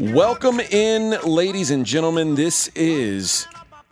Welcome 0.00 0.60
in, 0.60 1.10
ladies 1.24 1.70
and 1.70 1.84
gentlemen. 1.84 2.34
This 2.34 2.68
is 2.68 3.46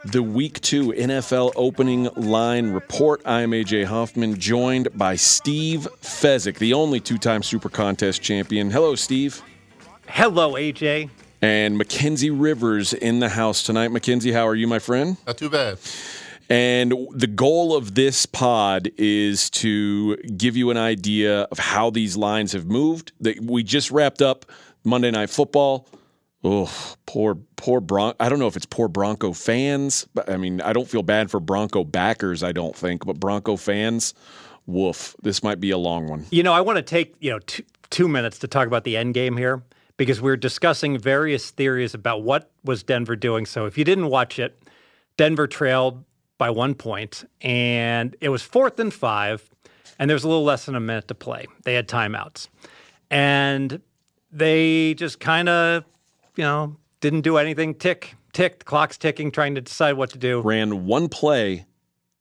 the 0.07 0.23
Week 0.23 0.59
2 0.63 0.95
NFL 0.95 1.53
opening 1.55 2.05
line 2.17 2.71
report. 2.71 3.21
I 3.27 3.43
am 3.43 3.51
AJ 3.51 3.85
Hoffman, 3.85 4.41
joined 4.41 4.89
by 4.97 5.17
Steve 5.17 5.87
Fezzik, 6.01 6.57
the 6.57 6.73
only 6.73 6.99
two 6.99 7.19
time 7.19 7.43
Super 7.43 7.69
Contest 7.69 8.23
champion. 8.23 8.71
Hello, 8.71 8.95
Steve. 8.95 9.43
Hello, 10.07 10.55
AJ. 10.55 11.11
And 11.43 11.77
Mackenzie 11.77 12.31
Rivers 12.31 12.95
in 12.95 13.21
the 13.21 13.29
house 13.29 13.63
tonight. 13.63 13.89
Mackenzie, 13.89 14.33
how 14.33 14.49
are 14.49 14.55
you, 14.55 14.67
my 14.67 14.79
friend? 14.79 15.19
Not 15.27 15.37
too 15.37 15.51
bad. 15.51 15.77
And 16.49 16.95
the 17.13 17.27
goal 17.27 17.77
of 17.77 17.97
this 17.97 18.25
pod 18.25 18.91
is 18.97 19.51
to 19.51 20.17
give 20.17 20.57
you 20.57 20.71
an 20.71 20.79
idea 20.79 21.43
of 21.43 21.59
how 21.59 21.91
these 21.91 22.17
lines 22.17 22.53
have 22.53 22.65
moved. 22.65 23.13
We 23.43 23.63
just 23.63 23.91
wrapped 23.91 24.23
up 24.23 24.47
Monday 24.85 25.11
Night 25.11 25.29
Football. 25.29 25.87
Oh, 26.45 26.95
poor, 27.07 27.37
poor 27.57 27.81
Bron. 27.81 28.15
I 28.21 28.29
don't 28.29 28.39
know 28.39 28.47
if 28.47 28.57
it's 28.57 28.67
poor 28.67 28.89
Bronco 28.89 29.33
fans, 29.33 30.07
but 30.15 30.31
I 30.31 30.37
mean, 30.37 30.61
I 30.61 30.73
don't 30.73 30.89
feel 30.89 31.03
bad 31.03 31.31
for 31.31 31.41
Bronco 31.41 31.83
backers. 31.83 32.43
I 32.43 32.53
don't 32.53 32.77
think, 32.77 33.05
but 33.05 33.19
Bronco 33.19 33.57
fans, 33.57 34.15
woof. 34.67 35.17
This 35.23 35.43
might 35.43 35.61
be 35.61 35.71
a 35.71 35.79
long 35.79 36.07
one. 36.07 36.27
You 36.31 36.45
know, 36.45 36.53
I 36.53 36.61
want 36.61 36.77
to 36.77 36.83
take 36.83 37.17
you 37.21 37.31
know 37.31 37.41
two, 37.41 37.65
two 37.91 38.07
minutes 38.07 38.39
to 38.41 38.49
talk 38.49 38.69
about 38.69 38.85
the 38.85 38.97
end 38.97 39.15
game 39.15 39.37
here 39.37 39.63
because 39.97 40.21
we're 40.21 40.37
discussing 40.37 40.97
various 40.97 41.51
theories 41.51 41.93
about 41.93 42.23
what 42.23 42.51
was 42.65 42.85
Denver 42.85 43.17
doing. 43.17 43.45
So 43.45 43.67
if 43.67 43.77
you 43.77 43.85
didn't 43.85 44.07
watch 44.07 44.39
it, 44.39 44.63
Denver 45.17 45.49
trailed 45.49 46.05
by 46.39 46.51
one 46.51 46.75
point, 46.77 47.29
and 47.41 48.15
it 48.21 48.29
was 48.29 48.43
fourth 48.43 48.79
and 48.79 48.95
five, 48.95 49.51
and 49.99 50.09
there's 50.09 50.23
a 50.23 50.29
little 50.29 50.45
less 50.45 50.67
than 50.67 50.77
a 50.77 50.81
minute 50.81 51.09
to 51.09 51.17
play. 51.17 51.47
They 51.65 51.75
had 51.75 51.89
timeouts, 51.89 52.47
and 53.11 53.81
they 54.31 54.95
just 54.95 55.19
kind 55.19 55.49
of 55.49 55.85
you 56.39 56.45
know, 56.45 56.77
didn't 57.01 57.23
do 57.23 57.37
anything. 57.37 57.75
Tick, 57.75 58.15
tick, 58.33 58.61
the 58.61 58.65
clock's 58.65 58.97
ticking, 58.97 59.31
trying 59.31 59.57
to 59.57 59.61
decide 59.61 59.95
what 59.95 60.11
to 60.11 60.19
do. 60.19 60.41
Ran 60.41 60.87
one 60.87 61.09
play 61.09 61.67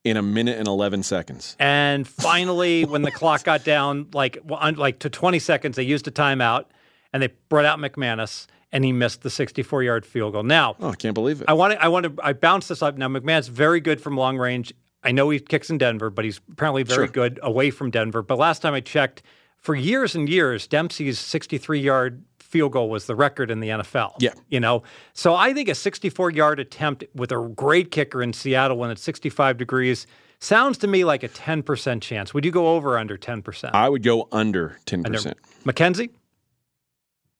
in 0.04 0.18
a 0.18 0.22
minute 0.22 0.58
and 0.58 0.68
11 0.68 1.04
seconds. 1.04 1.56
And 1.60 2.08
finally, 2.08 2.84
when 2.86 3.04
the 3.04 3.12
clock 3.12 3.44
got 3.44 3.64
down 3.64 4.08
like 4.14 4.40
like 4.44 5.00
to 5.00 5.10
20 5.10 5.40
seconds, 5.40 5.76
they 5.76 5.84
used 5.84 6.08
a 6.08 6.12
timeout 6.12 6.66
and 7.14 7.22
they 7.22 7.30
brought 7.48 7.66
out 7.66 7.78
McManus 7.80 8.48
and 8.72 8.84
he 8.84 8.92
missed 8.92 9.22
the 9.22 9.30
64 9.30 9.84
yard 9.84 10.06
field 10.06 10.34
goal. 10.34 10.44
Now, 10.44 10.76
oh, 10.80 10.90
I 10.90 10.96
can't 10.96 11.14
believe 11.14 11.42
it. 11.42 11.46
I 11.48 11.54
want 11.54 11.74
to, 11.74 11.84
I 11.84 11.88
want 11.88 12.06
to, 12.06 12.14
I 12.22 12.34
bounce 12.34 12.68
this 12.68 12.82
up. 12.82 12.98
Now, 12.98 13.08
McManus 13.08 13.50
very 13.50 13.80
good 13.80 14.02
from 14.02 14.18
long 14.18 14.38
range. 14.38 14.74
I 15.04 15.12
know 15.12 15.30
he 15.30 15.40
kicks 15.40 15.70
in 15.70 15.78
Denver, 15.78 16.10
but 16.10 16.26
he's 16.26 16.42
apparently 16.52 16.84
very 16.84 17.06
sure. 17.06 17.14
good 17.14 17.40
away 17.44 17.70
from 17.70 17.92
Denver. 17.92 18.24
But 18.24 18.40
last 18.40 18.64
time 18.64 18.74
I 18.74 18.82
checked, 18.82 19.22
for 19.58 19.76
years 19.76 20.16
and 20.16 20.28
years, 20.28 20.68
Dempsey's 20.68 21.20
63 21.20 21.80
yard 21.80 22.24
field 22.48 22.72
goal 22.72 22.90
was 22.90 23.06
the 23.06 23.16
record 23.16 23.52
in 23.52 23.60
the 23.60 23.70
NFL. 23.70 24.14
Yeah. 24.20 24.34
You 24.50 24.60
know, 24.60 24.84
so 25.14 25.36
I 25.36 25.54
think 25.54 25.70
a 25.70 25.76
64 25.76 26.32
yard 26.32 26.60
attempt 26.60 27.04
with 27.14 27.32
a 27.32 27.54
great 27.56 27.92
kicker 27.92 28.22
in 28.22 28.34
Seattle 28.34 28.78
when 28.78 28.90
it's 28.90 29.02
65 29.02 29.58
degrees 29.58 30.08
sounds 30.40 30.78
to 30.80 30.88
me 30.88 31.04
like 31.04 31.24
a 31.24 31.30
10% 31.30 32.02
chance. 32.02 32.34
Would 32.34 32.46
you 32.46 32.52
go 32.52 32.76
over 32.76 32.96
or 32.96 32.98
under 32.98 33.18
10%? 33.18 33.72
I 33.74 33.90
would 33.90 34.04
go 34.04 34.28
under 34.32 34.80
10%. 34.86 35.06
Under. 35.06 35.34
Mackenzie? 35.66 36.12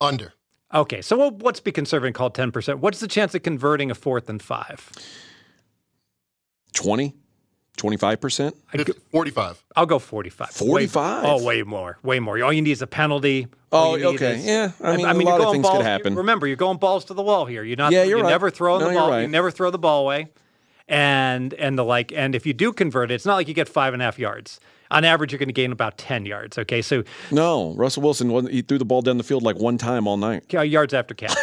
Under. 0.02 0.34
Okay, 0.74 1.02
so 1.02 1.18
we'll, 1.18 1.38
let's 1.38 1.62
be 1.62 1.72
conservative 1.72 2.08
and 2.08 2.16
call 2.16 2.30
10%. 2.30 2.80
What's 2.80 3.00
the 3.00 3.08
chance 3.08 3.34
of 3.34 3.44
converting 3.44 3.90
a 3.90 3.96
fourth 3.96 4.30
and 4.30 4.42
five? 4.42 4.92
20? 6.74 7.16
25%? 7.78 8.54
45. 9.12 9.64
I'll 9.76 9.86
go 9.86 10.00
45. 10.00 10.50
45? 10.50 11.24
Way, 11.24 11.30
oh, 11.30 11.44
way 11.44 11.64
more. 11.64 11.98
Way 12.04 12.20
more. 12.20 12.44
All 12.44 12.52
you 12.52 12.62
need 12.62 12.72
is 12.72 12.82
a 12.82 12.88
penalty. 12.88 13.48
Oh, 13.72 13.96
okay. 13.96 14.38
Is, 14.38 14.46
yeah. 14.46 14.72
I 14.82 14.98
mean, 14.98 15.06
I, 15.06 15.14
mean 15.14 15.28
a 15.28 15.32
lot 15.32 15.42
of 15.42 15.52
things 15.52 15.64
balls, 15.64 15.78
could 15.78 15.86
happen. 15.86 16.16
Remember, 16.16 16.48
you're 16.48 16.56
going 16.56 16.78
balls 16.78 17.06
to 17.06 17.14
the 17.14 17.24
wall 17.24 17.46
here. 17.46 17.64
You're 17.64 17.78
not. 17.78 17.92
Yeah, 17.92 18.04
you're 18.04 18.18
you 18.18 18.24
right. 18.24 18.30
never 18.30 18.50
throw 18.50 18.80
no, 18.80 18.88
the 18.88 18.94
ball. 18.94 19.12
Right. 19.12 19.22
You 19.22 19.28
never 19.28 19.52
throw 19.52 19.72
the 19.72 19.80
ball 19.80 20.04
away. 20.04 20.30
And 20.88 21.54
and 21.54 21.78
the 21.78 21.84
like. 21.84 22.12
And 22.14 22.34
if 22.34 22.46
you 22.46 22.54
do 22.54 22.72
convert 22.72 23.12
it, 23.12 23.16
it's 23.16 23.26
not 23.26 23.36
like 23.36 23.48
you 23.48 23.54
get 23.54 23.68
five 23.68 23.94
and 23.94 24.02
a 24.02 24.06
half 24.06 24.18
yards. 24.18 24.60
On 24.90 25.04
average, 25.04 25.34
you're 25.34 25.40
going 25.40 25.50
to 25.50 25.54
gain 25.54 25.74
about 25.74 25.98
10 25.98 26.26
yards. 26.26 26.58
Okay, 26.58 26.82
so 26.82 27.04
no, 27.30 27.74
Russell 27.76 28.04
Wilson 28.04 28.48
he 28.48 28.62
threw 28.62 28.78
the 28.78 28.86
ball 28.86 29.02
down 29.02 29.18
the 29.18 29.24
field 29.24 29.44
like 29.44 29.58
one 29.58 29.78
time 29.78 30.08
all 30.08 30.16
night. 30.16 30.52
Yards 30.52 30.94
after 30.94 31.14
catch 31.14 31.36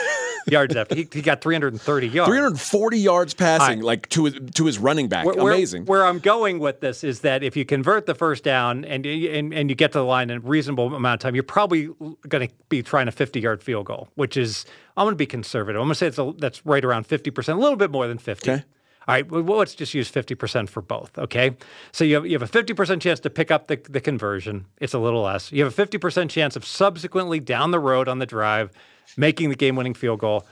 yards 0.46 0.76
after. 0.76 0.94
He, 0.94 1.08
he, 1.12 1.22
got 1.22 1.40
330 1.40 2.08
yards. 2.08 2.28
340 2.28 2.98
yards 2.98 3.34
passing, 3.34 3.78
right. 3.78 3.84
like 3.84 4.08
to 4.10 4.26
his, 4.26 4.34
to 4.54 4.66
his 4.66 4.78
running 4.78 5.08
back. 5.08 5.26
Where, 5.26 5.34
Amazing. 5.34 5.84
Where, 5.86 6.00
where, 6.00 6.06
I'm 6.06 6.18
going 6.18 6.58
with 6.58 6.80
this 6.80 7.04
is 7.04 7.20
that 7.20 7.42
if 7.42 7.56
you 7.56 7.64
convert 7.64 8.06
the 8.06 8.14
first 8.14 8.44
down 8.44 8.84
and, 8.84 9.04
and, 9.06 9.52
and 9.54 9.70
you 9.70 9.76
get 9.76 9.92
to 9.92 9.98
the 9.98 10.04
line 10.04 10.30
in 10.30 10.38
a 10.38 10.40
reasonable 10.40 10.94
amount 10.94 11.20
of 11.20 11.26
time, 11.26 11.34
you're 11.34 11.44
probably 11.44 11.86
going 12.28 12.48
to 12.48 12.54
be 12.68 12.82
trying 12.82 13.08
a 13.08 13.12
50 13.12 13.40
yard 13.40 13.62
field 13.62 13.86
goal, 13.86 14.08
which 14.14 14.36
is, 14.36 14.66
I'm 14.96 15.04
going 15.04 15.14
to 15.14 15.16
be 15.16 15.26
conservative. 15.26 15.80
I'm 15.80 15.86
going 15.86 15.94
to 15.94 15.98
say 15.98 16.06
it's 16.06 16.18
a, 16.18 16.32
that's 16.38 16.64
right 16.66 16.84
around 16.84 17.08
50%, 17.08 17.48
a 17.48 17.58
little 17.58 17.76
bit 17.76 17.90
more 17.90 18.06
than 18.06 18.18
50. 18.18 18.50
Okay. 18.50 18.64
All 19.06 19.14
right, 19.14 19.30
well, 19.30 19.58
let's 19.58 19.74
just 19.74 19.92
use 19.92 20.10
50% 20.10 20.70
for 20.70 20.80
both, 20.80 21.18
okay? 21.18 21.54
So 21.92 22.04
you 22.04 22.14
have, 22.14 22.26
you 22.26 22.38
have 22.38 22.42
a 22.42 22.62
50% 22.62 23.02
chance 23.02 23.20
to 23.20 23.28
pick 23.28 23.50
up 23.50 23.66
the, 23.66 23.76
the 23.90 24.00
conversion. 24.00 24.64
It's 24.78 24.94
a 24.94 24.98
little 24.98 25.20
less. 25.20 25.52
You 25.52 25.62
have 25.62 25.78
a 25.78 25.86
50% 25.86 26.30
chance 26.30 26.56
of 26.56 26.64
subsequently 26.64 27.38
down 27.38 27.70
the 27.70 27.78
road 27.78 28.08
on 28.08 28.18
the 28.18 28.24
drive 28.24 28.70
making 29.16 29.50
the 29.50 29.56
game 29.56 29.76
winning 29.76 29.94
field 29.94 30.20
goal. 30.20 30.46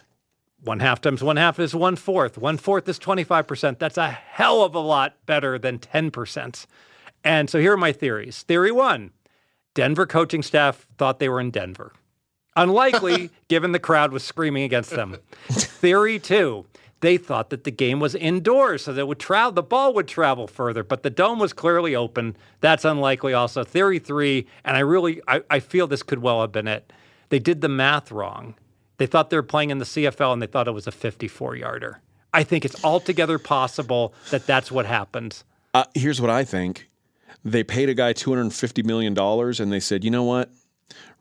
One 0.62 0.80
half 0.80 1.00
times 1.00 1.22
one 1.22 1.36
half 1.36 1.58
is 1.58 1.74
one 1.74 1.96
fourth. 1.96 2.38
One 2.38 2.56
fourth 2.56 2.88
is 2.88 2.98
25%. 2.98 3.78
That's 3.78 3.98
a 3.98 4.10
hell 4.10 4.62
of 4.62 4.74
a 4.74 4.80
lot 4.80 5.16
better 5.26 5.58
than 5.58 5.78
10%. 5.78 6.66
And 7.24 7.50
so 7.50 7.58
here 7.58 7.72
are 7.72 7.76
my 7.76 7.92
theories. 7.92 8.42
Theory 8.42 8.72
one 8.72 9.10
Denver 9.74 10.06
coaching 10.06 10.42
staff 10.42 10.86
thought 10.98 11.18
they 11.18 11.28
were 11.28 11.40
in 11.40 11.50
Denver. 11.50 11.92
Unlikely, 12.54 13.30
given 13.48 13.72
the 13.72 13.78
crowd 13.78 14.12
was 14.12 14.22
screaming 14.22 14.62
against 14.62 14.90
them. 14.90 15.16
Theory 15.48 16.18
two 16.18 16.66
they 17.02 17.16
thought 17.16 17.50
that 17.50 17.64
the 17.64 17.70
game 17.70 18.00
was 18.00 18.14
indoors, 18.14 18.84
so 18.84 18.92
that 18.94 19.06
would 19.06 19.18
travel, 19.18 19.52
the 19.52 19.62
ball 19.62 19.92
would 19.92 20.06
travel 20.08 20.46
further, 20.46 20.84
but 20.84 21.02
the 21.02 21.10
dome 21.10 21.40
was 21.40 21.52
clearly 21.52 21.94
open. 21.94 22.36
That's 22.60 22.84
unlikely. 22.84 23.34
Also, 23.34 23.64
theory 23.64 23.98
three, 23.98 24.46
and 24.64 24.76
I 24.76 24.80
really, 24.80 25.20
I, 25.26 25.42
I 25.50 25.60
feel 25.60 25.88
this 25.88 26.04
could 26.04 26.20
well 26.20 26.40
have 26.40 26.52
been 26.52 26.68
it. 26.68 26.92
They 27.32 27.38
did 27.38 27.62
the 27.62 27.68
math 27.70 28.12
wrong. 28.12 28.56
They 28.98 29.06
thought 29.06 29.30
they 29.30 29.38
were 29.38 29.42
playing 29.42 29.70
in 29.70 29.78
the 29.78 29.86
CFL 29.86 30.34
and 30.34 30.42
they 30.42 30.46
thought 30.46 30.68
it 30.68 30.72
was 30.72 30.86
a 30.86 30.92
54 30.92 31.56
yarder. 31.56 32.02
I 32.30 32.44
think 32.44 32.66
it's 32.66 32.84
altogether 32.84 33.38
possible 33.38 34.12
that 34.28 34.46
that's 34.46 34.70
what 34.70 34.84
happened. 34.84 35.42
Uh, 35.72 35.84
here's 35.94 36.20
what 36.20 36.28
I 36.28 36.44
think 36.44 36.90
they 37.42 37.64
paid 37.64 37.88
a 37.88 37.94
guy 37.94 38.12
$250 38.12 38.84
million 38.84 39.18
and 39.18 39.72
they 39.72 39.80
said, 39.80 40.04
you 40.04 40.10
know 40.10 40.24
what? 40.24 40.50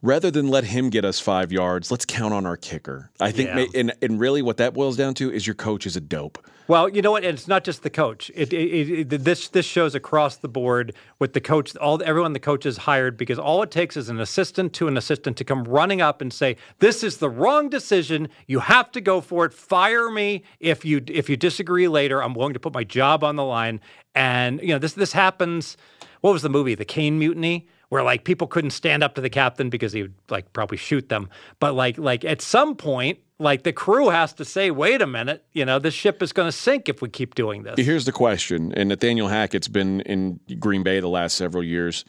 Rather 0.01 0.31
than 0.31 0.47
let 0.47 0.65
him 0.65 0.89
get 0.89 1.05
us 1.05 1.19
five 1.19 1.51
yards, 1.51 1.91
let's 1.91 2.05
count 2.05 2.33
on 2.33 2.45
our 2.45 2.57
kicker. 2.57 3.11
I 3.19 3.31
think, 3.31 3.49
yeah. 3.49 3.79
and, 3.79 3.93
and 4.01 4.19
really 4.19 4.41
what 4.41 4.57
that 4.57 4.73
boils 4.73 4.97
down 4.97 5.13
to 5.15 5.31
is 5.31 5.45
your 5.45 5.55
coach 5.55 5.85
is 5.85 5.95
a 5.95 6.01
dope. 6.01 6.37
Well, 6.67 6.87
you 6.87 7.01
know 7.01 7.11
what? 7.11 7.25
And 7.25 7.37
it's 7.37 7.49
not 7.49 7.65
just 7.65 7.83
the 7.83 7.89
coach. 7.89 8.31
It, 8.33 8.53
it, 8.53 9.11
it, 9.11 9.23
this 9.25 9.49
this 9.49 9.65
shows 9.65 9.93
across 9.93 10.37
the 10.37 10.47
board 10.47 10.93
with 11.19 11.33
the 11.33 11.41
coach, 11.41 11.75
all 11.75 12.01
everyone 12.01 12.31
the 12.31 12.39
coach 12.39 12.63
has 12.63 12.77
hired 12.77 13.17
because 13.17 13.37
all 13.37 13.61
it 13.61 13.71
takes 13.71 13.97
is 13.97 14.07
an 14.07 14.21
assistant 14.21 14.71
to 14.75 14.87
an 14.87 14.95
assistant 14.95 15.35
to 15.37 15.43
come 15.43 15.65
running 15.65 16.01
up 16.01 16.21
and 16.21 16.31
say, 16.31 16.55
"This 16.79 17.03
is 17.03 17.17
the 17.17 17.29
wrong 17.29 17.67
decision. 17.67 18.29
You 18.47 18.59
have 18.59 18.89
to 18.93 19.01
go 19.01 19.19
for 19.19 19.43
it. 19.43 19.53
Fire 19.53 20.09
me 20.09 20.43
if 20.61 20.85
you 20.85 21.01
if 21.07 21.29
you 21.29 21.35
disagree 21.35 21.89
later. 21.89 22.23
I'm 22.23 22.33
willing 22.35 22.53
to 22.53 22.59
put 22.59 22.73
my 22.73 22.85
job 22.85 23.21
on 23.23 23.35
the 23.35 23.43
line." 23.43 23.81
And 24.15 24.61
you 24.61 24.69
know 24.69 24.79
this 24.79 24.93
this 24.93 25.11
happens. 25.11 25.75
What 26.21 26.31
was 26.31 26.41
the 26.41 26.49
movie? 26.49 26.75
The 26.75 26.85
Caine 26.85 27.19
Mutiny 27.19 27.67
where 27.91 28.03
like 28.03 28.23
people 28.23 28.47
couldn't 28.47 28.69
stand 28.69 29.03
up 29.03 29.15
to 29.15 29.21
the 29.21 29.29
captain 29.29 29.69
because 29.69 29.91
he 29.91 30.03
would 30.03 30.13
like 30.29 30.53
probably 30.53 30.77
shoot 30.77 31.09
them. 31.09 31.29
But 31.59 31.75
like 31.75 31.97
like 31.97 32.23
at 32.23 32.41
some 32.41 32.77
point, 32.77 33.19
like 33.37 33.63
the 33.63 33.73
crew 33.73 34.07
has 34.07 34.31
to 34.35 34.45
say, 34.45 34.71
wait 34.71 35.01
a 35.01 35.07
minute, 35.07 35.43
you 35.51 35.65
know, 35.65 35.77
this 35.77 35.93
ship 35.93 36.23
is 36.23 36.31
going 36.31 36.47
to 36.47 36.53
sink 36.53 36.87
if 36.87 37.01
we 37.01 37.09
keep 37.09 37.35
doing 37.35 37.63
this. 37.63 37.75
Here's 37.77 38.05
the 38.05 38.13
question, 38.13 38.71
and 38.77 38.87
Nathaniel 38.87 39.27
Hackett's 39.27 39.67
been 39.67 39.99
in 40.01 40.39
Green 40.57 40.83
Bay 40.83 41.01
the 41.01 41.09
last 41.09 41.35
several 41.35 41.65
years. 41.65 42.05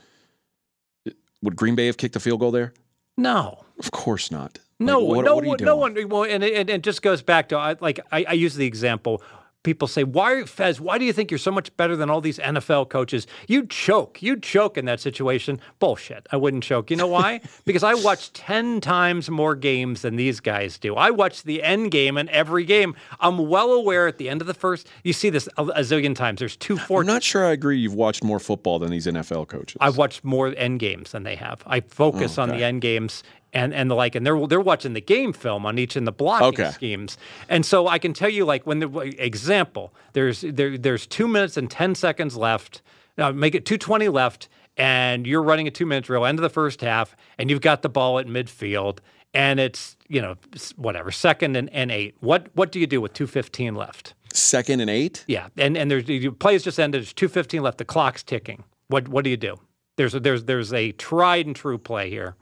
Would 1.42 1.56
Green 1.56 1.74
Bay 1.74 1.86
have 1.86 1.96
kicked 1.96 2.14
a 2.14 2.20
field 2.20 2.38
goal 2.38 2.52
there? 2.52 2.72
No, 3.16 3.64
of 3.80 3.90
course 3.90 4.30
not. 4.30 4.60
No, 4.78 5.00
like, 5.00 5.16
what, 5.16 5.24
no, 5.24 5.36
what 5.36 5.60
no 5.60 5.76
one. 5.76 6.08
Well, 6.08 6.22
and 6.22 6.44
it, 6.44 6.70
it 6.70 6.82
just 6.82 7.02
goes 7.02 7.22
back 7.22 7.48
to 7.48 7.76
like 7.80 7.98
I, 8.12 8.24
I 8.28 8.32
use 8.34 8.54
the 8.54 8.66
example 8.66 9.20
people 9.62 9.88
say, 9.88 10.04
"Why, 10.04 10.44
Fez? 10.44 10.80
Why 10.80 10.98
do 10.98 11.04
you 11.04 11.12
think 11.12 11.30
you're 11.30 11.38
so 11.38 11.50
much 11.50 11.74
better 11.76 11.96
than 11.96 12.10
all 12.10 12.20
these 12.20 12.38
NFL 12.38 12.88
coaches? 12.90 13.26
You 13.48 13.66
choke. 13.66 14.22
You 14.22 14.38
choke 14.38 14.76
in 14.76 14.84
that 14.86 15.00
situation." 15.00 15.60
Bullshit. 15.78 16.26
I 16.30 16.36
wouldn't 16.36 16.64
choke. 16.64 16.90
You 16.90 16.96
know 16.96 17.06
why? 17.06 17.40
because 17.64 17.82
I 17.82 17.94
watch 17.94 18.32
ten 18.32 18.80
times 18.80 19.30
more 19.30 19.54
games 19.54 20.02
than 20.02 20.16
these 20.16 20.40
guys 20.40 20.78
do. 20.78 20.94
I 20.94 21.10
watch 21.10 21.42
the 21.42 21.62
end 21.62 21.90
game 21.90 22.16
in 22.16 22.28
every 22.28 22.64
game. 22.64 22.94
I'm 23.20 23.48
well 23.48 23.72
aware 23.72 24.06
at 24.06 24.18
the 24.18 24.28
end 24.28 24.40
of 24.40 24.46
the 24.46 24.54
first. 24.54 24.88
You 25.04 25.12
see 25.12 25.30
this 25.30 25.48
a, 25.56 25.64
a 25.64 25.80
zillion 25.80 26.14
times. 26.14 26.38
There's 26.38 26.56
two 26.56 26.76
four. 26.76 27.00
I'm 27.00 27.06
not 27.06 27.22
sure 27.22 27.46
I 27.46 27.52
agree. 27.52 27.78
You've 27.78 27.94
watched 27.94 28.24
more 28.24 28.40
football 28.40 28.78
than 28.78 28.90
these 28.90 29.06
NFL 29.06 29.48
coaches. 29.48 29.76
I've 29.80 29.96
watched 29.96 30.24
more 30.24 30.54
end 30.56 30.80
games 30.80 31.12
than 31.12 31.22
they 31.22 31.36
have. 31.36 31.62
I 31.66 31.80
focus 31.80 32.38
oh, 32.38 32.42
okay. 32.42 32.52
on 32.52 32.58
the 32.58 32.64
end 32.64 32.80
games 32.80 33.22
and 33.52 33.74
and 33.74 33.90
the 33.90 33.94
like, 33.94 34.14
and 34.14 34.26
they're 34.26 34.46
they're 34.46 34.60
watching 34.60 34.94
the 34.94 35.00
game 35.00 35.32
film 35.32 35.66
on 35.66 35.78
each 35.78 35.96
and 35.96 36.06
the 36.06 36.12
blocking 36.12 36.48
okay. 36.48 36.70
schemes. 36.70 37.18
And 37.48 37.64
so 37.66 37.88
I 37.88 37.98
can 37.98 38.12
tell 38.12 38.30
you, 38.30 38.44
like, 38.44 38.66
when 38.66 38.78
the 38.80 39.14
example, 39.18 39.94
there's 40.12 40.40
there 40.42 40.78
there's 40.78 41.06
two 41.06 41.28
minutes 41.28 41.56
and 41.56 41.70
ten 41.70 41.94
seconds 41.94 42.36
left. 42.36 42.82
Now 43.18 43.30
make 43.30 43.54
it 43.54 43.66
two 43.66 43.78
twenty 43.78 44.08
left, 44.08 44.48
and 44.76 45.26
you're 45.26 45.42
running 45.42 45.68
a 45.68 45.70
two 45.70 45.86
minute 45.86 46.04
drill, 46.04 46.24
end 46.24 46.38
of 46.38 46.42
the 46.42 46.50
first 46.50 46.80
half, 46.80 47.14
and 47.38 47.50
you've 47.50 47.60
got 47.60 47.82
the 47.82 47.88
ball 47.88 48.18
at 48.18 48.26
midfield, 48.26 48.98
and 49.34 49.60
it's 49.60 49.96
you 50.08 50.22
know 50.22 50.36
whatever 50.76 51.10
second 51.10 51.56
and, 51.56 51.68
and 51.70 51.90
eight. 51.90 52.16
What 52.20 52.48
what 52.54 52.72
do 52.72 52.80
you 52.80 52.86
do 52.86 53.00
with 53.00 53.12
two 53.12 53.26
fifteen 53.26 53.74
left? 53.74 54.14
Second 54.32 54.80
and 54.80 54.88
eight. 54.88 55.24
Yeah, 55.28 55.48
and 55.58 55.76
and 55.76 55.90
there's 55.90 56.08
your 56.08 56.32
plays 56.32 56.62
just 56.62 56.80
ended. 56.80 57.02
There's 57.02 57.12
two 57.12 57.28
fifteen 57.28 57.62
left. 57.62 57.78
The 57.78 57.84
clock's 57.84 58.22
ticking. 58.22 58.64
What 58.88 59.08
what 59.08 59.24
do 59.24 59.30
you 59.30 59.36
do? 59.36 59.56
There's 59.96 60.14
a, 60.14 60.20
there's 60.20 60.44
there's 60.44 60.72
a 60.72 60.92
tried 60.92 61.46
and 61.46 61.54
true 61.54 61.76
play 61.76 62.08
here. 62.08 62.34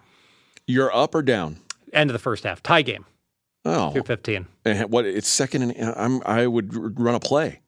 You're 0.70 0.94
up 0.94 1.14
or 1.14 1.22
down? 1.22 1.56
End 1.92 2.08
of 2.10 2.12
the 2.12 2.18
first 2.20 2.44
half, 2.44 2.62
tie 2.62 2.82
game, 2.82 3.04
Oh, 3.64 3.92
two 3.92 4.02
fifteen. 4.02 4.46
and 4.64 4.90
what? 4.90 5.04
It's 5.04 5.28
second 5.28 5.62
and 5.72 5.94
I'm. 5.96 6.22
I 6.24 6.46
would 6.46 6.98
run 6.98 7.14
a 7.14 7.20
play. 7.20 7.60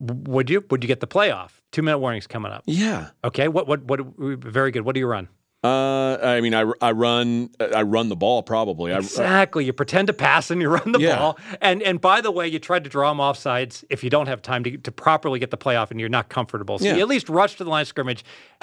Would 0.00 0.48
you 0.48 0.64
would 0.70 0.82
you 0.82 0.88
get 0.88 1.00
the 1.00 1.06
playoff? 1.06 1.50
Two 1.72 1.82
minute 1.82 1.98
warnings 1.98 2.26
coming 2.26 2.50
up. 2.52 2.62
Yeah. 2.66 3.10
Okay, 3.24 3.48
what 3.48 3.66
what 3.68 3.82
what? 3.84 4.00
Very 4.18 4.70
good. 4.70 4.82
What 4.82 4.94
do 4.94 5.00
you 5.00 5.06
run? 5.06 5.28
Uh, 5.64 6.16
I 6.22 6.40
mean, 6.40 6.54
I, 6.54 6.70
I 6.80 6.92
run 6.92 7.50
I 7.60 7.82
run 7.82 8.08
the 8.08 8.14
ball 8.16 8.44
probably. 8.44 8.92
I, 8.92 8.98
Exactly. 8.98 9.64
You 9.64 9.72
pretend 9.72 10.06
to 10.06 10.12
pass 10.12 10.52
and 10.52 10.62
you 10.62 10.68
run 10.78 10.92
the 10.92 11.00
Yeah. 11.00 11.18
ball. 11.18 11.38
And 11.60 11.82
and 11.82 12.00
by 12.00 12.20
the 12.20 12.30
way, 12.30 12.46
you 12.46 12.58
tried 12.60 12.84
to 12.84 12.90
draw 12.90 13.10
them 13.10 13.18
offsides 13.18 13.82
if 13.90 14.04
you 14.04 14.08
don't 14.08 14.28
have 14.28 14.40
time 14.40 14.62
to, 14.64 14.76
to 14.78 14.92
properly 14.92 15.40
get 15.40 15.50
the 15.50 15.58
playoff 15.58 15.90
and 15.90 15.98
you're 15.98 16.08
not 16.08 16.28
comfortable. 16.28 16.78
So 16.78 16.84
Yeah. 16.86 16.94
you 16.94 17.00
at 17.02 17.08
least 17.08 17.28
rush 17.28 17.56
to 17.56 17.64
the 17.64 17.70
line 17.70 17.82
of 17.82 17.88
scrimmage, 17.88 18.24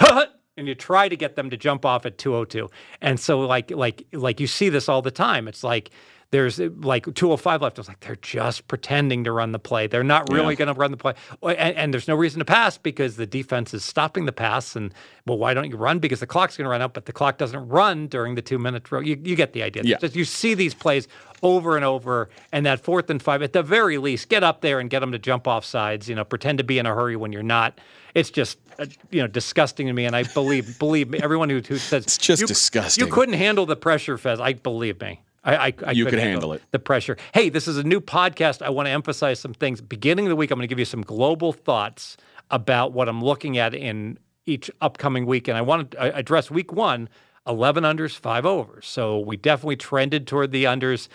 and 0.56 0.66
you 0.66 0.74
try 0.74 1.08
to 1.08 1.16
get 1.16 1.36
them 1.36 1.50
to 1.50 1.56
jump 1.56 1.84
off 1.84 2.06
at 2.06 2.18
202. 2.18 2.68
And 3.00 3.18
so 3.20 3.40
like 3.40 3.70
like 3.70 4.06
like 4.12 4.40
you 4.40 4.46
see 4.46 4.68
this 4.68 4.88
all 4.88 5.02
the 5.02 5.10
time. 5.10 5.48
It's 5.48 5.62
like 5.64 5.90
there's 6.32 6.58
like 6.58 7.04
205 7.14 7.62
left. 7.62 7.78
I 7.78 7.80
was 7.80 7.88
like 7.88 8.00
they're 8.00 8.16
just 8.16 8.66
pretending 8.66 9.22
to 9.24 9.32
run 9.32 9.52
the 9.52 9.60
play. 9.60 9.86
They're 9.86 10.02
not 10.02 10.28
really 10.32 10.54
Yeah. 10.54 10.58
going 10.64 10.74
to 10.74 10.80
run 10.80 10.90
the 10.90 10.96
play. 10.96 11.14
And, 11.40 11.76
and 11.76 11.94
there's 11.94 12.08
no 12.08 12.16
reason 12.16 12.40
to 12.40 12.44
pass 12.44 12.76
because 12.78 13.14
the 13.14 13.26
defense 13.26 13.72
is 13.72 13.84
stopping 13.84 14.26
the 14.26 14.32
pass. 14.32 14.74
And 14.74 14.92
well, 15.26 15.38
why 15.38 15.54
don't 15.54 15.70
you 15.70 15.76
run? 15.76 16.00
Because 16.00 16.18
the 16.18 16.26
clock's 16.26 16.56
going 16.56 16.64
to 16.64 16.70
run 16.70 16.82
out, 16.82 16.94
but 16.94 17.06
the 17.06 17.12
clock 17.12 17.38
doesn't 17.38 17.68
run 17.68 18.08
during 18.08 18.34
the 18.34 18.42
two 18.42 18.58
minute 18.58 18.82
drill. 18.82 19.02
You, 19.02 19.20
you 19.22 19.36
get 19.36 19.52
the 19.52 19.62
idea. 19.62 19.82
Yeah. 19.84 19.98
Just- 19.98 20.16
you 20.16 20.24
see 20.24 20.54
these 20.54 20.74
plays 20.74 21.06
over 21.44 21.76
and 21.76 21.84
over. 21.84 22.28
And 22.50 22.66
that 22.66 22.80
fourth 22.80 23.08
and 23.08 23.22
five, 23.22 23.40
at 23.42 23.52
the 23.52 23.62
very 23.62 23.96
least, 23.98 24.28
get 24.28 24.42
up 24.42 24.62
there 24.62 24.80
and 24.80 24.90
get 24.90 25.00
them 25.00 25.12
to 25.12 25.18
jump 25.20 25.46
off 25.46 25.64
sides. 25.64 26.08
You 26.08 26.16
know, 26.16 26.24
pretend 26.24 26.58
to 26.58 26.64
be 26.64 26.78
in 26.78 26.86
a 26.86 26.94
hurry 26.94 27.14
when 27.14 27.30
you're 27.32 27.44
not. 27.44 27.78
It's 28.16 28.30
just 28.30 28.58
uh, 28.78 28.86
you 29.10 29.20
know 29.20 29.28
disgusting 29.28 29.86
to 29.88 29.92
me. 29.92 30.06
And 30.06 30.16
I 30.16 30.22
believe 30.22 30.78
believe 30.80 31.10
me, 31.10 31.20
everyone 31.22 31.50
who, 31.50 31.60
who 31.60 31.76
says 31.76 32.04
It's 32.04 32.16
just 32.16 32.40
you, 32.40 32.46
disgusting. 32.46 33.04
You 33.04 33.12
couldn't 33.12 33.34
handle 33.34 33.66
the 33.66 33.76
pressure, 33.76 34.16
Fez. 34.16 34.40
I 34.40 34.54
believe 34.54 35.00
me. 35.02 35.20
I, 35.44 35.56
I, 35.68 35.74
I 35.86 35.90
You 35.92 36.06
could 36.06 36.18
handle 36.18 36.54
it. 36.54 36.62
The 36.72 36.78
pressure. 36.78 37.18
Hey, 37.34 37.50
this 37.50 37.68
is 37.68 37.76
a 37.76 37.84
new 37.84 38.00
podcast. 38.00 38.62
I 38.62 38.70
want 38.70 38.86
to 38.86 38.90
emphasize 38.90 39.38
some 39.38 39.52
things. 39.52 39.82
Beginning 39.82 40.24
of 40.24 40.30
the 40.30 40.36
week, 40.36 40.50
I'm 40.50 40.56
going 40.56 40.66
to 40.66 40.72
give 40.72 40.78
you 40.78 40.86
some 40.86 41.02
global 41.02 41.52
thoughts 41.52 42.16
about 42.50 42.92
what 42.92 43.08
I'm 43.08 43.22
looking 43.22 43.58
at 43.58 43.74
in 43.74 44.18
each 44.46 44.70
upcoming 44.80 45.26
week. 45.26 45.46
And 45.46 45.56
I 45.58 45.60
want 45.60 45.90
to 45.90 46.00
uh, 46.00 46.18
address 46.18 46.50
week 46.50 46.72
one 46.72 47.08
11 47.46 47.84
unders, 47.84 48.16
five 48.16 48.44
overs. 48.44 48.86
So 48.86 49.20
we 49.20 49.36
definitely 49.36 49.76
trended 49.76 50.26
toward 50.26 50.50
the 50.50 50.64
unders. 50.64 51.06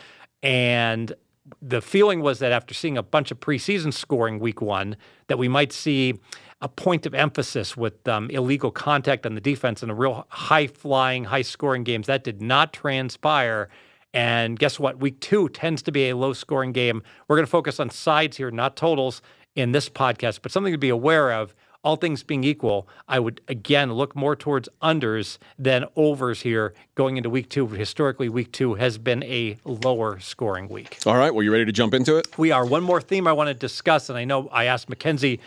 And 0.42 1.13
the 1.62 1.81
feeling 1.81 2.21
was 2.21 2.39
that 2.39 2.51
after 2.51 2.74
seeing 2.74 2.98
a 2.98 3.03
bunch 3.03 3.31
of 3.31 3.39
preseason 3.39 3.94
scoring 3.94 4.39
week 4.39 4.62
one, 4.62 4.95
that 5.27 5.38
we 5.38 5.50
might 5.50 5.74
see 5.74 6.19
a 6.62 6.69
point 6.69 7.06
of 7.06 7.13
emphasis 7.13 7.75
with 7.75 8.08
um, 8.08 8.30
illegal 8.30 8.72
contact 8.72 9.25
on 9.25 9.36
the 9.36 9.42
defense 9.42 9.81
and 9.81 9.92
a 9.92 9.96
real 9.96 10.25
high 10.30 10.68
flying, 10.68 11.24
high 11.24 11.42
scoring 11.42 11.84
games. 11.84 12.08
That 12.08 12.24
did 12.24 12.42
not 12.42 12.72
transpire. 12.72 13.69
And 14.13 14.60
guess 14.60 14.80
what? 14.80 15.00
Week 15.00 15.19
two 15.19 15.50
tends 15.50 15.81
to 15.84 15.92
be 15.92 16.10
a 16.10 16.16
low 16.16 16.34
scoring 16.34 16.72
game. 16.72 17.02
We're 17.28 17.38
going 17.38 17.46
to 17.46 17.52
focus 17.52 17.80
on 17.80 17.90
sides 17.90 18.38
here, 18.38 18.52
not 18.52 18.75
totals 18.75 19.22
in 19.56 19.72
this 19.72 19.90
podcast, 19.90 20.40
but 20.42 20.52
something 20.52 20.74
to 20.74 20.78
be 20.78 20.90
aware 20.90 21.31
of. 21.31 21.56
All 21.84 21.96
things 21.96 22.22
being 22.22 22.44
equal, 22.44 22.88
I 23.08 23.18
would 23.18 23.42
again 23.48 23.92
look 23.94 24.16
more 24.16 24.36
towards 24.36 24.69
unders 24.84 25.40
than 25.58 25.86
overs 25.96 26.42
here 26.42 26.75
going 26.94 27.18
into 27.18 27.28
week 27.28 27.50
two. 27.50 27.66
Historically, 27.66 28.30
week 28.30 28.52
two 28.52 28.75
has 28.75 29.00
been 29.00 29.24
a 29.24 29.58
lower 29.66 30.19
scoring 30.19 30.68
week. 30.68 31.00
All 31.08 31.18
right. 31.18 31.34
Well, 31.34 31.42
you 31.42 31.52
ready 31.52 31.66
to 31.66 31.72
jump 31.72 31.96
into 31.96 32.18
it? 32.18 32.38
We 32.38 32.52
are. 32.52 32.68
One 32.68 32.84
more 32.84 33.02
theme 33.02 33.25
I 33.25 33.34
want 33.34 33.48
to 33.48 33.56
discuss, 33.56 34.10
and 34.10 34.18
I 34.18 34.25
know 34.25 34.48
I 34.50 34.66
asked 34.66 34.90
Mackenzie 34.90 35.40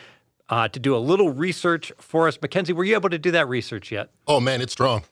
uh, 0.49 0.69
to 0.69 0.79
do 0.79 0.97
a 0.97 0.99
little 0.99 1.31
research 1.31 1.93
for 1.99 2.29
us. 2.29 2.39
Mackenzie, 2.41 2.73
were 2.73 2.85
you 2.85 2.95
able 2.95 3.11
to 3.11 3.19
do 3.19 3.31
that 3.31 3.49
research 3.49 3.91
yet? 3.91 4.11
Oh 4.27 4.41
man, 4.41 4.61
it's 4.61 4.73
strong. 4.73 5.05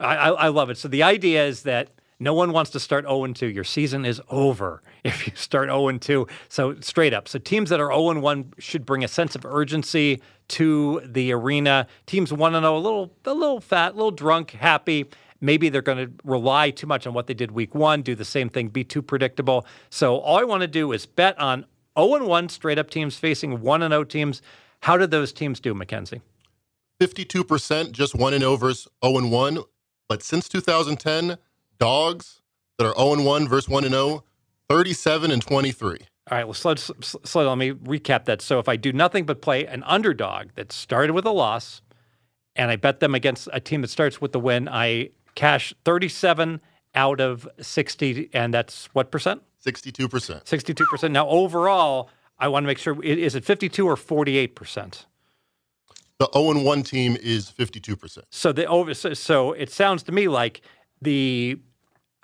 I, 0.00 0.16
I, 0.16 0.28
I 0.30 0.48
love 0.48 0.70
it. 0.70 0.78
So 0.78 0.88
the 0.88 1.02
idea 1.02 1.46
is 1.46 1.62
that 1.62 1.90
no 2.22 2.34
one 2.34 2.52
wants 2.52 2.70
to 2.70 2.80
start 2.80 3.04
0 3.04 3.26
2. 3.32 3.46
Your 3.46 3.64
season 3.64 4.04
is 4.04 4.20
over 4.30 4.82
if 5.04 5.26
you 5.26 5.32
start 5.34 5.68
0 5.68 5.98
2. 5.98 6.26
So 6.48 6.76
straight 6.80 7.12
up. 7.12 7.28
So 7.28 7.38
teams 7.38 7.70
that 7.70 7.80
are 7.80 7.92
0 7.92 8.20
1 8.20 8.54
should 8.58 8.86
bring 8.86 9.04
a 9.04 9.08
sense 9.08 9.34
of 9.34 9.44
urgency 9.44 10.20
to 10.48 11.00
the 11.04 11.32
arena. 11.32 11.86
Teams 12.06 12.32
1 12.32 12.52
0, 12.52 12.76
a 12.76 12.78
little, 12.78 13.12
a 13.24 13.34
little 13.34 13.60
fat, 13.60 13.92
a 13.92 13.96
little 13.96 14.10
drunk, 14.10 14.52
happy. 14.52 15.06
Maybe 15.40 15.68
they're 15.68 15.82
going 15.82 16.06
to 16.06 16.12
rely 16.22 16.70
too 16.70 16.86
much 16.86 17.04
on 17.04 17.14
what 17.14 17.26
they 17.26 17.34
did 17.34 17.50
week 17.50 17.74
one, 17.74 18.02
do 18.02 18.14
the 18.14 18.24
same 18.24 18.48
thing, 18.48 18.68
be 18.68 18.84
too 18.84 19.02
predictable. 19.02 19.66
So 19.90 20.18
all 20.18 20.38
I 20.38 20.44
want 20.44 20.60
to 20.60 20.68
do 20.68 20.92
is 20.92 21.04
bet 21.04 21.36
on 21.40 21.66
0 21.98 22.26
1 22.26 22.48
straight 22.48 22.78
up 22.78 22.90
teams 22.90 23.16
facing 23.16 23.60
1 23.60 23.80
0 23.80 24.04
teams. 24.04 24.42
How 24.82 24.96
did 24.96 25.12
those 25.12 25.32
teams 25.32 25.60
do, 25.60 25.74
Mackenzie? 25.74 26.22
52% 27.00 27.92
just 27.92 28.14
one 28.16 28.34
and 28.34 28.42
overs 28.42 28.88
0 29.04 29.18
and 29.18 29.30
1. 29.30 29.58
But 30.08 30.22
since 30.22 30.48
2010, 30.48 31.38
dogs 31.78 32.42
that 32.78 32.86
are 32.86 32.94
0 32.96 33.12
and 33.14 33.24
1 33.24 33.48
versus 33.48 33.68
1 33.68 33.84
and 33.84 33.92
0, 33.94 34.24
37 34.68 35.30
and 35.30 35.40
23. 35.40 35.98
All 36.30 36.38
right, 36.38 36.44
well, 36.44 36.54
slow, 36.54 36.74
slow, 36.74 37.48
let 37.48 37.58
me 37.58 37.72
recap 37.72 38.24
that. 38.24 38.42
So 38.42 38.58
if 38.58 38.68
I 38.68 38.76
do 38.76 38.92
nothing 38.92 39.24
but 39.24 39.40
play 39.40 39.66
an 39.66 39.84
underdog 39.84 40.48
that 40.56 40.72
started 40.72 41.12
with 41.12 41.26
a 41.26 41.32
loss, 41.32 41.80
and 42.56 42.70
I 42.70 42.76
bet 42.76 43.00
them 43.00 43.14
against 43.14 43.48
a 43.52 43.60
team 43.60 43.82
that 43.82 43.88
starts 43.88 44.20
with 44.20 44.32
the 44.32 44.40
win, 44.40 44.68
I 44.68 45.10
cash 45.36 45.72
37 45.84 46.60
out 46.94 47.20
of 47.20 47.48
60, 47.60 48.30
and 48.32 48.52
that's 48.52 48.86
what 48.94 49.10
percent? 49.12 49.42
62%. 49.64 50.08
62%. 50.44 51.10
Now, 51.12 51.28
overall, 51.28 52.10
I 52.42 52.48
want 52.48 52.64
to 52.64 52.66
make 52.66 52.78
sure, 52.78 53.00
is 53.04 53.36
it 53.36 53.44
52 53.44 53.86
or 53.86 53.94
48%? 53.94 55.04
The 56.18 56.28
0 56.34 56.50
and 56.50 56.64
1 56.64 56.82
team 56.82 57.16
is 57.22 57.52
52%. 57.56 58.18
So 58.30 58.52
the 58.52 58.66
over, 58.66 58.94
so, 58.94 59.14
so 59.14 59.52
it 59.52 59.70
sounds 59.70 60.02
to 60.04 60.12
me 60.12 60.26
like 60.26 60.60
the 61.00 61.58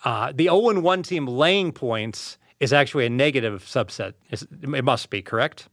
uh, 0.05 0.33
the 0.35 0.45
0 0.45 0.71
and 0.71 0.83
1 0.83 1.03
team 1.05 1.27
laying 1.27 1.71
points 1.71 2.37
is 2.59 2.73
actually 2.73 3.07
a 3.07 3.11
negative 3.11 3.65
subset. 3.65 4.15
It's, 4.31 4.43
it 4.43 4.85
must 4.85 5.09
be 5.11 5.23
correct. 5.23 5.69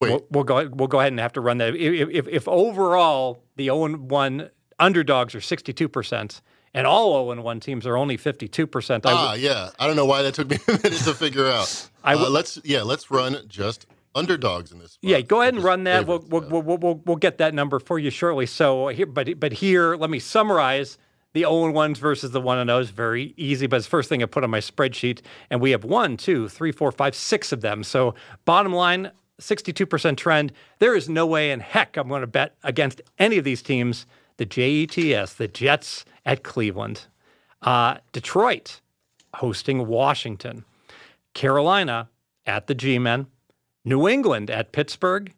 Wait. 0.00 0.10
We'll, 0.10 0.26
we'll 0.30 0.44
go. 0.44 0.68
We'll 0.72 0.88
go 0.88 1.00
ahead 1.00 1.12
and 1.12 1.20
have 1.20 1.34
to 1.34 1.42
run 1.42 1.58
that. 1.58 1.74
If, 1.76 2.08
if, 2.08 2.28
if 2.28 2.48
overall 2.48 3.42
the 3.56 3.64
0 3.66 3.84
and 3.84 4.10
1 4.10 4.50
underdogs 4.78 5.34
are 5.34 5.42
62 5.42 5.88
percent, 5.90 6.40
and 6.74 6.86
all 6.86 7.12
0 7.12 7.30
and 7.30 7.44
1 7.44 7.60
teams 7.60 7.86
are 7.86 7.96
only 7.96 8.16
52 8.16 8.66
percent, 8.66 9.04
Ah, 9.06 9.34
yeah. 9.34 9.70
I 9.78 9.86
don't 9.86 9.96
know 9.96 10.04
why 10.04 10.22
that 10.22 10.34
took 10.34 10.50
me 10.50 10.58
a 10.68 10.72
minute 10.72 11.04
to 11.04 11.14
figure 11.14 11.48
out. 11.48 11.88
I 12.02 12.14
Uh, 12.14 12.28
let's 12.28 12.58
yeah, 12.64 12.82
let's 12.82 13.10
run 13.10 13.36
just 13.48 13.86
underdogs 14.14 14.72
in 14.72 14.78
this. 14.78 14.98
Yeah, 15.02 15.20
go 15.20 15.40
ahead 15.40 15.54
and 15.54 15.62
run 15.62 15.84
that. 15.84 16.06
We'll, 16.06 16.24
we'll, 16.28 16.42
yeah. 16.42 16.48
we'll, 16.48 16.62
we'll, 16.62 16.78
we'll, 16.78 17.02
we'll 17.06 17.16
get 17.16 17.38
that 17.38 17.54
number 17.54 17.78
for 17.80 17.98
you 17.98 18.10
shortly. 18.10 18.46
So 18.46 18.88
here, 18.88 19.06
but 19.06 19.40
but 19.40 19.52
here, 19.52 19.96
let 19.96 20.10
me 20.10 20.18
summarize 20.18 20.98
the 21.32 21.40
0 21.40 21.66
and 21.66 21.74
1s 21.74 21.96
versus 21.98 22.30
the 22.30 22.40
1 22.40 22.58
and 22.58 22.70
0s. 22.70 22.90
Very 22.90 23.34
easy, 23.36 23.66
but 23.66 23.76
it's 23.76 23.86
the 23.86 23.90
first 23.90 24.08
thing 24.08 24.22
I 24.22 24.26
put 24.26 24.44
on 24.44 24.50
my 24.50 24.60
spreadsheet, 24.60 25.20
and 25.50 25.60
we 25.60 25.72
have 25.72 25.84
one, 25.84 26.16
two, 26.16 26.48
three, 26.48 26.72
four, 26.72 26.92
five, 26.92 27.14
six 27.14 27.52
of 27.52 27.60
them. 27.60 27.82
So 27.82 28.14
bottom 28.44 28.72
line, 28.72 29.10
62% 29.40 30.16
trend. 30.16 30.52
There 30.78 30.94
is 30.94 31.08
no 31.08 31.26
way 31.26 31.50
in 31.50 31.58
heck 31.60 31.96
I'm 31.96 32.08
going 32.08 32.20
to 32.20 32.28
bet 32.28 32.54
against 32.62 33.00
any 33.18 33.36
of 33.36 33.44
these 33.44 33.62
teams. 33.62 34.06
The 34.36 34.46
JETS, 34.46 35.34
the 35.34 35.48
Jets 35.48 36.04
at 36.26 36.42
Cleveland, 36.42 37.06
uh, 37.62 37.98
Detroit 38.12 38.80
hosting 39.34 39.86
Washington, 39.86 40.64
Carolina 41.34 42.08
at 42.46 42.66
the 42.66 42.74
G-Men, 42.74 43.26
New 43.84 44.08
England 44.08 44.50
at 44.50 44.72
Pittsburgh, 44.72 45.32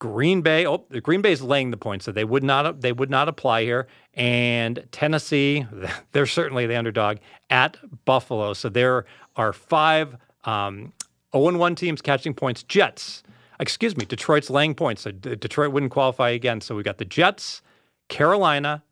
Green 0.00 0.40
Bay. 0.40 0.66
Oh, 0.66 0.84
the 0.88 1.00
Green 1.00 1.20
Bay 1.20 1.32
is 1.32 1.42
laying 1.42 1.70
the 1.70 1.76
points, 1.76 2.06
so 2.06 2.12
they 2.12 2.24
would 2.24 2.42
not 2.42 2.80
they 2.80 2.92
would 2.92 3.10
not 3.10 3.28
apply 3.28 3.62
here. 3.62 3.86
And 4.14 4.86
Tennessee, 4.90 5.66
they're 6.12 6.26
certainly 6.26 6.66
the 6.66 6.76
underdog 6.76 7.18
at 7.50 7.76
Buffalo. 8.06 8.54
So 8.54 8.68
there 8.68 9.04
are 9.36 9.52
five 9.52 10.16
um, 10.44 10.92
0 11.32 11.56
1 11.56 11.74
teams 11.76 12.02
catching 12.02 12.34
points. 12.34 12.62
Jets, 12.64 13.22
excuse 13.60 13.96
me, 13.96 14.04
Detroit's 14.04 14.50
laying 14.50 14.74
points. 14.74 15.02
So 15.02 15.12
D- 15.12 15.36
Detroit 15.36 15.72
wouldn't 15.72 15.92
qualify 15.92 16.30
again. 16.30 16.60
So 16.60 16.74
we 16.74 16.82
got 16.82 16.98
the 16.98 17.04
Jets, 17.04 17.62
Carolina, 18.10 18.82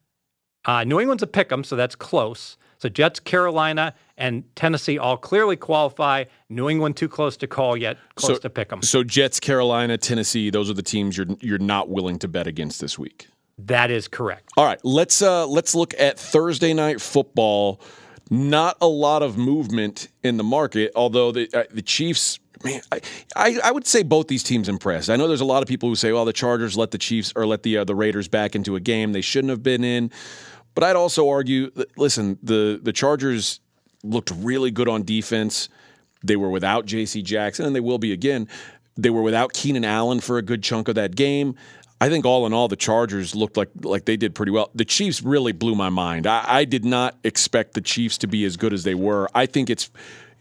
uh, 0.64 0.84
New 0.84 0.98
England's 1.00 1.22
a 1.22 1.26
pick 1.26 1.52
'em, 1.52 1.62
so 1.62 1.76
that's 1.76 1.94
close. 1.94 2.56
So 2.78 2.88
Jets, 2.88 3.18
Carolina, 3.20 3.92
and 4.16 4.44
Tennessee 4.54 4.98
all 4.98 5.16
clearly 5.16 5.56
qualify. 5.56 6.24
New 6.48 6.70
England 6.70 6.96
too 6.96 7.08
close 7.08 7.36
to 7.38 7.46
call 7.48 7.76
yet, 7.76 7.98
close 8.14 8.36
So- 8.36 8.42
to 8.42 8.50
pick 8.50 8.72
'em. 8.72 8.80
So 8.82 9.02
Jets, 9.02 9.40
Carolina, 9.40 9.98
Tennessee, 9.98 10.48
those 10.48 10.70
are 10.70 10.74
the 10.74 10.82
teams 10.82 11.16
you're 11.18 11.26
you're 11.40 11.58
not 11.58 11.88
willing 11.90 12.18
to 12.20 12.28
bet 12.28 12.46
against 12.46 12.80
this 12.80 12.98
week. 12.98 13.26
That 13.58 13.90
is 13.90 14.06
correct. 14.06 14.48
All 14.56 14.64
right, 14.64 14.78
let's 14.84 15.20
uh 15.20 15.46
let's 15.46 15.74
look 15.74 15.92
at 15.98 16.18
Thursday 16.18 16.72
night 16.72 17.00
football. 17.00 17.80
Not 18.30 18.76
a 18.80 18.86
lot 18.86 19.22
of 19.22 19.36
movement 19.36 20.08
in 20.22 20.36
the 20.36 20.44
market, 20.44 20.92
although 20.94 21.32
the 21.32 21.48
uh, 21.52 21.64
the 21.72 21.82
Chiefs. 21.82 22.38
Man, 22.64 22.80
I, 22.90 23.00
I 23.36 23.58
I 23.64 23.70
would 23.70 23.86
say 23.86 24.02
both 24.02 24.28
these 24.28 24.42
teams 24.42 24.68
impressed. 24.68 25.10
I 25.10 25.16
know 25.16 25.28
there's 25.28 25.40
a 25.40 25.44
lot 25.46 25.62
of 25.62 25.68
people 25.68 25.88
who 25.88 25.94
say, 25.94 26.12
"Well, 26.12 26.24
the 26.24 26.32
Chargers 26.32 26.76
let 26.76 26.90
the 26.90 26.98
Chiefs 26.98 27.32
or 27.36 27.46
let 27.46 27.62
the 27.62 27.78
uh, 27.78 27.84
the 27.84 27.94
Raiders 27.94 28.28
back 28.28 28.54
into 28.54 28.76
a 28.76 28.80
game 28.80 29.12
they 29.12 29.20
shouldn't 29.20 29.50
have 29.50 29.62
been 29.62 29.84
in," 29.84 30.10
but 30.74 30.84
I'd 30.84 30.96
also 30.96 31.28
argue, 31.28 31.70
that, 31.72 31.96
listen, 31.98 32.38
the 32.42 32.80
the 32.82 32.92
Chargers 32.92 33.60
looked 34.02 34.30
really 34.36 34.70
good 34.70 34.88
on 34.88 35.02
defense. 35.02 35.68
They 36.22 36.36
were 36.36 36.50
without 36.50 36.86
J.C. 36.86 37.22
Jackson, 37.22 37.66
and 37.66 37.74
they 37.74 37.80
will 37.80 37.98
be 37.98 38.12
again. 38.12 38.48
They 38.96 39.10
were 39.10 39.22
without 39.22 39.52
Keenan 39.52 39.84
Allen 39.84 40.20
for 40.20 40.38
a 40.38 40.42
good 40.42 40.62
chunk 40.62 40.88
of 40.88 40.96
that 40.96 41.14
game. 41.14 41.54
I 42.00 42.08
think 42.08 42.24
all 42.24 42.46
in 42.46 42.52
all, 42.52 42.68
the 42.68 42.76
Chargers 42.76 43.34
looked 43.34 43.56
like 43.56 43.70
like 43.82 44.04
they 44.04 44.16
did 44.16 44.34
pretty 44.34 44.52
well. 44.52 44.70
The 44.74 44.84
Chiefs 44.84 45.22
really 45.22 45.52
blew 45.52 45.74
my 45.74 45.88
mind. 45.88 46.26
I, 46.26 46.44
I 46.46 46.64
did 46.64 46.84
not 46.84 47.16
expect 47.24 47.74
the 47.74 47.80
Chiefs 47.80 48.18
to 48.18 48.26
be 48.26 48.44
as 48.44 48.56
good 48.56 48.72
as 48.72 48.84
they 48.84 48.94
were. 48.94 49.28
I 49.34 49.46
think 49.46 49.70
it's 49.70 49.90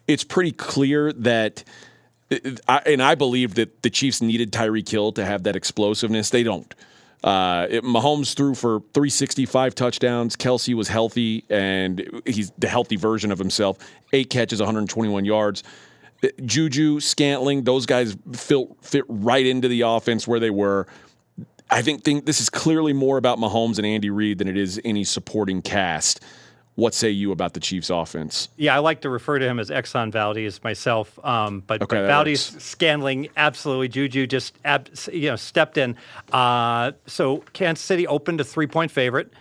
it's 0.07 0.23
pretty 0.23 0.51
clear 0.51 1.13
that. 1.13 1.63
I, 2.67 2.79
and 2.85 3.01
I 3.01 3.15
believe 3.15 3.55
that 3.55 3.81
the 3.83 3.89
Chiefs 3.89 4.21
needed 4.21 4.51
Tyreek 4.51 4.89
Hill 4.89 5.11
to 5.13 5.25
have 5.25 5.43
that 5.43 5.55
explosiveness. 5.55 6.29
They 6.29 6.43
don't. 6.43 6.73
Uh, 7.23 7.67
it, 7.69 7.83
Mahomes 7.83 8.35
threw 8.35 8.53
for 8.53 8.81
365 8.93 9.75
touchdowns. 9.75 10.35
Kelce 10.35 10.73
was 10.73 10.87
healthy, 10.87 11.45
and 11.49 12.21
he's 12.25 12.51
the 12.57 12.67
healthy 12.67 12.95
version 12.95 13.31
of 13.31 13.39
himself. 13.39 13.77
Eight 14.13 14.29
catches, 14.29 14.59
121 14.59 15.25
yards. 15.25 15.63
Juju, 16.45 16.99
Scantling, 16.99 17.63
those 17.63 17.85
guys 17.85 18.17
fit, 18.33 18.67
fit 18.81 19.05
right 19.07 19.45
into 19.45 19.67
the 19.67 19.81
offense 19.81 20.27
where 20.27 20.39
they 20.39 20.49
were. 20.49 20.87
I 21.69 21.81
think, 21.81 22.03
think 22.03 22.25
this 22.25 22.39
is 22.39 22.49
clearly 22.49 22.93
more 22.93 23.17
about 23.17 23.39
Mahomes 23.39 23.77
and 23.77 23.85
Andy 23.85 24.09
Reid 24.09 24.37
than 24.37 24.47
it 24.47 24.57
is 24.57 24.79
any 24.85 25.03
supporting 25.03 25.61
cast. 25.61 26.23
What 26.77 26.93
say 26.93 27.09
you 27.09 27.31
about 27.31 27.55
the 27.55 27.59
Chiefs' 27.59 27.89
offense? 27.89 28.49
Yeah, 28.55 28.75
I 28.75 28.77
like 28.79 29.01
to 29.01 29.09
refer 29.09 29.39
to 29.39 29.45
him 29.47 29.57
as 29.59 29.71
Exxon 29.71 30.11
Valdez 30.11 30.63
myself, 30.63 31.17
um, 31.25 31.63
but, 31.65 31.81
Okay, 31.81 31.97
but 31.97 32.05
Valdez, 32.05 32.51
works. 32.53 32.63
Scantling, 32.63 33.29
absolutely. 33.35 33.87
Juju 33.87 34.27
just 34.27 34.53
ab- 34.63 34.87
you 35.11 35.29
know 35.31 35.35
stepped 35.35 35.79
in. 35.79 35.95
Uh, 36.31 36.91
so 37.07 37.37
Kansas 37.53 37.83
City 37.83 38.05
opened 38.05 38.41
a 38.41 38.43
three 38.43 38.67
point 38.67 38.91
favorite. 38.91 39.33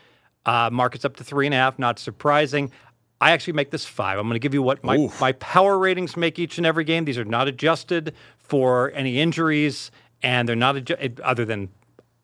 Uh, 0.46 0.70
markets 0.72 1.04
up 1.04 1.16
to 1.16 1.24
three 1.24 1.44
and 1.46 1.54
a 1.54 1.58
half. 1.58 1.78
Not 1.78 1.98
surprising. 1.98 2.72
I 3.20 3.32
actually 3.32 3.52
make 3.52 3.70
this 3.70 3.84
five. 3.84 4.18
I'm 4.18 4.26
going 4.26 4.34
to 4.36 4.38
give 4.38 4.54
you 4.54 4.62
what 4.62 4.82
my, 4.82 4.96
Oof. 4.96 5.20
my 5.20 5.32
power 5.32 5.78
ratings 5.78 6.16
make 6.16 6.38
each 6.38 6.56
and 6.56 6.66
every 6.66 6.84
game. 6.84 7.04
These 7.04 7.18
are 7.18 7.24
not 7.26 7.48
adjusted 7.48 8.14
for 8.38 8.92
any 8.94 9.20
injuries, 9.20 9.90
and 10.22 10.48
they're 10.48 10.56
not 10.56 10.76
adju- 10.76 11.20
other 11.22 11.44
than 11.44 11.68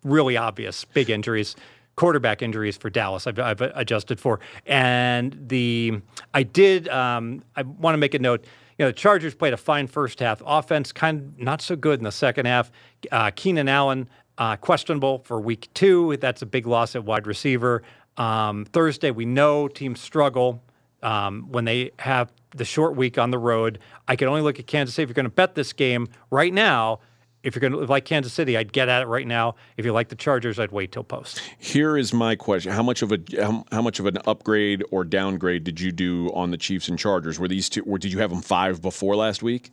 really 0.04 0.38
obvious 0.38 0.86
big 0.86 1.10
injuries, 1.10 1.54
quarterback 1.96 2.42
injuries 2.42 2.76
for 2.76 2.90
Dallas. 2.90 3.26
I've, 3.26 3.38
I've 3.38 3.60
adjusted 3.60 4.20
for, 4.20 4.40
and 4.66 5.36
the 5.48 6.00
I 6.34 6.42
did. 6.42 6.88
Um, 6.88 7.42
I 7.56 7.62
want 7.62 7.94
to 7.94 7.98
make 7.98 8.14
a 8.14 8.18
note. 8.18 8.44
You 8.78 8.86
know, 8.86 8.88
the 8.88 8.94
Chargers 8.94 9.34
played 9.34 9.52
a 9.52 9.58
fine 9.58 9.86
first 9.86 10.18
half. 10.20 10.42
Offense 10.46 10.92
kind 10.92 11.20
of 11.20 11.38
not 11.38 11.60
so 11.60 11.76
good 11.76 12.00
in 12.00 12.04
the 12.04 12.12
second 12.12 12.46
half. 12.46 12.72
Uh, 13.10 13.30
Keenan 13.34 13.68
Allen 13.68 14.08
uh, 14.38 14.56
questionable 14.56 15.18
for 15.24 15.40
week 15.40 15.68
two. 15.74 16.16
That's 16.16 16.42
a 16.42 16.46
big 16.46 16.66
loss 16.66 16.96
at 16.96 17.04
wide 17.04 17.26
receiver. 17.26 17.82
Um, 18.16 18.64
Thursday, 18.64 19.10
we 19.10 19.24
know 19.24 19.68
teams 19.68 20.00
struggle 20.00 20.62
um, 21.02 21.50
when 21.50 21.64
they 21.64 21.92
have 21.98 22.32
the 22.54 22.64
short 22.64 22.96
week 22.96 23.18
on 23.18 23.30
the 23.30 23.38
road. 23.38 23.78
I 24.08 24.16
can 24.16 24.28
only 24.28 24.42
look 24.42 24.58
at 24.58 24.66
Kansas 24.66 24.94
City. 24.94 25.04
If 25.04 25.08
you're 25.10 25.14
going 25.14 25.24
to 25.24 25.30
bet 25.30 25.54
this 25.54 25.72
game 25.72 26.08
right 26.30 26.52
now, 26.52 27.00
if 27.42 27.54
you're 27.54 27.60
going 27.60 27.72
to 27.72 27.78
like 27.90 28.04
Kansas 28.04 28.32
City, 28.32 28.56
I'd 28.56 28.72
get 28.72 28.88
at 28.88 29.02
it 29.02 29.06
right 29.06 29.26
now. 29.26 29.56
If 29.76 29.84
you 29.84 29.92
like 29.92 30.08
the 30.08 30.16
Chargers, 30.16 30.58
I'd 30.58 30.70
wait 30.72 30.92
till 30.92 31.04
post. 31.04 31.40
Here 31.58 31.96
is 31.96 32.12
my 32.12 32.36
question: 32.36 32.72
How 32.72 32.82
much 32.82 33.02
of 33.02 33.12
a 33.12 33.18
how, 33.36 33.64
how 33.72 33.82
much 33.82 33.98
of 33.98 34.06
an 34.06 34.18
upgrade 34.26 34.84
or 34.90 35.04
downgrade 35.04 35.64
did 35.64 35.80
you 35.80 35.92
do 35.92 36.30
on 36.34 36.50
the 36.50 36.56
Chiefs 36.56 36.88
and 36.88 36.98
Chargers? 36.98 37.38
Were 37.38 37.48
these 37.48 37.68
two? 37.68 37.82
Or 37.82 37.98
did 37.98 38.12
you 38.12 38.20
have 38.20 38.30
them 38.30 38.42
five 38.42 38.80
before 38.80 39.16
last 39.16 39.42
week, 39.42 39.70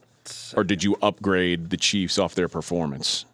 or 0.56 0.64
did 0.64 0.84
you 0.84 0.98
upgrade 1.02 1.70
the 1.70 1.78
Chiefs 1.78 2.18
off 2.18 2.36
their 2.36 2.48
performance? 2.48 3.26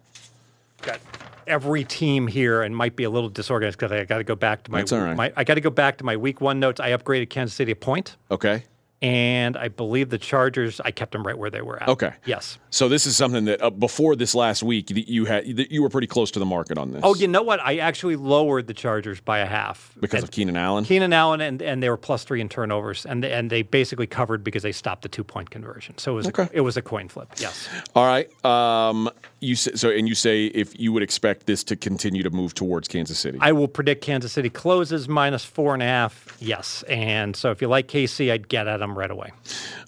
Got 0.82 1.00
every 1.46 1.84
team 1.84 2.26
here 2.26 2.62
and 2.62 2.76
might 2.76 2.96
be 2.96 3.04
a 3.04 3.10
little 3.10 3.28
disorganized 3.30 3.78
because 3.78 3.92
I 3.92 4.04
got 4.04 4.18
to 4.18 4.24
go 4.24 4.34
back 4.34 4.64
to 4.64 4.70
my, 4.70 4.78
That's 4.78 4.92
all 4.92 5.00
right. 5.00 5.16
my 5.16 5.32
I 5.36 5.44
got 5.44 5.54
to 5.54 5.60
go 5.60 5.70
back 5.70 5.96
to 5.98 6.04
my 6.04 6.16
week 6.16 6.40
one 6.40 6.60
notes. 6.60 6.80
I 6.80 6.90
upgraded 6.90 7.30
Kansas 7.30 7.54
City 7.54 7.72
a 7.72 7.76
point, 7.76 8.16
Okay. 8.30 8.64
And 9.02 9.56
I 9.56 9.68
believe 9.68 10.10
the 10.10 10.18
Chargers. 10.18 10.80
I 10.84 10.90
kept 10.90 11.12
them 11.12 11.26
right 11.26 11.36
where 11.36 11.50
they 11.50 11.60
were 11.62 11.82
at. 11.82 11.88
Okay. 11.88 12.12
Yes. 12.24 12.58
So 12.70 12.88
this 12.88 13.06
is 13.06 13.16
something 13.16 13.44
that 13.46 13.62
uh, 13.62 13.70
before 13.70 14.16
this 14.16 14.34
last 14.34 14.62
week 14.62 14.88
that 14.88 15.08
you 15.08 15.24
had 15.26 15.56
that 15.56 15.70
you 15.70 15.82
were 15.82 15.88
pretty 15.88 16.06
close 16.06 16.30
to 16.32 16.38
the 16.38 16.46
market 16.46 16.78
on 16.78 16.92
this. 16.92 17.00
Oh, 17.04 17.14
you 17.14 17.28
know 17.28 17.42
what? 17.42 17.60
I 17.60 17.78
actually 17.78 18.16
lowered 18.16 18.66
the 18.66 18.74
Chargers 18.74 19.20
by 19.20 19.38
a 19.38 19.46
half 19.46 19.94
because 20.00 20.22
of 20.22 20.30
Keenan 20.30 20.56
Allen. 20.56 20.84
Keenan 20.84 21.12
Allen, 21.12 21.40
and, 21.40 21.60
and 21.62 21.82
they 21.82 21.88
were 21.90 21.96
plus 21.96 22.24
three 22.24 22.40
in 22.40 22.48
turnovers, 22.48 23.04
and 23.06 23.24
and 23.24 23.50
they 23.50 23.62
basically 23.62 24.06
covered 24.06 24.42
because 24.44 24.62
they 24.62 24.72
stopped 24.72 25.02
the 25.02 25.08
two 25.08 25.24
point 25.24 25.50
conversion. 25.50 25.96
So 25.98 26.12
it 26.12 26.14
was 26.16 26.26
Okay. 26.28 26.42
a, 26.44 26.50
it 26.52 26.60
was 26.60 26.76
a 26.76 26.82
coin 26.82 27.08
flip. 27.08 27.28
Yes, 27.38 27.68
All 27.94 28.06
right. 28.06 28.28
Um, 28.44 29.10
you 29.40 29.54
say, 29.56 29.72
so, 29.74 29.90
and 29.90 30.08
you 30.08 30.14
say 30.14 30.46
if 30.46 30.78
you 30.78 30.92
would 30.92 31.02
expect 31.02 31.46
this 31.46 31.62
to 31.64 31.76
continue 31.76 32.22
to 32.22 32.30
move 32.30 32.54
towards 32.54 32.88
Kansas 32.88 33.18
City. 33.18 33.38
I 33.40 33.52
will 33.52 33.68
predict 33.68 34.02
Kansas 34.02 34.32
City 34.32 34.48
closes 34.50 35.08
minus 35.08 35.44
four 35.44 35.74
and 35.74 35.82
a 35.82 35.86
half. 35.86 36.36
Yes, 36.40 36.82
and 36.88 37.34
so 37.36 37.50
if 37.50 37.60
you 37.62 37.68
like 37.68 37.88
KC, 37.88 38.30
I'd 38.32 38.48
get 38.48 38.66
at 38.66 38.78
them 38.78 38.85
right 38.94 39.10
away. 39.10 39.32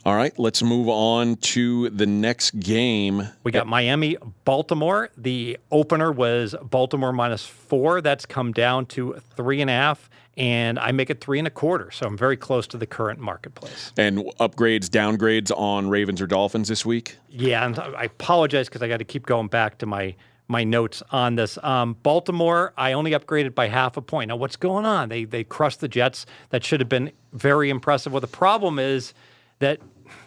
All 0.04 0.16
right. 0.16 0.36
Let's 0.38 0.62
move 0.62 0.88
on 0.88 1.36
to 1.36 1.90
the 1.90 2.06
next 2.06 2.58
game. 2.58 3.28
We 3.44 3.52
got 3.52 3.66
Miami, 3.66 4.16
Baltimore. 4.44 5.10
The 5.18 5.58
opener 5.70 6.10
was 6.10 6.54
Baltimore 6.62 7.12
minus 7.12 7.44
four. 7.44 8.00
That's 8.00 8.24
come 8.24 8.52
down 8.52 8.86
to 8.86 9.20
three 9.36 9.60
and 9.60 9.68
a 9.68 9.74
half, 9.74 10.08
and 10.36 10.78
I 10.78 10.92
make 10.92 11.10
it 11.10 11.20
three 11.20 11.38
and 11.38 11.46
a 11.46 11.50
quarter. 11.50 11.90
So 11.90 12.06
I'm 12.06 12.16
very 12.16 12.36
close 12.36 12.66
to 12.68 12.78
the 12.78 12.86
current 12.86 13.20
marketplace. 13.20 13.92
And 13.98 14.18
upgrades, 14.40 14.86
downgrades 14.86 15.50
on 15.54 15.88
Ravens 15.88 16.22
or 16.22 16.26
Dolphins 16.26 16.68
this 16.68 16.86
week. 16.86 17.18
Yeah, 17.28 17.66
and 17.66 17.78
I 17.78 18.04
apologize 18.04 18.68
because 18.68 18.82
I 18.82 18.88
got 18.88 18.98
to 18.98 19.04
keep 19.04 19.26
going 19.26 19.48
back 19.48 19.78
to 19.78 19.86
my 19.86 20.14
my 20.48 20.64
notes 20.64 21.02
on 21.10 21.36
this. 21.36 21.58
Um, 21.62 21.94
Baltimore, 22.02 22.72
I 22.76 22.92
only 22.92 23.12
upgraded 23.12 23.54
by 23.54 23.68
half 23.68 23.96
a 23.96 24.02
point. 24.02 24.28
Now, 24.28 24.36
what's 24.36 24.56
going 24.56 24.86
on? 24.86 25.10
They 25.10 25.24
they 25.24 25.44
crushed 25.44 25.80
the 25.80 25.88
Jets. 25.88 26.26
That 26.50 26.64
should 26.64 26.80
have 26.80 26.88
been 26.88 27.12
very 27.32 27.70
impressive. 27.70 28.12
Well, 28.12 28.20
the 28.20 28.26
problem 28.26 28.78
is 28.78 29.12
that 29.58 29.78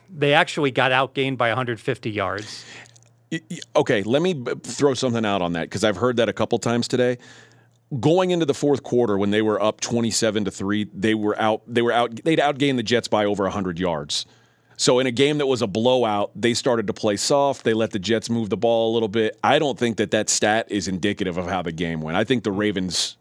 they 0.10 0.34
actually 0.34 0.72
got 0.72 0.92
outgained 0.92 1.38
by 1.38 1.50
150 1.50 2.12
yards. 2.12 2.64
Okay, 3.76 4.04
let 4.04 4.22
me 4.22 4.44
throw 4.64 4.94
something 4.94 5.26
out 5.26 5.42
on 5.42 5.54
that 5.54 5.64
because 5.64 5.84
I've 5.84 5.98
heard 5.98 6.18
that 6.18 6.30
a 6.30 6.34
couple 6.34 6.60
times 6.60 6.88
today. 6.88 7.18
Going 8.00 8.32
into 8.32 8.46
the 8.46 8.54
fourth 8.54 8.84
quarter, 8.84 9.18
when 9.18 9.32
they 9.32 9.42
were 9.42 9.62
up 9.62 9.82
twenty-seven 9.82 10.46
to 10.46 10.52
three, 10.52 10.88
they 10.94 11.14
were 11.14 11.38
out. 11.40 11.62
They 11.68 11.82
were 11.82 11.92
out. 11.92 12.24
They'd 12.24 12.40
outgained 12.40 12.78
the 12.78 12.84
Jets 12.84 13.08
by 13.08 13.26
over 13.26 13.50
hundred 13.50 13.80
yards. 13.80 14.26
So 14.78 15.00
in 15.00 15.08
a 15.08 15.12
game 15.12 15.38
that 15.38 15.48
was 15.48 15.62
a 15.62 15.68
blowout, 15.68 16.32
they 16.36 16.54
started 16.54 16.88
to 16.88 16.94
play 16.94 17.18
soft. 17.18 17.64
They 17.64 17.74
let 17.74 17.92
the 17.92 18.00
Jets 18.00 18.30
move 18.30 18.50
the 18.50 18.58
ball 18.58 18.92
a 18.92 18.94
little 18.94 19.08
bit. 19.08 19.38
I 19.44 19.60
don't 19.60 19.78
think 19.78 19.98
that 19.98 20.12
that 20.12 20.30
stat 20.30 20.68
is 20.70 20.88
indicative 20.88 21.38
of 21.38 21.48
how 21.48 21.62
the 21.62 21.72
game 21.72 22.02
went. 22.02 22.18
I 22.18 22.24
think 22.24 22.44
the 22.44 22.52
Ravens 22.52 23.18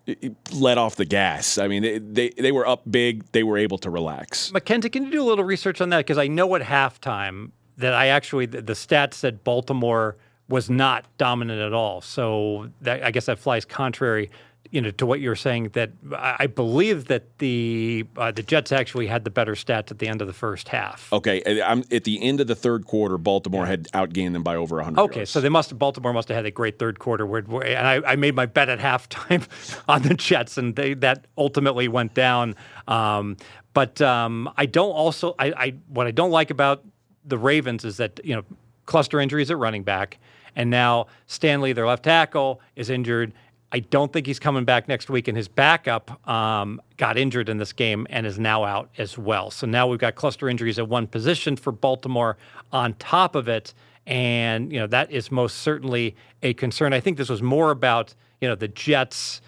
let 0.52 0.78
off 0.78 0.96
the 0.96 1.04
gas. 1.04 1.58
I 1.58 1.68
mean, 1.68 1.82
they 1.82 1.98
they, 1.98 2.30
they 2.30 2.52
were 2.52 2.66
up 2.66 2.82
big. 2.90 3.30
They 3.32 3.42
were 3.42 3.58
able 3.58 3.78
to 3.78 3.90
relax. 3.90 4.52
Mackenzie, 4.52 4.88
can 4.88 5.04
you 5.04 5.10
do 5.10 5.22
a 5.22 5.28
little 5.28 5.44
research 5.44 5.80
on 5.80 5.90
that? 5.90 5.98
Because 5.98 6.18
I 6.18 6.28
know 6.28 6.54
at 6.54 6.62
halftime 6.62 7.50
that 7.76 7.94
I 7.94 8.06
actually 8.08 8.46
the, 8.46 8.62
the 8.62 8.74
stats 8.74 9.14
said 9.14 9.44
Baltimore 9.44 10.16
was 10.48 10.68
not 10.68 11.04
dominant 11.16 11.60
at 11.60 11.72
all. 11.72 12.00
So 12.00 12.70
that, 12.80 13.04
I 13.04 13.10
guess 13.12 13.26
that 13.26 13.38
flies 13.38 13.64
contrary, 13.64 14.30
you 14.70 14.80
know, 14.80 14.90
to 14.92 15.06
what 15.06 15.20
you're 15.20 15.36
saying. 15.36 15.70
That 15.70 15.90
I 16.16 16.46
believe 16.46 17.06
that 17.06 17.38
the 17.38 18.06
uh, 18.16 18.30
the 18.30 18.42
Jets 18.42 18.72
actually 18.72 19.06
had 19.06 19.24
the 19.24 19.30
better 19.30 19.54
stats 19.54 19.90
at 19.90 19.98
the 19.98 20.08
end 20.08 20.20
of 20.20 20.26
the 20.26 20.32
first 20.32 20.68
half. 20.68 21.12
Okay, 21.12 21.62
I'm 21.62 21.84
at 21.90 22.04
the 22.04 22.22
end 22.22 22.40
of 22.40 22.46
the 22.46 22.54
third 22.54 22.86
quarter. 22.86 23.18
Baltimore 23.18 23.66
had 23.66 23.84
outgained 23.92 24.32
them 24.32 24.42
by 24.42 24.56
over 24.56 24.80
hundred. 24.80 25.02
Okay, 25.02 25.24
so 25.24 25.40
they 25.40 25.48
must 25.48 25.76
Baltimore 25.78 26.12
must 26.12 26.28
have 26.28 26.36
had 26.36 26.46
a 26.46 26.50
great 26.50 26.78
third 26.78 26.98
quarter 26.98 27.26
where, 27.26 27.42
where 27.42 27.66
and 27.66 27.86
I, 27.86 28.12
I 28.12 28.16
made 28.16 28.34
my 28.34 28.46
bet 28.46 28.68
at 28.68 28.78
halftime 28.78 29.46
on 29.88 30.02
the 30.02 30.14
Jets, 30.14 30.56
and 30.56 30.76
they, 30.76 30.94
that 30.94 31.26
ultimately 31.36 31.88
went 31.88 32.14
down. 32.14 32.54
Um, 32.86 33.36
but 33.72 34.00
um, 34.00 34.50
I 34.56 34.66
don't 34.66 34.92
also 34.92 35.34
I, 35.38 35.52
I 35.56 35.74
what 35.88 36.06
I 36.06 36.10
don't 36.10 36.30
like 36.30 36.50
about 36.50 36.84
the 37.24 37.38
Ravens 37.38 37.84
is 37.84 37.96
that 37.96 38.20
you 38.24 38.36
know 38.36 38.44
cluster 38.86 39.20
injuries 39.20 39.50
at 39.50 39.58
running 39.58 39.82
back, 39.82 40.18
and 40.56 40.70
now 40.70 41.06
Stanley, 41.26 41.72
their 41.72 41.86
left 41.86 42.04
tackle, 42.04 42.60
is 42.76 42.90
injured. 42.90 43.32
I 43.72 43.80
don't 43.80 44.12
think 44.12 44.26
he's 44.26 44.40
coming 44.40 44.64
back 44.64 44.88
next 44.88 45.10
week, 45.10 45.28
and 45.28 45.36
his 45.36 45.46
backup 45.46 46.26
um, 46.28 46.80
got 46.96 47.16
injured 47.16 47.48
in 47.48 47.58
this 47.58 47.72
game 47.72 48.06
and 48.10 48.26
is 48.26 48.38
now 48.38 48.64
out 48.64 48.90
as 48.98 49.16
well. 49.16 49.50
So 49.50 49.66
now 49.66 49.86
we've 49.86 49.98
got 49.98 50.16
cluster 50.16 50.48
injuries 50.48 50.78
at 50.78 50.88
one 50.88 51.06
position 51.06 51.56
for 51.56 51.70
Baltimore 51.70 52.36
on 52.72 52.94
top 52.94 53.36
of 53.36 53.48
it, 53.48 53.72
and 54.06 54.72
you 54.72 54.80
know 54.80 54.88
that 54.88 55.10
is 55.12 55.30
most 55.30 55.58
certainly 55.58 56.16
a 56.42 56.52
concern. 56.54 56.92
I 56.92 57.00
think 57.00 57.16
this 57.16 57.28
was 57.28 57.42
more 57.42 57.70
about 57.70 58.14
you 58.40 58.48
know 58.48 58.56
the 58.56 58.68
Jets 58.68 59.40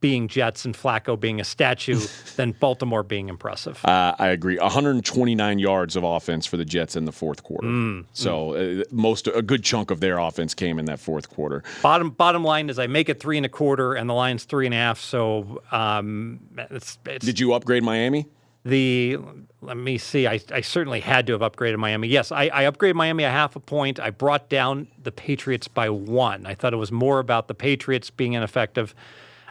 being 0.00 0.28
Jets 0.28 0.64
and 0.64 0.74
Flacco 0.76 1.18
being 1.18 1.40
a 1.40 1.44
statue 1.44 2.00
than 2.36 2.52
Baltimore 2.52 3.02
being 3.02 3.28
impressive. 3.28 3.84
Uh, 3.84 4.14
I 4.18 4.28
agree. 4.28 4.58
129 4.58 5.58
yards 5.58 5.96
of 5.96 6.04
offense 6.04 6.46
for 6.46 6.56
the 6.56 6.64
Jets 6.64 6.96
in 6.96 7.04
the 7.04 7.12
fourth 7.12 7.42
quarter. 7.42 7.66
Mm, 7.66 8.04
so 8.12 8.54
uh, 8.54 8.84
most 8.90 9.26
a 9.26 9.42
good 9.42 9.64
chunk 9.64 9.90
of 9.90 10.00
their 10.00 10.18
offense 10.18 10.54
came 10.54 10.78
in 10.78 10.84
that 10.86 11.00
fourth 11.00 11.30
quarter. 11.30 11.62
Bottom 11.82 12.10
bottom 12.10 12.44
line 12.44 12.68
is 12.68 12.78
I 12.78 12.86
make 12.86 13.08
it 13.08 13.20
three 13.20 13.36
and 13.36 13.46
a 13.46 13.48
quarter, 13.50 13.94
and 13.94 14.08
the 14.08 14.14
line's 14.14 14.44
three 14.44 14.66
and 14.66 14.74
a 14.74 14.78
half. 14.78 15.00
So 15.00 15.62
um, 15.72 16.40
it's, 16.56 16.98
it's 17.06 17.24
Did 17.24 17.40
you 17.40 17.54
upgrade 17.54 17.82
Miami? 17.82 18.26
the 18.66 19.16
let 19.60 19.76
me 19.76 19.96
see 19.96 20.26
I, 20.26 20.40
I 20.50 20.60
certainly 20.60 20.98
had 20.98 21.28
to 21.28 21.38
have 21.38 21.40
upgraded 21.40 21.78
miami 21.78 22.08
yes 22.08 22.32
I, 22.32 22.50
I 22.52 22.64
upgraded 22.64 22.94
miami 22.94 23.22
a 23.22 23.30
half 23.30 23.54
a 23.54 23.60
point 23.60 24.00
i 24.00 24.10
brought 24.10 24.48
down 24.48 24.88
the 25.00 25.12
patriots 25.12 25.68
by 25.68 25.88
one 25.88 26.46
i 26.46 26.54
thought 26.54 26.72
it 26.72 26.78
was 26.78 26.90
more 26.90 27.20
about 27.20 27.46
the 27.46 27.54
patriots 27.54 28.10
being 28.10 28.32
ineffective 28.32 28.92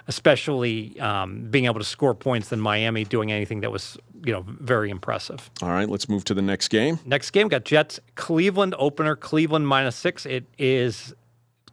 especially 0.07 0.99
um, 0.99 1.49
being 1.49 1.65
able 1.65 1.79
to 1.79 1.85
score 1.85 2.13
points 2.13 2.49
than 2.49 2.59
Miami 2.59 3.03
doing 3.03 3.31
anything 3.31 3.61
that 3.61 3.71
was 3.71 3.97
you 4.23 4.31
know 4.31 4.43
very 4.47 4.89
impressive. 4.89 5.49
All 5.61 5.69
right, 5.69 5.89
let's 5.89 6.09
move 6.09 6.23
to 6.25 6.33
the 6.33 6.41
next 6.41 6.69
game. 6.69 6.99
Next 7.05 7.31
game 7.31 7.47
got 7.47 7.63
Jets 7.63 7.99
Cleveland 8.15 8.75
opener 8.77 9.15
Cleveland 9.15 9.67
minus 9.67 9.95
six. 9.95 10.25
It 10.25 10.45
is 10.57 11.13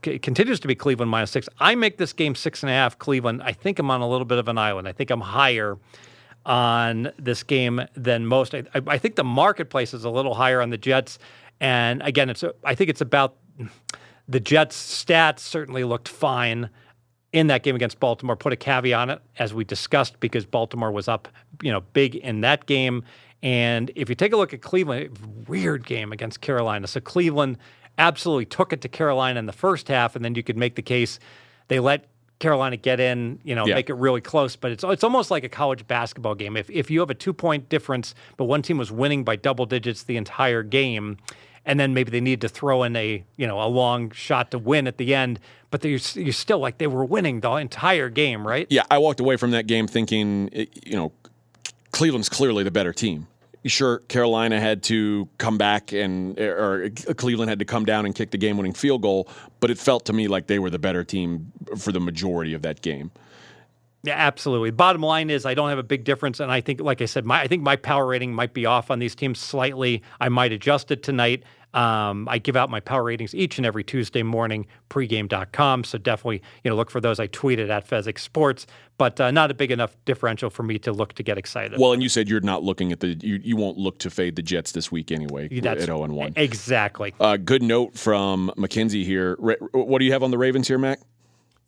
it 0.05 0.23
continues 0.23 0.61
to 0.61 0.69
be 0.69 0.75
Cleveland 0.75 1.11
minus 1.11 1.31
six. 1.31 1.49
I 1.59 1.75
make 1.75 1.99
this 1.99 2.13
game 2.13 2.35
six 2.35 2.63
and 2.63 2.71
a 2.71 2.73
half. 2.73 2.99
Cleveland. 2.99 3.43
I 3.43 3.53
think 3.53 3.79
I'm 3.79 3.91
on 3.91 4.01
a 4.01 4.09
little 4.09 4.25
bit 4.25 4.39
of 4.39 4.49
an 4.49 4.59
island. 4.59 4.89
I 4.89 4.93
think 4.93 5.11
I'm 5.11 5.21
higher 5.21 5.79
on 6.45 7.13
this 7.19 7.43
game 7.43 7.81
than 7.95 8.27
most. 8.27 8.55
I, 8.55 8.65
I 8.87 8.99
think 8.99 9.15
the 9.15 9.25
marketplace 9.25 9.95
is 9.95 10.05
a 10.05 10.11
little 10.11 10.35
higher 10.35 10.61
on 10.61 10.71
the 10.71 10.79
Jets. 10.79 11.19
And 11.61 12.03
again, 12.03 12.31
it's 12.31 12.43
I 12.65 12.75
think 12.75 12.91
it's 12.91 13.01
about 13.01 13.37
the 14.29 14.41
Jets' 14.41 15.05
stats 15.05 15.41
certainly 15.41 15.85
looked 15.85 16.09
fine 16.09 16.71
in 17.33 17.47
that 17.49 17.63
game 17.63 17.75
against 17.75 17.99
Baltimore. 17.99 18.37
Put 18.37 18.53
a 18.53 18.57
caveat 18.57 18.99
on 18.99 19.11
it, 19.11 19.21
as 19.39 19.55
we 19.55 19.65
discussed, 19.65 20.21
because 20.21 20.45
Baltimore 20.45 20.91
was 20.91 21.09
up, 21.09 21.29
you 21.63 21.73
know, 21.73 21.81
big 21.93 22.15
in 22.17 22.43
that 22.43 22.67
game. 22.67 23.05
And 23.43 23.91
if 23.97 24.09
you 24.09 24.15
take 24.15 24.33
a 24.33 24.37
look 24.37 24.55
at 24.55 24.63
Cleveland, 24.63 25.47
weird 25.49 25.85
game 25.85 26.13
against 26.13 26.41
Carolina. 26.41 26.87
So 26.87 27.01
Cleveland 27.01 27.59
absolutely 27.99 28.47
took 28.47 28.73
it 28.73 28.81
to 28.83 28.89
Carolina 28.89 29.39
in 29.39 29.47
the 29.47 29.53
first 29.53 29.89
half, 29.89 30.15
and 30.15 30.25
then 30.25 30.35
you 30.35 30.43
could 30.43 30.57
make 30.57 30.77
the 30.77 30.83
case 30.83 31.19
they 31.69 31.81
let 31.81 32.07
Carolina 32.39 32.77
get 32.77 33.01
in, 33.01 33.39
you 33.45 33.55
know, 33.55 33.67
yeah. 33.67 33.75
make 33.75 33.89
it 33.89 33.95
really 33.95 34.21
close. 34.21 34.57
But 34.57 34.73
it's 34.73 34.85
it's 34.85 35.05
almost 35.05 35.31
like 35.31 35.45
a 35.45 35.49
college 35.49 35.87
basketball 35.87 36.35
game. 36.35 36.57
If 36.57 36.69
if 36.71 36.91
you 36.91 37.01
have 37.01 37.11
a 37.11 37.15
two 37.15 37.33
point 37.33 37.69
difference, 37.69 38.15
but 38.37 38.45
one 38.45 38.63
team 38.63 38.79
was 38.79 38.93
winning 38.93 39.25
by 39.25 39.37
double 39.37 39.65
digits 39.65 40.03
the 40.03 40.17
entire 40.17 40.63
game, 40.63 41.19
and 41.65 41.79
then 41.79 41.95
maybe 41.95 42.11
they 42.11 42.21
need 42.21 42.41
to 42.41 42.49
throw 42.49 42.83
in 42.83 42.97
a 42.97 43.25
you 43.37 43.47
know 43.47 43.61
a 43.63 43.69
long 43.69 44.11
shot 44.11 44.51
to 44.51 44.59
win 44.59 44.87
at 44.87 44.99
the 44.99 45.15
end, 45.15 45.41
but 45.71 45.85
you're, 45.85 46.01
you're 46.15 46.33
still 46.33 46.59
like 46.59 46.79
they 46.79 46.87
were 46.87 47.05
winning 47.05 47.41
the 47.41 47.53
entire 47.53 48.09
game, 48.09 48.47
right? 48.47 48.67
Yeah, 48.71 48.85
I 48.91 48.99
walked 48.99 49.21
away 49.21 49.37
from 49.37 49.53
that 49.53 49.67
game 49.67 49.87
thinking, 49.87 50.51
eh, 50.53 50.67
you 50.85 50.97
know, 50.97 51.13
Cleveland's 51.93 52.29
clearly 52.29 52.65
the 52.65 52.71
better 52.71 52.93
team 52.93 53.27
sure 53.69 53.99
Carolina 54.09 54.61
had 54.61 54.83
to 54.85 55.29
come 55.39 55.59
back 55.59 55.93
and 55.93 56.39
eh, 56.39 56.47
or 56.47 56.85
eh, 56.85 57.13
Cleveland 57.15 57.49
had 57.49 57.59
to 57.59 57.65
come 57.65 57.85
down 57.85 58.05
and 58.05 58.15
kick 58.15 58.31
the 58.31 58.39
game-winning 58.39 58.73
field 58.73 59.03
goal, 59.03 59.29
but 59.61 59.71
it 59.71 59.79
felt 59.79 60.05
to 60.07 60.13
me 60.13 60.29
like 60.29 60.47
they 60.47 60.59
were 60.59 60.71
the 60.71 60.79
better 60.79 61.05
team 61.05 61.53
for 61.79 61.93
the 61.93 62.01
majority 62.01 62.55
of 62.55 62.63
that 62.63 62.83
game. 62.83 63.11
Yeah, 64.05 64.15
absolutely. 64.17 64.73
Bottom 64.73 65.03
line 65.03 65.31
is 65.31 65.47
I 65.47 65.55
don't 65.55 65.69
have 65.69 65.79
a 65.79 65.85
big 65.85 66.05
difference, 66.05 66.41
and 66.41 66.51
I 66.51 66.61
think, 66.61 66.81
like 66.81 67.01
I 67.01 67.05
said, 67.05 67.25
my 67.25 67.41
I 67.41 67.47
think 67.47 67.63
my 67.63 67.77
power 67.77 68.07
rating 68.07 68.35
might 68.35 68.53
be 68.53 68.67
off 68.67 68.91
on 68.91 68.99
these 68.99 69.15
teams 69.15 69.39
slightly. 69.39 70.03
I 70.21 70.29
might 70.29 70.53
adjust 70.53 70.91
it 70.91 71.03
tonight. 71.03 71.45
Um, 71.75 72.29
I 72.29 72.39
give 72.39 72.55
out 72.55 72.69
my 72.69 72.81
power 72.81 73.05
ratings 73.05 73.35
each 73.35 73.59
and 73.59 73.67
every 73.67 73.83
Tuesday 73.83 74.23
morning, 74.23 74.67
pregame.com. 74.91 75.85
So 75.85 75.99
definitely, 75.99 76.43
you 76.63 76.71
know, 76.71 76.77
look 76.77 76.91
for 76.91 77.01
those. 77.01 77.19
I 77.19 77.29
tweeted 77.29 77.71
at 77.71 77.89
Fezzik 77.89 78.19
Sports, 78.19 78.67
but 78.99 79.19
uh, 79.21 79.31
not 79.31 79.51
a 79.51 79.55
big 79.55 79.71
enough 79.71 79.97
differential 80.05 80.51
for 80.51 80.65
me 80.65 80.79
to 80.81 80.93
look 80.93 81.15
to 81.15 81.23
get 81.23 81.39
excited. 81.39 81.79
Well, 81.79 81.93
and 81.93 82.03
you 82.03 82.11
said 82.11 82.29
you're 82.29 82.41
not 82.41 82.63
looking 82.63 82.93
at 82.93 83.01
the, 83.01 83.17
you, 83.23 83.41
you 83.43 83.57
won't 83.57 83.79
look 83.79 83.99
to 84.01 84.11
fade 84.11 84.37
the 84.37 84.43
Jets 84.43 84.73
this 84.73 84.93
week 84.93 85.11
anyway 85.11 85.49
That's, 85.49 85.83
at 85.83 85.87
0 85.87 86.05
and 86.05 86.15
1. 86.15 86.35
Exactly. 86.37 87.15
Uh, 87.19 87.39
good 87.39 87.63
note 87.63 87.97
from 87.97 88.53
Mackenzie 88.57 89.05
here. 89.05 89.37
What 89.73 89.99
do 89.99 90.05
you 90.05 90.13
have 90.13 90.23
on 90.23 90.31
the 90.31 90.39
Ravens 90.39 90.69
here, 90.69 90.79
Mac? 90.79 90.99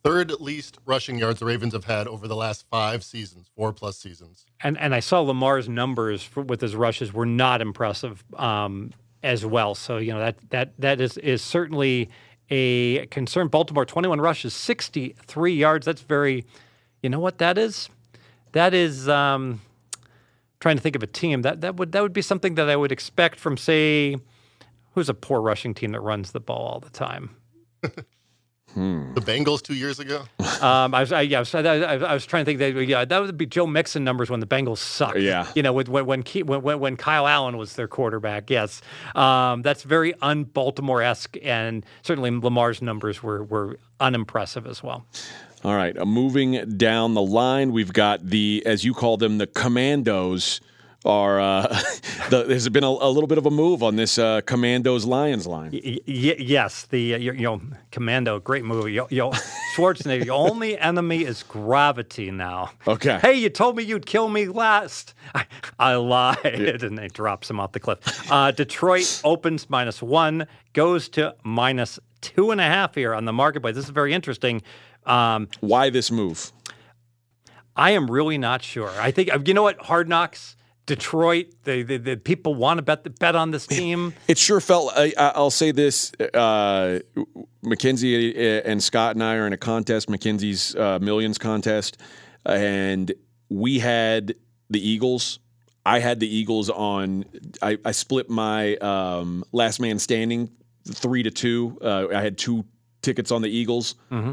Third 0.05 0.31
least 0.41 0.79
rushing 0.85 1.19
yards 1.19 1.41
the 1.41 1.47
Ravens 1.47 1.73
have 1.73 1.87
had 1.87 2.07
over 2.07 2.29
the 2.29 2.37
last 2.37 2.67
five 2.71 3.03
seasons, 3.03 3.49
four 3.57 3.73
plus 3.73 3.99
seasons. 3.99 4.45
And 4.63 4.79
and 4.79 4.95
I 4.95 5.01
saw 5.01 5.21
Lamar's 5.21 5.69
numbers 5.69 6.23
for, 6.23 6.43
with 6.43 6.61
his 6.61 6.77
rushes 6.77 7.13
were 7.13 7.27
not 7.27 7.61
impressive. 7.63 8.23
Um, 8.37 8.93
as 9.25 9.45
well. 9.45 9.75
So 9.75 9.97
you 9.97 10.13
know 10.13 10.21
that 10.21 10.37
that 10.51 10.73
that 10.79 11.01
is 11.01 11.17
is 11.19 11.43
certainly 11.43 12.11
a 12.51 13.07
concern. 13.07 13.49
Baltimore 13.49 13.85
21 13.85 14.21
rushes, 14.21 14.55
63 14.55 15.55
yards. 15.55 15.87
That's 15.87 16.03
very, 16.03 16.45
you 17.03 17.09
know 17.09 17.19
what 17.19 17.39
that 17.39 17.57
is? 17.59 17.89
That 18.53 18.75
is 18.75 19.09
um, 19.09 19.63
trying 20.61 20.77
to 20.77 20.83
think 20.83 20.95
of 20.95 21.03
a 21.03 21.09
team 21.09 21.43
that 21.43 21.63
that 21.63 21.77
would 21.77 21.93
that 21.93 22.03
would 22.03 22.13
be 22.13 22.23
something 22.23 22.55
that 22.55 22.69
I 22.69 22.77
would 22.77 22.93
expect 22.93 23.41
from 23.41 23.57
say 23.57 24.17
who's 24.93 25.09
a 25.09 25.15
poor 25.15 25.41
rushing 25.41 25.75
team 25.75 25.91
that 25.93 26.01
runs 26.01 26.31
the 26.31 26.41
ball 26.41 26.69
all 26.69 26.81
the 26.81 26.91
time. 26.91 27.31
Hmm. 28.75 29.15
The 29.15 29.21
Bengals 29.21 29.63
two 29.63 29.75
years 29.75 30.01
ago. 30.01 30.25
Um, 30.61 30.95
I 30.95 31.01
was, 31.01 31.13
I, 31.13 31.21
yeah, 31.23 31.39
I 31.39 31.41
was, 31.41 31.55
I, 31.55 31.63
I 31.63 32.15
was, 32.15 32.27
trying 32.27 32.45
to 32.45 32.51
think 32.51 32.59
that 32.59 32.85
yeah, 32.87 33.05
that 33.05 33.21
would 33.21 33.39
be 33.39 33.47
Joe 33.47 33.67
Mixon 33.67 34.03
numbers 34.03 34.31
when 34.31 34.41
the 34.41 34.47
Bengals 34.47 34.79
sucked. 34.79 35.19
Yeah, 35.19 35.47
you 35.55 35.63
know, 35.63 35.73
with, 35.73 35.89
when 35.89 36.07
when, 36.07 36.23
when, 36.23 36.81
when 36.81 36.97
Kyle 36.97 37.29
Allen 37.29 37.57
was 37.57 37.75
their 37.75 37.87
quarterback. 37.87 38.51
Yes, 38.51 38.83
um, 39.15 39.63
that's 39.63 39.85
very 39.85 40.15
un-Baltimore 40.23 41.03
esque, 41.03 41.37
and 41.43 41.87
certainly 42.03 42.31
Lamar's 42.31 42.83
numbers 42.83 43.23
were 43.23 43.45
were 43.45 43.79
unimpressive 44.01 44.67
as 44.67 44.83
well. 44.83 45.07
All 45.63 45.77
right, 45.77 45.97
uh, 45.97 46.05
moving 46.05 46.77
down 46.77 47.15
the 47.15 47.23
line, 47.23 47.73
we've 47.73 47.93
got 47.93 48.27
the 48.27 48.63
as 48.67 48.85
you 48.85 48.93
call 48.93 49.17
them 49.17 49.39
the 49.39 49.47
Commandos 49.47 50.61
are 51.05 51.41
uh, 51.41 51.67
the, 52.31 52.45
there's 52.45 52.69
been 52.69 52.85
a, 52.85 52.89
a, 52.89 53.11
little 53.11 53.27
bit 53.27 53.39
of 53.39 53.47
a 53.47 53.51
move 53.51 53.83
on 53.83 53.97
this 53.97 54.19
uh, 54.19 54.41
Commandos 54.43 55.05
Lions 55.05 55.47
line. 55.47 55.71
Y- 55.73 55.99
y- 56.07 56.37
yes, 56.39 56.87
the 56.87 57.15
uh, 57.15 57.19
you, 57.19 57.33
know 57.33 57.61
Commando, 57.91 58.41
great 58.41 58.65
movie. 58.65 58.93
You, 58.93 59.07
you 59.11 59.23
Schwarzenegger, 59.77 60.27
your 60.27 60.35
only 60.35 60.79
enemy 60.79 61.25
is 61.25 61.43
gravity 61.43 62.31
now. 62.31 62.71
Okay. 62.87 63.19
Hey, 63.21 63.35
you 63.35 63.51
told 63.51 63.77
me 63.77 63.83
you'd 63.83 64.07
kill 64.07 64.29
me 64.29 64.47
last. 64.47 65.15
I, 65.35 65.47
I 65.79 65.95
lied, 65.97 66.39
yeah. 66.45 66.87
and 66.87 66.99
they 66.99 67.09
drops 67.09 67.51
him 67.51 67.61
off 67.61 67.73
the 67.73 67.81
cliff. 67.81 67.99
Uh, 68.31 68.51
Detroit 68.51 69.21
opens 69.25 69.69
minus 69.69 70.03
one, 70.03 70.47
goes 70.73 71.09
to 71.11 71.35
minus 71.45 71.99
two 72.21 72.51
and 72.51 72.61
a 72.61 72.65
half 72.65 72.95
here 72.95 73.15
on 73.15 73.25
the 73.27 73.33
marketplace. 73.33 73.75
This 73.75 73.85
is 73.85 73.91
very 73.91 74.15
interesting. 74.15 74.63
Um, 75.05 75.49
Why 75.61 75.91
this 75.91 76.11
move? 76.11 76.53
I 77.77 77.91
am 77.91 78.11
really 78.11 78.39
not 78.39 78.63
sure. 78.63 78.91
I 78.99 79.11
think 79.11 79.31
you 79.47 79.53
know 79.53 79.65
what 79.65 79.79
Hard 79.81 80.09
Knocks 80.09 80.57
Detroit, 80.87 81.47
the, 81.65 81.83
the, 81.83 81.97
the, 81.97 82.17
people 82.17 82.55
want 82.55 82.77
to 82.79 82.83
bet 82.83 83.05
the, 83.05 83.11
bet 83.11 83.35
on 83.35 83.51
this 83.51 83.67
team. 83.67 84.13
It 84.29 84.37
sure 84.37 84.61
felt. 84.61 84.93
I, 84.95 85.33
will 85.37 85.51
say 85.51 85.73
this: 85.73 86.13
uh, 86.35 87.01
Mackenzie 87.63 88.37
uh, 88.37 88.63
and 88.65 88.83
Scott 88.83 89.17
and 89.17 89.25
I 89.25 89.37
are 89.37 89.47
in 89.47 89.53
a 89.53 89.59
contest, 89.59 90.11
Mackenzie's 90.11 90.77
uh, 90.77 90.99
Millions 91.01 91.39
contest, 91.39 91.99
and 92.45 93.13
we 93.49 93.79
had 93.79 94.35
the 94.69 94.87
Eagles. 94.87 95.39
I 95.87 96.01
had 96.01 96.21
the 96.21 96.29
Eagles 96.29 96.69
on. 96.69 97.25
I, 97.63 97.79
I 97.85 97.93
split 97.93 98.29
my 98.29 98.77
um, 98.77 99.45
last 99.53 99.81
man 99.81 99.99
standing 99.99 100.51
three 100.87 101.23
to 101.23 101.31
two. 101.31 101.79
Uh, 101.81 102.09
I 102.15 102.21
had 102.21 102.37
two 102.37 102.65
tickets 103.01 103.31
on 103.31 103.41
the 103.41 103.49
Eagles. 103.49 103.95
Mm-hmm. 104.11 104.33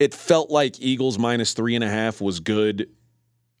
It 0.00 0.14
felt 0.14 0.50
like 0.50 0.80
Eagles 0.80 1.18
minus 1.18 1.52
three 1.52 1.74
and 1.74 1.84
a 1.84 1.88
half 1.88 2.20
was 2.20 2.40
good 2.40 2.88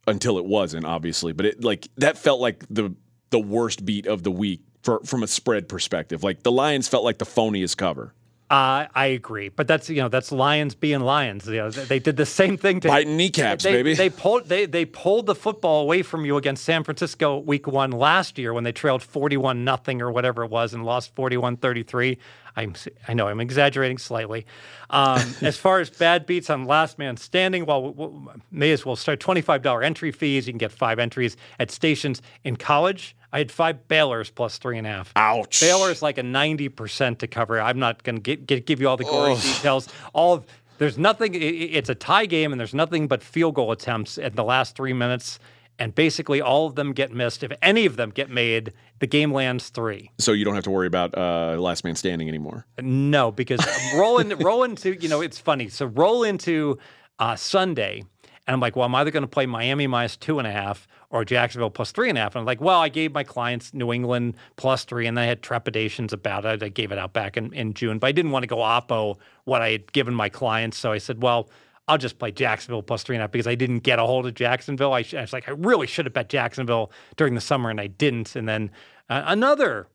until 0.08 0.38
it 0.38 0.44
wasn't, 0.44 0.84
obviously. 0.84 1.32
But 1.32 1.46
it 1.46 1.64
like 1.64 1.88
that 1.96 2.18
felt 2.18 2.40
like 2.40 2.64
the 2.68 2.94
the 3.30 3.38
worst 3.38 3.84
beat 3.84 4.06
of 4.06 4.22
the 4.22 4.30
week 4.30 4.62
for 4.82 5.00
from 5.04 5.22
a 5.22 5.26
spread 5.26 5.68
perspective. 5.68 6.22
Like 6.22 6.42
the 6.42 6.52
Lions 6.52 6.88
felt 6.88 7.04
like 7.04 7.18
the 7.18 7.26
phoniest 7.26 7.76
cover. 7.76 8.14
Uh, 8.50 8.86
I 8.94 9.06
agree, 9.08 9.50
but 9.50 9.68
that's 9.68 9.90
you 9.90 9.96
know 9.96 10.08
that's 10.08 10.32
Lions 10.32 10.74
being 10.74 11.00
Lions. 11.00 11.46
You 11.46 11.56
know, 11.56 11.70
they 11.70 11.98
did 11.98 12.16
the 12.16 12.24
same 12.24 12.56
thing 12.56 12.80
to 12.80 12.88
biting 12.88 13.14
kneecaps, 13.18 13.62
they, 13.62 13.72
baby. 13.72 13.94
They 13.94 14.08
pulled 14.08 14.48
they 14.48 14.64
they 14.64 14.86
pulled 14.86 15.26
the 15.26 15.34
football 15.34 15.82
away 15.82 16.02
from 16.02 16.24
you 16.24 16.38
against 16.38 16.64
San 16.64 16.82
Francisco 16.82 17.36
week 17.38 17.66
one 17.66 17.90
last 17.90 18.38
year 18.38 18.54
when 18.54 18.64
they 18.64 18.72
trailed 18.72 19.02
forty 19.02 19.36
one 19.36 19.64
nothing 19.64 20.00
or 20.00 20.10
whatever 20.10 20.44
it 20.44 20.50
was 20.50 20.72
and 20.72 20.82
lost 20.86 21.14
41-33. 21.14 22.16
I'm 22.58 22.74
I 23.06 23.14
know 23.14 23.28
I'm 23.28 23.40
exaggerating 23.40 23.98
slightly. 23.98 24.46
Um, 24.90 25.34
as 25.42 25.56
far 25.56 25.80
as 25.80 25.90
bad 25.90 26.26
beats 26.26 26.50
on 26.50 26.64
Last 26.64 26.98
Man 26.98 27.16
Standing, 27.16 27.66
well, 27.66 27.92
we 27.92 28.32
may 28.50 28.72
as 28.72 28.84
well 28.84 28.96
start 28.96 29.20
twenty 29.20 29.40
five 29.40 29.62
dollar 29.62 29.82
entry 29.82 30.12
fees. 30.12 30.46
You 30.46 30.52
can 30.52 30.58
get 30.58 30.72
five 30.72 30.98
entries 30.98 31.36
at 31.58 31.70
stations 31.70 32.22
in 32.44 32.56
college 32.56 33.14
I 33.32 33.38
had 33.38 33.52
five 33.52 33.88
Baylors 33.88 34.34
plus 34.34 34.58
three 34.58 34.78
and 34.78 34.86
a 34.86 34.90
half. 34.90 35.12
Ouch. 35.16 35.60
Baylor's 35.60 36.00
like 36.00 36.18
a 36.18 36.22
90% 36.22 37.18
to 37.18 37.26
cover. 37.26 37.60
I'm 37.60 37.78
not 37.78 38.02
going 38.02 38.22
to 38.22 38.36
give 38.36 38.80
you 38.80 38.88
all 38.88 38.96
the 38.96 39.04
gory 39.04 39.32
Ugh. 39.32 39.42
details. 39.42 39.88
All 40.14 40.34
of, 40.34 40.46
there's 40.78 40.96
nothing, 40.96 41.34
it, 41.34 41.38
it's 41.38 41.90
a 41.90 41.94
tie 41.94 42.26
game, 42.26 42.52
and 42.52 42.58
there's 42.58 42.74
nothing 42.74 43.06
but 43.06 43.22
field 43.22 43.54
goal 43.54 43.72
attempts 43.72 44.16
in 44.16 44.34
the 44.34 44.44
last 44.44 44.76
three 44.76 44.94
minutes. 44.94 45.38
And 45.80 45.94
basically, 45.94 46.40
all 46.40 46.66
of 46.66 46.74
them 46.74 46.92
get 46.92 47.12
missed. 47.12 47.44
If 47.44 47.52
any 47.62 47.86
of 47.86 47.94
them 47.94 48.10
get 48.10 48.28
made, 48.28 48.72
the 48.98 49.06
game 49.06 49.32
lands 49.32 49.68
three. 49.68 50.10
So 50.18 50.32
you 50.32 50.44
don't 50.44 50.56
have 50.56 50.64
to 50.64 50.70
worry 50.70 50.88
about 50.88 51.16
uh, 51.16 51.56
last 51.60 51.84
man 51.84 51.94
standing 51.94 52.28
anymore. 52.28 52.66
No, 52.80 53.30
because 53.30 53.60
roll, 53.94 54.18
in, 54.18 54.36
roll 54.38 54.64
into, 54.64 54.94
you 54.94 55.08
know, 55.08 55.20
it's 55.20 55.38
funny. 55.38 55.68
So 55.68 55.86
roll 55.86 56.24
into 56.24 56.78
uh, 57.20 57.36
Sunday, 57.36 58.02
and 58.22 58.54
I'm 58.54 58.60
like, 58.60 58.74
well, 58.74 58.86
I'm 58.86 58.94
either 58.96 59.12
going 59.12 59.22
to 59.22 59.28
play 59.28 59.46
Miami 59.46 59.86
minus 59.86 60.16
two 60.16 60.40
and 60.40 60.48
a 60.48 60.50
half 60.50 60.88
or 61.10 61.24
Jacksonville 61.24 61.70
plus 61.70 61.92
three 61.92 62.08
and 62.08 62.18
a 62.18 62.22
half. 62.22 62.34
And 62.34 62.40
I'm 62.40 62.46
like, 62.46 62.60
well, 62.60 62.80
I 62.80 62.88
gave 62.88 63.12
my 63.12 63.22
clients 63.22 63.72
New 63.72 63.92
England 63.92 64.34
plus 64.56 64.84
three, 64.84 65.06
and 65.06 65.18
I 65.18 65.26
had 65.26 65.42
trepidations 65.42 66.12
about 66.12 66.44
it. 66.44 66.60
I 66.60 66.68
gave 66.70 66.90
it 66.90 66.98
out 66.98 67.12
back 67.12 67.36
in, 67.36 67.52
in 67.54 67.72
June, 67.74 68.00
but 68.00 68.08
I 68.08 68.12
didn't 68.12 68.32
want 68.32 68.42
to 68.42 68.48
go 68.48 68.56
oppo 68.56 69.16
what 69.44 69.62
I 69.62 69.70
had 69.70 69.92
given 69.92 70.12
my 70.12 70.28
clients. 70.28 70.76
So 70.76 70.90
I 70.90 70.98
said, 70.98 71.22
well, 71.22 71.48
I'll 71.88 71.98
just 71.98 72.18
play 72.18 72.30
Jacksonville 72.30 72.82
plus 72.82 73.02
three 73.02 73.16
and 73.16 73.22
a 73.22 73.24
half 73.24 73.32
because 73.32 73.46
I 73.46 73.54
didn't 73.54 73.80
get 73.80 73.98
a 73.98 74.02
hold 74.02 74.26
of 74.26 74.34
Jacksonville. 74.34 74.92
I, 74.92 75.04
I 75.16 75.22
was 75.22 75.32
like, 75.32 75.48
I 75.48 75.52
really 75.52 75.86
should 75.86 76.06
have 76.06 76.12
bet 76.12 76.28
Jacksonville 76.28 76.92
during 77.16 77.34
the 77.34 77.40
summer, 77.40 77.70
and 77.70 77.80
I 77.80 77.86
didn't. 77.86 78.36
And 78.36 78.48
then 78.48 78.70
uh, 79.08 79.22
another 79.26 79.88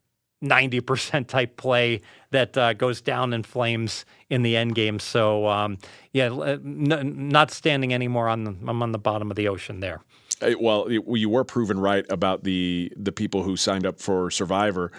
90% 0.43 1.27
type 1.27 1.55
play 1.55 2.01
that 2.31 2.57
uh, 2.57 2.73
goes 2.73 3.01
down 3.01 3.31
in 3.33 3.43
flames 3.43 4.05
in 4.29 4.41
the 4.41 4.57
end 4.57 4.75
game. 4.75 4.99
So, 4.99 5.47
um, 5.47 5.77
yeah, 6.11 6.25
n- 6.25 7.29
not 7.29 7.51
standing 7.51 7.93
anymore 7.93 8.27
on 8.27 8.43
the, 8.43 8.55
I'm 8.67 8.81
on 8.83 8.91
the 8.91 8.99
bottom 8.99 9.31
of 9.31 9.37
the 9.37 9.47
ocean 9.47 9.79
there. 9.79 10.01
Well, 10.59 10.91
you 10.91 11.29
were 11.29 11.45
proven 11.45 11.79
right 11.79 12.05
about 12.09 12.43
the 12.43 12.91
the 12.97 13.13
people 13.13 13.43
who 13.43 13.55
signed 13.55 13.85
up 13.85 14.01
for 14.01 14.29
Survivor. 14.29 14.91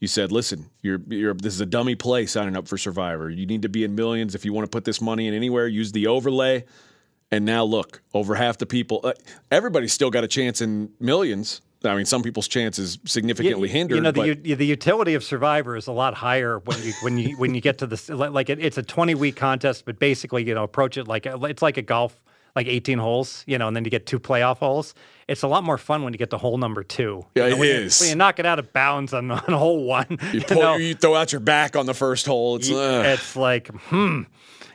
You 0.00 0.08
said, 0.08 0.32
"Listen, 0.32 0.70
you're, 0.80 1.00
you're 1.08 1.34
this 1.34 1.54
is 1.54 1.60
a 1.60 1.66
dummy 1.66 1.94
play 1.94 2.26
signing 2.26 2.56
up 2.56 2.66
for 2.66 2.78
Survivor. 2.78 3.30
You 3.30 3.46
need 3.46 3.62
to 3.62 3.68
be 3.68 3.84
in 3.84 3.94
millions 3.94 4.34
if 4.34 4.44
you 4.44 4.52
want 4.52 4.64
to 4.64 4.70
put 4.70 4.84
this 4.84 5.00
money 5.00 5.28
in 5.28 5.34
anywhere. 5.34 5.68
Use 5.68 5.92
the 5.92 6.06
overlay." 6.06 6.64
And 7.30 7.44
now 7.44 7.62
look, 7.62 8.02
over 8.12 8.34
half 8.34 8.58
the 8.58 8.66
people, 8.66 9.00
uh, 9.04 9.12
everybody's 9.52 9.92
still 9.92 10.10
got 10.10 10.24
a 10.24 10.28
chance 10.28 10.60
in 10.60 10.90
millions. 10.98 11.60
I 11.84 11.94
mean, 11.94 12.04
some 12.04 12.22
people's 12.22 12.48
chances 12.48 12.98
significantly 13.04 13.68
you, 13.68 13.72
hindered. 13.72 13.96
You 13.96 14.02
know, 14.02 14.10
the, 14.10 14.54
the 14.54 14.66
utility 14.66 15.14
of 15.14 15.24
Survivor 15.24 15.76
is 15.76 15.86
a 15.86 15.92
lot 15.92 16.14
higher 16.14 16.58
when 16.58 16.82
you 16.82 16.92
when 17.02 17.18
you 17.18 17.36
when 17.36 17.54
you 17.54 17.60
get 17.60 17.78
to 17.78 17.86
this. 17.86 18.08
Like 18.20 18.50
it, 18.50 18.58
it's 18.58 18.78
a 18.78 18.82
twenty 18.82 19.14
week 19.14 19.36
contest, 19.36 19.84
but 19.84 19.98
basically, 19.98 20.44
you 20.44 20.54
know, 20.54 20.64
approach 20.64 20.96
it 20.96 21.08
like 21.08 21.26
it's 21.26 21.62
like 21.62 21.76
a 21.76 21.82
golf, 21.82 22.20
like 22.56 22.66
eighteen 22.66 22.98
holes, 22.98 23.44
you 23.46 23.58
know, 23.58 23.68
and 23.68 23.76
then 23.76 23.84
you 23.84 23.90
get 23.90 24.06
two 24.06 24.20
playoff 24.20 24.58
holes. 24.58 24.94
It's 25.28 25.42
a 25.42 25.48
lot 25.48 25.62
more 25.62 25.78
fun 25.78 26.02
when 26.02 26.12
you 26.12 26.18
get 26.18 26.30
to 26.30 26.38
hole 26.38 26.58
number 26.58 26.82
two. 26.82 27.24
Yeah, 27.34 27.44
you 27.44 27.50
know, 27.50 27.56
it 27.56 27.58
when 27.60 27.68
is. 27.68 28.00
You, 28.00 28.04
when 28.04 28.10
you 28.10 28.16
knock 28.16 28.38
it 28.38 28.46
out 28.46 28.58
of 28.58 28.72
bounds 28.72 29.12
on, 29.14 29.30
on 29.30 29.40
hole 29.40 29.84
one, 29.84 30.18
you, 30.32 30.40
pull, 30.42 30.60
know, 30.60 30.76
you 30.76 30.94
throw 30.94 31.14
out 31.14 31.32
your 31.32 31.40
back 31.40 31.76
on 31.76 31.86
the 31.86 31.94
first 31.94 32.26
hole. 32.26 32.56
It's, 32.56 32.68
it's 32.68 33.36
like, 33.36 33.68
hmm, 33.68 34.22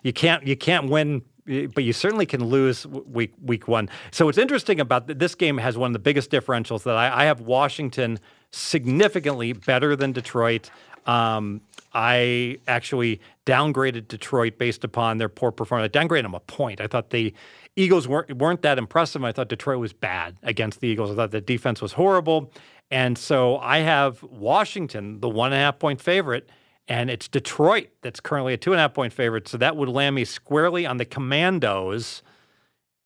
you 0.04 0.14
can't 0.14 0.46
you 0.46 0.56
can't 0.56 0.90
win 0.90 1.22
but 1.46 1.84
you 1.84 1.94
certainly 1.94 2.26
can 2.26 2.44
lose 2.44 2.88
week 2.88 3.34
week 3.42 3.68
one. 3.68 3.90
So 4.12 4.26
what's 4.26 4.38
interesting 4.38 4.80
about 4.80 5.08
this 5.08 5.36
game 5.36 5.58
has 5.60 5.78
one 5.78 5.90
of 5.90 5.94
the 5.94 6.00
biggest 6.00 6.32
differentials 6.32 6.84
that 6.84 6.96
I, 6.96 7.24
I 7.24 7.26
have 7.26 7.42
Washington 7.42 8.20
significantly 8.52 9.54
better 9.54 9.96
than 9.96 10.12
Detroit. 10.12 10.72
Um, 11.06 11.62
I 11.94 12.58
actually 12.68 13.22
downgraded 13.46 14.08
Detroit 14.08 14.58
based 14.58 14.84
upon 14.84 15.20
their 15.20 15.30
poor 15.30 15.52
performance. 15.52 15.92
I 15.96 16.00
downgraded 16.00 16.24
them 16.24 16.34
a 16.34 16.40
point. 16.40 16.82
I 16.82 16.88
thought 16.88 17.12
the 17.12 17.34
Eagles 17.76 18.08
weren't 18.08 18.38
weren't 18.38 18.62
that 18.62 18.78
impressive. 18.78 19.24
I 19.24 19.32
thought 19.32 19.50
Detroit 19.50 19.80
was 19.80 19.94
bad 19.94 20.38
against 20.44 20.80
the 20.80 20.88
Eagles. 20.88 21.12
I 21.12 21.16
thought 21.16 21.32
the 21.32 21.42
defense 21.42 21.82
was 21.82 21.94
horrible, 21.94 22.52
and 22.90 23.18
so 23.18 23.58
I 23.58 23.80
have 23.80 24.24
Washington, 24.24 25.20
the 25.20 25.30
one 25.30 25.52
and 25.54 25.62
a 25.62 25.64
half 25.64 25.80
point 25.80 26.02
favorite 26.02 26.50
and 26.88 27.10
it's 27.10 27.28
Detroit 27.28 27.90
that's 28.02 28.20
currently 28.20 28.54
a 28.54 28.58
two 28.58 28.72
and 28.72 28.80
a 28.80 28.84
half 28.84 28.94
point 28.94 29.14
favorite. 29.14 29.48
So 29.48 29.58
that 29.58 29.76
would 29.76 29.90
land 29.90 30.16
me 30.16 30.26
squarely 30.26 30.86
on 30.86 30.98
the 30.98 31.06
Commandos. 31.06 32.22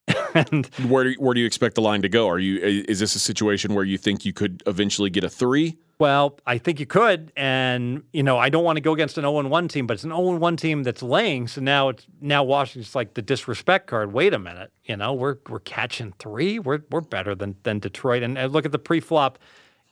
and 0.34 0.66
where 0.88 1.12
where 1.14 1.34
do 1.34 1.40
you 1.40 1.46
expect 1.46 1.76
the 1.76 1.80
line 1.80 2.02
to 2.02 2.08
go? 2.08 2.28
Are 2.28 2.38
you 2.38 2.58
is 2.60 3.00
this 3.00 3.14
a 3.14 3.20
situation 3.20 3.74
where 3.74 3.84
you 3.84 3.96
think 3.96 4.24
you 4.24 4.32
could 4.32 4.62
eventually 4.66 5.10
get 5.10 5.24
a 5.24 5.30
three? 5.30 5.78
Well, 6.00 6.38
I 6.46 6.56
think 6.56 6.80
you 6.80 6.86
could, 6.86 7.30
and 7.36 8.04
you 8.14 8.22
know 8.22 8.38
I 8.38 8.48
don't 8.48 8.64
want 8.64 8.78
to 8.78 8.80
go 8.80 8.94
against 8.94 9.18
an 9.18 9.24
0 9.24 9.46
1 9.46 9.68
team, 9.68 9.86
but 9.86 9.94
it's 9.94 10.04
an 10.04 10.12
0 10.12 10.38
1 10.38 10.56
team 10.56 10.82
that's 10.82 11.02
laying. 11.02 11.46
So 11.46 11.60
now 11.60 11.90
it's 11.90 12.06
now 12.22 12.42
Washington's 12.42 12.94
like 12.94 13.12
the 13.12 13.20
disrespect 13.20 13.86
card. 13.86 14.10
Wait 14.10 14.32
a 14.32 14.38
minute, 14.38 14.72
you 14.86 14.96
know 14.96 15.12
we're 15.12 15.36
we're 15.50 15.60
catching 15.60 16.14
three. 16.18 16.58
We're 16.58 16.80
we're 16.90 17.02
better 17.02 17.34
than 17.34 17.56
than 17.64 17.80
Detroit. 17.80 18.22
And, 18.22 18.38
and 18.38 18.50
look 18.50 18.64
at 18.64 18.72
the 18.72 18.78
pre-flop 18.78 19.38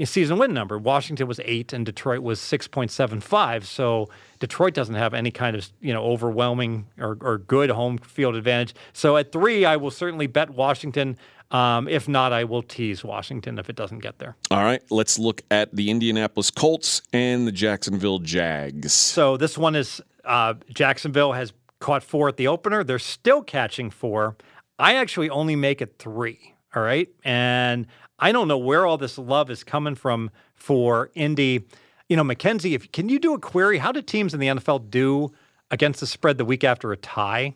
season 0.07 0.39
win 0.39 0.55
number. 0.55 0.79
Washington 0.79 1.27
was 1.27 1.41
eight 1.45 1.73
and 1.73 1.85
Detroit 1.85 2.21
was 2.21 2.41
6.75. 2.41 3.65
So 3.65 4.09
Detroit 4.39 4.75
doesn't 4.75 4.95
have 4.95 5.15
any 5.15 5.31
kind 5.31 5.57
of 5.57 5.69
you 5.81 5.93
know 5.93 6.05
overwhelming 6.05 6.87
or, 6.99 7.19
or 7.21 7.39
good 7.39 7.71
home 7.71 7.99
field 7.99 8.37
advantage. 8.37 8.75
So 8.93 9.17
at 9.17 9.33
three, 9.33 9.65
I 9.65 9.77
will 9.77 9.91
certainly 9.91 10.27
bet 10.27 10.51
Washington. 10.51 11.17
Um, 11.51 11.89
if 11.89 12.09
not, 12.09 12.33
I 12.33 12.45
will 12.45 12.63
tease 12.63 13.03
Washington 13.03 13.59
if 13.59 13.71
it 13.71 13.77
doesn't 13.77 14.01
get 14.01 14.19
there. 14.19 14.37
All 14.51 14.63
right, 14.63 14.83
let's 14.91 15.19
look 15.19 15.43
at 15.51 15.75
the 15.75 15.91
Indianapolis 15.91 16.51
Colts 16.51 17.01
and 17.13 17.47
the 17.47 17.53
Jacksonville 17.53 18.19
Jags. 18.19 18.93
So 18.93 19.39
this 19.39 19.57
one 19.57 19.75
is 19.75 20.03
uh, 20.25 20.55
Jacksonville 20.73 21.33
has 21.33 21.53
caught 21.81 22.03
four 22.03 22.29
at 22.29 22.37
the 22.37 22.49
opener. 22.49 22.85
They're 22.85 22.99
still 22.99 23.43
catching 23.43 23.91
four. 23.91 24.37
I 24.79 24.95
actually 24.95 25.31
only 25.31 25.57
make 25.57 25.81
it 25.81 25.99
three. 25.99 26.55
All 26.75 26.83
right. 26.83 27.09
And 27.25 27.87
I 28.19 28.33
don't 28.33 28.49
know 28.49 28.59
where 28.59 28.87
all 28.87 28.99
this 28.99 29.19
love 29.19 29.51
is 29.51 29.63
coming 29.63 29.95
from 29.95 30.31
for 30.55 31.11
Indy. 31.15 31.65
You 32.09 32.17
know, 32.17 32.25
Mackenzie, 32.25 32.75
if 32.75 32.91
can 32.93 33.09
you 33.09 33.19
do 33.19 33.35
a 33.35 33.39
query? 33.39 33.79
How 33.79 33.93
do 33.93 34.03
teams 34.03 34.35
in 34.35 34.41
the 34.41 34.49
NFL 34.49 34.91
do 34.91 35.33
against 35.71 36.01
the 36.01 36.07
spread 36.07 36.39
the 36.39 36.45
week 36.45 36.65
after 36.65 36.93
a 36.93 36.97
tie? 36.97 37.55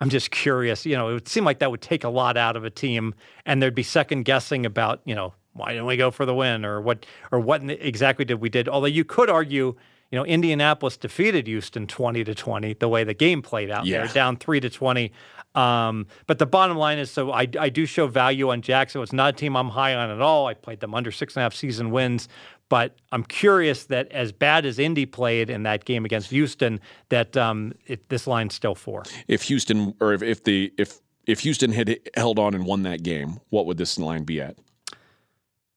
I'm 0.00 0.10
just 0.10 0.30
curious. 0.30 0.86
You 0.86 0.96
know, 0.96 1.08
it 1.08 1.14
would 1.14 1.28
seem 1.28 1.44
like 1.44 1.58
that 1.58 1.70
would 1.70 1.82
take 1.82 2.04
a 2.04 2.08
lot 2.08 2.36
out 2.36 2.56
of 2.56 2.64
a 2.64 2.70
team, 2.70 3.14
and 3.44 3.60
there'd 3.60 3.74
be 3.74 3.82
second 3.82 4.24
guessing 4.24 4.64
about, 4.64 5.00
you 5.04 5.14
know, 5.14 5.34
why 5.54 5.70
didn't 5.70 5.86
we 5.86 5.96
go 5.96 6.12
for 6.12 6.24
the 6.24 6.34
win, 6.34 6.64
or 6.64 6.80
what, 6.80 7.04
or 7.32 7.40
what 7.40 7.68
exactly 7.68 8.24
did 8.24 8.40
we 8.40 8.48
did? 8.48 8.68
Although 8.68 8.86
you 8.86 9.04
could 9.04 9.28
argue, 9.28 9.74
you 10.10 10.18
know, 10.18 10.24
Indianapolis 10.24 10.96
defeated 10.96 11.46
Houston 11.46 11.86
20 11.86 12.24
to 12.24 12.34
20 12.34 12.74
the 12.74 12.88
way 12.88 13.04
the 13.04 13.14
game 13.14 13.42
played 13.42 13.70
out. 13.70 13.86
Yeah. 13.86 13.98
They're 13.98 14.14
down 14.14 14.36
three 14.36 14.60
to 14.60 14.70
20. 14.70 15.12
Um, 15.54 16.06
but 16.26 16.38
the 16.38 16.46
bottom 16.46 16.76
line 16.76 16.98
is, 16.98 17.10
so 17.10 17.32
I, 17.32 17.48
I 17.58 17.68
do 17.68 17.84
show 17.84 18.06
value 18.06 18.50
on 18.50 18.62
Jackson. 18.62 19.02
It's 19.02 19.12
not 19.12 19.34
a 19.34 19.36
team 19.36 19.56
I'm 19.56 19.70
high 19.70 19.94
on 19.94 20.10
at 20.10 20.20
all. 20.20 20.46
I 20.46 20.54
played 20.54 20.80
them 20.80 20.94
under 20.94 21.10
six 21.10 21.34
and 21.34 21.40
a 21.40 21.44
half 21.44 21.54
season 21.54 21.90
wins, 21.90 22.28
but 22.68 22.96
I'm 23.12 23.24
curious 23.24 23.84
that 23.86 24.10
as 24.12 24.32
bad 24.32 24.66
as 24.66 24.78
Indy 24.78 25.06
played 25.06 25.50
in 25.50 25.62
that 25.64 25.84
game 25.84 26.04
against 26.04 26.30
Houston, 26.30 26.80
that 27.08 27.36
um, 27.36 27.72
it, 27.86 28.08
this 28.08 28.26
line's 28.26 28.54
still 28.54 28.74
four. 28.74 29.04
If 29.26 29.44
Houston 29.44 29.94
or 30.00 30.12
if, 30.12 30.22
if 30.22 30.44
the 30.44 30.72
if 30.78 31.00
if 31.26 31.40
Houston 31.40 31.72
had 31.72 31.98
held 32.16 32.38
on 32.38 32.54
and 32.54 32.64
won 32.64 32.82
that 32.82 33.02
game, 33.02 33.40
what 33.50 33.66
would 33.66 33.78
this 33.78 33.98
line 33.98 34.24
be 34.24 34.40
at? 34.40 34.56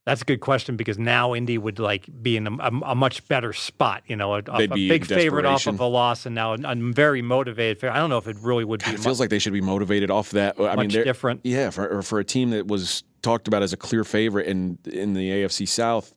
That's 0.06 0.24
a 0.24 0.26
good 0.26 0.40
question 0.40 0.78
because 0.78 0.98
now 0.98 1.36
Indy 1.36 1.60
would 1.60 1.78
like 1.78 2.10
be 2.24 2.36
in 2.36 2.48
a, 2.48 2.52
a, 2.58 2.72
a 2.86 2.96
much 2.96 3.28
better 3.28 3.54
spot. 3.54 4.02
You 4.08 4.16
know, 4.16 4.36
a, 4.36 4.42
a 4.48 4.68
big 4.68 5.06
favorite 5.06 5.46
off 5.46 5.68
of 5.68 5.80
a 5.80 5.86
loss, 5.86 6.26
and 6.26 6.34
now 6.34 6.54
I'm 6.54 6.92
very 6.92 7.22
motivated. 7.22 7.84
I 7.84 7.98
don't 7.98 8.10
know 8.10 8.18
if 8.18 8.28
it 8.28 8.38
really 8.42 8.66
would 8.66 8.82
God, 8.82 8.90
be. 8.90 8.96
It 8.96 9.00
feels 9.00 9.20
like 9.20 9.30
they 9.30 9.38
should 9.38 9.54
be 9.54 9.62
motivated 9.62 10.10
off 10.10 10.32
that. 10.32 10.60
I 10.60 10.76
much 10.76 10.94
mean, 10.94 11.04
different. 11.04 11.42
Yeah, 11.44 11.70
for 11.70 12.02
for 12.02 12.20
a 12.20 12.24
team 12.24 12.50
that 12.50 12.68
was 12.68 13.04
talked 13.22 13.48
about 13.48 13.62
as 13.62 13.74
a 13.74 13.78
clear 13.78 14.04
favorite 14.04 14.48
in 14.48 14.80
in 14.86 15.14
the 15.14 15.30
AFC 15.30 15.68
South, 15.68 16.16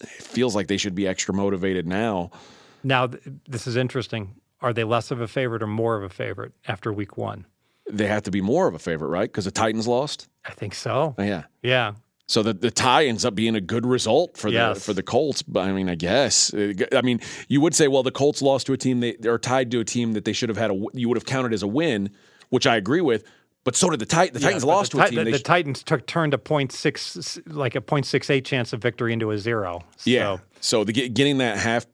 it 0.00 0.08
feels 0.08 0.54
like 0.54 0.66
they 0.66 0.76
should 0.76 0.94
be 0.94 1.06
extra 1.06 1.32
motivated 1.32 1.86
now. 1.86 2.30
Now, 2.84 3.08
this 3.48 3.66
is 3.66 3.76
interesting. 3.76 4.34
Are 4.60 4.72
they 4.72 4.84
less 4.84 5.10
of 5.10 5.20
a 5.20 5.28
favorite 5.28 5.62
or 5.62 5.66
more 5.66 5.96
of 5.96 6.02
a 6.02 6.08
favorite 6.08 6.52
after 6.68 6.92
Week 6.92 7.16
One? 7.16 7.46
They 7.90 8.06
have 8.06 8.22
to 8.24 8.30
be 8.30 8.40
more 8.40 8.68
of 8.68 8.74
a 8.74 8.78
favorite, 8.78 9.08
right? 9.08 9.28
Because 9.28 9.44
the 9.44 9.50
Titans 9.50 9.88
lost. 9.88 10.28
I 10.44 10.52
think 10.52 10.74
so. 10.74 11.14
Yeah. 11.18 11.44
Yeah. 11.62 11.94
So 12.28 12.42
the, 12.42 12.52
the 12.52 12.70
tie 12.70 13.06
ends 13.06 13.24
up 13.24 13.34
being 13.34 13.54
a 13.54 13.60
good 13.60 13.84
result 13.84 14.36
for 14.36 14.48
yes. 14.48 14.76
the 14.76 14.80
for 14.80 14.92
the 14.94 15.02
Colts. 15.02 15.42
But 15.42 15.68
I 15.68 15.72
mean, 15.72 15.88
I 15.88 15.94
guess 15.94 16.52
uh, 16.54 16.72
I 16.92 17.02
mean 17.02 17.20
you 17.48 17.60
would 17.60 17.74
say, 17.74 17.88
well, 17.88 18.02
the 18.02 18.10
Colts 18.10 18.40
lost 18.42 18.66
to 18.66 18.72
a 18.72 18.76
team 18.76 19.00
they 19.00 19.16
are 19.26 19.38
tied 19.38 19.70
to 19.72 19.80
a 19.80 19.84
team 19.84 20.12
that 20.12 20.24
they 20.24 20.32
should 20.32 20.48
have 20.48 20.58
had 20.58 20.70
a 20.70 20.84
you 20.94 21.08
would 21.08 21.16
have 21.16 21.26
counted 21.26 21.52
as 21.52 21.62
a 21.62 21.66
win, 21.66 22.10
which 22.50 22.66
I 22.66 22.76
agree 22.76 23.00
with. 23.00 23.24
But 23.64 23.76
so 23.76 23.90
did 23.90 24.00
the 24.00 24.06
Titans. 24.06 24.40
The 24.40 24.40
yeah, 24.40 24.48
Titans 24.48 24.64
lost 24.64 24.92
the, 24.92 24.98
to 24.98 25.04
a 25.04 25.08
team. 25.08 25.24
The, 25.24 25.30
the 25.30 25.38
sh- 25.38 25.42
Titans 25.42 25.82
took 25.84 26.06
turned 26.06 26.34
a 26.34 26.38
point 26.38 26.72
six, 26.72 27.38
like 27.46 27.76
a 27.76 27.80
point 27.80 28.06
six 28.06 28.28
eight 28.28 28.44
chance 28.44 28.72
of 28.72 28.82
victory 28.82 29.12
into 29.12 29.30
a 29.30 29.38
zero. 29.38 29.84
So. 29.96 30.10
Yeah. 30.10 30.38
So 30.60 30.84
the, 30.84 30.92
getting 30.92 31.38
that 31.38 31.58
half 31.58 31.86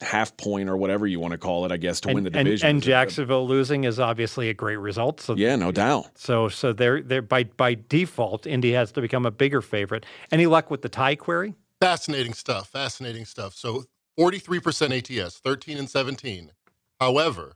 half 0.00 0.36
point 0.36 0.68
or 0.68 0.76
whatever 0.76 1.06
you 1.06 1.20
want 1.20 1.32
to 1.32 1.38
call 1.38 1.64
it, 1.64 1.72
I 1.72 1.76
guess, 1.76 2.00
to 2.00 2.08
and, 2.08 2.14
win 2.16 2.24
the 2.24 2.30
division. 2.30 2.66
And, 2.66 2.76
and 2.76 2.82
Jacksonville 2.82 3.42
a, 3.42 3.48
losing 3.48 3.84
is 3.84 4.00
obviously 4.00 4.48
a 4.48 4.54
great 4.54 4.76
result. 4.76 5.20
So 5.20 5.34
yeah, 5.36 5.54
no 5.56 5.70
doubt. 5.70 6.18
So 6.18 6.48
so 6.48 6.72
they're 6.72 7.02
they're 7.02 7.22
by 7.22 7.44
by 7.44 7.76
default, 7.88 8.46
Indy 8.46 8.72
has 8.72 8.90
to 8.92 9.00
become 9.00 9.26
a 9.26 9.30
bigger 9.30 9.60
favorite. 9.60 10.06
Any 10.32 10.46
luck 10.46 10.70
with 10.70 10.82
the 10.82 10.88
tie 10.88 11.14
query? 11.14 11.54
Fascinating 11.80 12.34
stuff. 12.34 12.68
Fascinating 12.68 13.26
stuff. 13.26 13.54
So 13.54 13.84
forty 14.16 14.38
three 14.38 14.60
percent 14.60 14.92
ATS, 14.92 15.38
thirteen 15.38 15.78
and 15.78 15.88
seventeen. 15.88 16.52
However, 17.00 17.54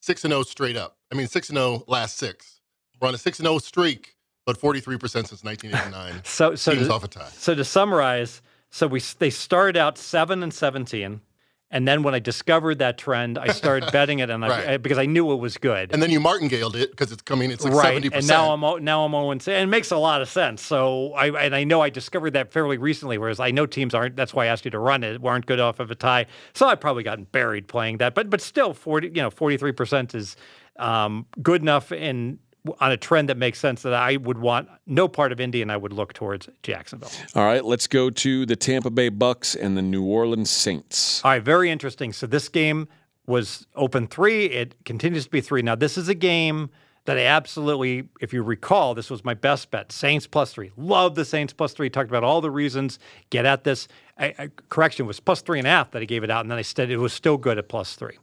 six 0.00 0.24
and 0.24 0.32
zero 0.32 0.44
straight 0.44 0.76
up. 0.76 0.96
I 1.12 1.14
mean, 1.14 1.26
six 1.26 1.50
and 1.50 1.58
zero 1.58 1.84
last 1.86 2.16
six. 2.16 2.55
We're 3.00 3.08
on 3.08 3.14
a 3.14 3.18
6 3.18 3.38
0 3.38 3.58
streak, 3.58 4.16
but 4.44 4.58
43% 4.58 5.00
since 5.10 5.44
1989. 5.44 6.22
so, 6.24 6.54
so, 6.54 6.74
to, 6.74 6.92
off 6.92 7.04
a 7.04 7.08
tie. 7.08 7.28
so 7.32 7.54
to 7.54 7.64
summarize, 7.64 8.42
so 8.70 8.86
we 8.86 9.00
they 9.18 9.30
started 9.30 9.76
out 9.76 9.98
7 9.98 10.42
and 10.42 10.52
17. 10.52 11.20
And 11.68 11.86
then 11.86 12.04
when 12.04 12.14
I 12.14 12.20
discovered 12.20 12.78
that 12.78 12.96
trend, 12.96 13.38
I 13.38 13.48
started 13.48 13.90
betting 13.92 14.20
it, 14.20 14.30
and 14.30 14.40
right. 14.42 14.68
I, 14.68 14.76
because 14.76 14.98
I 14.98 15.06
knew 15.06 15.32
it 15.32 15.36
was 15.36 15.58
good. 15.58 15.92
And 15.92 16.00
then 16.00 16.10
you 16.10 16.20
martingaled 16.20 16.76
it 16.76 16.90
because 16.90 17.10
it's 17.10 17.22
coming. 17.22 17.50
It's 17.50 17.64
like 17.64 17.74
right. 17.74 18.02
70%. 18.02 18.12
And 18.14 18.28
now 18.28 18.52
I'm 18.52 18.84
now 18.84 19.04
I'm 19.04 19.10
0 19.10 19.30
and 19.32 19.48
it 19.48 19.66
makes 19.66 19.90
a 19.90 19.96
lot 19.96 20.22
of 20.22 20.28
sense. 20.28 20.62
So 20.62 21.12
I 21.14 21.44
and 21.44 21.56
I 21.56 21.64
know 21.64 21.80
I 21.80 21.90
discovered 21.90 22.34
that 22.34 22.52
fairly 22.52 22.78
recently. 22.78 23.18
Whereas 23.18 23.40
I 23.40 23.50
know 23.50 23.66
teams 23.66 23.94
aren't. 23.94 24.14
That's 24.14 24.32
why 24.32 24.44
I 24.44 24.46
asked 24.46 24.64
you 24.64 24.70
to 24.70 24.78
run 24.78 25.02
it. 25.02 25.20
weren't 25.20 25.46
good 25.46 25.58
off 25.58 25.80
of 25.80 25.90
a 25.90 25.96
tie. 25.96 26.26
So 26.54 26.68
I 26.68 26.76
probably 26.76 27.02
gotten 27.02 27.24
buried 27.24 27.66
playing 27.66 27.98
that. 27.98 28.14
But 28.14 28.30
but 28.30 28.40
still, 28.40 28.72
40 28.72 29.08
you 29.08 29.14
know 29.14 29.30
43 29.30 29.72
percent 29.72 30.14
is 30.14 30.36
um, 30.78 31.26
good 31.42 31.62
enough 31.62 31.90
in 31.90 32.38
on 32.80 32.92
a 32.92 32.96
trend 32.96 33.28
that 33.28 33.36
makes 33.36 33.58
sense 33.58 33.82
that 33.82 33.94
I 33.94 34.16
would 34.16 34.38
want 34.38 34.68
no 34.86 35.08
part 35.08 35.32
of 35.32 35.40
Indy 35.40 35.62
and 35.62 35.70
I 35.70 35.76
would 35.76 35.92
look 35.92 36.12
towards 36.12 36.48
Jacksonville. 36.62 37.10
All 37.34 37.44
right, 37.44 37.64
let's 37.64 37.86
go 37.86 38.10
to 38.10 38.46
the 38.46 38.56
Tampa 38.56 38.90
Bay 38.90 39.08
Bucks 39.08 39.54
and 39.54 39.76
the 39.76 39.82
New 39.82 40.04
Orleans 40.04 40.50
Saints. 40.50 41.24
All 41.24 41.32
right, 41.32 41.42
very 41.42 41.70
interesting. 41.70 42.12
So 42.12 42.26
this 42.26 42.48
game 42.48 42.88
was 43.26 43.66
open 43.74 44.06
three. 44.06 44.46
It 44.46 44.84
continues 44.84 45.24
to 45.24 45.30
be 45.30 45.40
three. 45.40 45.62
Now 45.62 45.74
this 45.74 45.98
is 45.98 46.08
a 46.08 46.14
game 46.14 46.70
that 47.06 47.16
I 47.16 47.22
absolutely, 47.22 48.08
if 48.20 48.32
you 48.32 48.42
recall, 48.42 48.94
this 48.94 49.10
was 49.10 49.24
my 49.24 49.34
best 49.34 49.70
bet. 49.70 49.90
Saints 49.92 50.26
plus 50.26 50.52
three. 50.52 50.72
Love 50.76 51.14
the 51.14 51.24
Saints 51.24 51.52
plus 51.52 51.72
three. 51.72 51.88
Talked 51.88 52.10
about 52.10 52.24
all 52.24 52.40
the 52.40 52.50
reasons. 52.50 52.98
Get 53.30 53.46
at 53.46 53.64
this. 53.64 53.88
I, 54.18 54.34
I, 54.38 54.50
correction 54.68 55.06
was 55.06 55.20
plus 55.20 55.40
three 55.40 55.58
and 55.58 55.66
a 55.66 55.70
half 55.70 55.92
that 55.92 56.02
I 56.02 56.04
gave 56.04 56.24
it 56.24 56.30
out, 56.30 56.42
and 56.42 56.50
then 56.50 56.58
I 56.58 56.62
said 56.62 56.90
it 56.90 56.98
was 56.98 57.12
still 57.12 57.36
good 57.36 57.58
at 57.58 57.68
plus 57.68 57.94
three. 57.94 58.18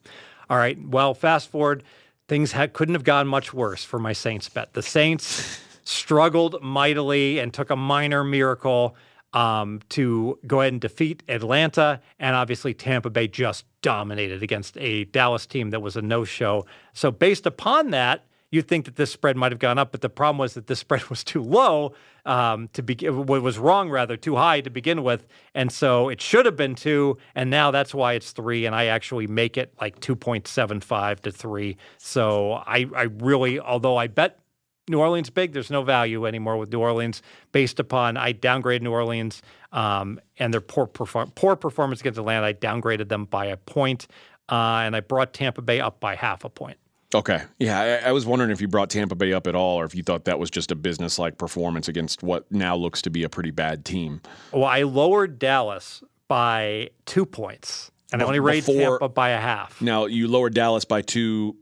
All 0.49 0.57
right. 0.57 0.77
Well, 0.79 1.13
fast 1.13 1.49
forward, 1.49 1.83
things 2.33 2.51
had, 2.51 2.73
couldn't 2.73 2.95
have 2.95 3.03
gone 3.03 3.27
much 3.27 3.53
worse 3.53 3.83
for 3.83 3.99
my 3.99 4.11
Saints 4.11 4.49
bet. 4.49 4.73
The 4.73 4.81
Saints 4.81 5.61
struggled 5.83 6.55
mightily 6.63 7.37
and 7.37 7.53
took 7.53 7.69
a 7.69 7.75
minor 7.75 8.23
miracle 8.23 8.95
um, 9.33 9.81
to 9.89 10.39
go 10.47 10.61
ahead 10.61 10.73
and 10.73 10.81
defeat 10.81 11.21
Atlanta. 11.29 12.01
And 12.17 12.35
obviously, 12.35 12.73
Tampa 12.73 13.11
Bay 13.11 13.27
just 13.27 13.65
dominated 13.83 14.41
against 14.41 14.75
a 14.79 15.03
Dallas 15.03 15.45
team 15.45 15.69
that 15.69 15.81
was 15.81 15.95
a 15.95 16.01
no 16.01 16.23
show. 16.23 16.65
So, 16.93 17.11
based 17.11 17.45
upon 17.45 17.91
that, 17.91 18.25
you'd 18.53 18.67
think 18.67 18.85
that 18.85 18.95
this 18.97 19.11
spread 19.11 19.35
might 19.35 19.51
have 19.51 19.57
gone 19.57 19.79
up, 19.79 19.91
but 19.91 20.01
the 20.01 20.09
problem 20.09 20.37
was 20.37 20.53
that 20.53 20.67
this 20.67 20.79
spread 20.85 21.09
was 21.09 21.23
too 21.23 21.41
low 21.41 21.93
um, 22.25 22.69
to 22.73 22.83
be 22.83 22.95
what 23.09 23.41
was 23.41 23.57
wrong 23.57 23.89
rather 23.89 24.15
too 24.15 24.35
high 24.35 24.61
to 24.61 24.69
begin 24.69 25.03
with, 25.03 25.25
and 25.55 25.71
so 25.71 26.07
it 26.07 26.21
should 26.21 26.45
have 26.45 26.55
been 26.55 26.75
two, 26.75 27.17
and 27.35 27.49
now 27.49 27.71
that's 27.71 27.93
why 27.93 28.13
it's 28.13 28.31
three, 28.31 28.65
and 28.65 28.75
I 28.75 28.85
actually 28.85 29.27
make 29.27 29.57
it 29.57 29.73
like 29.81 29.99
two 29.99 30.15
point 30.15 30.47
seven 30.47 30.79
five 30.79 31.21
to 31.23 31.31
three. 31.31 31.77
So 31.97 32.53
I 32.53 32.85
I 32.95 33.03
really 33.03 33.59
although 33.59 33.97
I 33.97 34.07
bet 34.07 34.39
New 34.87 34.99
Orleans 34.99 35.29
big. 35.29 35.53
There's 35.53 35.71
no 35.71 35.81
value 35.81 36.25
anymore 36.25 36.57
with 36.57 36.71
New 36.71 36.79
Orleans 36.79 37.21
based 37.53 37.79
upon 37.79 38.17
I 38.17 38.33
downgraded 38.33 38.81
New 38.81 38.91
Orleans 38.91 39.41
um, 39.71 40.19
and 40.37 40.53
their 40.53 40.61
poor 40.61 40.85
perform- 40.85 41.31
poor 41.31 41.55
performance 41.55 42.01
against 42.01 42.19
Atlanta. 42.19 42.45
I 42.45 42.53
downgraded 42.53 43.07
them 43.09 43.25
by 43.25 43.45
a 43.45 43.57
point, 43.57 44.07
uh, 44.49 44.83
and 44.83 44.95
I 44.95 44.99
brought 44.99 45.33
Tampa 45.33 45.61
Bay 45.61 45.79
up 45.79 45.99
by 45.99 46.15
half 46.15 46.43
a 46.43 46.49
point. 46.49 46.77
Okay. 47.13 47.43
Yeah, 47.59 48.01
I, 48.03 48.09
I, 48.09 48.11
was 48.11 48.25
wondering 48.25 48.51
if 48.51 48.59
you 48.59 48.67
brought 48.67 48.89
Tampa 48.89 49.15
Bay 49.15 49.33
up 49.33 49.47
at 49.47 49.55
all, 49.55 49.79
or 49.79 49.85
if 49.85 49.93
you 49.93 50.03
thought 50.03 50.25
that 50.25 50.39
was 50.39 50.49
just 50.49 50.71
a 50.71 50.75
business-like 50.75 51.37
performance 51.37 51.87
against 51.87 52.23
what 52.23 52.51
now 52.51 52.75
looks 52.75 53.01
to 53.03 53.09
be 53.09 53.23
a 53.23 53.29
pretty 53.29 53.51
bad 53.51 53.85
team. 53.85 54.21
Well, 54.51 54.65
I 54.65 54.83
lowered 54.83 55.39
Dallas 55.39 56.03
by 56.27 56.89
two 57.05 57.25
points, 57.25 57.91
and 58.11 58.21
I 58.21 58.25
only 58.25 58.39
raised 58.39 58.67
Tampa 58.67 59.09
by 59.09 59.29
a 59.29 59.39
half. 59.39 59.81
Now 59.81 60.05
you 60.05 60.27
lowered 60.27 60.53
Dallas 60.53 60.85
by 60.85 61.01
two. 61.01 61.55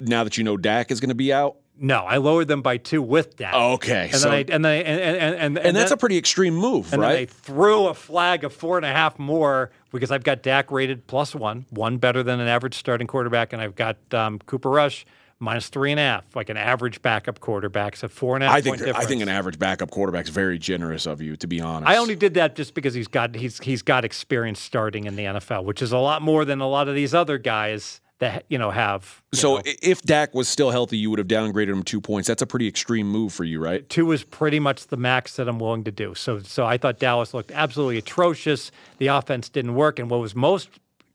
Now 0.00 0.24
that 0.24 0.38
you 0.38 0.44
know 0.44 0.56
Dak 0.56 0.90
is 0.90 1.00
going 1.00 1.08
to 1.08 1.14
be 1.14 1.32
out, 1.32 1.56
no, 1.80 2.00
I 2.00 2.16
lowered 2.16 2.48
them 2.48 2.62
by 2.62 2.76
two 2.76 3.02
with 3.02 3.36
Dak. 3.36 3.52
Oh, 3.54 3.74
okay, 3.74 4.08
and 4.12 4.14
so, 4.14 4.30
then 4.30 4.32
I, 4.32 4.38
and 4.54 4.64
then 4.64 4.72
I, 4.72 4.74
and 4.76 5.00
and 5.00 5.36
and, 5.36 5.58
and, 5.58 5.76
that's 5.76 5.90
then, 5.90 5.96
a 5.96 6.00
pretty 6.00 6.18
extreme 6.18 6.54
move, 6.54 6.92
and 6.92 7.00
right? 7.02 7.08
And 7.08 7.16
then 7.16 7.22
I 7.22 7.26
threw 7.26 7.86
a 7.86 7.94
flag 7.94 8.44
of 8.44 8.52
four 8.52 8.76
and 8.76 8.84
a 8.86 8.92
half 8.92 9.18
more 9.18 9.70
because 9.92 10.10
I've 10.10 10.24
got 10.24 10.42
Dak 10.42 10.70
rated 10.70 11.06
plus 11.06 11.34
one, 11.34 11.66
one 11.70 11.98
better 11.98 12.22
than 12.22 12.40
an 12.40 12.48
average 12.48 12.74
starting 12.74 13.06
quarterback, 13.06 13.52
and 13.52 13.62
I've 13.62 13.74
got 13.74 13.96
um, 14.12 14.38
Cooper 14.40 14.70
Rush 14.70 15.06
minus 15.40 15.68
three 15.68 15.92
and 15.92 16.00
a 16.00 16.02
half, 16.02 16.34
like 16.34 16.48
an 16.48 16.56
average 16.56 17.00
backup 17.02 17.40
quarterback. 17.40 17.96
So 17.96 18.08
four 18.08 18.34
and 18.34 18.44
a 18.44 18.48
half. 18.48 18.56
I 18.56 18.60
think 18.60 18.82
I 18.82 19.04
think 19.04 19.22
an 19.22 19.28
average 19.28 19.58
backup 19.58 19.90
quarterback 19.90 20.24
is 20.24 20.30
very 20.30 20.58
generous 20.58 21.06
of 21.06 21.22
you, 21.22 21.36
to 21.36 21.46
be 21.46 21.60
honest. 21.60 21.88
I 21.88 21.96
only 21.96 22.16
did 22.16 22.34
that 22.34 22.56
just 22.56 22.74
because 22.74 22.94
he's 22.94 23.08
got 23.08 23.34
he's 23.34 23.58
he's 23.60 23.82
got 23.82 24.04
experience 24.04 24.60
starting 24.60 25.04
in 25.04 25.16
the 25.16 25.24
NFL, 25.24 25.64
which 25.64 25.82
is 25.82 25.92
a 25.92 25.98
lot 25.98 26.22
more 26.22 26.44
than 26.44 26.60
a 26.60 26.68
lot 26.68 26.88
of 26.88 26.94
these 26.94 27.14
other 27.14 27.38
guys 27.38 28.00
that 28.18 28.44
you 28.48 28.58
know 28.58 28.70
have. 28.70 29.22
You 29.32 29.38
so 29.38 29.56
know, 29.56 29.62
if 29.64 30.02
Dak 30.02 30.34
was 30.34 30.48
still 30.48 30.70
healthy, 30.70 30.98
you 30.98 31.10
would 31.10 31.18
have 31.18 31.28
downgraded 31.28 31.68
him 31.68 31.82
two 31.82 32.00
points. 32.00 32.28
That's 32.28 32.42
a 32.42 32.46
pretty 32.46 32.66
extreme 32.66 33.08
move 33.08 33.32
for 33.32 33.44
you, 33.44 33.60
right? 33.60 33.88
Two 33.88 34.10
is 34.12 34.24
pretty 34.24 34.60
much 34.60 34.88
the 34.88 34.96
max 34.96 35.36
that 35.36 35.48
I'm 35.48 35.58
willing 35.58 35.84
to 35.84 35.92
do. 35.92 36.14
So 36.14 36.40
so 36.40 36.66
I 36.66 36.78
thought 36.78 36.98
Dallas 36.98 37.34
looked 37.34 37.52
absolutely 37.52 37.98
atrocious. 37.98 38.70
The 38.98 39.08
offense 39.08 39.48
didn't 39.48 39.74
work, 39.74 39.98
and 39.98 40.10
what 40.10 40.20
was 40.20 40.34
most 40.34 40.68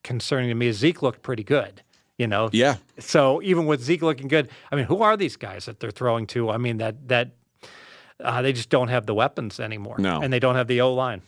concerning 0.04 0.50
to 0.50 0.56
me 0.56 0.68
is 0.68 0.78
Zeke 0.78 1.02
looked 1.02 1.22
pretty 1.22 1.44
good. 1.44 1.82
You 2.18 2.28
know, 2.28 2.50
yeah. 2.54 2.78
So 3.00 3.42
even 3.42 3.66
with 3.66 3.82
Zeke 3.82 4.04
looking 4.04 4.28
good, 4.28 4.50
I 4.72 4.76
mean, 4.76 4.86
who 4.86 5.02
are 5.02 5.18
these 5.18 5.36
guys 5.36 5.66
that 5.66 5.80
they're 5.80 5.92
throwing 5.92 6.28
to? 6.28 6.52
I 6.52 6.58
mean, 6.58 6.78
that 6.78 7.08
that 7.08 7.32
uh, 8.20 8.42
they 8.42 8.54
just 8.54 8.70
don't 8.70 8.88
have 8.88 9.06
the 9.06 9.14
weapons 9.14 9.60
anymore. 9.60 9.96
No. 10.00 10.22
And 10.22 10.32
they 10.32 10.40
don't 10.40 10.56
have 10.56 10.68
the 10.68 10.82
O 10.82 10.94
line. 10.94 11.22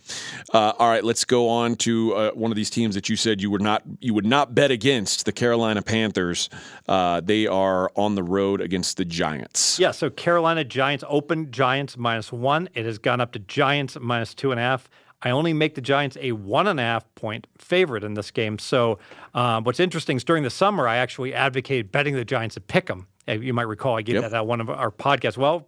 Uh, 0.53 0.73
all 0.77 0.89
right, 0.89 1.03
let's 1.03 1.25
go 1.25 1.49
on 1.49 1.75
to 1.77 2.13
uh, 2.13 2.31
one 2.31 2.51
of 2.51 2.55
these 2.55 2.69
teams 2.69 2.95
that 2.95 3.09
you 3.09 3.15
said 3.15 3.41
you 3.41 3.49
would 3.51 3.61
not 3.61 3.83
you 3.99 4.13
would 4.13 4.25
not 4.25 4.53
bet 4.55 4.71
against 4.71 5.25
the 5.25 5.31
Carolina 5.31 5.81
Panthers. 5.81 6.49
Uh, 6.87 7.21
they 7.21 7.47
are 7.47 7.91
on 7.95 8.15
the 8.15 8.23
road 8.23 8.61
against 8.61 8.97
the 8.97 9.05
Giants. 9.05 9.79
Yeah, 9.79 9.91
so 9.91 10.09
Carolina 10.09 10.63
Giants 10.63 11.03
open 11.07 11.51
Giants 11.51 11.97
minus 11.97 12.31
one. 12.31 12.69
It 12.73 12.85
has 12.85 12.97
gone 12.97 13.21
up 13.21 13.31
to 13.33 13.39
Giants 13.39 13.97
minus 13.99 14.33
two 14.33 14.51
and 14.51 14.59
a 14.59 14.63
half. 14.63 14.89
I 15.21 15.31
only 15.31 15.53
make 15.53 15.75
the 15.75 15.81
Giants 15.81 16.17
a 16.21 16.33
one 16.33 16.67
and 16.67 16.79
a 16.79 16.83
half 16.83 17.13
point 17.15 17.47
favorite 17.57 18.03
in 18.03 18.13
this 18.13 18.29
game. 18.31 18.59
So, 18.59 18.99
um, 19.33 19.63
what's 19.63 19.79
interesting 19.79 20.17
is 20.17 20.23
during 20.23 20.43
the 20.43 20.49
summer, 20.49 20.87
I 20.87 20.97
actually 20.97 21.33
advocated 21.33 21.91
betting 21.91 22.15
the 22.15 22.25
Giants 22.25 22.57
at 22.57 22.67
pick 22.67 22.89
'em. 22.89 23.07
You 23.27 23.53
might 23.53 23.63
recall 23.63 23.97
I 23.97 24.01
gave 24.01 24.15
yep. 24.15 24.23
that 24.23 24.33
at 24.33 24.45
one 24.45 24.61
of 24.61 24.69
our 24.69 24.91
podcasts. 24.91 25.37
Well, 25.37 25.65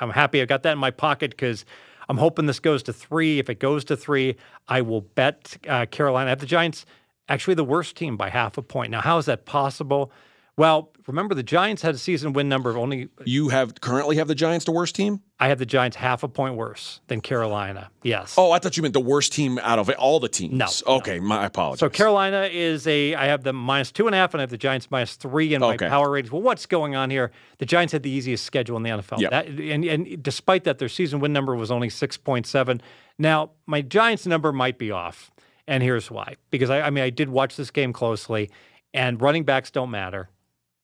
I'm 0.00 0.10
happy 0.10 0.40
I 0.40 0.44
got 0.44 0.62
that 0.62 0.72
in 0.72 0.78
my 0.78 0.90
pocket 0.90 1.32
because 1.32 1.64
I'm 2.08 2.18
hoping 2.18 2.46
this 2.46 2.60
goes 2.60 2.82
to 2.84 2.92
three. 2.92 3.38
If 3.38 3.50
it 3.50 3.58
goes 3.58 3.84
to 3.86 3.96
three, 3.96 4.36
I 4.68 4.80
will 4.82 5.00
bet 5.00 5.56
uh, 5.68 5.86
Carolina. 5.86 6.26
I 6.26 6.30
have 6.30 6.40
the 6.40 6.46
Giants 6.46 6.86
actually 7.28 7.54
the 7.54 7.64
worst 7.64 7.96
team 7.96 8.16
by 8.16 8.30
half 8.30 8.58
a 8.58 8.62
point. 8.62 8.90
Now, 8.90 9.00
how 9.00 9.18
is 9.18 9.26
that 9.26 9.44
possible? 9.44 10.12
Well, 10.56 10.92
remember 11.08 11.34
the 11.34 11.42
Giants 11.42 11.82
had 11.82 11.96
a 11.96 11.98
season 11.98 12.32
win 12.32 12.48
number 12.48 12.70
of 12.70 12.76
only. 12.76 13.08
You 13.24 13.48
have 13.48 13.80
currently 13.80 14.16
have 14.16 14.28
the 14.28 14.36
Giants 14.36 14.64
the 14.64 14.70
worst 14.70 14.94
team. 14.94 15.20
I 15.40 15.48
have 15.48 15.58
the 15.58 15.66
Giants 15.66 15.96
half 15.96 16.22
a 16.22 16.28
point 16.28 16.54
worse 16.54 17.00
than 17.08 17.20
Carolina. 17.20 17.90
Yes. 18.04 18.36
Oh, 18.38 18.52
I 18.52 18.60
thought 18.60 18.76
you 18.76 18.82
meant 18.82 18.94
the 18.94 19.00
worst 19.00 19.32
team 19.32 19.58
out 19.58 19.80
of 19.80 19.90
all 19.90 20.20
the 20.20 20.28
teams. 20.28 20.54
No. 20.54 20.94
Okay, 20.98 21.18
no. 21.18 21.26
my 21.26 21.46
apologies. 21.46 21.80
So 21.80 21.88
Carolina 21.88 22.48
is 22.52 22.86
a. 22.86 23.16
I 23.16 23.26
have 23.26 23.42
the 23.42 23.52
minus 23.52 23.90
two 23.90 24.06
and 24.06 24.14
a 24.14 24.18
half, 24.18 24.32
and 24.32 24.40
I 24.40 24.42
have 24.42 24.50
the 24.50 24.56
Giants 24.56 24.90
minus 24.92 25.16
three 25.16 25.54
in 25.54 25.60
my 25.60 25.74
okay. 25.74 25.88
power 25.88 26.10
ratings. 26.10 26.30
Well, 26.30 26.42
what's 26.42 26.66
going 26.66 26.94
on 26.94 27.10
here? 27.10 27.32
The 27.58 27.66
Giants 27.66 27.92
had 27.92 28.04
the 28.04 28.10
easiest 28.10 28.44
schedule 28.44 28.76
in 28.76 28.84
the 28.84 28.90
NFL. 28.90 29.18
Yep. 29.18 29.30
That, 29.30 29.46
and, 29.48 29.84
and 29.84 30.22
despite 30.22 30.64
that, 30.64 30.78
their 30.78 30.88
season 30.88 31.18
win 31.18 31.32
number 31.32 31.56
was 31.56 31.72
only 31.72 31.90
six 31.90 32.16
point 32.16 32.46
seven. 32.46 32.80
Now, 33.18 33.50
my 33.66 33.82
Giants 33.82 34.24
number 34.24 34.52
might 34.52 34.78
be 34.78 34.92
off, 34.92 35.32
and 35.66 35.82
here's 35.82 36.12
why. 36.12 36.36
Because 36.50 36.70
I, 36.70 36.82
I 36.82 36.90
mean, 36.90 37.02
I 37.02 37.10
did 37.10 37.28
watch 37.28 37.56
this 37.56 37.72
game 37.72 37.92
closely, 37.92 38.50
and 38.92 39.20
running 39.20 39.42
backs 39.42 39.72
don't 39.72 39.90
matter 39.90 40.28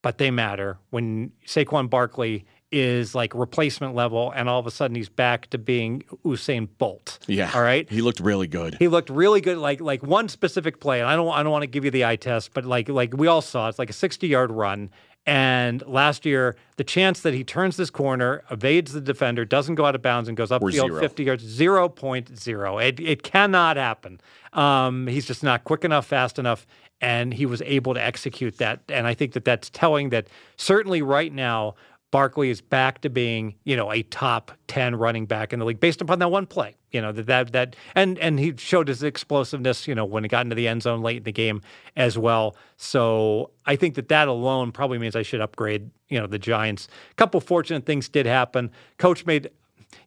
but 0.02 0.18
they 0.18 0.30
matter 0.30 0.78
when 0.90 1.32
Saquon 1.46 1.90
Barkley 1.90 2.44
is 2.72 3.14
like 3.14 3.34
replacement 3.34 3.94
level, 3.94 4.32
and 4.34 4.48
all 4.48 4.60
of 4.60 4.66
a 4.66 4.70
sudden 4.70 4.94
he's 4.94 5.08
back 5.08 5.48
to 5.50 5.58
being 5.58 6.02
Usain 6.24 6.68
Bolt. 6.78 7.18
Yeah. 7.26 7.50
All 7.54 7.62
right. 7.62 7.90
He 7.90 8.00
looked 8.00 8.20
really 8.20 8.46
good. 8.46 8.76
He 8.78 8.88
looked 8.88 9.10
really 9.10 9.40
good. 9.40 9.58
Like 9.58 9.80
like 9.80 10.02
one 10.02 10.28
specific 10.28 10.80
play, 10.80 11.00
and 11.00 11.08
I 11.08 11.16
don't 11.16 11.32
I 11.32 11.42
don't 11.42 11.52
want 11.52 11.62
to 11.62 11.68
give 11.68 11.84
you 11.84 11.90
the 11.90 12.04
eye 12.04 12.16
test, 12.16 12.54
but 12.54 12.64
like 12.64 12.88
like 12.88 13.14
we 13.16 13.26
all 13.26 13.42
saw, 13.42 13.68
it's 13.68 13.78
like 13.78 13.90
a 13.90 13.94
60 13.94 14.26
yard 14.28 14.50
run. 14.50 14.90
And 15.26 15.86
last 15.86 16.24
year, 16.24 16.56
the 16.76 16.84
chance 16.84 17.20
that 17.20 17.34
he 17.34 17.44
turns 17.44 17.76
this 17.76 17.90
corner, 17.90 18.42
evades 18.50 18.92
the 18.92 19.02
defender, 19.02 19.44
doesn't 19.44 19.74
go 19.74 19.84
out 19.84 19.94
of 19.94 20.00
bounds, 20.00 20.28
and 20.28 20.36
goes 20.36 20.48
upfield 20.48 20.98
50 20.98 21.24
yards, 21.24 21.58
0.0. 21.58 22.82
It, 22.82 23.00
it 23.00 23.22
cannot 23.22 23.76
happen. 23.76 24.18
Um, 24.54 25.06
he's 25.06 25.26
just 25.26 25.42
not 25.42 25.64
quick 25.64 25.84
enough, 25.84 26.06
fast 26.06 26.38
enough, 26.38 26.66
and 27.00 27.32
he 27.32 27.46
was 27.46 27.62
able 27.62 27.94
to 27.94 28.02
execute 28.02 28.58
that. 28.58 28.80
And 28.88 29.06
I 29.06 29.14
think 29.14 29.32
that 29.32 29.44
that's 29.44 29.70
telling 29.70 30.10
that 30.10 30.28
certainly 30.56 31.02
right 31.02 31.32
now, 31.32 31.74
Barkley 32.10 32.50
is 32.50 32.60
back 32.60 33.02
to 33.02 33.10
being, 33.10 33.54
you 33.62 33.76
know, 33.76 33.92
a 33.92 34.02
top 34.02 34.50
10 34.66 34.96
running 34.96 35.26
back 35.26 35.52
in 35.52 35.60
the 35.60 35.64
league 35.64 35.78
based 35.78 36.00
upon 36.00 36.18
that 36.18 36.30
one 36.30 36.44
play. 36.44 36.76
You 36.90 37.00
know, 37.00 37.12
that 37.12 37.26
that 37.26 37.52
that 37.52 37.76
and 37.94 38.18
and 38.18 38.40
he 38.40 38.56
showed 38.56 38.88
his 38.88 39.04
explosiveness, 39.04 39.86
you 39.86 39.94
know, 39.94 40.04
when 40.04 40.24
he 40.24 40.28
got 40.28 40.44
into 40.44 40.56
the 40.56 40.66
end 40.66 40.82
zone 40.82 41.02
late 41.02 41.18
in 41.18 41.22
the 41.22 41.32
game 41.32 41.62
as 41.96 42.18
well. 42.18 42.56
So, 42.76 43.52
I 43.64 43.76
think 43.76 43.94
that 43.94 44.08
that 44.08 44.26
alone 44.26 44.72
probably 44.72 44.98
means 44.98 45.14
I 45.14 45.22
should 45.22 45.40
upgrade, 45.40 45.88
you 46.08 46.18
know, 46.18 46.26
the 46.26 46.38
Giants. 46.38 46.88
A 47.12 47.14
couple 47.14 47.40
fortunate 47.40 47.86
things 47.86 48.08
did 48.08 48.26
happen. 48.26 48.72
Coach 48.98 49.24
made 49.24 49.50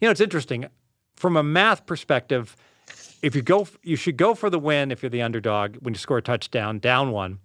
you 0.01 0.08
know, 0.08 0.12
it's 0.12 0.21
interesting 0.21 0.65
from 1.15 1.38
a 1.38 1.43
math 1.43 1.86
perspective, 1.86 2.56
if 3.23 3.36
you 3.36 3.41
go 3.41 3.67
you 3.81 3.95
should 3.95 4.17
go 4.17 4.36
for 4.36 4.51
the 4.51 4.59
win 4.59 4.91
if 4.91 5.01
you're 5.01 5.09
the 5.09 5.23
underdog 5.23 5.77
when 5.77 5.95
you 5.95 5.97
score 5.97 6.19
a 6.19 6.21
touchdown 6.21 6.77
down 6.77 7.12
one 7.12 7.39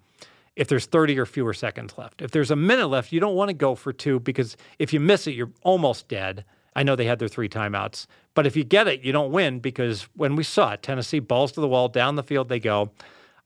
if 0.59 0.67
there's 0.67 0.87
30 0.87 1.17
or 1.21 1.25
fewer 1.25 1.55
seconds 1.55 1.95
left. 1.97 2.21
If 2.21 2.33
there's 2.33 2.51
a 2.51 2.57
minute 2.57 2.89
left, 2.89 3.13
you 3.13 3.21
don't 3.21 3.37
want 3.37 3.49
to 3.49 3.55
go 3.55 3.77
for 3.77 3.93
two 3.93 4.19
because 4.19 4.57
if 4.81 4.93
you 4.93 4.99
miss 4.99 5.29
it, 5.29 5.37
you're 5.37 5.53
almost 5.63 6.09
dead. 6.09 6.45
I 6.75 6.83
know 6.83 6.97
they 6.97 7.05
had 7.05 7.21
their 7.21 7.29
three 7.29 7.49
timeouts, 7.49 8.07
but 8.35 8.45
if 8.45 8.57
you 8.57 8.65
get 8.65 8.89
it, 8.89 9.03
you 9.03 9.13
don't 9.13 9.31
win 9.31 9.61
because 9.61 10.09
when 10.15 10.35
we 10.35 10.43
saw 10.43 10.73
it, 10.73 10.83
Tennessee 10.83 11.21
balls 11.21 11.53
to 11.53 11.61
the 11.61 11.69
wall, 11.69 11.89
down 11.89 12.17
the 12.17 12.25
field 12.25 12.49
they 12.49 12.59
go. 12.59 12.91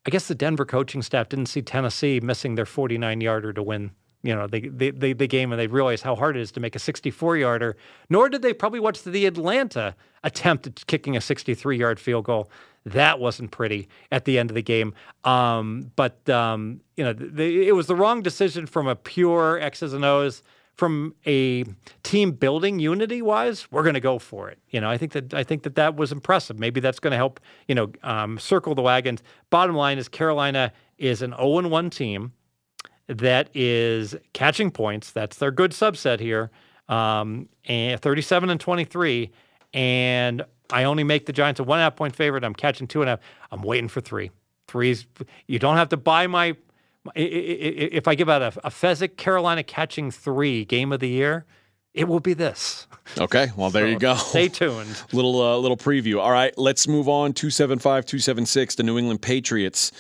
I 0.07 0.11
guess 0.11 0.27
the 0.27 0.35
Denver 0.35 0.65
coaching 0.65 1.03
staff 1.03 1.29
didn't 1.29 1.47
see 1.47 1.61
Tennessee 1.61 2.19
missing 2.19 2.55
their 2.55 2.65
49 2.65 3.21
yarder 3.21 3.53
to 3.53 3.63
win 3.63 3.91
you 4.23 4.35
know, 4.35 4.47
the, 4.47 4.69
the, 4.69 5.13
the, 5.13 5.27
game 5.27 5.51
and 5.53 5.61
they 5.61 5.67
realized 5.67 6.05
how 6.05 6.15
hard 6.15 6.37
it 6.37 6.41
is 6.41 6.53
to 6.53 6.61
make 6.61 6.77
a 6.77 6.79
64 6.79 7.37
yarder, 7.37 7.77
nor 8.09 8.29
did 8.29 8.43
they 8.43 8.53
probably 8.53 8.79
watch 8.79 9.03
the 9.03 9.27
Atlanta 9.27 9.97
attempt 10.23 10.67
at 10.67 10.87
kicking 10.87 11.17
a 11.17 11.21
63 11.21 11.77
yard 11.77 11.99
field 11.99 12.25
goal. 12.25 12.49
That 12.85 13.19
wasn't 13.19 13.51
pretty 13.51 13.89
at 14.11 14.25
the 14.25 14.39
end 14.39 14.51
of 14.51 14.55
the 14.55 14.63
game. 14.63 14.95
Um, 15.25 15.91
but, 15.97 16.29
um, 16.29 16.81
you 16.97 17.05
know, 17.05 17.15
it 17.37 17.75
was 17.75 17.87
the 17.87 17.97
wrong 17.97 18.23
decision 18.23 18.67
from 18.67 18.87
a 18.87 18.97
pure 18.97 19.59
X's 19.61 19.93
and 19.93 20.05
O's. 20.05 20.43
From 20.75 21.15
a 21.27 21.65
team 22.03 22.33
building 22.33 22.79
unity 22.79 23.21
wise, 23.21 23.71
we're 23.71 23.83
going 23.83 23.95
to 23.95 24.01
go 24.01 24.19
for 24.19 24.49
it. 24.49 24.59
You 24.71 24.81
know, 24.81 24.89
I 24.89 24.97
think 24.97 25.13
that 25.13 25.35
I 25.35 25.45
think 25.45 25.65
that 25.65 25.75
that 25.75 25.97
was 25.97 26.13
impressive. 26.13 26.59
Maybe 26.59 26.81
that's 26.81 26.99
going 26.99 27.11
to 27.11 27.17
help. 27.19 27.41
You 27.69 27.75
know, 27.75 27.93
um, 28.03 28.39
circle 28.39 28.75
the 28.75 28.81
wagons. 28.81 29.23
Bottom 29.51 29.77
line 29.77 29.99
is 29.99 30.09
Carolina 30.09 30.73
is 30.97 31.21
an 31.21 31.35
0 31.37 31.69
1 31.69 31.91
team 31.91 32.33
that 33.09 33.51
is 33.55 34.15
catching 34.33 34.71
points. 34.71 35.11
That's 35.11 35.37
their 35.37 35.51
good 35.51 35.73
subset 35.73 36.21
here. 36.21 36.51
Um, 36.89 37.49
and 37.67 38.01
37 38.01 38.51
and 38.51 38.61
23. 38.61 39.31
And 39.75 40.45
I 40.71 40.85
only 40.85 41.05
make 41.05 41.27
the 41.27 41.33
Giants 41.33 41.61
a 41.61 41.65
one 41.65 41.79
and 41.79 41.83
a 41.83 41.85
half 41.85 41.97
point 41.97 42.17
favorite. 42.17 42.45
I'm 42.45 42.55
catching 42.55 42.87
two 42.87 43.03
and 43.03 43.09
a 43.09 43.13
half. 43.13 43.21
I'm 43.51 43.63
waiting 43.63 43.89
for 43.89 44.01
three. 44.01 44.31
Threes. 44.69 45.07
You 45.47 45.59
don't 45.59 45.77
have 45.77 45.91
to 45.91 45.97
buy 45.97 46.27
my. 46.27 46.57
If 47.15 48.07
I 48.07 48.15
give 48.15 48.29
out 48.29 48.43
a, 48.43 48.47
a 48.65 48.71
Fezzik 48.71 49.17
Carolina 49.17 49.63
catching 49.63 50.11
three 50.11 50.65
game 50.65 50.93
of 50.93 51.01
the 51.01 51.09
year, 51.09 51.45
it 51.95 52.09
will 52.09 52.21
be 52.21 52.33
this. 52.33 52.87
Okay, 53.19 53.51
well 53.57 53.71
there 53.71 53.85
So 53.87 53.91
you 53.91 53.99
go. 53.99 54.15
Stay 54.15 54.49
tuned. 54.49 55.03
little 55.13 55.41
uh, 55.41 55.57
little 55.59 55.77
preview. 55.77 56.21
All 56.21 56.31
right, 56.31 56.57
let's 56.57 56.87
move 56.89 57.09
on. 57.09 57.33
275 57.33 58.07
276 58.07 58.77
the 58.77 58.83
New 58.83 58.99
England 58.99 59.21
Patriots 59.21 59.93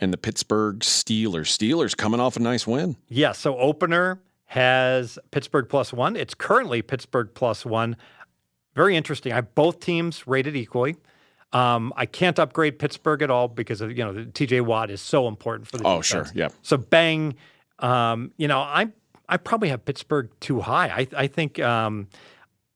and 0.00 0.12
the 0.12 0.18
Pittsburgh 0.18 0.80
Steelers. 0.80 1.46
Steelers 1.56 1.96
coming 1.96 2.20
off 2.20 2.36
a 2.36 2.40
nice 2.40 2.66
win. 2.66 2.96
Yeah. 3.08 3.32
So 3.32 3.56
opener 3.58 4.20
has 4.46 5.18
Pittsburgh 5.30 5.68
plus 5.68 5.92
one. 5.92 6.16
It's 6.16 6.34
currently 6.34 6.82
Pittsburgh 6.82 7.30
plus 7.34 7.64
one. 7.66 7.96
Very 8.74 8.96
interesting. 8.96 9.32
I 9.32 9.36
have 9.36 9.54
both 9.54 9.80
teams 9.80 10.26
rated 10.26 10.54
equally. 10.56 10.96
Um, 11.52 11.92
I 11.96 12.06
can't 12.06 12.38
upgrade 12.38 12.78
Pittsburgh 12.78 13.22
at 13.22 13.30
all 13.30 13.48
because 13.48 13.80
of 13.80 13.90
you 13.96 14.04
know 14.04 14.12
the 14.12 14.24
TJ 14.24 14.60
Watt 14.62 14.90
is 14.90 15.00
so 15.00 15.28
important 15.28 15.68
for 15.68 15.78
the 15.78 15.84
Oh, 15.86 16.02
defense. 16.02 16.06
sure. 16.06 16.26
Yeah. 16.34 16.48
So 16.62 16.76
bang, 16.76 17.34
um, 17.78 18.32
you 18.36 18.48
know 18.48 18.58
I 18.60 18.88
I 19.28 19.36
probably 19.38 19.68
have 19.70 19.84
Pittsburgh 19.84 20.28
too 20.40 20.60
high. 20.60 20.88
I 20.88 21.08
I 21.24 21.26
think 21.28 21.58
um, 21.60 22.08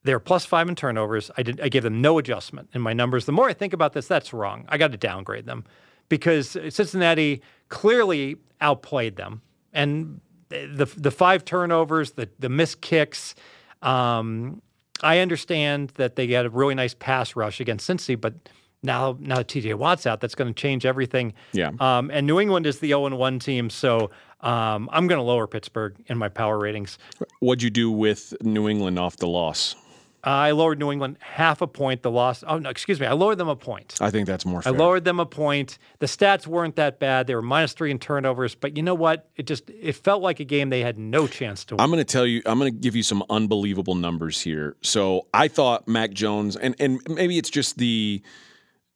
they're 0.05 0.21
plus 0.21 0.47
five 0.47 0.69
in 0.69 0.75
turnovers. 0.77 1.31
I 1.37 1.43
did 1.43 1.61
I 1.61 1.69
gave 1.69 1.83
them 1.83 2.01
no 2.01 2.17
adjustment 2.19 2.71
in 2.73 2.81
my 2.81 2.93
numbers. 2.95 3.27
The 3.27 3.33
more 3.33 3.49
I 3.49 3.53
think 3.53 3.73
about 3.73 3.93
this, 3.93 4.07
that's 4.07 4.33
wrong. 4.33 4.65
I 4.69 4.79
got 4.79 4.93
to 4.93 4.97
downgrade 4.99 5.47
them 5.47 5.65
because 6.11 6.51
Cincinnati 6.69 7.41
clearly 7.71 8.37
outplayed 8.61 9.17
them 9.17 9.41
and 9.73 10.21
the 10.51 10.91
the 10.97 11.11
five 11.11 11.45
turnovers, 11.45 12.13
the 12.13 12.29
the 12.39 12.49
missed 12.49 12.81
kicks. 12.81 13.35
Um, 13.83 14.61
I 15.03 15.21
understand 15.21 15.91
that 15.95 16.17
they 16.17 16.27
had 16.27 16.45
a 16.45 16.51
really 16.51 16.75
nice 16.75 16.93
pass 16.93 17.35
rush 17.35 17.61
against 17.61 17.89
Cincy, 17.89 18.21
but 18.21 18.35
now 18.83 19.17
now 19.21 19.37
that 19.37 19.49
TJ 19.49 19.77
Watt's 19.77 20.07
out, 20.07 20.21
that's 20.21 20.35
going 20.35 20.53
to 20.53 20.61
change 20.61 20.85
everything. 20.85 21.33
Yeah. 21.53 21.71
Um, 21.79 22.11
and 22.13 22.27
New 22.27 22.41
England 22.41 22.67
is 22.67 22.81
the 22.81 22.89
0 22.89 23.15
1 23.15 23.39
team, 23.39 23.71
so 23.71 24.11
um, 24.41 24.89
I'm 24.93 25.07
going 25.07 25.19
to 25.19 25.23
lower 25.23 25.47
Pittsburgh 25.47 25.95
in 26.07 26.19
my 26.19 26.29
power 26.29 26.59
ratings. 26.59 26.99
What'd 27.41 27.63
you 27.63 27.71
do 27.71 27.91
with 27.91 28.35
New 28.43 28.69
England 28.69 28.99
off 28.99 29.17
the 29.17 29.29
loss? 29.29 29.77
I 30.23 30.51
lowered 30.51 30.79
New 30.79 30.93
England 30.93 31.17
half 31.21 31.63
a 31.63 31.67
point. 31.67 32.03
The 32.03 32.11
loss. 32.11 32.45
Oh 32.47 32.59
no, 32.59 32.69
excuse 32.69 33.01
me. 33.01 33.07
I 33.07 33.13
lowered 33.13 33.39
them 33.39 33.49
a 33.49 33.57
point. 33.57 33.97
I 34.01 34.11
think 34.11 34.27
that's 34.27 34.45
more 34.45 34.63
I 34.65 34.71
lowered 34.71 35.05
them 35.05 35.19
a 35.21 35.27
point. 35.27 35.79
The 35.99 36.07
stats 36.07 36.47
weren't 36.47 36.77
that 36.77 36.99
bad. 36.99 37.27
They 37.27 37.35
were 37.35 37.43
minus 37.43 37.73
three 37.73 37.91
in 37.91 37.99
turnovers, 37.99 38.55
but 38.55 38.77
you 38.77 38.83
know 38.83 38.95
what? 38.95 39.29
It 39.37 39.47
just 39.47 39.71
it 39.71 39.95
felt 39.97 40.23
like 40.23 40.41
a 40.41 40.45
game 40.45 40.71
they 40.71 40.81
had 40.81 40.99
no 40.99 41.27
chance 41.27 41.65
to 41.67 41.75
win. 41.77 41.81
I'm 41.81 41.91
going 41.91 42.05
to 42.05 42.13
tell 42.13 42.27
you, 42.27 42.43
I'm 42.45 42.59
going 42.59 42.73
to 42.73 42.79
give 42.79 42.95
you 42.95 43.03
some 43.03 43.25
unbelievable 43.31 43.95
numbers 43.95 44.41
here. 44.41 44.77
So 44.83 45.27
I 45.33 45.49
thought 45.49 45.89
Mac 45.89 46.11
Jones, 46.11 46.57
and, 46.57 46.75
and 46.79 47.01
maybe 47.09 47.39
it's 47.39 47.51
just 47.51 47.79
the 47.79 48.23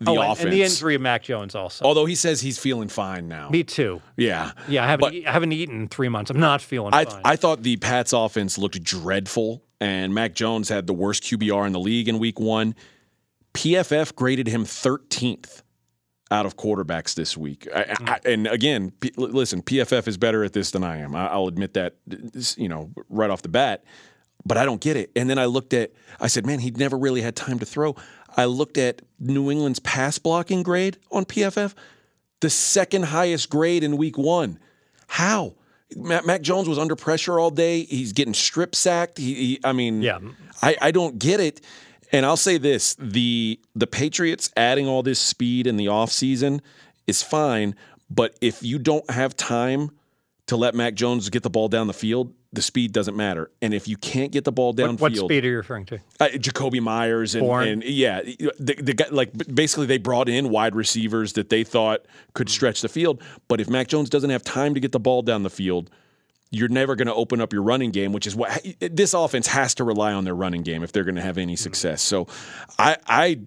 the 0.01 0.11
oh, 0.11 0.21
offense. 0.33 0.41
and 0.41 0.53
the 0.53 0.63
injury 0.63 0.95
of 0.97 1.01
Mac 1.01 1.23
Jones 1.23 1.55
also. 1.55 1.85
Although 1.85 2.05
he 2.05 2.15
says 2.15 2.41
he's 2.41 2.59
feeling 2.59 2.89
fine 2.89 3.29
now. 3.29 3.49
Me 3.49 3.63
too. 3.63 4.03
yeah. 4.17 4.53
Yeah, 4.69 4.85
I 4.85 4.89
haven't 4.89 5.07
But- 5.07 5.15
e- 5.15 5.27
I 5.27 5.33
haven't 5.33 5.53
eaten 5.53 5.83
in 5.83 5.89
three 5.89 6.09
months. 6.09 6.31
I'm 6.31 6.41
not 6.41 6.61
feeling 6.61 6.93
I, 6.93 7.05
fine. 7.05 7.21
I 7.25 7.37
thought 7.37 7.63
the 7.63 7.77
Pats 7.77 8.13
offense 8.13 8.59
looked 8.59 8.83
dreadful, 8.83 9.63
and 9.81 10.15
Mac 10.15 10.35
Jones 10.35 10.69
had 10.69 10.87
the 10.87 10.93
worst 10.93 11.23
QBR 11.25 11.67
in 11.67 11.73
the 11.73 11.81
league 11.81 12.09
in 12.09 12.19
week 12.19 12.41
one. 12.41 12.75
PFF 13.55 14.15
graded 14.15 14.49
him 14.49 14.65
13th 14.65 15.63
out 16.31 16.47
of 16.47 16.57
quarterbacks 16.57 17.15
this 17.15 17.37
week. 17.37 17.69
I, 17.75 17.83
I, 17.83 17.95
hmm. 17.95 18.29
and 18.29 18.47
again, 18.47 18.93
P, 18.99 19.13
listen, 19.17 19.63
PFF 19.63 20.09
is 20.09 20.17
better 20.17 20.43
at 20.45 20.53
this 20.53 20.73
than 20.73 20.83
I 20.83 20.99
am. 20.99 21.15
I, 21.15 21.29
I'll 21.29 21.47
admit 21.47 21.75
that, 21.75 21.97
you 22.57 22.69
know, 22.69 22.91
right 23.09 23.31
off 23.31 23.43
the 23.43 23.49
bat. 23.49 23.85
But 24.47 24.59
I 24.59 24.67
don't 24.67 24.81
get 24.81 24.97
it. 24.97 25.11
And 25.17 25.31
then 25.31 25.39
I 25.39 25.47
looked 25.47 25.73
at, 25.73 25.93
I 26.21 26.27
said, 26.27 26.45
man, 26.45 26.59
he'd 26.59 26.77
never 26.77 26.99
really 26.99 27.23
had 27.23 27.35
time 27.35 27.59
to 27.61 27.67
throw. 27.67 27.97
I 28.37 28.45
looked 28.47 28.77
at 28.77 29.01
New 29.19 29.51
England's 29.51 29.79
pass 29.79 30.19
blocking 30.19 30.63
grade 30.63 30.99
on 31.11 31.25
PFF, 31.25 31.75
the 32.41 32.51
second 32.51 33.07
highest 33.07 33.49
grade 33.49 33.85
in 33.85 33.97
week 33.97 34.19
one. 34.19 34.59
How? 35.07 35.55
Mac, 35.96 36.26
Mac 36.26 36.42
Jones 36.42 36.68
was 36.68 36.78
under 36.78 36.96
pressure 36.96 37.38
all 37.38 37.50
day. 37.50 37.85
He's 37.85 38.12
getting 38.12 38.35
strip 38.35 38.74
sacked. 38.74 39.18
He, 39.18 39.35
he 39.35 39.61
I 39.64 39.72
mean, 39.72 40.02
Yeah. 40.02 40.18
I, 40.62 40.76
I 40.80 40.90
don't 40.90 41.18
get 41.18 41.40
it. 41.40 41.61
And 42.12 42.24
I'll 42.24 42.37
say 42.37 42.59
this: 42.59 42.94
the 42.98 43.59
the 43.74 43.87
Patriots 43.87 44.50
adding 44.57 44.87
all 44.87 45.02
this 45.02 45.18
speed 45.18 45.66
in 45.66 45.76
the 45.76 45.87
offseason 45.87 46.61
is 47.07 47.22
fine, 47.22 47.74
but 48.11 48.37
if 48.40 48.62
you 48.62 48.78
don't 48.78 49.09
have 49.11 49.37
time 49.37 49.90
to 50.46 50.57
let 50.57 50.74
Mac 50.74 50.94
Jones 50.94 51.30
get 51.30 51.42
the 51.42 51.50
ball 51.50 51.68
down 51.68 51.87
the 51.87 51.94
field, 51.94 52.35
the 52.52 52.61
speed 52.61 52.92
doesn't 52.92 53.16
matter. 53.16 53.50
And 53.62 53.72
if 53.72 53.88
you 53.88 53.96
can't 53.96 54.30
get 54.30 54.44
the 54.44 54.52
ball 54.52 54.74
downfield, 54.74 55.00
what 55.00 55.16
speed 55.16 55.44
are 55.44 55.48
you 55.48 55.57
referring 55.57 55.87
to? 55.87 55.98
uh, 56.20 56.26
Jakobi 56.35 56.80
Meyers 56.80 57.35
and, 57.35 57.46
and 57.62 57.83
yeah, 57.83 58.20
the, 58.22 58.74
the 58.78 58.92
guy, 58.94 59.07
like 59.11 59.33
basically 59.54 59.87
they 59.87 59.98
brought 59.98 60.28
in 60.28 60.50
wide 60.50 60.74
receivers 60.76 61.33
that 61.33 61.48
they 61.48 61.64
thought 61.64 62.04
could 62.35 62.48
stretch 62.50 62.83
the 62.83 62.88
field. 62.88 63.22
But 63.48 63.61
if 63.61 63.70
Mac 63.70 63.88
Jones 63.88 64.11
doesn't 64.11 64.30
have 64.30 64.44
time 64.44 64.74
to 64.74 64.80
get 64.80 64.92
the 64.92 65.00
ball 65.00 65.22
down 65.22 65.42
the 65.44 65.50
field, 65.50 65.90
you're 66.50 66.68
never 66.68 66.94
going 66.94 67.09
to 67.09 67.14
open 67.14 67.40
up 67.40 67.52
your 67.52 67.62
running 67.62 67.90
game, 67.90 68.12
which 68.12 68.26
is 68.26 68.37
what 68.37 68.64
this 68.80 69.14
offense 69.14 69.46
has 69.48 69.74
to 69.76 69.83
rely 69.85 70.12
on 70.12 70.24
their 70.24 70.37
running 70.37 70.62
game 70.62 70.85
if 70.85 70.92
they're 70.92 71.02
going 71.04 71.16
to 71.16 71.22
have 71.22 71.38
any 71.38 71.57
success. 71.57 72.00
So, 72.00 72.28
I, 72.78 72.96
I 73.09 73.40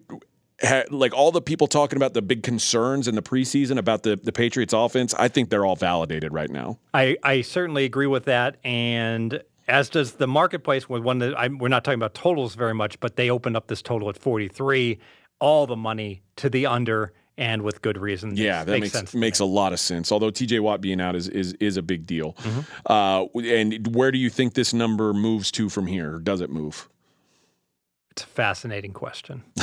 like 0.89 1.13
all 1.13 1.31
the 1.31 1.41
people 1.41 1.67
talking 1.67 1.97
about 1.97 2.13
the 2.13 2.21
big 2.21 2.43
concerns 2.43 3.07
in 3.07 3.15
the 3.15 3.21
preseason 3.21 3.77
about 3.77 4.03
the 4.03 4.15
the 4.15 4.31
Patriots 4.31 4.73
offense. 4.73 5.13
I 5.13 5.27
think 5.27 5.49
they're 5.49 5.65
all 5.65 5.75
validated 5.75 6.33
right 6.33 6.49
now. 6.49 6.79
I, 6.93 7.17
I 7.23 7.41
certainly 7.41 7.85
agree 7.85 8.07
with 8.07 8.25
that, 8.25 8.57
and 8.63 9.41
as 9.67 9.89
does 9.89 10.13
the 10.13 10.27
marketplace. 10.27 10.89
With 10.89 11.03
one 11.03 11.19
that 11.19 11.37
I'm, 11.37 11.57
we're 11.57 11.67
not 11.67 11.83
talking 11.83 11.99
about 11.99 12.13
totals 12.13 12.55
very 12.55 12.73
much, 12.73 12.99
but 12.99 13.15
they 13.15 13.29
opened 13.29 13.55
up 13.55 13.67
this 13.67 13.81
total 13.81 14.09
at 14.09 14.17
43. 14.17 14.99
All 15.39 15.67
the 15.67 15.75
money 15.75 16.23
to 16.37 16.49
the 16.49 16.65
under, 16.65 17.13
and 17.37 17.61
with 17.61 17.83
good 17.83 17.97
reason. 17.97 18.35
Yeah, 18.35 18.63
that 18.63 18.79
makes 18.79 18.93
sense. 18.93 19.13
makes, 19.13 19.39
a 19.39 19.45
lot 19.45 19.71
of 19.71 19.79
sense. 19.79 20.11
Although 20.11 20.31
T.J. 20.31 20.59
Watt 20.61 20.81
being 20.81 20.99
out 20.99 21.15
is 21.15 21.27
is, 21.27 21.53
is 21.53 21.77
a 21.77 21.83
big 21.83 22.07
deal. 22.07 22.33
Mm-hmm. 22.33 22.61
Uh, 22.91 23.25
and 23.47 23.95
where 23.95 24.11
do 24.11 24.17
you 24.17 24.31
think 24.31 24.55
this 24.55 24.73
number 24.73 25.13
moves 25.13 25.51
to 25.51 25.69
from 25.69 25.85
here? 25.85 26.15
Or 26.15 26.19
does 26.19 26.41
it 26.41 26.49
move? 26.49 26.89
It's 28.09 28.23
a 28.23 28.27
fascinating 28.27 28.93
question. 28.93 29.43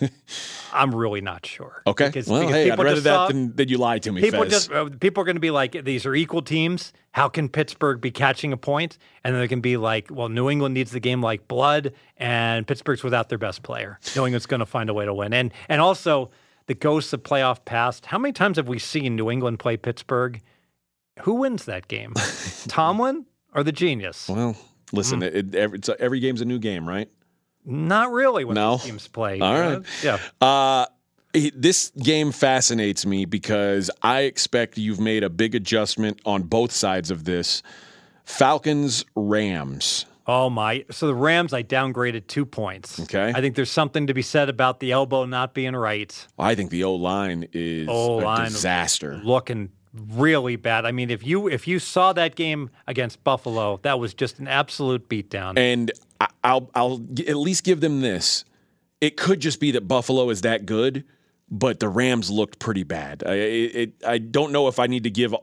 I'm 0.72 0.94
really 0.94 1.20
not 1.20 1.44
sure. 1.46 1.82
Okay. 1.86 2.06
Because, 2.06 2.26
well, 2.26 2.40
because 2.40 2.54
hey, 2.54 2.64
I'd 2.64 2.70
people 2.70 2.84
rather 2.84 3.00
that 3.00 3.28
than, 3.28 3.54
than 3.56 3.68
you 3.68 3.78
lie 3.78 3.98
to 4.00 4.12
me. 4.12 4.20
People 4.20 4.42
Fez. 4.42 4.50
just 4.52 4.72
uh, 4.72 4.88
people 5.00 5.22
are 5.22 5.24
going 5.24 5.36
to 5.36 5.40
be 5.40 5.50
like, 5.50 5.84
these 5.84 6.04
are 6.06 6.14
equal 6.14 6.42
teams. 6.42 6.92
How 7.12 7.28
can 7.28 7.48
Pittsburgh 7.48 8.00
be 8.00 8.10
catching 8.10 8.52
a 8.52 8.56
point? 8.56 8.98
And 9.24 9.34
then 9.34 9.40
they 9.40 9.48
can 9.48 9.60
be 9.60 9.76
like, 9.76 10.08
well, 10.10 10.28
New 10.28 10.48
England 10.50 10.74
needs 10.74 10.90
the 10.90 11.00
game 11.00 11.22
like 11.22 11.48
blood, 11.48 11.92
and 12.16 12.66
Pittsburgh's 12.66 13.02
without 13.02 13.28
their 13.28 13.38
best 13.38 13.62
player. 13.62 13.98
New 14.14 14.26
England's 14.26 14.46
going 14.46 14.60
to 14.60 14.66
find 14.66 14.90
a 14.90 14.94
way 14.94 15.04
to 15.04 15.14
win. 15.14 15.32
And 15.32 15.52
and 15.68 15.80
also 15.80 16.30
the 16.66 16.74
ghosts 16.74 17.12
of 17.12 17.22
playoff 17.22 17.64
past. 17.64 18.06
How 18.06 18.18
many 18.18 18.32
times 18.32 18.56
have 18.58 18.68
we 18.68 18.78
seen 18.78 19.16
New 19.16 19.30
England 19.30 19.58
play 19.58 19.76
Pittsburgh? 19.76 20.40
Who 21.22 21.34
wins 21.34 21.64
that 21.64 21.88
game? 21.88 22.12
Tomlin 22.68 23.24
or 23.54 23.62
the 23.64 23.72
genius? 23.72 24.28
well, 24.28 24.54
Mm. 24.88 24.96
listen, 24.96 25.22
it, 25.22 25.34
it, 25.36 25.54
every, 25.54 25.78
it's 25.78 25.88
a, 25.90 26.00
every 26.00 26.18
game's 26.18 26.40
a 26.40 26.46
new 26.46 26.58
game, 26.58 26.88
right? 26.88 27.10
Not 27.64 28.10
really 28.12 28.44
when 28.44 28.54
No? 28.54 28.78
teams 28.78 29.08
play. 29.08 29.40
All 29.40 29.58
right. 29.58 29.82
Yeah. 30.02 30.18
Uh, 30.40 30.86
this 31.54 31.90
game 32.02 32.32
fascinates 32.32 33.04
me 33.04 33.24
because 33.26 33.90
I 34.02 34.22
expect 34.22 34.78
you've 34.78 35.00
made 35.00 35.22
a 35.22 35.28
big 35.30 35.54
adjustment 35.54 36.20
on 36.24 36.42
both 36.44 36.72
sides 36.72 37.10
of 37.10 37.24
this. 37.24 37.62
Falcons 38.24 39.04
Rams. 39.14 40.06
Oh 40.26 40.50
my! 40.50 40.84
So 40.90 41.06
the 41.06 41.14
Rams, 41.14 41.54
I 41.54 41.62
downgraded 41.62 42.26
two 42.26 42.44
points. 42.44 43.00
Okay. 43.00 43.32
I 43.34 43.40
think 43.40 43.56
there's 43.56 43.70
something 43.70 44.08
to 44.08 44.14
be 44.14 44.20
said 44.20 44.50
about 44.50 44.78
the 44.80 44.92
elbow 44.92 45.24
not 45.24 45.54
being 45.54 45.74
right. 45.74 46.26
I 46.38 46.54
think 46.54 46.70
the 46.70 46.84
O 46.84 46.94
line 46.96 47.48
is 47.54 47.88
a 47.88 47.90
O-line. 47.90 48.50
disaster. 48.50 49.18
looking 49.24 49.70
really 49.98 50.56
bad. 50.56 50.84
I 50.86 50.92
mean, 50.92 51.10
if 51.10 51.26
you 51.26 51.48
if 51.48 51.66
you 51.68 51.78
saw 51.78 52.12
that 52.14 52.34
game 52.34 52.70
against 52.86 53.22
Buffalo, 53.24 53.78
that 53.82 53.98
was 53.98 54.14
just 54.14 54.38
an 54.38 54.48
absolute 54.48 55.08
beatdown. 55.08 55.58
And 55.58 55.90
I- 56.20 56.28
I'll 56.44 56.70
I'll 56.74 56.94
at 57.26 57.36
least 57.36 57.64
give 57.64 57.80
them 57.80 58.00
this. 58.00 58.44
It 59.00 59.16
could 59.16 59.40
just 59.40 59.60
be 59.60 59.70
that 59.72 59.86
Buffalo 59.86 60.28
is 60.30 60.40
that 60.40 60.66
good, 60.66 61.04
but 61.50 61.78
the 61.78 61.88
Rams 61.88 62.30
looked 62.30 62.58
pretty 62.58 62.82
bad. 62.82 63.22
I 63.24 63.34
it, 63.34 63.76
it, 63.76 63.92
I 64.04 64.18
don't 64.18 64.50
know 64.50 64.66
if 64.68 64.78
I 64.80 64.86
need 64.88 65.04
to 65.04 65.10
give 65.10 65.34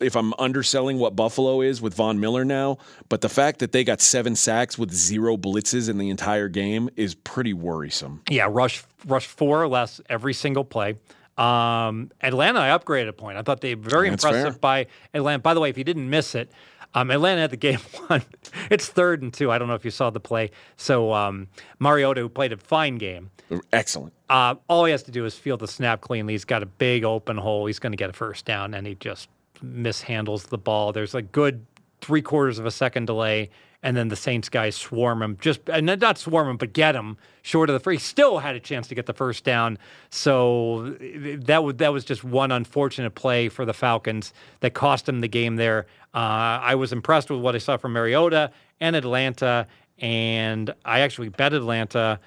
if 0.00 0.16
I'm 0.16 0.32
underselling 0.38 0.98
what 0.98 1.14
Buffalo 1.14 1.60
is 1.60 1.82
with 1.82 1.94
Von 1.94 2.20
Miller 2.20 2.44
now, 2.44 2.78
but 3.10 3.20
the 3.20 3.28
fact 3.28 3.58
that 3.58 3.72
they 3.72 3.84
got 3.84 4.00
seven 4.00 4.34
sacks 4.34 4.78
with 4.78 4.90
zero 4.92 5.36
blitzes 5.36 5.88
in 5.90 5.98
the 5.98 6.08
entire 6.10 6.48
game 6.48 6.88
is 6.96 7.14
pretty 7.14 7.52
worrisome. 7.52 8.22
yeah, 8.30 8.46
rush 8.50 8.82
rush 9.06 9.26
four 9.26 9.62
or 9.62 9.68
less 9.68 10.00
every 10.08 10.32
single 10.32 10.64
play. 10.64 10.96
Um, 11.38 12.10
Atlanta, 12.20 12.60
I 12.60 12.68
upgraded 12.76 13.08
a 13.08 13.12
point. 13.12 13.38
I 13.38 13.42
thought 13.42 13.60
they 13.60 13.74
were 13.74 13.82
very 13.88 14.10
That's 14.10 14.22
impressive 14.24 14.54
fair. 14.54 14.60
by 14.60 14.86
Atlanta. 15.14 15.38
By 15.40 15.54
the 15.54 15.60
way, 15.60 15.70
if 15.70 15.78
you 15.78 15.84
didn't 15.84 16.08
miss 16.08 16.34
it, 16.34 16.50
um, 16.94 17.10
Atlanta 17.10 17.40
had 17.40 17.50
the 17.50 17.56
game 17.56 17.78
won. 18.10 18.22
it's 18.70 18.86
third 18.86 19.22
and 19.22 19.32
two. 19.32 19.50
I 19.50 19.58
don't 19.58 19.68
know 19.68 19.74
if 19.74 19.84
you 19.84 19.90
saw 19.90 20.10
the 20.10 20.20
play. 20.20 20.50
So 20.76 21.12
um, 21.12 21.48
Mariota, 21.78 22.20
who 22.20 22.28
played 22.28 22.52
a 22.52 22.56
fine 22.58 22.96
game, 22.96 23.30
Excellent. 23.72 24.14
Uh, 24.30 24.54
all 24.68 24.84
he 24.86 24.92
has 24.92 25.02
to 25.02 25.10
do 25.10 25.26
is 25.26 25.34
feel 25.34 25.58
the 25.58 25.68
snap 25.68 26.00
cleanly. 26.00 26.32
He's 26.32 26.44
got 26.46 26.62
a 26.62 26.66
big 26.66 27.04
open 27.04 27.36
hole. 27.36 27.66
He's 27.66 27.78
going 27.78 27.92
to 27.92 27.96
get 27.96 28.08
a 28.08 28.14
first 28.14 28.46
down, 28.46 28.72
and 28.72 28.86
he 28.86 28.94
just 28.94 29.28
mishandles 29.62 30.48
the 30.48 30.56
ball. 30.58 30.92
There's 30.92 31.14
a 31.14 31.20
good 31.22 31.64
three 32.00 32.22
quarters 32.22 32.58
of 32.58 32.64
a 32.66 32.70
second 32.70 33.06
delay, 33.06 33.50
and 33.82 33.96
then 33.96 34.08
the 34.08 34.16
Saints 34.16 34.48
guys 34.48 34.76
swarm 34.76 35.22
him. 35.22 35.36
Just 35.40 35.68
and 35.68 35.86
not 36.00 36.18
swarm 36.18 36.48
him, 36.48 36.56
but 36.56 36.72
get 36.72 36.94
him 36.94 37.16
short 37.42 37.68
of 37.68 37.74
the 37.74 37.80
free. 37.80 37.98
Still 37.98 38.38
had 38.38 38.54
a 38.54 38.60
chance 38.60 38.86
to 38.88 38.94
get 38.94 39.06
the 39.06 39.12
first 39.12 39.44
down. 39.44 39.78
So 40.10 40.96
that 41.00 41.64
was 41.64 41.76
that 41.76 41.92
was 41.92 42.04
just 42.04 42.22
one 42.22 42.52
unfortunate 42.52 43.14
play 43.14 43.48
for 43.48 43.64
the 43.64 43.74
Falcons 43.74 44.32
that 44.60 44.74
cost 44.74 45.06
them 45.06 45.20
the 45.20 45.28
game 45.28 45.56
there. 45.56 45.86
Uh, 46.14 46.60
I 46.62 46.74
was 46.76 46.92
impressed 46.92 47.30
with 47.30 47.40
what 47.40 47.54
I 47.54 47.58
saw 47.58 47.76
from 47.76 47.92
Mariota 47.92 48.52
and 48.80 48.94
Atlanta, 48.94 49.66
and 49.98 50.72
I 50.84 51.00
actually 51.00 51.28
bet 51.28 51.52
Atlanta. 51.52 52.20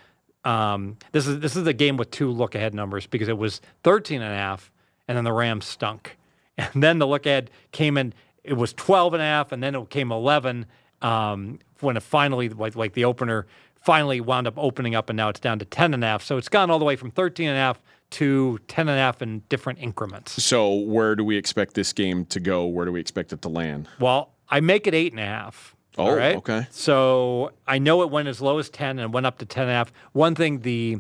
Um, 0.43 0.97
this 1.11 1.25
is 1.25 1.39
this 1.39 1.55
is 1.55 1.65
a 1.65 1.73
game 1.73 1.95
with 1.97 2.11
two 2.11 2.29
look 2.31 2.53
ahead 2.53 2.73
numbers 2.73 3.07
because 3.07 3.29
it 3.29 3.37
was 3.37 3.61
13 3.83 4.21
and 4.21 4.31
a 4.31 4.35
half, 4.35 4.71
and 5.07 5.17
then 5.17 5.23
the 5.23 5.33
Rams 5.33 5.65
stunk. 5.65 6.17
And 6.57 6.81
then 6.81 6.99
the 6.99 7.07
look 7.07 7.25
ahead 7.25 7.51
came 7.73 7.97
in, 7.97 8.13
it 8.41 8.53
was 8.53 8.71
12 8.71 9.15
and 9.15 9.21
a 9.21 9.25
half, 9.25 9.51
and 9.51 9.61
then 9.61 9.75
it 9.75 9.89
came 9.89 10.09
11 10.09 10.65
um, 11.05 11.59
when 11.81 11.95
it 11.95 12.03
finally, 12.03 12.49
like, 12.49 12.75
like 12.75 12.93
the 12.93 13.05
opener, 13.05 13.45
finally 13.75 14.19
wound 14.19 14.47
up 14.47 14.55
opening 14.57 14.95
up, 14.95 15.09
and 15.09 15.17
now 15.17 15.29
it's 15.29 15.39
down 15.39 15.59
to 15.59 15.65
10 15.65 15.93
and 15.93 16.03
a 16.03 16.07
half. 16.07 16.23
So 16.23 16.37
it's 16.37 16.49
gone 16.49 16.71
all 16.71 16.79
the 16.79 16.85
way 16.85 16.95
from 16.95 17.11
13 17.11 17.47
and 17.47 17.55
a 17.55 17.59
half 17.59 17.79
to 18.11 18.59
10 18.67 18.89
and 18.89 18.97
a 18.97 18.99
half 18.99 19.21
in 19.21 19.43
different 19.47 19.79
increments. 19.79 20.43
So 20.43 20.73
where 20.73 21.15
do 21.15 21.23
we 21.23 21.37
expect 21.37 21.75
this 21.75 21.93
game 21.93 22.25
to 22.25 22.39
go? 22.39 22.65
Where 22.65 22.85
do 22.85 22.91
we 22.91 22.99
expect 22.99 23.33
it 23.33 23.43
to 23.43 23.49
land? 23.49 23.87
Well, 23.99 24.31
I 24.49 24.61
make 24.61 24.87
it 24.87 24.95
eight 24.95 25.13
and 25.13 25.19
a 25.19 25.25
half. 25.25 25.75
Oh, 25.97 26.07
all 26.07 26.15
right? 26.15 26.35
okay. 26.37 26.67
So 26.71 27.51
I 27.67 27.77
know 27.77 28.01
it 28.01 28.09
went 28.09 28.27
as 28.27 28.41
low 28.41 28.57
as 28.57 28.69
10 28.69 28.99
and 28.99 29.13
went 29.13 29.27
up 29.27 29.37
to 29.37 29.45
10 29.45 29.63
and 29.63 29.71
a 29.71 29.75
half. 29.75 29.93
One 30.13 30.33
thing 30.33 30.61
the 30.61 30.97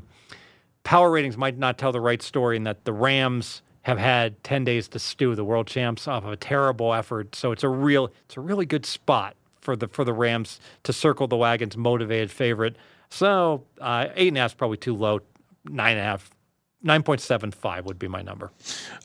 power 0.83 1.09
ratings 1.09 1.35
might 1.35 1.57
not 1.57 1.77
tell 1.77 1.91
the 1.91 1.99
right 1.99 2.21
story 2.21 2.57
in 2.57 2.63
that 2.63 2.85
the 2.85 2.93
Rams 2.93 3.63
have 3.81 3.97
had 3.97 4.43
10 4.43 4.63
days 4.63 4.87
to 4.89 4.99
stew 4.99 5.35
the 5.35 5.43
world 5.43 5.67
champs 5.67 6.07
off 6.07 6.23
of 6.23 6.31
a 6.31 6.37
terrible 6.37 6.93
effort. 6.93 7.35
So 7.35 7.51
it's 7.51 7.63
a 7.63 7.69
real 7.69 8.11
it's 8.25 8.37
a 8.37 8.41
really 8.41 8.65
good 8.65 8.85
spot 8.85 9.35
for 9.65 9.75
the 9.75 9.87
for 9.89 10.05
the 10.05 10.13
Rams 10.13 10.59
to 10.83 10.93
circle 10.93 11.27
the 11.27 11.35
wagons 11.35 11.75
motivated 11.75 12.31
favorite. 12.31 12.77
So 13.09 13.65
uh, 13.81 14.07
eight 14.15 14.29
and 14.29 14.37
a 14.37 14.41
half 14.41 14.51
is 14.51 14.55
probably 14.55 14.77
too 14.77 14.95
low. 14.95 15.19
Nine 15.65 15.97
and 15.97 15.99
a 15.99 16.03
half 16.03 16.29
9.75 16.85 17.85
would 17.85 17.97
be 17.97 18.07
my 18.07 18.21
number. 18.21 18.51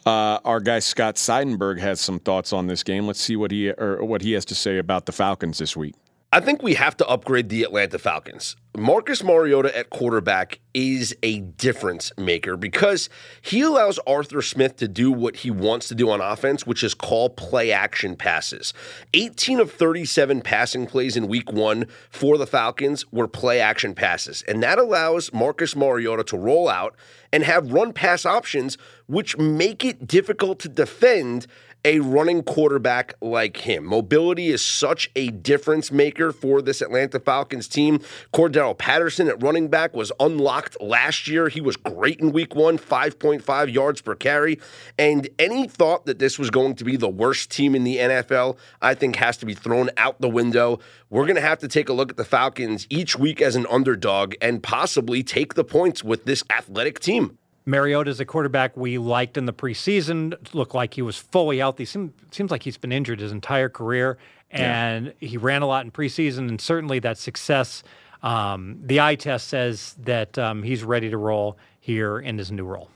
Uh, 0.04 0.38
our 0.44 0.61
guy 0.61 0.80
Scott 0.80 1.14
Seidenberg 1.14 1.80
has 1.80 1.98
some 1.98 2.18
thoughts 2.18 2.52
on 2.52 2.66
this 2.66 2.82
game. 2.82 3.06
Let's 3.06 3.20
see 3.20 3.36
what 3.36 3.50
he 3.50 3.70
or 3.70 4.04
what 4.04 4.20
he 4.20 4.32
has 4.32 4.44
to 4.46 4.54
say 4.54 4.76
about 4.76 5.06
the 5.06 5.12
Falcons 5.12 5.58
this 5.58 5.76
week. 5.76 5.94
I 6.32 6.38
think 6.38 6.62
we 6.62 6.74
have 6.74 6.96
to 6.98 7.08
upgrade 7.08 7.48
the 7.48 7.64
Atlanta 7.64 7.98
Falcons. 7.98 8.54
Marcus 8.78 9.24
Mariota 9.24 9.76
at 9.76 9.90
quarterback 9.90 10.60
is 10.72 11.12
a 11.24 11.40
difference 11.40 12.12
maker 12.16 12.56
because 12.56 13.08
he 13.42 13.62
allows 13.62 13.98
Arthur 14.06 14.40
Smith 14.40 14.76
to 14.76 14.86
do 14.86 15.10
what 15.10 15.38
he 15.38 15.50
wants 15.50 15.88
to 15.88 15.94
do 15.96 16.08
on 16.08 16.20
offense, 16.20 16.64
which 16.64 16.84
is 16.84 16.94
call 16.94 17.30
play 17.30 17.72
action 17.72 18.14
passes. 18.14 18.72
18 19.12 19.58
of 19.58 19.72
37 19.72 20.40
passing 20.40 20.86
plays 20.86 21.16
in 21.16 21.26
week 21.26 21.50
one 21.50 21.88
for 22.10 22.38
the 22.38 22.46
Falcons 22.46 23.10
were 23.10 23.26
play 23.26 23.60
action 23.60 23.92
passes. 23.92 24.42
And 24.46 24.62
that 24.62 24.78
allows 24.78 25.32
Marcus 25.32 25.74
Mariota 25.74 26.22
to 26.24 26.36
roll 26.36 26.68
out 26.68 26.94
and 27.32 27.42
have 27.42 27.72
run 27.72 27.92
pass 27.92 28.24
options, 28.24 28.78
which 29.08 29.36
make 29.36 29.84
it 29.84 30.06
difficult 30.06 30.60
to 30.60 30.68
defend 30.68 31.48
a 31.84 32.00
running 32.00 32.42
quarterback 32.42 33.14
like 33.20 33.58
him. 33.58 33.84
Mobility 33.84 34.48
is 34.48 34.62
such 34.62 35.10
a 35.16 35.28
difference 35.28 35.90
maker 35.90 36.32
for 36.32 36.60
this 36.60 36.80
Atlanta 36.82 37.18
Falcons 37.18 37.68
team. 37.68 38.00
Cordell 38.32 38.76
Patterson 38.76 39.28
at 39.28 39.42
running 39.42 39.68
back 39.68 39.94
was 39.94 40.12
unlocked 40.20 40.80
last 40.80 41.28
year. 41.28 41.48
He 41.48 41.60
was 41.60 41.76
great 41.76 42.20
in 42.20 42.32
week 42.32 42.54
one, 42.54 42.78
5.5 42.78 43.72
yards 43.72 44.00
per 44.00 44.14
carry. 44.14 44.60
And 44.98 45.28
any 45.38 45.68
thought 45.68 46.06
that 46.06 46.18
this 46.18 46.38
was 46.38 46.50
going 46.50 46.74
to 46.76 46.84
be 46.84 46.96
the 46.96 47.08
worst 47.08 47.50
team 47.50 47.74
in 47.74 47.84
the 47.84 47.96
NFL, 47.96 48.56
I 48.82 48.94
think 48.94 49.16
has 49.16 49.36
to 49.38 49.46
be 49.46 49.54
thrown 49.54 49.90
out 49.96 50.20
the 50.20 50.28
window. 50.28 50.80
We're 51.08 51.24
going 51.24 51.36
to 51.36 51.42
have 51.42 51.58
to 51.60 51.68
take 51.68 51.88
a 51.88 51.92
look 51.92 52.10
at 52.10 52.16
the 52.16 52.24
Falcons 52.24 52.86
each 52.90 53.18
week 53.18 53.40
as 53.40 53.56
an 53.56 53.66
underdog 53.70 54.34
and 54.40 54.62
possibly 54.62 55.22
take 55.22 55.54
the 55.54 55.64
points 55.64 56.04
with 56.04 56.24
this 56.24 56.44
athletic 56.50 57.00
team. 57.00 57.38
Mariota 57.70 58.10
is 58.10 58.18
a 58.18 58.24
quarterback 58.24 58.76
we 58.76 58.98
liked 58.98 59.36
in 59.36 59.46
the 59.46 59.52
preseason. 59.52 60.34
Looked 60.52 60.74
like 60.74 60.94
he 60.94 61.02
was 61.02 61.16
fully 61.16 61.58
healthy. 61.58 61.84
Seems, 61.84 62.12
seems 62.32 62.50
like 62.50 62.64
he's 62.64 62.76
been 62.76 62.92
injured 62.92 63.20
his 63.20 63.32
entire 63.32 63.68
career, 63.68 64.18
and 64.50 65.14
yeah. 65.20 65.28
he 65.28 65.36
ran 65.36 65.62
a 65.62 65.66
lot 65.66 65.84
in 65.84 65.92
preseason. 65.92 66.48
And 66.48 66.60
certainly 66.60 66.98
that 66.98 67.16
success, 67.16 67.84
um, 68.22 68.80
the 68.82 69.00
eye 69.00 69.14
test 69.14 69.46
says 69.48 69.94
that 70.02 70.36
um, 70.36 70.64
he's 70.64 70.82
ready 70.82 71.10
to 71.10 71.16
roll 71.16 71.56
here 71.82 72.18
in 72.18 72.36
his 72.36 72.52
new 72.52 72.64
role. 72.64 72.90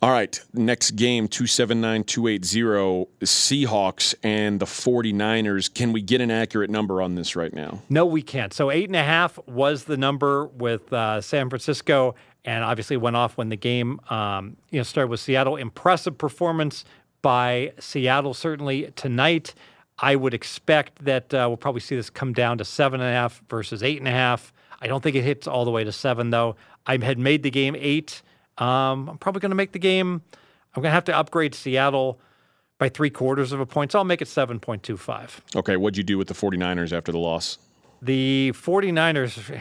All 0.00 0.10
right, 0.10 0.40
next 0.54 0.92
game 0.92 1.28
279 1.28 2.04
280 2.04 3.10
Seahawks 3.24 4.14
and 4.22 4.58
the 4.58 4.66
49ers. 4.66 5.72
Can 5.72 5.92
we 5.92 6.00
get 6.00 6.20
an 6.20 6.30
accurate 6.30 6.70
number 6.70 7.02
on 7.02 7.14
this 7.14 7.36
right 7.36 7.52
now? 7.52 7.82
No, 7.90 8.06
we 8.06 8.22
can't. 8.22 8.54
So, 8.54 8.70
eight 8.70 8.88
and 8.88 8.96
a 8.96 9.02
half 9.02 9.38
was 9.46 9.84
the 9.84 9.96
number 9.96 10.46
with 10.46 10.92
uh, 10.92 11.20
San 11.20 11.50
Francisco 11.50 12.14
and 12.44 12.64
obviously 12.64 12.96
went 12.96 13.16
off 13.16 13.36
when 13.36 13.48
the 13.48 13.56
game 13.56 14.00
um, 14.10 14.56
you 14.70 14.78
know 14.78 14.82
started 14.82 15.08
with 15.08 15.20
Seattle. 15.20 15.56
Impressive 15.56 16.16
performance 16.18 16.84
by 17.22 17.72
Seattle 17.78 18.34
certainly 18.34 18.92
tonight. 18.96 19.54
I 19.98 20.16
would 20.16 20.34
expect 20.34 21.04
that 21.04 21.32
uh, 21.32 21.44
we'll 21.48 21.56
probably 21.56 21.80
see 21.80 21.94
this 21.94 22.10
come 22.10 22.32
down 22.32 22.58
to 22.58 22.64
seven 22.64 23.00
and 23.00 23.08
a 23.08 23.12
half 23.12 23.42
versus 23.48 23.82
eight 23.82 23.98
and 23.98 24.08
a 24.08 24.12
half. 24.12 24.52
I 24.80 24.88
don't 24.88 25.02
think 25.02 25.14
it 25.14 25.22
hits 25.22 25.46
all 25.46 25.64
the 25.64 25.70
way 25.70 25.84
to 25.84 25.92
seven 25.92 26.30
though. 26.30 26.56
I 26.86 26.96
had 26.98 27.18
made 27.18 27.42
the 27.42 27.50
game 27.50 27.76
eight. 27.78 28.22
Um, 28.58 29.08
I'm 29.08 29.18
probably 29.18 29.40
going 29.40 29.50
to 29.50 29.56
make 29.56 29.72
the 29.72 29.78
game. 29.78 30.22
I'm 30.74 30.82
going 30.82 30.90
to 30.90 30.94
have 30.94 31.04
to 31.04 31.16
upgrade 31.16 31.54
Seattle 31.54 32.20
by 32.78 32.88
three 32.88 33.10
quarters 33.10 33.52
of 33.52 33.60
a 33.60 33.66
point. 33.66 33.92
So 33.92 33.98
I'll 33.98 34.04
make 34.04 34.22
it 34.22 34.28
7.25. 34.28 35.56
Okay. 35.56 35.76
What'd 35.76 35.96
you 35.96 36.02
do 36.02 36.18
with 36.18 36.28
the 36.28 36.34
49ers 36.34 36.92
after 36.92 37.12
the 37.12 37.18
loss? 37.18 37.58
The 38.00 38.52
49ers 38.54 39.60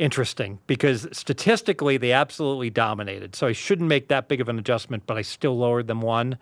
interesting 0.00 0.58
because 0.66 1.06
statistically 1.12 1.98
they 1.98 2.10
absolutely 2.10 2.70
dominated. 2.70 3.36
So 3.36 3.46
I 3.46 3.52
shouldn't 3.52 3.88
make 3.88 4.08
that 4.08 4.26
big 4.28 4.40
of 4.40 4.48
an 4.48 4.58
adjustment, 4.58 5.04
but 5.06 5.16
I 5.16 5.22
still 5.22 5.56
lowered 5.56 5.86
them 5.86 6.00
one. 6.00 6.38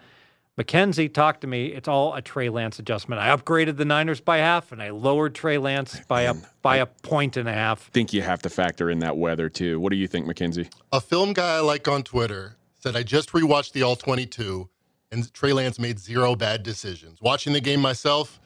Mackenzie 0.56 1.08
talked 1.08 1.42
to 1.42 1.46
me. 1.46 1.66
It's 1.66 1.86
all 1.86 2.14
a 2.14 2.22
Trey 2.22 2.48
Lance 2.48 2.78
adjustment. 2.78 3.20
I 3.20 3.28
upgraded 3.28 3.76
the 3.76 3.84
Niners 3.84 4.20
by 4.20 4.38
half, 4.38 4.72
and 4.72 4.82
I 4.82 4.90
lowered 4.90 5.34
Trey 5.34 5.56
Lance 5.56 6.00
by 6.08 6.22
a 6.22 6.34
by 6.62 6.78
a 6.78 6.86
point 6.86 7.36
and 7.36 7.48
a 7.48 7.52
half. 7.52 7.90
Think 7.90 8.12
you 8.12 8.22
have 8.22 8.42
to 8.42 8.50
factor 8.50 8.90
in 8.90 8.98
that 9.00 9.16
weather 9.16 9.48
too. 9.48 9.78
What 9.78 9.90
do 9.90 9.96
you 9.96 10.08
think, 10.08 10.26
Mackenzie? 10.26 10.68
A 10.90 11.00
film 11.00 11.32
guy 11.32 11.56
I 11.56 11.60
like 11.60 11.86
on 11.86 12.02
Twitter 12.02 12.56
said 12.80 12.96
I 12.96 13.04
just 13.04 13.30
rewatched 13.30 13.72
the 13.72 13.84
All 13.84 13.94
22, 13.94 14.68
and 15.12 15.32
Trey 15.32 15.52
Lance 15.52 15.78
made 15.78 16.00
zero 16.00 16.34
bad 16.34 16.64
decisions. 16.64 17.20
Watching 17.22 17.52
the 17.52 17.60
game 17.60 17.80
myself, 17.80 18.40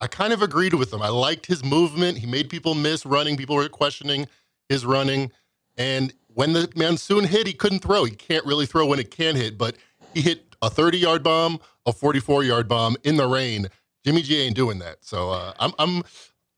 I 0.00 0.06
kind 0.06 0.32
of 0.32 0.40
agreed 0.40 0.72
with 0.72 0.90
him. 0.90 1.02
I 1.02 1.08
liked 1.08 1.46
his 1.46 1.62
movement. 1.62 2.18
He 2.18 2.26
made 2.26 2.48
people 2.48 2.74
miss 2.74 3.04
running. 3.04 3.36
People 3.36 3.56
were 3.56 3.68
questioning 3.68 4.26
his 4.68 4.84
running. 4.84 5.32
And 5.76 6.12
when 6.34 6.52
the 6.52 6.70
monsoon 6.76 7.24
hit, 7.24 7.46
he 7.46 7.52
couldn't 7.52 7.80
throw. 7.80 8.04
He 8.04 8.12
can't 8.12 8.44
really 8.44 8.66
throw 8.66 8.86
when 8.86 8.98
it 8.98 9.10
can 9.10 9.36
hit, 9.36 9.58
but 9.58 9.76
he 10.14 10.20
hit 10.20 10.54
a 10.62 10.70
30 10.70 10.98
yard 10.98 11.22
bomb, 11.22 11.60
a 11.86 11.92
44 11.92 12.44
yard 12.44 12.68
bomb 12.68 12.96
in 13.04 13.16
the 13.16 13.26
rain. 13.26 13.68
Jimmy 14.04 14.22
G 14.22 14.40
ain't 14.40 14.56
doing 14.56 14.78
that. 14.78 14.98
So 15.00 15.30
uh, 15.30 15.52
I'm, 15.58 15.72
I'm 15.78 16.02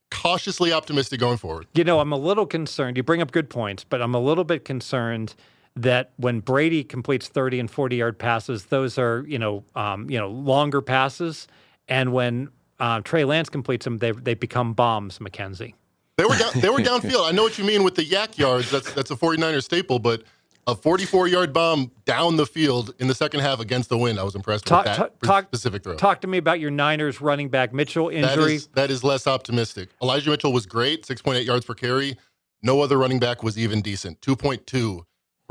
cautiously 0.09 0.71
optimistic 0.71 1.19
going 1.19 1.37
forward. 1.37 1.67
You 1.73 1.83
know, 1.83 1.99
I'm 1.99 2.11
a 2.11 2.17
little 2.17 2.45
concerned. 2.45 2.97
You 2.97 3.03
bring 3.03 3.21
up 3.21 3.31
good 3.31 3.49
points, 3.49 3.83
but 3.83 4.01
I'm 4.01 4.13
a 4.13 4.19
little 4.19 4.43
bit 4.43 4.65
concerned 4.65 5.35
that 5.75 6.11
when 6.17 6.41
Brady 6.41 6.83
completes 6.83 7.27
30 7.27 7.61
and 7.61 7.71
40 7.71 7.95
yard 7.95 8.19
passes, 8.19 8.65
those 8.65 8.97
are, 8.97 9.25
you 9.27 9.39
know, 9.39 9.63
um, 9.75 10.09
you 10.09 10.19
know, 10.19 10.29
longer 10.29 10.81
passes. 10.81 11.47
And 11.87 12.13
when 12.13 12.49
uh, 12.79 13.01
Trey 13.01 13.23
Lance 13.23 13.49
completes 13.49 13.85
them, 13.85 13.97
they, 13.99 14.11
they 14.11 14.33
become 14.33 14.73
bombs, 14.73 15.19
Mackenzie. 15.21 15.75
They 16.17 16.25
were 16.25 16.35
down, 16.35 16.51
they 16.55 16.69
were 16.69 16.79
downfield. 16.91 17.27
I 17.27 17.31
know 17.31 17.43
what 17.43 17.57
you 17.57 17.63
mean 17.63 17.83
with 17.83 17.95
the 17.95 18.05
YAC 18.05 18.37
yards. 18.37 18.69
That's 18.71 18.91
that's 18.93 19.11
a 19.11 19.15
49er 19.15 19.63
staple, 19.63 19.99
but 19.99 20.23
a 20.67 20.75
44 20.75 21.27
yard 21.27 21.53
bomb 21.53 21.91
down 22.05 22.35
the 22.37 22.45
field 22.45 22.93
in 22.99 23.07
the 23.07 23.15
second 23.15 23.39
half 23.39 23.59
against 23.59 23.89
the 23.89 23.97
wind. 23.97 24.19
I 24.19 24.23
was 24.23 24.35
impressed 24.35 24.65
talk, 24.65 24.85
with 24.85 24.97
that 24.97 25.21
talk, 25.23 25.45
specific 25.45 25.83
throw. 25.83 25.95
Talk 25.95 26.21
to 26.21 26.27
me 26.27 26.37
about 26.37 26.59
your 26.59 26.71
Niners 26.71 27.21
running 27.21 27.49
back 27.49 27.73
Mitchell 27.73 28.09
injury. 28.09 28.29
That 28.35 28.51
is, 28.51 28.67
that 28.67 28.91
is 28.91 29.03
less 29.03 29.27
optimistic. 29.27 29.89
Elijah 30.01 30.29
Mitchell 30.29 30.53
was 30.53 30.65
great, 30.65 31.05
6.8 31.05 31.45
yards 31.45 31.65
per 31.65 31.73
carry. 31.73 32.17
No 32.61 32.81
other 32.81 32.97
running 32.97 33.19
back 33.19 33.41
was 33.41 33.57
even 33.57 33.81
decent. 33.81 34.21
2.2 34.21 35.01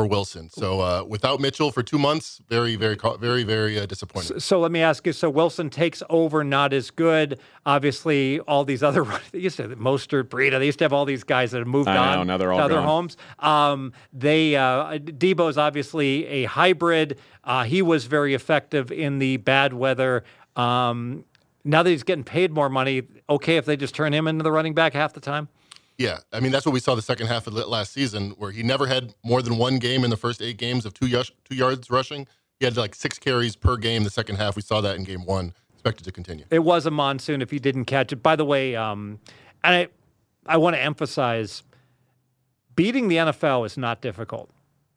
for 0.01 0.07
Wilson. 0.07 0.49
So 0.49 0.81
uh, 0.81 1.05
without 1.07 1.41
Mitchell 1.41 1.71
for 1.71 1.83
two 1.83 1.99
months, 1.99 2.41
very, 2.49 2.75
very, 2.77 2.97
very, 3.19 3.43
very 3.43 3.79
uh, 3.79 3.85
disappointing. 3.85 4.29
So, 4.29 4.39
so, 4.39 4.61
let 4.61 4.73
me 4.73 4.81
ask 4.81 5.07
you: 5.07 5.13
So 5.13 5.29
Wilson 5.29 5.69
takes 5.69 6.03
over, 6.09 6.43
not 6.43 6.73
as 6.73 6.91
good. 6.91 7.39
Obviously, 7.67 8.41
all 8.41 8.65
these 8.65 8.83
other 8.83 9.05
they 9.33 9.41
used 9.41 9.59
to 9.59 9.69
Mostert, 9.77 10.25
Breida. 10.25 10.59
They 10.59 10.67
used 10.67 10.79
to 10.79 10.85
have 10.85 10.95
all 10.95 11.05
these 11.05 11.23
guys 11.23 11.51
that 11.51 11.59
have 11.59 11.67
moved 11.67 11.89
I 11.89 11.97
on 11.99 12.19
know, 12.19 12.23
now 12.23 12.39
they're 12.39 12.53
all 12.53 12.61
to 12.61 12.65
other 12.65 12.75
gone. 12.77 12.87
homes. 12.87 13.17
Um, 13.41 13.93
they 14.15 14.57
uh, 14.57 14.99
Deebo's 14.99 15.59
obviously 15.59 16.27
a 16.27 16.45
hybrid. 16.45 17.19
Uh, 17.45 17.65
he 17.65 17.83
was 17.83 18.07
very 18.07 18.33
effective 18.33 18.91
in 18.91 19.19
the 19.19 19.37
bad 19.37 19.75
weather. 19.75 20.25
Um, 20.57 21.27
now 21.63 21.83
that 21.83 21.91
he's 21.91 22.05
getting 22.05 22.25
paid 22.25 22.53
more 22.53 22.71
money, 22.71 23.03
okay 23.29 23.59
if 23.59 23.67
they 23.67 23.77
just 23.77 23.95
turn 23.95 24.15
him 24.15 24.27
into 24.27 24.43
the 24.43 24.53
running 24.53 24.73
back 24.73 24.95
half 24.95 25.13
the 25.13 25.21
time. 25.21 25.49
Yeah, 26.01 26.21
I 26.33 26.41
mean 26.41 26.51
that's 26.51 26.65
what 26.65 26.73
we 26.73 26.81
saw 26.81 26.95
the 26.95 27.03
second 27.03 27.27
half 27.27 27.47
of 27.47 27.53
last 27.53 27.93
season, 27.93 28.31
where 28.39 28.51
he 28.53 28.63
never 28.63 28.87
had 28.87 29.15
more 29.23 29.43
than 29.43 29.59
one 29.59 29.79
game 29.79 30.03
in 30.03 30.09
the 30.09 30.17
first 30.17 30.41
eight 30.41 30.57
games 30.57 30.87
of 30.87 30.95
two 30.95 31.07
y- 31.13 31.23
two 31.45 31.55
yards 31.55 31.91
rushing. 31.91 32.27
He 32.59 32.65
had 32.65 32.75
like 32.79 32.95
six 32.95 33.19
carries 33.19 33.55
per 33.55 33.77
game 33.77 34.03
the 34.05 34.09
second 34.09 34.37
half. 34.37 34.57
We 34.57 34.63
saw 34.63 34.81
that 34.81 34.97
in 34.97 35.05
game 35.05 35.27
one. 35.27 35.53
expected 35.75 36.05
to 36.05 36.13
continue. 36.13 36.47
It 36.49 36.61
was 36.61 36.87
a 36.87 36.91
monsoon 36.91 37.43
if 37.43 37.51
he 37.51 37.59
didn't 37.59 37.85
catch 37.85 38.15
it. 38.15 38.23
By 38.23 38.35
the 38.35 38.47
way, 38.47 38.75
um, 38.77 39.19
and 39.63 39.75
I, 39.75 39.89
I 40.47 40.57
want 40.57 40.75
to 40.75 40.81
emphasize 40.81 41.65
beating 42.77 43.09
the 43.09 43.17
NFL 43.17 43.67
is 43.67 43.77
not 43.77 44.01
difficult. 44.01 44.49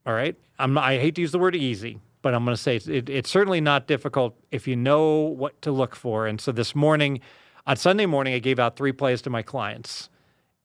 All 0.05 0.13
right. 0.13 0.37
I'm, 0.57 0.77
I 0.77 0.99
hate 0.99 1.15
to 1.15 1.21
use 1.21 1.33
the 1.33 1.39
word 1.39 1.53
easy, 1.53 1.99
but 2.21 2.33
I'm 2.33 2.45
going 2.45 2.55
to 2.55 2.61
say 2.61 2.77
it's, 2.77 2.87
it, 2.87 3.09
it's 3.09 3.29
certainly 3.29 3.59
not 3.59 3.87
difficult 3.87 4.37
if 4.51 4.69
you 4.69 4.77
know 4.77 5.19
what 5.19 5.61
to 5.63 5.71
look 5.73 5.97
for. 5.97 6.27
And 6.27 6.39
so 6.39 6.53
this 6.53 6.73
morning, 6.73 7.19
on 7.67 7.75
Sunday 7.75 8.05
morning, 8.05 8.33
I 8.33 8.39
gave 8.39 8.57
out 8.57 8.77
three 8.77 8.93
plays 8.93 9.21
to 9.23 9.29
my 9.29 9.41
clients. 9.41 10.09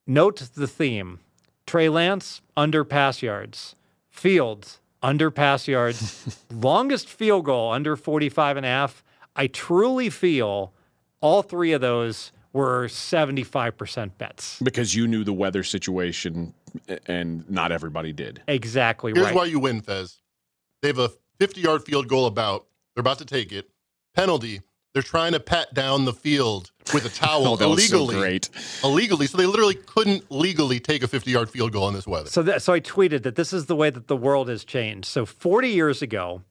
Note 0.09 0.37
the 0.55 0.65
theme 0.65 1.19
Trey 1.67 1.87
Lance, 1.87 2.41
under 2.57 2.83
pass 2.83 3.21
yards, 3.21 3.75
Fields, 4.09 4.79
under 5.03 5.29
pass 5.29 5.67
yards, 5.67 6.43
longest 6.51 7.07
field 7.07 7.45
goal, 7.45 7.71
under 7.71 7.95
45 7.95 8.57
and 8.57 8.65
a 8.65 8.69
half. 8.69 9.03
I 9.35 9.45
truly 9.45 10.09
feel 10.09 10.73
all 11.21 11.43
three 11.43 11.73
of 11.73 11.81
those 11.81 12.31
were 12.53 12.87
75% 12.87 14.11
bets. 14.17 14.59
Because 14.63 14.95
you 14.95 15.07
knew 15.07 15.23
the 15.23 15.31
weather 15.31 15.63
situation 15.63 16.55
and 17.05 17.47
not 17.47 17.71
everybody 17.71 18.11
did. 18.11 18.41
Exactly 18.47 19.13
Here's 19.13 19.27
right. 19.27 19.35
why 19.35 19.45
you 19.45 19.59
win, 19.59 19.81
Fez. 19.81 20.17
They 20.81 20.87
have 20.87 20.97
a 20.97 21.11
50 21.37 21.61
yard 21.61 21.83
field 21.85 22.07
goal 22.07 22.25
about. 22.25 22.65
They're 22.95 23.01
about 23.01 23.19
to 23.19 23.25
take 23.25 23.51
it. 23.51 23.69
Penalty. 24.15 24.61
They're 24.93 25.03
trying 25.03 25.33
to 25.33 25.39
pat 25.39 25.75
down 25.75 26.05
the 26.05 26.13
field 26.13 26.71
with 26.93 27.05
a 27.05 27.09
towel 27.09 27.47
Oh, 27.47 27.55
that 27.55 27.67
was 27.69 27.87
so 27.87 27.97
illegally. 27.97 28.15
great. 28.21 28.49
Illegally. 28.83 29.27
So 29.27 29.37
they 29.37 29.45
literally 29.45 29.75
couldn't 29.75 30.29
legally 30.31 30.79
take 30.79 31.03
a 31.03 31.07
50 31.07 31.31
yard 31.31 31.49
field 31.49 31.71
goal 31.71 31.87
in 31.87 31.93
this 31.93 32.07
weather. 32.07 32.29
So, 32.29 32.41
that, 32.43 32.61
so 32.61 32.73
I 32.73 32.79
tweeted 32.79 33.23
that 33.23 33.35
this 33.35 33.53
is 33.53 33.65
the 33.67 33.75
way 33.75 33.89
that 33.89 34.07
the 34.07 34.17
world 34.17 34.49
has 34.49 34.63
changed. 34.63 35.05
So 35.07 35.25
40 35.25 35.69
years 35.69 36.01
ago, 36.01 36.41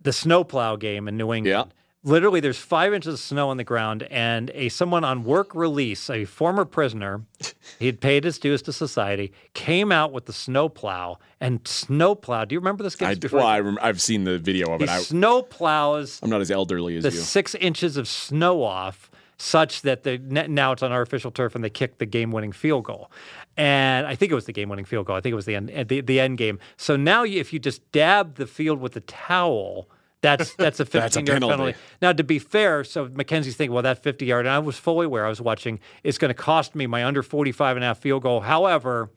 the 0.00 0.12
snowplow 0.12 0.76
game 0.76 1.08
in 1.08 1.16
New 1.16 1.32
England. 1.32 1.72
Literally, 2.04 2.38
there's 2.38 2.58
five 2.58 2.94
inches 2.94 3.14
of 3.14 3.18
snow 3.20 3.48
on 3.48 3.56
the 3.56 3.64
ground, 3.64 4.04
and 4.04 4.52
a 4.54 4.68
someone 4.68 5.02
on 5.02 5.24
work 5.24 5.52
release, 5.56 6.08
a 6.08 6.24
former 6.24 6.64
prisoner, 6.64 7.22
he 7.80 7.86
had 7.86 8.00
paid 8.00 8.22
his 8.22 8.38
dues 8.38 8.62
to 8.62 8.72
society, 8.72 9.32
came 9.54 9.90
out 9.90 10.12
with 10.12 10.26
the 10.26 10.32
snowplow 10.32 11.18
and 11.40 11.66
snowplow. 11.66 12.44
Do 12.44 12.54
you 12.54 12.60
remember 12.60 12.84
this 12.84 12.94
game? 12.94 13.08
I, 13.08 13.14
before? 13.16 13.40
well, 13.40 13.48
I 13.48 13.58
rem- 13.58 13.78
I've 13.82 14.00
seen 14.00 14.22
the 14.22 14.38
video 14.38 14.72
of 14.72 14.82
he 14.82 14.84
it. 14.84 14.90
Snowplows 14.90 16.20
I'm 16.22 16.30
not 16.30 16.40
as 16.40 16.52
elderly 16.52 16.96
as 16.96 17.02
the 17.02 17.10
you. 17.10 17.16
six 17.18 17.56
inches 17.56 17.96
of 17.96 18.06
snow 18.06 18.62
off 18.62 19.10
such 19.38 19.82
that 19.82 20.02
the 20.02 20.18
now 20.18 20.72
it's 20.72 20.82
on 20.82 20.92
artificial 20.92 21.30
turf 21.30 21.54
and 21.54 21.62
they 21.62 21.70
kicked 21.70 21.98
the 21.98 22.06
game-winning 22.06 22.52
field 22.52 22.84
goal 22.84 23.10
and 23.56 24.06
i 24.06 24.14
think 24.14 24.32
it 24.32 24.34
was 24.34 24.46
the 24.46 24.52
game-winning 24.52 24.84
field 24.84 25.06
goal 25.06 25.14
i 25.16 25.20
think 25.20 25.32
it 25.32 25.36
was 25.36 25.44
the 25.44 25.54
end 25.54 25.88
the, 25.88 26.00
the 26.00 26.18
end 26.18 26.38
game 26.38 26.58
so 26.76 26.96
now 26.96 27.22
you, 27.22 27.38
if 27.38 27.52
you 27.52 27.58
just 27.58 27.90
dab 27.92 28.36
the 28.36 28.46
field 28.46 28.80
with 28.80 28.96
a 28.96 29.00
towel 29.00 29.88
that's 30.22 30.54
that's 30.58 30.80
a 30.80 30.84
15 30.84 31.00
That's 31.00 31.16
a 31.16 31.20
yard 31.20 31.28
penalty. 31.28 31.56
penalty. 31.56 31.78
Now, 32.02 32.12
to 32.12 32.24
be 32.24 32.38
fair, 32.38 32.84
so 32.84 33.08
Mackenzie's 33.12 33.56
thinking, 33.56 33.72
well, 33.72 33.82
that 33.82 34.02
50 34.02 34.24
yard, 34.24 34.46
and 34.46 34.54
I 34.54 34.58
was 34.58 34.76
fully 34.76 35.06
aware, 35.06 35.24
I 35.24 35.28
was 35.28 35.40
watching, 35.40 35.78
it's 36.02 36.18
going 36.18 36.30
to 36.30 36.34
cost 36.34 36.74
me 36.74 36.86
my 36.86 37.04
under 37.04 37.22
45 37.22 37.76
and 37.76 37.84
a 37.84 37.88
half 37.88 37.98
field 37.98 38.22
goal. 38.22 38.40
However, 38.40 39.10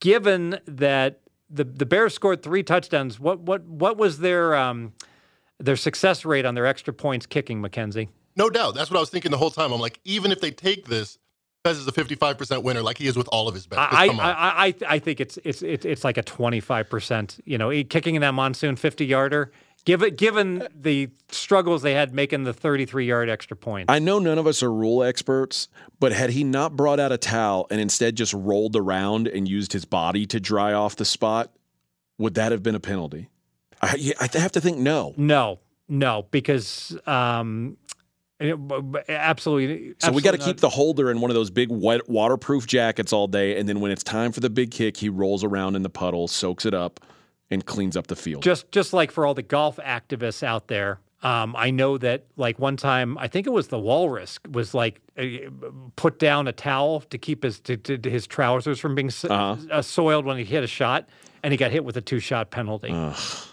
given 0.00 0.58
that 0.66 1.20
the, 1.50 1.64
the 1.64 1.86
Bears 1.86 2.14
scored 2.14 2.42
three 2.42 2.62
touchdowns, 2.62 3.20
what 3.20 3.40
what 3.40 3.64
what 3.64 3.96
was 3.98 4.18
their 4.18 4.54
um, 4.54 4.92
their 5.58 5.76
success 5.76 6.24
rate 6.24 6.46
on 6.46 6.54
their 6.54 6.66
extra 6.66 6.94
points 6.94 7.26
kicking, 7.26 7.60
Mackenzie? 7.60 8.08
No 8.36 8.50
doubt. 8.50 8.74
That's 8.74 8.90
what 8.90 8.96
I 8.96 9.00
was 9.00 9.10
thinking 9.10 9.30
the 9.30 9.38
whole 9.38 9.50
time. 9.50 9.72
I'm 9.72 9.80
like, 9.80 10.00
even 10.04 10.32
if 10.32 10.40
they 10.40 10.50
take 10.50 10.86
this, 10.86 11.18
Fez 11.64 11.78
is 11.78 11.86
a 11.86 11.92
55% 11.92 12.62
winner, 12.62 12.82
like 12.82 12.98
he 12.98 13.06
is 13.06 13.16
with 13.16 13.28
all 13.28 13.46
of 13.46 13.54
his 13.54 13.66
bets. 13.66 13.80
I. 13.80 14.06
I, 14.08 14.66
I, 14.66 14.74
I 14.88 14.98
think 14.98 15.20
it's 15.20 15.38
it's 15.44 15.62
it's 15.62 15.84
it's 15.84 16.04
like 16.04 16.16
a 16.16 16.22
twenty 16.22 16.60
five 16.60 16.90
percent. 16.90 17.38
You 17.44 17.58
know, 17.58 17.70
kicking 17.84 18.16
in 18.16 18.22
that 18.22 18.34
monsoon 18.34 18.76
fifty 18.76 19.06
yarder. 19.06 19.52
Given 19.84 20.14
given 20.14 20.68
the 20.74 21.10
struggles 21.28 21.82
they 21.82 21.94
had 21.94 22.14
making 22.14 22.44
the 22.44 22.52
thirty 22.52 22.84
three 22.84 23.06
yard 23.06 23.28
extra 23.28 23.56
point. 23.56 23.90
I 23.90 23.98
know 24.00 24.18
none 24.18 24.38
of 24.38 24.46
us 24.46 24.62
are 24.62 24.72
rule 24.72 25.02
experts, 25.04 25.68
but 26.00 26.12
had 26.12 26.30
he 26.30 26.44
not 26.44 26.76
brought 26.76 26.98
out 26.98 27.12
a 27.12 27.18
towel 27.18 27.66
and 27.70 27.80
instead 27.80 28.16
just 28.16 28.32
rolled 28.32 28.76
around 28.76 29.28
and 29.28 29.48
used 29.48 29.72
his 29.72 29.84
body 29.84 30.26
to 30.26 30.40
dry 30.40 30.72
off 30.72 30.96
the 30.96 31.04
spot, 31.04 31.52
would 32.18 32.34
that 32.34 32.52
have 32.52 32.62
been 32.62 32.76
a 32.76 32.80
penalty? 32.80 33.28
I, 33.80 34.12
I 34.20 34.38
have 34.38 34.52
to 34.52 34.60
think 34.60 34.78
no. 34.78 35.14
no, 35.16 35.58
no, 35.88 36.26
because 36.30 36.96
um, 37.06 37.76
it- 38.42 39.04
absolutely. 39.08 39.94
So 39.98 40.12
we 40.12 40.22
got 40.22 40.32
to 40.32 40.38
keep 40.38 40.58
the 40.58 40.68
holder 40.68 41.10
in 41.10 41.20
one 41.20 41.30
of 41.30 41.34
those 41.34 41.50
big 41.50 41.70
wet, 41.70 42.08
waterproof 42.08 42.66
jackets 42.66 43.12
all 43.12 43.26
day, 43.28 43.58
and 43.58 43.68
then 43.68 43.80
when 43.80 43.90
it's 43.90 44.02
time 44.02 44.32
for 44.32 44.40
the 44.40 44.50
big 44.50 44.70
kick, 44.70 44.96
he 44.96 45.08
rolls 45.08 45.44
around 45.44 45.76
in 45.76 45.82
the 45.82 45.90
puddle, 45.90 46.28
soaks 46.28 46.66
it 46.66 46.74
up, 46.74 47.00
and 47.50 47.64
cleans 47.66 47.96
up 47.96 48.06
the 48.06 48.16
field. 48.16 48.42
just 48.42 48.70
just 48.72 48.92
like 48.92 49.10
for 49.10 49.26
all 49.26 49.34
the 49.34 49.42
golf 49.42 49.76
activists 49.76 50.42
out 50.42 50.68
there 50.68 51.00
um, 51.22 51.54
i 51.58 51.70
know 51.70 51.98
that 51.98 52.24
like 52.36 52.58
one 52.58 52.78
time 52.78 53.18
i 53.18 53.28
think 53.28 53.46
it 53.46 53.50
was 53.50 53.68
the 53.68 53.78
walrus 53.78 54.38
was 54.50 54.72
like 54.72 55.00
uh, 55.18 55.22
put 55.96 56.18
down 56.18 56.48
a 56.48 56.52
towel 56.52 57.00
to 57.00 57.18
keep 57.18 57.42
his 57.42 57.60
to, 57.60 57.76
to, 57.76 58.08
his 58.10 58.26
trousers 58.26 58.78
from 58.80 58.94
being 58.94 59.10
so- 59.10 59.28
Uh-huh. 59.28 59.56
uh, 59.70 59.82
soiled 59.82 60.24
when 60.24 60.38
he 60.38 60.44
hit 60.44 60.64
a 60.64 60.66
shot 60.66 61.08
and 61.42 61.52
he 61.52 61.58
got 61.58 61.70
hit 61.72 61.84
with 61.84 61.96
a 61.98 62.00
two 62.00 62.20
shot 62.20 62.50
penalty 62.50 62.94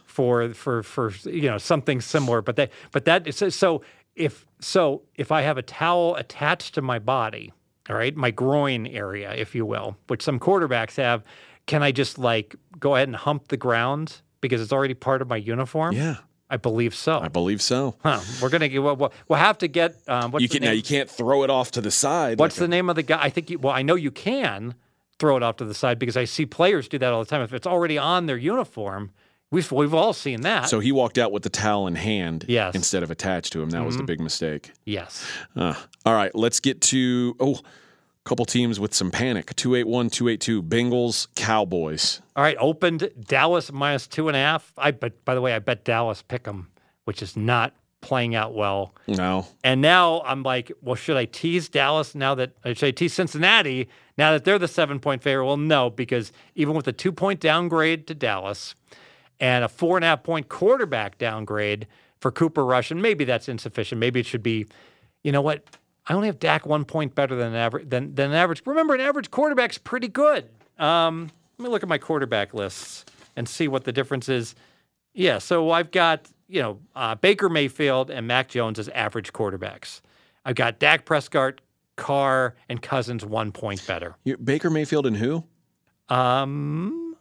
for 0.05 0.49
for 0.53 0.81
for 0.83 1.11
you 1.25 1.49
know 1.49 1.57
something 1.57 1.99
similar 2.01 2.41
but 2.41 2.55
that 2.55 2.71
but 2.91 3.03
that 3.05 3.33
so 3.53 3.81
if 4.15 4.45
so 4.59 5.01
if 5.15 5.31
i 5.31 5.41
have 5.41 5.57
a 5.57 5.61
towel 5.61 6.15
attached 6.15 6.73
to 6.75 6.81
my 6.81 6.99
body 6.99 7.51
all 7.89 7.95
right 7.95 8.15
my 8.15 8.31
groin 8.31 8.85
area 8.87 9.33
if 9.33 9.55
you 9.55 9.65
will 9.65 9.95
which 10.07 10.21
some 10.21 10.39
quarterbacks 10.39 10.95
have 10.97 11.23
can 11.65 11.81
i 11.83 11.91
just 11.91 12.17
like 12.17 12.55
go 12.79 12.95
ahead 12.95 13.07
and 13.07 13.15
hump 13.15 13.47
the 13.49 13.57
ground 13.57 14.21
because 14.41 14.61
it's 14.61 14.73
already 14.73 14.93
part 14.93 15.21
of 15.21 15.29
my 15.29 15.37
uniform 15.37 15.95
yeah, 15.95 16.17
i 16.49 16.57
believe 16.57 16.93
so 16.95 17.19
I 17.19 17.27
believe 17.27 17.61
so. 17.61 17.95
huh. 18.03 18.19
we're 18.41 18.49
gonna 18.49 18.67
get 18.67 18.81
we'll, 18.83 18.95
we'll 18.95 19.13
we'll 19.27 19.39
have 19.39 19.57
to 19.59 19.67
get 19.67 19.95
um, 20.07 20.31
what's 20.31 20.41
You 20.43 20.49
can 20.49 20.63
now 20.63 20.71
you 20.71 20.83
can't 20.83 21.09
throw 21.09 21.43
it 21.43 21.49
off 21.49 21.71
to 21.71 21.81
the 21.81 21.91
side. 21.91 22.39
what's 22.39 22.57
like 22.57 22.61
the 22.61 22.67
name 22.67 22.89
of 22.89 22.95
the 22.95 23.03
guy 23.03 23.21
i 23.21 23.29
think 23.29 23.49
you, 23.49 23.59
well 23.59 23.73
i 23.73 23.81
know 23.81 23.95
you 23.95 24.11
can 24.11 24.75
throw 25.19 25.35
it 25.37 25.43
off 25.43 25.57
to 25.57 25.65
the 25.65 25.73
side 25.73 25.99
because 25.99 26.17
i 26.17 26.25
see 26.25 26.45
players 26.45 26.87
do 26.87 26.97
that 26.97 27.11
all 27.13 27.23
the 27.23 27.29
time 27.29 27.41
if 27.41 27.53
it's 27.53 27.67
already 27.67 27.97
on 27.97 28.25
their 28.25 28.37
uniform 28.37 29.11
we've, 29.51 29.71
we've 29.71 29.93
all 29.93 30.13
seen 30.13 30.41
that 30.41 30.69
so 30.69 30.79
he 30.79 30.91
walked 30.91 31.17
out 31.17 31.31
with 31.31 31.43
the 31.43 31.49
towel 31.49 31.87
in 31.87 31.95
hand 31.95 32.45
Yes. 32.47 32.75
instead 32.75 33.03
of 33.03 33.11
attached 33.11 33.53
to 33.53 33.61
him. 33.61 33.69
That 33.71 33.85
was 33.85 33.97
the 33.97 34.03
big 34.03 34.19
mistake. 34.19 34.71
yes 34.85 35.25
Uh, 35.55 35.73
all 36.05 36.13
right, 36.13 36.33
let's 36.35 36.59
get 36.59 36.81
to 36.81 37.35
oh, 37.39 37.55
a 37.55 38.29
couple 38.29 38.45
teams 38.45 38.79
with 38.79 38.93
some 38.93 39.11
panic. 39.11 39.55
281, 39.55 40.09
282, 40.09 40.61
Bengals, 40.63 41.27
Cowboys. 41.35 42.21
All 42.35 42.43
right, 42.43 42.57
opened 42.59 43.09
Dallas 43.27 43.71
minus 43.71 44.07
two 44.07 44.27
and 44.27 44.35
a 44.37 44.39
half. 44.39 44.71
I 44.77 44.91
bet. 44.91 45.25
By 45.25 45.33
the 45.35 45.41
way, 45.41 45.53
I 45.53 45.59
bet 45.59 45.83
Dallas 45.83 46.21
pick 46.21 46.43
them, 46.43 46.67
which 47.05 47.21
is 47.23 47.35
not 47.35 47.73
playing 48.01 48.35
out 48.35 48.53
well. 48.53 48.93
No. 49.07 49.47
And 49.63 49.81
now 49.81 50.21
I'm 50.25 50.43
like, 50.43 50.71
well, 50.81 50.95
should 50.95 51.17
I 51.17 51.25
tease 51.25 51.67
Dallas 51.69 52.13
now 52.15 52.35
that 52.35 52.51
uh, 52.63 52.73
should 52.73 52.87
I 52.87 52.91
tease 52.91 53.13
Cincinnati 53.13 53.89
now 54.17 54.31
that 54.31 54.45
they're 54.45 54.59
the 54.59 54.67
seven 54.67 54.99
point 54.99 55.23
favorite? 55.23 55.45
Well, 55.45 55.57
no, 55.57 55.89
because 55.89 56.31
even 56.55 56.75
with 56.75 56.87
a 56.87 56.93
two 56.93 57.11
point 57.11 57.39
downgrade 57.39 58.05
to 58.07 58.13
Dallas 58.15 58.75
and 59.39 59.63
a 59.63 59.69
four 59.69 59.97
and 59.97 60.03
a 60.03 60.07
half 60.07 60.23
point 60.23 60.49
quarterback 60.49 61.17
downgrade 61.17 61.87
for 62.19 62.31
Cooper 62.31 62.65
Rush, 62.65 62.91
and 62.91 63.01
maybe 63.01 63.23
that's 63.25 63.47
insufficient. 63.47 63.99
Maybe 63.99 64.19
it 64.19 64.25
should 64.25 64.43
be, 64.43 64.65
you 65.23 65.31
know 65.31 65.41
what? 65.41 65.63
I 66.07 66.13
only 66.13 66.27
have 66.27 66.39
Dak 66.39 66.65
one 66.65 66.85
point 66.85 67.15
better 67.15 67.35
than 67.35 67.49
an 67.49 67.55
average 67.55 67.89
than, 67.89 68.15
than 68.15 68.31
an 68.31 68.35
average. 68.35 68.61
Remember, 68.65 68.93
an 68.95 69.01
average 69.01 69.29
quarterback's 69.31 69.77
pretty 69.77 70.07
good. 70.07 70.49
Um, 70.77 71.29
let 71.57 71.65
me 71.65 71.69
look 71.71 71.83
at 71.83 71.89
my 71.89 71.97
quarterback 71.97 72.53
lists 72.53 73.05
and 73.35 73.47
see 73.47 73.67
what 73.67 73.83
the 73.83 73.91
difference 73.91 74.27
is. 74.29 74.55
Yeah, 75.13 75.37
so 75.37 75.71
I've 75.71 75.91
got 75.91 76.27
you 76.47 76.61
know 76.61 76.79
uh, 76.95 77.15
Baker 77.15 77.47
Mayfield 77.49 78.09
and 78.09 78.27
Mac 78.27 78.49
Jones 78.49 78.79
as 78.79 78.89
average 78.89 79.31
quarterbacks. 79.33 80.01
I've 80.45 80.55
got 80.55 80.79
Dak 80.79 81.05
Prescott, 81.05 81.61
Carr, 81.95 82.55
and 82.69 82.81
Cousins 82.81 83.23
one 83.25 83.51
point 83.51 83.85
better. 83.85 84.15
You- 84.23 84.37
Baker 84.37 84.69
Mayfield 84.69 85.05
and 85.05 85.15
who? 85.17 85.43
Um, 86.09 87.15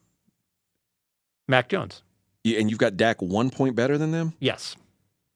Mac 1.47 1.69
Jones, 1.69 2.03
And 2.45 2.71
you've 2.71 2.79
got 2.79 2.97
Dak 2.97 3.21
one 3.21 3.51
point 3.51 3.77
better 3.77 3.99
than 3.99 4.13
them? 4.13 4.35
yes. 4.41 4.77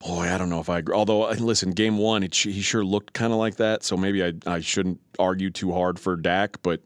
Boy, 0.00 0.22
I 0.22 0.36
don't 0.36 0.50
know 0.50 0.59
if 0.59 0.68
I 0.68 0.78
agree. 0.78 0.96
Although, 0.96 1.30
uh, 1.30 1.34
listen, 1.38 1.70
game 1.70 1.96
one, 1.96 2.24
it, 2.24 2.34
he 2.34 2.61
sure 2.61 2.84
looked 2.84 3.12
kind 3.12 3.32
of 3.32 3.38
like 3.38 3.57
that. 3.59 3.84
So 3.84 3.96
maybe 3.96 4.24
I, 4.24 4.32
I 4.46 4.59
shouldn't 4.59 4.98
argue 5.16 5.48
too 5.48 5.72
hard 5.72 6.00
for 6.00 6.16
Dak. 6.16 6.61
But 6.62 6.82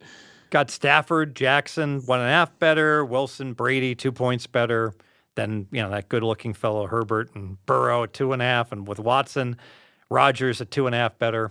Got 0.50 0.70
Stafford, 0.70 1.34
Jackson 1.34 2.02
one 2.06 2.20
and 2.20 2.28
a 2.28 2.32
half 2.32 2.58
better, 2.58 3.04
Wilson, 3.04 3.54
Brady 3.54 3.94
two 3.94 4.12
points 4.12 4.46
better 4.46 4.94
than 5.34 5.66
you 5.70 5.82
know 5.82 5.90
that 5.90 6.08
good-looking 6.08 6.54
fellow 6.54 6.86
Herbert 6.86 7.34
and 7.34 7.56
Burrow 7.66 8.04
at 8.04 8.12
two 8.12 8.32
and 8.32 8.42
a 8.42 8.44
half, 8.44 8.70
and 8.70 8.86
with 8.86 8.98
Watson, 8.98 9.56
Rodgers 10.10 10.60
a 10.60 10.64
two 10.64 10.86
and 10.86 10.94
a 10.94 10.98
half 10.98 11.18
better, 11.18 11.50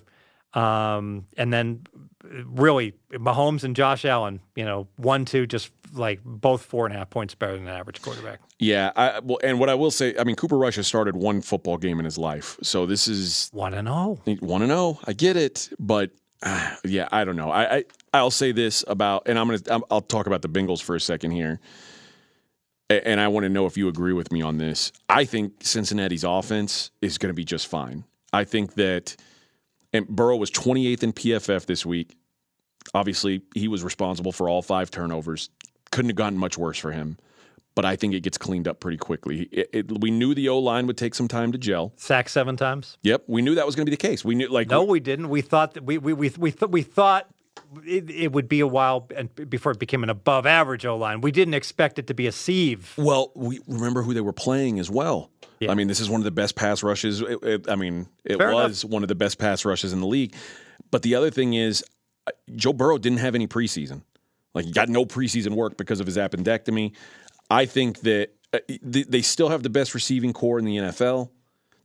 um, 0.55 1.27
and 1.37 1.53
then 1.53 1.85
uh, 2.23 2.45
really 2.45 2.93
Mahomes 3.11 3.63
and 3.63 3.75
Josh 3.75 4.05
Allen, 4.05 4.39
you 4.55 4.65
know, 4.65 4.87
one 4.95 5.25
two 5.25 5.45
just 5.45 5.71
like 5.93 6.21
both 6.23 6.63
four 6.63 6.85
and 6.85 6.95
a 6.95 6.97
half 6.97 7.09
points 7.09 7.35
better 7.35 7.55
than 7.55 7.67
an 7.67 7.75
average 7.75 8.01
quarterback. 8.01 8.39
yeah, 8.59 8.91
I, 8.95 9.19
well, 9.19 9.39
and 9.43 9.59
what 9.59 9.69
I 9.69 9.75
will 9.75 9.91
say, 9.91 10.15
I 10.17 10.23
mean, 10.23 10.35
Cooper 10.35 10.57
Rush 10.57 10.75
has 10.77 10.87
started 10.87 11.15
one 11.15 11.41
football 11.41 11.77
game 11.77 11.99
in 11.99 12.05
his 12.05 12.17
life. 12.17 12.57
So 12.63 12.85
this 12.85 13.07
is 13.07 13.49
One 13.53 13.73
and 13.73 13.87
oh. 13.87 14.19
one 14.39 14.61
and 14.61 14.71
zero. 14.71 14.99
I 15.05 15.13
get 15.13 15.37
it, 15.37 15.69
but 15.79 16.11
uh, 16.41 16.75
yeah, 16.85 17.07
I 17.11 17.25
don't 17.25 17.35
know. 17.35 17.51
I, 17.51 17.77
I 17.77 17.83
I'll 18.13 18.31
say 18.31 18.51
this 18.51 18.83
about, 18.87 19.27
and 19.27 19.37
I'm 19.37 19.47
gonna 19.47 19.83
I'll 19.91 20.01
talk 20.01 20.27
about 20.27 20.41
the 20.41 20.49
Bengals 20.49 20.81
for 20.81 20.95
a 20.95 21.01
second 21.01 21.31
here, 21.31 21.59
and 22.89 23.19
I 23.19 23.27
want 23.27 23.43
to 23.43 23.49
know 23.49 23.65
if 23.65 23.77
you 23.77 23.87
agree 23.87 24.13
with 24.13 24.31
me 24.31 24.41
on 24.41 24.57
this. 24.57 24.91
I 25.09 25.25
think 25.25 25.63
Cincinnati's 25.63 26.23
offense 26.23 26.91
is 27.01 27.17
going 27.17 27.29
to 27.29 27.33
be 27.33 27.45
just 27.45 27.67
fine. 27.67 28.05
I 28.31 28.43
think 28.43 28.75
that 28.75 29.15
and 29.95 30.07
Burrow 30.07 30.35
was 30.37 30.51
28th 30.51 31.03
in 31.03 31.13
PFF 31.13 31.65
this 31.65 31.85
week. 31.85 32.15
Obviously, 32.93 33.41
he 33.55 33.67
was 33.67 33.83
responsible 33.83 34.31
for 34.31 34.47
all 34.47 34.61
five 34.61 34.91
turnovers. 34.91 35.49
Couldn't 35.91 36.09
have 36.09 36.15
gotten 36.15 36.37
much 36.37 36.57
worse 36.57 36.77
for 36.77 36.91
him. 36.91 37.17
But 37.73 37.83
I 37.83 37.97
think 37.97 38.13
it 38.13 38.21
gets 38.21 38.37
cleaned 38.37 38.69
up 38.69 38.79
pretty 38.79 38.97
quickly. 38.97 39.49
It, 39.51 39.69
it, 39.73 39.99
we 39.99 40.09
knew 40.09 40.33
the 40.33 40.47
O 40.47 40.59
line 40.59 40.87
would 40.87 40.97
take 40.97 41.13
some 41.13 41.27
time 41.27 41.51
to 41.51 41.57
gel. 41.57 41.91
Sack 41.97 42.29
seven 42.29 42.55
times. 42.55 42.97
Yep, 43.03 43.25
we 43.27 43.41
knew 43.41 43.55
that 43.55 43.65
was 43.65 43.75
going 43.75 43.85
to 43.85 43.89
be 43.89 43.95
the 43.95 44.01
case. 44.01 44.23
We 44.23 44.33
knew, 44.35 44.47
like, 44.47 44.69
No, 44.69 44.83
we 44.83 45.01
didn't. 45.01 45.27
We 45.27 45.41
thought 45.41 45.73
that 45.73 45.83
we 45.83 45.97
we 45.97 46.13
we 46.13 46.31
we, 46.37 46.51
th- 46.51 46.71
we 46.71 46.83
thought 46.83 47.27
it, 47.85 48.09
it 48.09 48.31
would 48.31 48.47
be 48.49 48.59
a 48.59 48.67
while 48.67 49.01
before 49.49 49.71
it 49.71 49.79
became 49.79 50.03
an 50.03 50.09
above 50.09 50.45
average 50.45 50.85
O 50.85 50.97
line. 50.97 51.21
We 51.21 51.31
didn't 51.31 51.53
expect 51.53 51.99
it 51.99 52.07
to 52.07 52.13
be 52.13 52.27
a 52.27 52.31
sieve. 52.31 52.93
Well, 52.97 53.31
we 53.35 53.59
remember 53.67 54.01
who 54.01 54.13
they 54.13 54.21
were 54.21 54.33
playing 54.33 54.79
as 54.79 54.89
well. 54.89 55.29
Yeah. 55.59 55.71
I 55.71 55.75
mean, 55.75 55.87
this 55.87 55.99
is 55.99 56.09
one 56.09 56.19
of 56.21 56.25
the 56.25 56.31
best 56.31 56.55
pass 56.55 56.83
rushes. 56.83 57.21
It, 57.21 57.43
it- 57.43 57.69
I 57.69 57.75
mean, 57.75 58.07
it 58.23 58.37
Fair 58.37 58.53
was 58.53 58.83
one 58.85 59.03
of 59.03 59.07
the 59.09 59.15
best 59.15 59.37
pass 59.37 59.65
rushes 59.65 59.93
in 59.93 60.01
the 60.01 60.07
league. 60.07 60.35
But 60.91 61.01
the 61.01 61.15
other 61.15 61.29
thing 61.29 61.53
is, 61.53 61.83
Joe 62.55 62.73
Burrow 62.73 62.97
didn't 62.97 63.19
have 63.19 63.35
any 63.35 63.47
preseason. 63.47 64.01
Like, 64.53 64.65
he 64.65 64.71
got 64.71 64.89
no 64.89 65.05
preseason 65.05 65.55
work 65.55 65.77
because 65.77 65.99
of 65.99 66.05
his 66.05 66.17
appendectomy. 66.17 66.93
I 67.49 67.65
think 67.65 68.01
that 68.01 68.29
uh, 68.53 68.59
they 68.81 69.21
still 69.21 69.49
have 69.49 69.63
the 69.63 69.69
best 69.69 69.93
receiving 69.93 70.33
corps 70.33 70.59
in 70.59 70.65
the 70.65 70.77
NFL. 70.77 71.29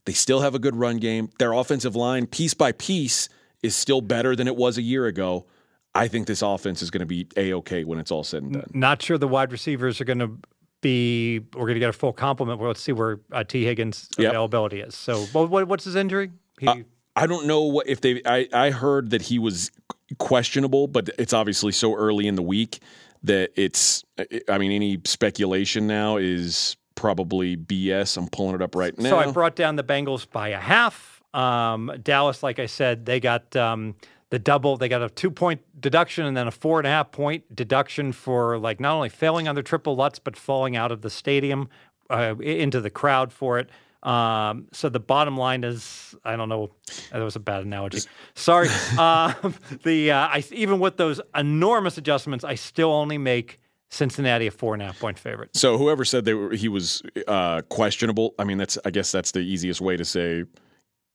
They 0.05 0.13
still 0.13 0.41
have 0.41 0.55
a 0.55 0.59
good 0.59 0.75
run 0.75 0.97
game. 0.97 1.29
Their 1.37 1.53
offensive 1.53 1.95
line, 1.95 2.25
piece 2.27 2.53
by 2.53 2.71
piece, 2.71 3.29
is 3.61 3.75
still 3.75 4.01
better 4.01 4.35
than 4.35 4.47
it 4.47 4.55
was 4.55 4.77
a 4.77 4.81
year 4.81 5.05
ago. 5.05 5.45
I 5.93 6.07
think 6.07 6.27
this 6.27 6.41
offense 6.41 6.81
is 6.81 6.89
going 6.89 7.01
to 7.01 7.05
be 7.05 7.27
a 7.35 7.53
okay 7.55 7.83
when 7.83 7.99
it's 7.99 8.11
all 8.11 8.23
said 8.23 8.43
and 8.43 8.53
done. 8.53 8.71
Not 8.73 9.01
sure 9.01 9.17
the 9.17 9.27
wide 9.27 9.51
receivers 9.51 9.99
are 9.99 10.05
going 10.05 10.19
to 10.19 10.37
be. 10.81 11.39
We're 11.53 11.61
going 11.65 11.73
to 11.75 11.79
get 11.79 11.89
a 11.89 11.93
full 11.93 12.13
complement. 12.13 12.59
Well, 12.59 12.69
let's 12.69 12.81
see 12.81 12.91
where 12.93 13.19
uh, 13.31 13.43
Tee 13.43 13.65
Higgins' 13.65 14.09
Yep. 14.17 14.29
availability 14.29 14.79
is. 14.81 14.95
So, 14.95 15.21
what, 15.33 15.67
what's 15.67 15.83
his 15.83 15.95
injury? 15.95 16.31
He, 16.59 16.67
Uh, 16.67 16.75
I 17.15 17.27
don't 17.27 17.45
know 17.45 17.63
what 17.63 17.87
if 17.89 17.99
they. 18.01 18.21
I 18.25 18.47
I 18.53 18.69
heard 18.71 19.09
that 19.09 19.21
he 19.23 19.37
was 19.37 19.69
questionable, 20.17 20.87
but 20.87 21.09
it's 21.19 21.33
obviously 21.33 21.71
so 21.73 21.93
early 21.95 22.27
in 22.27 22.35
the 22.35 22.41
week 22.41 22.79
that 23.23 23.51
it's. 23.55 24.03
I 24.47 24.57
mean, 24.57 24.71
any 24.71 24.99
speculation 25.05 25.87
now 25.87 26.17
is 26.17 26.77
probably 26.95 27.57
BS. 27.57 28.17
I'm 28.17 28.27
pulling 28.29 28.55
it 28.55 28.61
up 28.61 28.75
right 28.75 28.97
now. 28.97 29.09
So 29.09 29.17
I 29.17 29.29
brought 29.31 29.55
down 29.55 29.75
the 29.75 29.83
Bengals 29.83 30.29
by 30.29 30.49
a 30.49 30.57
half. 30.59 31.21
Um, 31.33 31.91
Dallas, 32.03 32.43
like 32.43 32.59
I 32.59 32.65
said, 32.65 33.05
they 33.05 33.19
got 33.19 33.55
um, 33.55 33.95
the 34.31 34.39
double. 34.39 34.77
They 34.77 34.89
got 34.89 35.03
a 35.03 35.09
two 35.09 35.29
point 35.29 35.61
deduction 35.79 36.25
and 36.25 36.35
then 36.35 36.47
a 36.47 36.51
four 36.51 36.79
and 36.79 36.87
a 36.87 36.89
half 36.89 37.11
point 37.11 37.55
deduction 37.55 38.11
for 38.11 38.57
like 38.57 38.79
not 38.79 38.95
only 38.95 39.09
failing 39.09 39.47
on 39.47 39.55
their 39.55 39.63
triple 39.63 39.95
Lutz 39.95 40.17
but 40.17 40.35
falling 40.35 40.75
out 40.75 40.91
of 40.91 41.01
the 41.01 41.09
stadium 41.11 41.69
uh, 42.09 42.35
into 42.39 42.81
the 42.81 42.89
crowd 42.89 43.31
for 43.31 43.59
it. 43.59 43.69
Um, 44.03 44.67
so 44.71 44.89
the 44.89 44.99
bottom 44.99 45.37
line 45.37 45.63
is, 45.63 46.15
I 46.25 46.35
don't 46.35 46.49
know, 46.49 46.71
that 47.11 47.21
was 47.21 47.35
a 47.35 47.39
bad 47.39 47.63
analogy. 47.63 47.99
Sorry. 48.33 48.67
um, 48.97 49.53
the 49.83 50.11
uh, 50.11 50.27
I 50.27 50.43
even 50.51 50.79
with 50.79 50.97
those 50.97 51.21
enormous 51.35 51.97
adjustments, 51.97 52.43
I 52.43 52.55
still 52.55 52.91
only 52.91 53.19
make 53.19 53.59
Cincinnati 53.89 54.47
a 54.47 54.51
four 54.51 54.73
and 54.73 54.81
a 54.81 54.87
half 54.87 54.99
point 54.99 55.19
favorite. 55.19 55.55
so 55.55 55.77
whoever 55.77 56.05
said 56.05 56.23
they 56.25 56.33
were, 56.33 56.53
he 56.53 56.69
was 56.69 57.03
uh, 57.27 57.61
questionable. 57.63 58.33
I 58.39 58.45
mean, 58.45 58.57
that's. 58.57 58.77
I 58.85 58.89
guess 58.89 59.11
that's 59.11 59.31
the 59.31 59.41
easiest 59.41 59.81
way 59.81 59.97
to 59.97 60.05
say 60.05 60.45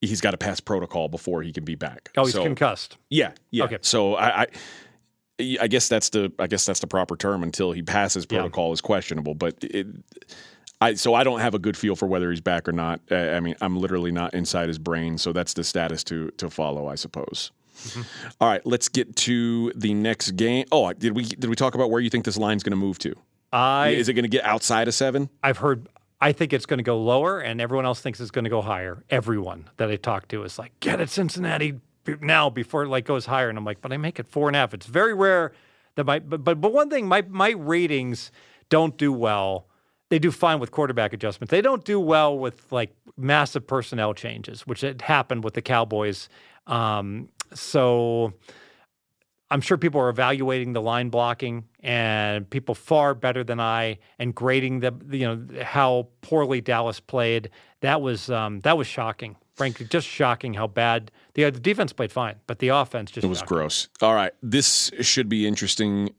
he's 0.07 0.21
got 0.21 0.31
to 0.33 0.39
pass 0.39 0.61
protocol 0.61 1.09
before 1.09 1.43
he 1.43 1.53
can 1.53 1.65
be 1.65 1.75
back. 1.75 2.11
Oh, 2.17 2.25
he's 2.25 2.35
So- 2.35 2.43
concussed. 2.43 2.97
Yeah, 3.11 3.33
yeah. 3.51 3.65
Okay. 3.65 3.79
So 3.83 4.15
I, 4.15 4.43
I, 4.43 4.47
I 5.63 5.67
guess 5.69 5.89
that's 5.89 6.09
the 6.11 6.33
I 6.39 6.47
guess 6.47 6.65
that's 6.65 6.81
the 6.81 6.87
proper 6.87 7.17
term 7.17 7.43
until 7.43 7.73
he 7.73 7.83
passes 7.83 8.27
Yeah. 8.31 8.39
protocol 8.39 8.73
is 8.73 8.81
questionable. 8.81 9.35
But 9.35 9.57
it, 9.63 9.87
I 10.81 10.95
so 10.95 11.15
I 11.15 11.25
don't 11.25 11.41
have 11.41 11.55
a 11.55 11.59
good 11.59 11.77
feel 11.77 11.97
for 11.97 12.07
whether 12.07 12.31
he's 12.31 12.41
back 12.41 12.69
or 12.69 12.73
not. 12.73 13.01
Uh, 13.11 13.15
I 13.17 13.41
mean, 13.41 13.55
I'm 13.61 13.77
literally 13.79 14.13
not 14.13 14.35
inside 14.35 14.69
his 14.69 14.79
brain, 14.79 15.19
so 15.19 15.33
that's 15.33 15.55
the 15.55 15.65
status 15.65 16.03
to 16.05 16.31
to 16.39 16.49
follow, 16.51 16.89
I 16.89 16.95
suppose. 16.97 17.51
Mm-hmm. 17.77 18.03
All 18.41 18.49
right, 18.49 18.65
let's 18.67 18.89
get 18.89 19.17
to 19.17 19.71
the 19.77 19.93
next 19.95 20.31
game. 20.33 20.65
Oh, 20.73 20.91
did 20.95 21.15
we 21.15 21.25
did 21.25 21.51
we 21.51 21.57
talk 21.57 21.75
about 21.75 21.91
where 21.91 22.01
you 22.01 22.09
think 22.11 22.25
this 22.25 22.37
line's 22.39 22.63
going 22.63 22.73
to 22.73 22.77
move 22.77 22.99
to? 23.01 23.15
I 23.53 23.89
Is 23.91 24.09
it 24.09 24.15
going 24.15 24.25
to 24.25 24.29
get 24.29 24.45
outside 24.45 24.89
of 24.89 24.95
seven? 24.95 25.29
I've 25.43 25.59
heard. 25.59 25.87
I 26.21 26.33
think 26.33 26.53
it's 26.53 26.67
going 26.67 26.79
to 26.79 26.85
go 26.85 26.99
lower, 27.01 27.41
and 27.41 27.61
everyone 27.61 27.85
else 27.85 28.01
thinks 28.01 28.21
it's 28.21 28.31
going 28.31 28.45
to 28.45 28.51
go 28.51 28.63
higher. 28.63 29.05
Everyone 29.11 29.69
that 29.77 29.91
I 29.91 29.97
talk 29.97 30.29
to 30.29 30.43
is 30.45 30.59
like, 30.59 30.79
"Get 30.81 31.01
it, 31.01 31.11
Cincinnati 31.11 31.81
now 32.21 32.49
before 32.49 32.85
it 32.85 32.89
like 32.89 33.05
goes 33.05 33.27
higher." 33.27 33.49
And 33.49 33.59
I'm 33.59 33.65
like, 33.65 33.81
"But 33.81 33.93
I 33.93 33.97
make 33.97 34.19
it 34.19 34.27
four 34.27 34.49
and 34.49 34.57
a 34.57 34.61
half. 34.61 34.73
It's 34.73 34.87
very 34.87 35.15
rare 35.15 35.53
that 35.97 36.05
my 36.05 36.19
but 36.21 36.43
but, 36.45 36.61
but 36.61 36.73
one 36.73 36.89
thing, 36.89 37.07
my 37.07 37.23
my 37.29 37.51
ratings 37.51 38.31
don't 38.69 38.97
do 38.97 39.13
well. 39.13 39.67
They 40.09 40.19
do 40.19 40.31
fine 40.31 40.61
with 40.61 40.71
quarterback 40.71 41.13
adjustments. 41.13 41.51
They 41.51 41.61
don't 41.61 41.85
do 41.85 41.99
well 41.99 42.39
with 42.39 42.71
like 42.71 42.95
massive 43.17 43.67
personnel 43.67 44.15
changes, 44.15 44.67
which 44.67 44.83
had 44.83 45.03
happened 45.03 45.43
with 45.43 45.55
the 45.55 45.63
Cowboys. 45.63 46.29
Um, 46.67 47.29
so 47.53 48.33
I'm 49.51 49.61
sure 49.61 49.79
people 49.79 50.01
are 50.01 50.09
evaluating 50.09 50.73
the 50.73 50.83
line 50.83 51.09
blocking 51.09 51.65
and 51.81 52.49
people 52.51 52.75
far 52.75 53.15
better 53.15 53.45
than 53.45 53.61
I 53.61 53.99
and 54.19 54.35
grading 54.35 54.81
the 54.81 54.93
you 55.11 55.27
know 55.27 55.63
how 55.63 56.09
poorly 56.21 56.61
Dallas 56.61 56.99
played. 57.01 57.51
That 57.81 58.01
was 58.03 58.29
um, 58.31 58.61
that 58.61 58.77
was 58.77 58.87
shocking. 58.87 59.37
Frankly, 59.57 59.87
just 59.87 60.07
shocking 60.07 60.53
how 60.55 60.67
bad 60.67 61.11
the, 61.33 61.45
the 61.45 61.59
defense 61.59 61.91
played 61.93 62.13
fine, 62.13 62.37
but 62.47 62.59
the 62.59 62.69
offense 62.69 63.11
just 63.11 63.25
It 63.25 63.29
was 63.29 63.39
shocking. 63.39 63.57
gross. 63.57 63.89
All 64.03 64.15
right. 64.15 64.33
This 64.43 64.91
should 65.01 65.31
be 65.31 65.47
interesting. 65.47 66.11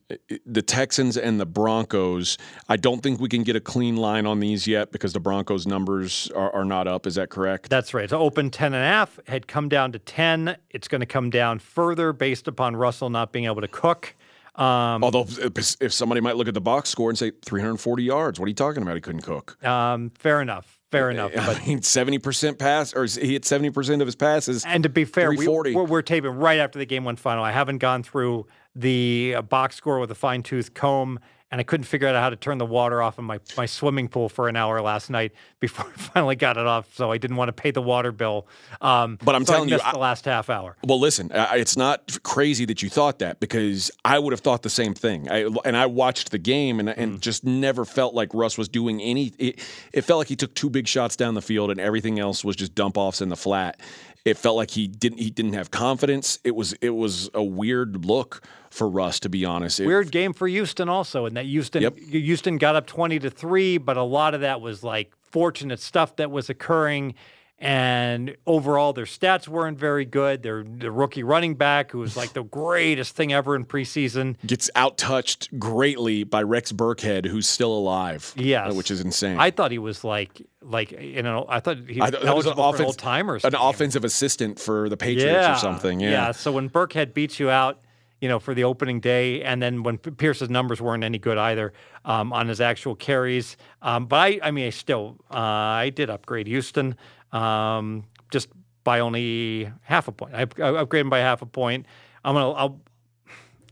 The 0.46 0.64
Texans 0.64 1.18
and 1.18 1.40
the 1.40 1.46
Broncos. 1.46 2.38
I 2.68 2.78
don't 2.78 3.04
think 3.04 3.20
we 3.20 3.30
can 3.30 3.44
get 3.44 3.56
a 3.56 3.60
clean 3.60 3.96
line 3.96 4.26
on 4.26 4.40
these 4.40 4.68
yet 4.68 4.92
because 4.92 5.14
the 5.14 5.20
Broncos 5.20 5.68
numbers 5.68 6.32
are, 6.36 6.52
are 6.52 6.66
not 6.66 6.88
up. 6.88 7.06
Is 7.06 7.14
that 7.16 7.30
correct? 7.30 7.70
That's 7.70 7.94
right. 7.94 8.04
It's 8.06 8.14
open 8.14 8.50
10 8.50 8.74
and 8.74 8.84
a 8.84 8.88
half, 8.88 9.20
had 9.28 9.48
come 9.48 9.70
down 9.70 9.92
to 9.92 10.00
10. 10.00 10.58
It's 10.72 10.88
going 10.88 11.02
to 11.02 11.06
come 11.08 11.30
down 11.30 11.60
further 11.60 12.14
based 12.14 12.48
upon 12.48 12.76
Russell 12.76 13.12
not 13.12 13.32
being 13.32 13.46
able 13.46 13.62
to 13.62 13.68
cook. 13.68 14.16
Um, 14.56 15.04
Although, 15.04 15.28
if, 15.38 15.76
if 15.80 15.94
somebody 15.94 16.22
might 16.22 16.36
look 16.38 16.48
at 16.48 16.56
the 16.56 16.62
box 16.62 16.90
score 16.90 17.12
and 17.12 17.18
say 17.20 17.32
340 17.46 18.02
yards, 18.04 18.40
what 18.40 18.46
are 18.48 18.50
you 18.50 18.56
talking 18.56 18.82
about? 18.82 18.96
He 18.96 19.02
couldn't 19.02 19.22
cook. 19.22 19.64
um, 19.64 20.10
fair 20.18 20.42
enough. 20.42 20.77
Fair 20.92 21.10
enough. 21.10 21.32
But 21.36 21.62
I 21.62 21.66
mean, 21.66 21.80
70% 21.80 22.58
pass, 22.58 22.94
or 22.94 23.06
he 23.06 23.34
hit 23.34 23.44
70% 23.44 24.02
of 24.02 24.08
his 24.08 24.16
passes. 24.16 24.64
And 24.66 24.84
to 24.84 24.90
be 24.90 25.06
fair, 25.06 25.32
we, 25.32 25.48
we're, 25.48 25.84
we're 25.84 26.02
taping 26.02 26.32
right 26.32 26.60
after 26.60 26.80
the 26.80 26.86
game 26.86 27.04
went 27.04 27.20
final. 27.20 27.44
I 27.44 27.52
haven't 27.52 27.80
gone 27.80 28.04
through 28.04 28.48
the 28.76 29.36
box 29.50 29.76
score 29.76 30.00
with 30.00 30.12
a 30.12 30.16
fine 30.16 30.44
tooth 30.44 30.74
comb, 30.74 31.20
and 31.52 31.62
I 31.62 31.64
couldn't 31.64 31.86
figure 31.86 32.08
out 32.08 32.16
how 32.16 32.30
to 32.30 32.36
turn 32.36 32.58
the 32.58 32.66
water 32.66 33.02
off 33.02 33.18
in 33.20 33.26
my, 33.26 33.40
my 33.56 33.66
swimming 33.66 34.08
pool 34.10 34.28
for 34.28 34.50
an 34.50 34.56
hour 34.58 34.82
last 34.82 35.10
night 35.10 35.32
before 35.60 35.86
I 35.86 35.92
finally 35.98 36.36
got 36.36 36.58
it 36.58 36.66
off. 36.68 36.94
So 36.96 37.12
I 37.12 37.18
didn't 37.18 37.38
want 37.38 37.50
to 37.50 37.54
pay 37.54 37.72
the 37.72 37.82
water 37.82 38.12
bill. 38.12 38.48
Um, 38.82 39.18
But 39.24 39.36
I'm 39.36 39.46
so 39.46 39.54
I 39.54 39.56
telling 39.56 39.70
you, 39.70 39.80
I- 39.84 39.92
the 39.94 40.00
last 40.00 40.26
half 40.26 40.50
hour. 40.50 40.76
Well, 40.86 41.00
listen, 41.00 41.32
I- 41.32 41.58
it's 41.58 41.78
not 41.78 42.18
crazy 42.24 42.66
that 42.66 42.82
you 42.84 42.90
thought 42.90 43.20
that 43.20 43.40
because 43.40 43.90
I 44.04 44.20
would 44.20 44.34
have 44.34 44.42
thought 44.42 44.62
the 44.64 44.70
same 44.70 44.94
thing. 44.94 45.30
I, 45.32 45.48
and 45.66 45.78
I 45.78 45.86
watched 45.86 46.32
the 46.32 46.38
game 46.38 46.80
and, 46.80 46.90
Mm. 46.90 46.98
and 46.98 47.22
just 47.22 47.44
never 47.44 47.86
felt 47.86 48.14
like 48.14 48.34
Russ 48.34 48.58
was 48.58 48.68
doing 48.70 49.02
any. 49.02 49.28
It, 49.38 49.60
it 49.94 50.02
felt 50.02 50.18
like 50.20 50.28
he 50.28 50.36
took 50.36 50.54
two 50.54 50.70
big 50.70 50.88
shots 50.88 51.16
down 51.16 51.34
the 51.34 51.42
field 51.42 51.72
and 51.72 51.80
everything 51.80 52.20
else 52.20 52.44
was 52.44 52.56
just 52.56 52.76
dump 52.76 52.98
offs 52.98 53.22
in 53.22 53.30
the 53.30 53.36
flat. 53.38 53.80
It 54.26 54.38
felt 54.38 54.58
like 54.58 54.72
he 54.72 54.88
didn't 54.88 55.20
he 55.20 55.30
didn't 55.30 55.54
have 55.54 55.72
confidence. 55.72 56.40
It 56.44 56.54
was 56.54 56.74
it 56.82 56.90
was 56.90 57.30
a 57.34 57.42
weird 57.44 58.04
look 58.06 58.42
for 58.78 58.88
Russ, 58.88 59.20
to 59.22 59.30
be 59.30 59.44
honest. 59.44 59.80
It- 59.80 59.86
Weird 59.88 60.12
game 60.12 60.32
for 60.34 60.48
Houston 60.48 60.88
also, 60.88 61.26
and 61.26 61.36
that 61.36 61.46
Houston 61.46 61.82
Yep. 61.82 61.98
Houston 62.00 62.58
got 62.58 62.76
up 62.76 62.86
twenty 62.88 63.20
to 63.20 63.30
three, 63.30 63.78
but 63.78 63.98
a 63.98 64.04
lot 64.04 64.34
of 64.34 64.42
that 64.42 64.62
was 64.62 64.84
like 64.84 65.12
fortunate 65.32 65.80
stuff 65.80 66.16
that 66.18 66.32
was 66.32 66.50
occurring. 66.50 67.16
And 67.60 68.38
overall, 68.46 68.94
their 68.94 69.06
stats 69.06 69.48
weren't 69.48 69.80
very 69.80 70.06
good. 70.06 70.44
Their 70.44 70.64
the 70.64 70.92
rookie 70.92 71.24
running 71.24 71.56
back, 71.56 71.90
who 71.90 71.98
was 71.98 72.16
like 72.16 72.34
the 72.34 72.44
greatest 72.44 73.16
thing 73.16 73.34
ever 73.34 73.56
in 73.56 73.66
preseason, 73.66 74.36
Gets 74.46 74.70
outtouched 74.76 75.58
greatly 75.58 76.24
by 76.24 76.44
Rex 76.44 76.72
Burkhead, 76.72 77.26
who's 77.26 77.48
still 77.48 77.72
alive. 77.76 78.32
Yes. 78.38 78.72
uh, 78.72 78.76
which 78.76 78.92
is 78.92 79.02
insane. 79.02 79.40
I 79.40 79.50
thought 79.50 79.72
he 79.72 79.80
was 79.80 80.04
like 80.04 80.40
like 80.62 80.92
you 80.92 81.24
know 81.24 81.48
I 81.50 81.60
thought 81.60 81.78
he 81.90 82.00
I 82.00 82.06
was 82.06 82.12
thought 82.12 82.22
that 82.22 82.36
was 82.36 82.46
an 82.46 82.60
eligible 82.60 82.74
for 82.74 82.84
an 82.84 83.30
offense- 83.40 83.44
an 83.44 83.56
offensive 83.56 84.06
assistant 84.06 84.60
for 84.60 84.88
the 84.88 84.98
Patriots 84.98 85.32
yeah, 85.48 85.56
or 85.56 85.58
something. 85.58 86.00
Yeah. 86.00 86.34
So 86.34 86.52
when 86.52 86.70
Burkhead 86.70 87.16
beats 87.16 87.40
you 87.40 87.50
out, 87.50 87.80
you 88.22 88.28
know, 88.28 88.40
for 88.40 88.54
the 88.54 88.64
opening 88.64 89.00
day, 89.00 89.44
and 89.44 89.62
then 89.62 89.84
when 89.84 89.98
Pierce's 89.98 90.50
numbers 90.50 90.82
weren't 90.82 91.04
any 91.04 91.20
good 91.20 91.38
either 91.38 91.74
um, 92.06 92.34
on 92.34 92.48
his 92.48 92.60
actual 92.60 92.96
carries. 92.96 93.58
Um, 93.82 94.08
but 94.08 94.18
I, 94.18 94.40
I 94.44 94.52
mean, 94.52 94.68
I 94.68 94.72
still, 94.72 95.18
uh, 95.32 95.38
I 95.38 95.92
did 95.94 96.10
upgrade 96.10 96.48
Houston 96.48 96.96
um, 97.32 98.06
just 98.32 98.50
by 98.84 99.02
only 99.02 99.72
half 99.82 100.08
a 100.08 100.12
point. 100.12 100.34
I, 100.34 100.42
I 100.42 100.46
upgraded 100.84 101.10
by 101.10 101.20
half 101.20 101.42
a 101.42 101.46
point. 101.46 101.86
I'm 102.24 102.34
gonna, 102.34 102.52
I'll, 102.52 102.82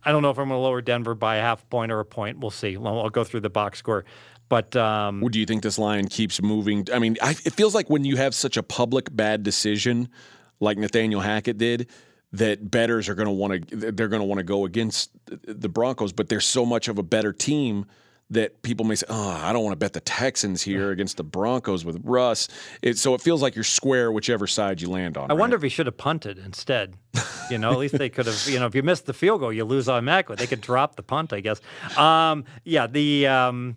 I 0.04 0.12
don't 0.12 0.22
know 0.22 0.30
if 0.30 0.38
I'm 0.38 0.50
gonna 0.50 0.60
lower 0.60 0.82
Denver 0.82 1.16
by 1.16 1.38
a 1.38 1.42
half 1.42 1.68
point 1.70 1.92
or 1.92 2.00
a 2.00 2.06
point. 2.06 2.40
We'll 2.40 2.52
see. 2.52 2.78
I'll, 2.78 2.88
I'll 2.88 3.10
go 3.10 3.24
through 3.24 3.42
the 3.42 3.50
box 3.50 3.80
score. 3.80 4.06
But 4.48 4.76
um, 4.76 5.24
Or 5.24 5.30
do 5.30 5.40
you 5.40 5.46
think 5.46 5.64
this 5.64 5.80
line 5.80 6.08
keeps 6.08 6.42
moving? 6.42 6.88
I 6.94 7.00
mean, 7.00 7.18
I, 7.22 7.32
it 7.32 7.54
feels 7.54 7.74
like 7.74 7.90
when 7.90 8.06
you 8.06 8.16
have 8.18 8.36
such 8.36 8.58
a 8.58 8.64
public 8.64 9.16
bad 9.16 9.42
decision, 9.42 10.10
like 10.60 10.78
Nathaniel 10.78 11.22
Hackett 11.22 11.58
did, 11.58 11.90
that 12.38 12.70
betters 12.70 13.10
are 13.10 13.16
going 13.16 13.28
to 13.28 13.34
want 13.34 13.70
to 13.70 13.92
they're 13.92 14.08
going 14.08 14.22
to 14.22 14.26
want 14.26 14.40
to 14.40 14.44
go 14.44 14.66
against 14.66 15.12
the 15.26 15.70
Broncos. 15.70 16.12
But 16.12 16.30
they're 16.30 16.42
so 16.42 16.66
much 16.66 16.88
of 16.88 16.98
a 16.98 17.04
better 17.04 17.34
team 17.34 17.86
that 18.30 18.62
people 18.64 18.86
may 18.86 18.96
say, 18.96 19.06
"Oh, 19.10 19.30
I 19.30 19.54
don't 19.54 19.64
want 19.64 19.74
to 19.74 19.78
bet 19.78 19.94
the 19.94 20.00
Texans 20.02 20.62
here 20.62 20.92
against 20.92 21.18
the 21.18 21.24
Broncos 21.24 21.86
with 21.86 22.00
Russ." 22.04 22.48
It, 22.82 22.98
so 22.98 23.14
it 23.14 23.22
feels 23.22 23.42
like 23.42 23.56
you're 23.56 23.64
square 23.64 24.12
whichever 24.12 24.48
side 24.48 24.82
you 24.82 24.90
land 24.90 25.18
on. 25.18 25.30
I 25.30 25.34
wonder 25.34 25.56
if 25.56 25.62
he 25.62 25.70
should 25.70 25.86
have 25.86 25.98
punted 25.98 26.38
instead. 26.38 26.96
You 27.50 27.60
know, 27.60 27.72
at 27.72 27.78
least 27.78 27.98
they 27.98 28.10
could 28.10 28.26
have. 28.26 28.48
You 28.48 28.60
know, 28.60 28.66
if 28.66 28.74
you 28.74 28.82
miss 28.82 29.02
the 29.02 29.14
field 29.14 29.42
goal, 29.42 29.54
you 29.54 29.66
lose 29.66 29.88
automatically. 29.88 30.36
They 30.36 30.48
could 30.48 30.62
drop 30.62 30.96
the 30.96 31.04
punt, 31.04 31.32
I 31.32 31.42
guess. 31.42 31.62
Um, 31.98 32.46
yeah, 32.64 32.88
the. 32.88 33.28
Um, 33.28 33.76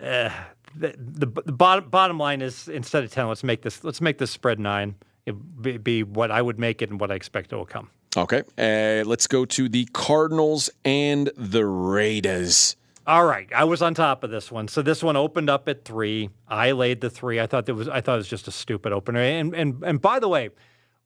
uh, 0.00 0.30
the, 0.76 0.94
the, 0.98 1.26
the 1.26 1.52
bottom 1.52 1.88
bottom 1.88 2.18
line 2.18 2.42
is 2.42 2.68
instead 2.68 3.04
of 3.04 3.12
ten, 3.12 3.28
let's 3.28 3.44
make 3.44 3.62
this 3.62 3.84
let's 3.84 4.00
make 4.00 4.18
this 4.18 4.30
spread 4.30 4.58
nine. 4.58 4.96
It 5.26 5.84
be, 5.84 6.02
what 6.02 6.30
I 6.30 6.42
would 6.42 6.58
make 6.58 6.82
it 6.82 6.90
and 6.90 7.00
what 7.00 7.10
I 7.10 7.14
expect 7.14 7.52
it 7.52 7.56
will 7.56 7.64
come. 7.64 7.90
Okay, 8.16 8.42
uh, 8.58 9.04
let's 9.08 9.26
go 9.26 9.44
to 9.44 9.68
the 9.68 9.86
Cardinals 9.86 10.70
and 10.84 11.30
the 11.36 11.64
Raiders. 11.64 12.76
All 13.06 13.26
right, 13.26 13.48
I 13.54 13.64
was 13.64 13.82
on 13.82 13.92
top 13.94 14.24
of 14.24 14.30
this 14.30 14.50
one. 14.50 14.68
So 14.68 14.80
this 14.80 15.02
one 15.02 15.16
opened 15.16 15.50
up 15.50 15.68
at 15.68 15.84
three. 15.84 16.30
I 16.48 16.72
laid 16.72 17.00
the 17.00 17.10
three. 17.10 17.38
I 17.38 17.46
thought 17.46 17.66
that 17.66 17.74
was 17.74 17.88
I 17.88 18.00
thought 18.00 18.14
it 18.14 18.18
was 18.18 18.28
just 18.28 18.48
a 18.48 18.52
stupid 18.52 18.92
opener. 18.92 19.20
And 19.20 19.54
and 19.54 19.82
and 19.82 20.00
by 20.00 20.20
the 20.20 20.28
way, 20.28 20.50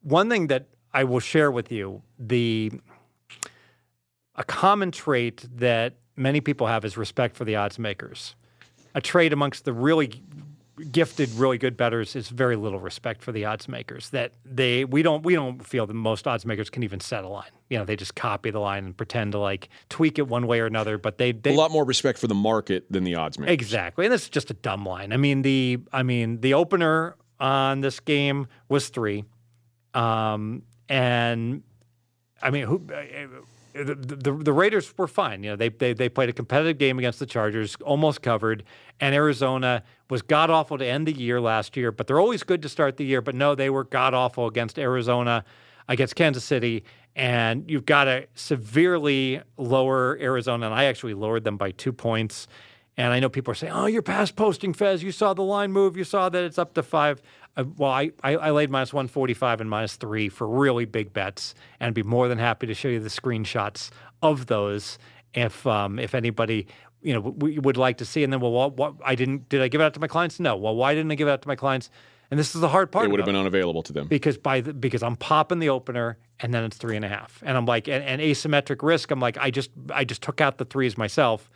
one 0.02 0.28
thing 0.28 0.46
that 0.48 0.66
I 0.92 1.04
will 1.04 1.20
share 1.20 1.50
with 1.50 1.72
you 1.72 2.02
the 2.18 2.72
a 4.36 4.44
common 4.44 4.92
trait 4.92 5.44
that 5.56 5.94
many 6.14 6.40
people 6.40 6.68
have 6.68 6.84
is 6.84 6.96
respect 6.96 7.36
for 7.36 7.44
the 7.44 7.56
odds 7.56 7.78
makers. 7.78 8.36
A 8.94 9.00
trait 9.00 9.32
amongst 9.32 9.64
the 9.64 9.72
really 9.72 10.22
gifted, 10.90 11.30
really 11.30 11.58
good 11.58 11.76
bettors 11.76 12.16
is 12.16 12.28
very 12.28 12.56
little 12.56 12.80
respect 12.80 13.22
for 13.22 13.32
the 13.32 13.44
odds 13.44 13.68
makers. 13.68 14.10
That 14.10 14.32
they 14.44 14.84
we 14.84 15.02
don't 15.02 15.24
we 15.24 15.34
don't 15.34 15.64
feel 15.64 15.86
that 15.86 15.94
most 15.94 16.26
odds 16.26 16.46
makers 16.46 16.70
can 16.70 16.82
even 16.82 17.00
set 17.00 17.24
a 17.24 17.28
line. 17.28 17.50
You 17.68 17.78
know, 17.78 17.84
they 17.84 17.96
just 17.96 18.14
copy 18.14 18.50
the 18.50 18.58
line 18.58 18.84
and 18.84 18.96
pretend 18.96 19.32
to 19.32 19.38
like 19.38 19.68
tweak 19.88 20.18
it 20.18 20.28
one 20.28 20.46
way 20.46 20.60
or 20.60 20.66
another. 20.66 20.98
But 20.98 21.18
they, 21.18 21.32
they 21.32 21.54
a 21.54 21.56
lot 21.56 21.70
more 21.70 21.84
respect 21.84 22.18
for 22.18 22.26
the 22.26 22.34
market 22.34 22.84
than 22.90 23.04
the 23.04 23.14
odds 23.14 23.38
makers. 23.38 23.54
Exactly, 23.54 24.06
and 24.06 24.12
this 24.12 24.22
is 24.22 24.28
just 24.28 24.50
a 24.50 24.54
dumb 24.54 24.84
line. 24.84 25.12
I 25.12 25.16
mean 25.16 25.42
the 25.42 25.80
I 25.92 26.02
mean 26.02 26.40
the 26.40 26.54
opener 26.54 27.16
on 27.40 27.80
this 27.80 28.00
game 28.00 28.46
was 28.68 28.88
three, 28.88 29.24
um, 29.94 30.62
and 30.88 31.62
I 32.42 32.50
mean 32.50 32.66
who 32.66 32.82
the, 33.84 33.94
the, 33.94 34.32
the, 34.32 34.52
Raiders 34.52 34.92
were 34.96 35.08
fine. 35.08 35.42
You 35.42 35.50
know, 35.50 35.56
they, 35.56 35.68
they 35.68 35.92
they 35.92 36.08
played 36.08 36.28
a 36.28 36.32
competitive 36.32 36.78
game 36.78 36.98
against 36.98 37.18
the 37.18 37.26
Chargers, 37.26 37.76
almost 37.76 38.22
covered, 38.22 38.64
and 39.00 39.14
Arizona 39.14 39.82
was 40.10 40.22
god 40.22 40.50
awful 40.50 40.78
to 40.78 40.86
end 40.86 41.06
the 41.06 41.12
year 41.12 41.40
last 41.40 41.76
year. 41.76 41.92
But 41.92 42.06
they're 42.06 42.20
always 42.20 42.42
good 42.42 42.62
to 42.62 42.68
start 42.68 42.96
the 42.96 43.04
year. 43.04 43.20
But 43.20 43.34
no, 43.34 43.54
they 43.54 43.70
were 43.70 43.84
god 43.84 44.14
awful 44.14 44.46
against 44.46 44.78
Arizona, 44.78 45.44
against 45.88 46.16
Kansas 46.16 46.44
City, 46.44 46.84
and 47.16 47.70
you've 47.70 47.86
got 47.86 48.04
to 48.04 48.26
severely 48.34 49.40
lower 49.56 50.18
Arizona. 50.20 50.66
And 50.66 50.74
I 50.74 50.84
actually 50.84 51.14
lowered 51.14 51.44
them 51.44 51.56
by 51.56 51.70
two 51.72 51.92
points. 51.92 52.46
And 52.96 53.12
I 53.12 53.20
know 53.20 53.28
people 53.28 53.52
are 53.52 53.54
saying, 53.54 53.72
"Oh, 53.72 53.86
you're 53.86 54.02
past 54.02 54.34
posting, 54.34 54.74
Fez. 54.74 55.02
You 55.02 55.12
saw 55.12 55.32
the 55.32 55.42
line 55.42 55.70
move. 55.70 55.96
You 55.96 56.04
saw 56.04 56.28
that 56.28 56.42
it's 56.42 56.58
up 56.58 56.74
to 56.74 56.82
five. 56.82 57.22
Uh, 57.58 57.64
well, 57.76 57.90
I, 57.90 58.12
I, 58.22 58.36
I, 58.36 58.50
laid 58.52 58.70
minus 58.70 58.92
145 58.92 59.60
and 59.60 59.68
minus 59.68 59.96
three 59.96 60.28
for 60.28 60.46
really 60.46 60.84
big 60.84 61.12
bets, 61.12 61.54
and 61.80 61.88
I'd 61.88 61.94
be 61.94 62.04
more 62.04 62.28
than 62.28 62.38
happy 62.38 62.68
to 62.68 62.74
show 62.74 62.88
you 62.88 63.00
the 63.00 63.08
screenshots 63.08 63.90
of 64.22 64.46
those 64.46 64.98
if 65.34 65.66
um, 65.66 65.98
if 65.98 66.14
anybody 66.14 66.68
you 67.02 67.12
know 67.12 67.22
w- 67.22 67.60
would 67.60 67.76
like 67.76 67.98
to 67.98 68.04
see. 68.04 68.22
And 68.22 68.32
then, 68.32 68.40
well, 68.40 68.52
what, 68.52 68.76
what, 68.76 68.94
I 69.04 69.16
didn't 69.16 69.48
did 69.48 69.60
I 69.60 69.68
give 69.68 69.80
it 69.80 69.84
out 69.84 69.94
to 69.94 70.00
my 70.00 70.06
clients? 70.06 70.38
No. 70.38 70.56
Well, 70.56 70.76
why 70.76 70.94
didn't 70.94 71.10
I 71.10 71.16
give 71.16 71.26
it 71.26 71.32
out 71.32 71.42
to 71.42 71.48
my 71.48 71.56
clients? 71.56 71.90
And 72.30 72.38
this 72.38 72.54
is 72.54 72.60
the 72.60 72.68
hard 72.68 72.92
part. 72.92 73.06
It 73.06 73.10
would 73.10 73.20
have 73.20 73.26
been 73.26 73.36
unavailable 73.36 73.82
to 73.84 73.92
them 73.92 74.06
because 74.06 74.38
by 74.38 74.60
the, 74.60 74.72
because 74.72 75.02
I'm 75.02 75.16
popping 75.16 75.58
the 75.58 75.70
opener 75.70 76.18
and 76.40 76.52
then 76.52 76.62
it's 76.62 76.76
three 76.76 76.94
and 76.94 77.04
a 77.04 77.08
half, 77.08 77.42
and 77.44 77.56
I'm 77.56 77.66
like, 77.66 77.88
and, 77.88 78.04
and 78.04 78.22
asymmetric 78.22 78.82
risk. 78.82 79.10
I'm 79.10 79.20
like, 79.20 79.36
I 79.38 79.50
just 79.50 79.70
I 79.92 80.04
just 80.04 80.22
took 80.22 80.40
out 80.40 80.58
the 80.58 80.64
threes 80.64 80.96
myself, 80.96 81.50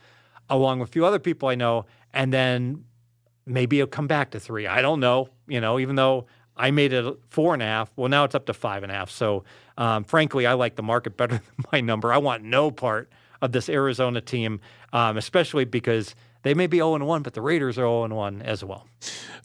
along 0.49 0.79
with 0.79 0.89
a 0.89 0.91
few 0.91 1.05
other 1.05 1.19
people 1.19 1.47
I 1.47 1.55
know, 1.55 1.85
and 2.13 2.33
then 2.33 2.83
maybe 3.45 3.79
it'll 3.79 3.89
come 3.89 4.07
back 4.07 4.31
to 4.31 4.39
three. 4.39 4.67
I 4.67 4.81
don't 4.81 4.99
know. 4.99 5.29
You 5.47 5.61
know, 5.61 5.79
even 5.79 5.95
though 5.95 6.25
I 6.55 6.71
made 6.71 6.93
it 6.93 7.19
four 7.29 7.53
and 7.53 7.63
a 7.63 7.65
half, 7.65 7.91
well, 7.95 8.09
now 8.09 8.23
it's 8.23 8.35
up 8.35 8.45
to 8.47 8.53
five 8.53 8.83
and 8.83 8.91
a 8.91 8.95
half. 8.95 9.09
So, 9.09 9.43
um, 9.77 10.03
frankly, 10.03 10.45
I 10.45 10.53
like 10.53 10.75
the 10.75 10.83
market 10.83 11.17
better 11.17 11.35
than 11.35 11.65
my 11.71 11.81
number. 11.81 12.13
I 12.13 12.17
want 12.17 12.43
no 12.43 12.71
part 12.71 13.09
of 13.41 13.51
this 13.51 13.69
Arizona 13.69 14.21
team, 14.21 14.61
um, 14.93 15.17
especially 15.17 15.65
because 15.65 16.15
they 16.43 16.53
may 16.53 16.67
be 16.67 16.77
0 16.77 17.03
1, 17.03 17.21
but 17.21 17.33
the 17.33 17.41
Raiders 17.41 17.77
are 17.77 17.81
0 17.81 18.07
1 18.07 18.41
as 18.41 18.63
well. 18.63 18.87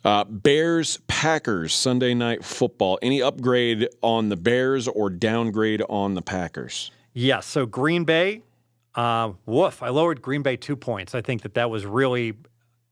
Uh, 0.05 0.25
Bears 0.25 0.99
Packers 1.09 1.75
Sunday 1.75 2.15
night 2.15 2.45
football. 2.45 2.99
Any 3.03 3.21
upgrade 3.21 3.89
on 4.03 4.29
the 4.29 4.37
Bears 4.37 4.87
or 4.87 5.11
downgrade 5.11 5.83
on 5.89 6.15
the 6.15 6.23
Packers? 6.23 6.91
Yes. 7.15 7.47
So 7.47 7.67
Green 7.67 8.05
Bay, 8.05 8.43
uh, 8.95 9.33
woof. 9.47 9.83
I 9.83 9.89
lowered 9.89 10.23
Green 10.23 10.43
Bay 10.43 10.57
two 10.57 10.77
points. 10.77 11.15
I 11.15 11.21
think 11.21 11.43
that 11.43 11.55
that 11.55 11.71
was 11.71 11.85
really 11.85 12.35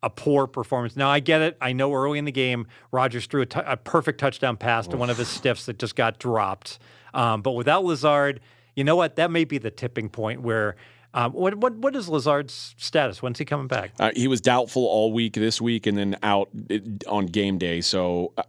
a 0.03 0.11
poor 0.11 0.47
performance. 0.47 0.97
Now 0.97 1.09
I 1.09 1.21
get 1.21 1.41
it. 1.41 1.57
I 1.61 1.73
know 1.73 1.93
early 1.93 2.19
in 2.19 2.25
the 2.25 2.33
game, 2.33 2.67
Rodgers 2.93 3.27
threw 3.27 3.43
a, 3.43 3.47
t- 3.47 3.61
a 3.65 3.77
perfect 3.77 4.21
touchdown 4.21 4.57
pass 4.57 4.87
to 4.89 4.97
one 4.97 5.11
of 5.11 5.19
his 5.19 5.29
stiffs 5.29 5.67
that 5.67 5.79
just 5.79 5.97
got 5.97 6.19
dropped. 6.19 6.79
Um, 7.15 7.43
but 7.43 7.53
without 7.53 7.85
Lazard, 7.85 8.41
you 8.75 8.85
know 8.85 8.97
what? 8.97 9.17
That 9.17 9.31
may 9.31 9.45
be 9.45 9.59
the 9.59 9.71
tipping 9.71 10.09
point 10.09 10.43
where. 10.43 10.77
Um, 11.15 11.33
what, 11.33 11.55
what 11.55 11.75
what 11.77 11.97
is 11.97 12.11
Lazard's 12.11 12.75
status? 12.77 13.23
When's 13.23 13.39
he 13.39 13.47
coming 13.47 13.69
back? 13.69 13.93
Uh, 13.99 14.11
he 14.15 14.29
was 14.29 14.43
doubtful 14.43 14.85
all 14.85 15.15
week 15.15 15.33
this 15.33 15.63
week, 15.63 15.87
and 15.87 15.97
then 15.97 16.17
out 16.23 16.51
on 17.09 17.27
game 17.27 17.57
day. 17.57 17.81
So. 17.81 18.33
Uh, 18.37 18.43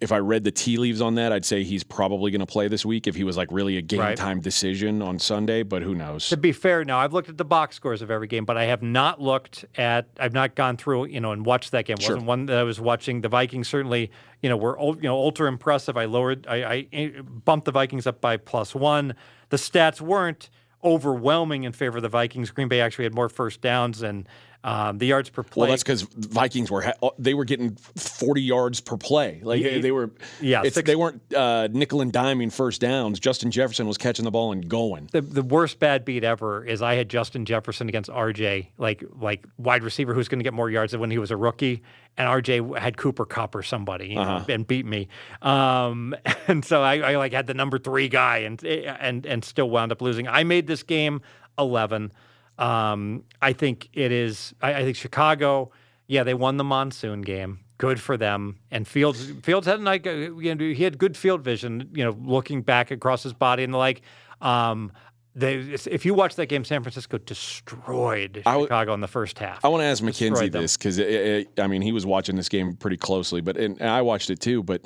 if 0.00 0.12
I 0.12 0.18
read 0.18 0.44
the 0.44 0.50
tea 0.50 0.76
leaves 0.76 1.00
on 1.00 1.14
that, 1.14 1.32
I'd 1.32 1.44
say 1.44 1.64
he's 1.64 1.84
probably 1.84 2.30
going 2.30 2.40
to 2.40 2.46
play 2.46 2.68
this 2.68 2.84
week 2.84 3.06
if 3.06 3.14
he 3.14 3.24
was 3.24 3.36
like 3.36 3.48
really 3.50 3.76
a 3.76 3.82
game 3.82 4.00
right. 4.00 4.16
time 4.16 4.40
decision 4.40 5.00
on 5.00 5.18
Sunday, 5.18 5.62
but 5.62 5.82
who 5.82 5.94
knows? 5.94 6.28
To 6.28 6.36
be 6.36 6.52
fair, 6.52 6.84
now 6.84 6.98
I've 6.98 7.12
looked 7.12 7.28
at 7.28 7.38
the 7.38 7.44
box 7.44 7.76
scores 7.76 8.02
of 8.02 8.10
every 8.10 8.26
game, 8.26 8.44
but 8.44 8.56
I 8.56 8.64
have 8.64 8.82
not 8.82 9.20
looked 9.20 9.64
at, 9.76 10.08
I've 10.20 10.34
not 10.34 10.54
gone 10.54 10.76
through, 10.76 11.06
you 11.06 11.20
know, 11.20 11.32
and 11.32 11.44
watched 11.44 11.72
that 11.72 11.86
game. 11.86 11.96
It 11.98 12.08
wasn't 12.08 12.26
one 12.26 12.46
that 12.46 12.58
I 12.58 12.62
was 12.62 12.80
watching. 12.80 13.22
The 13.22 13.28
Vikings 13.28 13.68
certainly, 13.68 14.10
you 14.42 14.48
know, 14.48 14.56
were, 14.56 14.78
you 14.78 15.02
know, 15.02 15.16
ultra 15.16 15.48
impressive. 15.48 15.96
I 15.96 16.04
lowered, 16.04 16.46
I, 16.46 16.56
I 16.56 16.86
eh, 16.92 17.10
bumped 17.22 17.64
the 17.64 17.72
Vikings 17.72 18.06
up 18.06 18.20
by 18.20 18.36
plus 18.36 18.74
one. 18.74 19.14
The 19.48 19.56
stats 19.56 20.00
weren't 20.00 20.50
overwhelming 20.84 21.64
in 21.64 21.72
favor 21.72 21.98
of 21.98 22.02
the 22.02 22.08
Vikings. 22.08 22.50
Green 22.50 22.68
Bay 22.68 22.80
actually 22.80 23.04
had 23.04 23.14
more 23.14 23.28
first 23.28 23.60
downs 23.60 24.02
and 24.02 24.28
um, 24.68 24.98
the 24.98 25.06
yards 25.06 25.30
per 25.30 25.42
play. 25.42 25.62
Well, 25.62 25.70
that's 25.70 25.82
because 25.82 26.02
Vikings 26.02 26.70
were 26.70 26.82
ha- 26.82 27.10
they 27.18 27.32
were 27.32 27.46
getting 27.46 27.76
forty 27.76 28.42
yards 28.42 28.80
per 28.82 28.98
play. 28.98 29.40
Like 29.42 29.62
yeah, 29.62 29.78
they 29.78 29.90
were, 29.90 30.10
yeah, 30.42 30.62
six, 30.64 30.86
they 30.86 30.94
weren't 30.94 31.22
uh, 31.34 31.68
nickel 31.72 32.02
and 32.02 32.12
diming 32.12 32.52
first 32.52 32.82
downs. 32.82 33.18
Justin 33.18 33.50
Jefferson 33.50 33.86
was 33.86 33.96
catching 33.96 34.26
the 34.26 34.30
ball 34.30 34.52
and 34.52 34.68
going. 34.68 35.08
The 35.10 35.22
the 35.22 35.42
worst 35.42 35.78
bad 35.78 36.04
beat 36.04 36.22
ever 36.22 36.66
is 36.66 36.82
I 36.82 36.96
had 36.96 37.08
Justin 37.08 37.46
Jefferson 37.46 37.88
against 37.88 38.10
RJ, 38.10 38.68
like 38.76 39.02
like 39.18 39.46
wide 39.56 39.84
receiver 39.84 40.12
who's 40.12 40.28
going 40.28 40.40
to 40.40 40.44
get 40.44 40.52
more 40.52 40.68
yards 40.68 40.92
than 40.92 41.00
when 41.00 41.10
he 41.10 41.18
was 41.18 41.30
a 41.30 41.36
rookie, 41.36 41.82
and 42.18 42.28
RJ 42.28 42.78
had 42.78 42.98
Cooper 42.98 43.24
Kupp 43.24 43.54
or 43.54 43.62
somebody 43.62 44.18
uh-huh. 44.18 44.38
know, 44.40 44.44
and 44.52 44.66
beat 44.66 44.84
me. 44.84 45.08
Um, 45.40 46.14
and 46.46 46.62
so 46.62 46.82
I, 46.82 47.12
I 47.12 47.16
like 47.16 47.32
had 47.32 47.46
the 47.46 47.54
number 47.54 47.78
three 47.78 48.10
guy 48.10 48.38
and 48.38 48.62
and 48.62 49.24
and 49.24 49.42
still 49.46 49.70
wound 49.70 49.92
up 49.92 50.02
losing. 50.02 50.28
I 50.28 50.44
made 50.44 50.66
this 50.66 50.82
game 50.82 51.22
eleven. 51.58 52.12
Um, 52.58 53.24
I 53.40 53.52
think 53.52 53.88
it 53.92 54.12
is. 54.12 54.54
I, 54.60 54.74
I, 54.74 54.82
think 54.82 54.96
Chicago. 54.96 55.70
Yeah, 56.06 56.24
they 56.24 56.34
won 56.34 56.56
the 56.56 56.64
monsoon 56.64 57.22
game. 57.22 57.60
Good 57.76 58.00
for 58.00 58.16
them. 58.16 58.58
And 58.70 58.88
Fields, 58.88 59.30
Fields 59.42 59.66
had 59.66 59.80
like 59.80 60.06
you 60.06 60.54
know, 60.54 60.64
he 60.64 60.82
had 60.82 60.98
good 60.98 61.16
field 61.16 61.42
vision. 61.42 61.90
You 61.94 62.04
know, 62.04 62.16
looking 62.20 62.62
back 62.62 62.90
across 62.90 63.22
his 63.22 63.32
body 63.32 63.64
and 63.64 63.72
the 63.72 63.78
like. 63.78 64.02
Um, 64.40 64.92
they, 65.34 65.54
if 65.56 66.04
you 66.04 66.14
watch 66.14 66.34
that 66.34 66.46
game, 66.46 66.64
San 66.64 66.82
Francisco 66.82 67.16
destroyed 67.18 68.42
Chicago 68.44 68.92
in 68.92 69.00
the 69.00 69.06
first 69.06 69.38
half. 69.38 69.64
I 69.64 69.68
want 69.68 69.82
to 69.82 69.84
ask 69.84 70.02
Mackenzie 70.02 70.48
this 70.48 70.76
because 70.76 70.98
I 70.98 71.66
mean 71.68 71.80
he 71.80 71.92
was 71.92 72.04
watching 72.04 72.34
this 72.34 72.48
game 72.48 72.74
pretty 72.74 72.96
closely, 72.96 73.40
but 73.40 73.56
and 73.56 73.80
I 73.80 74.02
watched 74.02 74.30
it 74.30 74.40
too. 74.40 74.64
But 74.64 74.84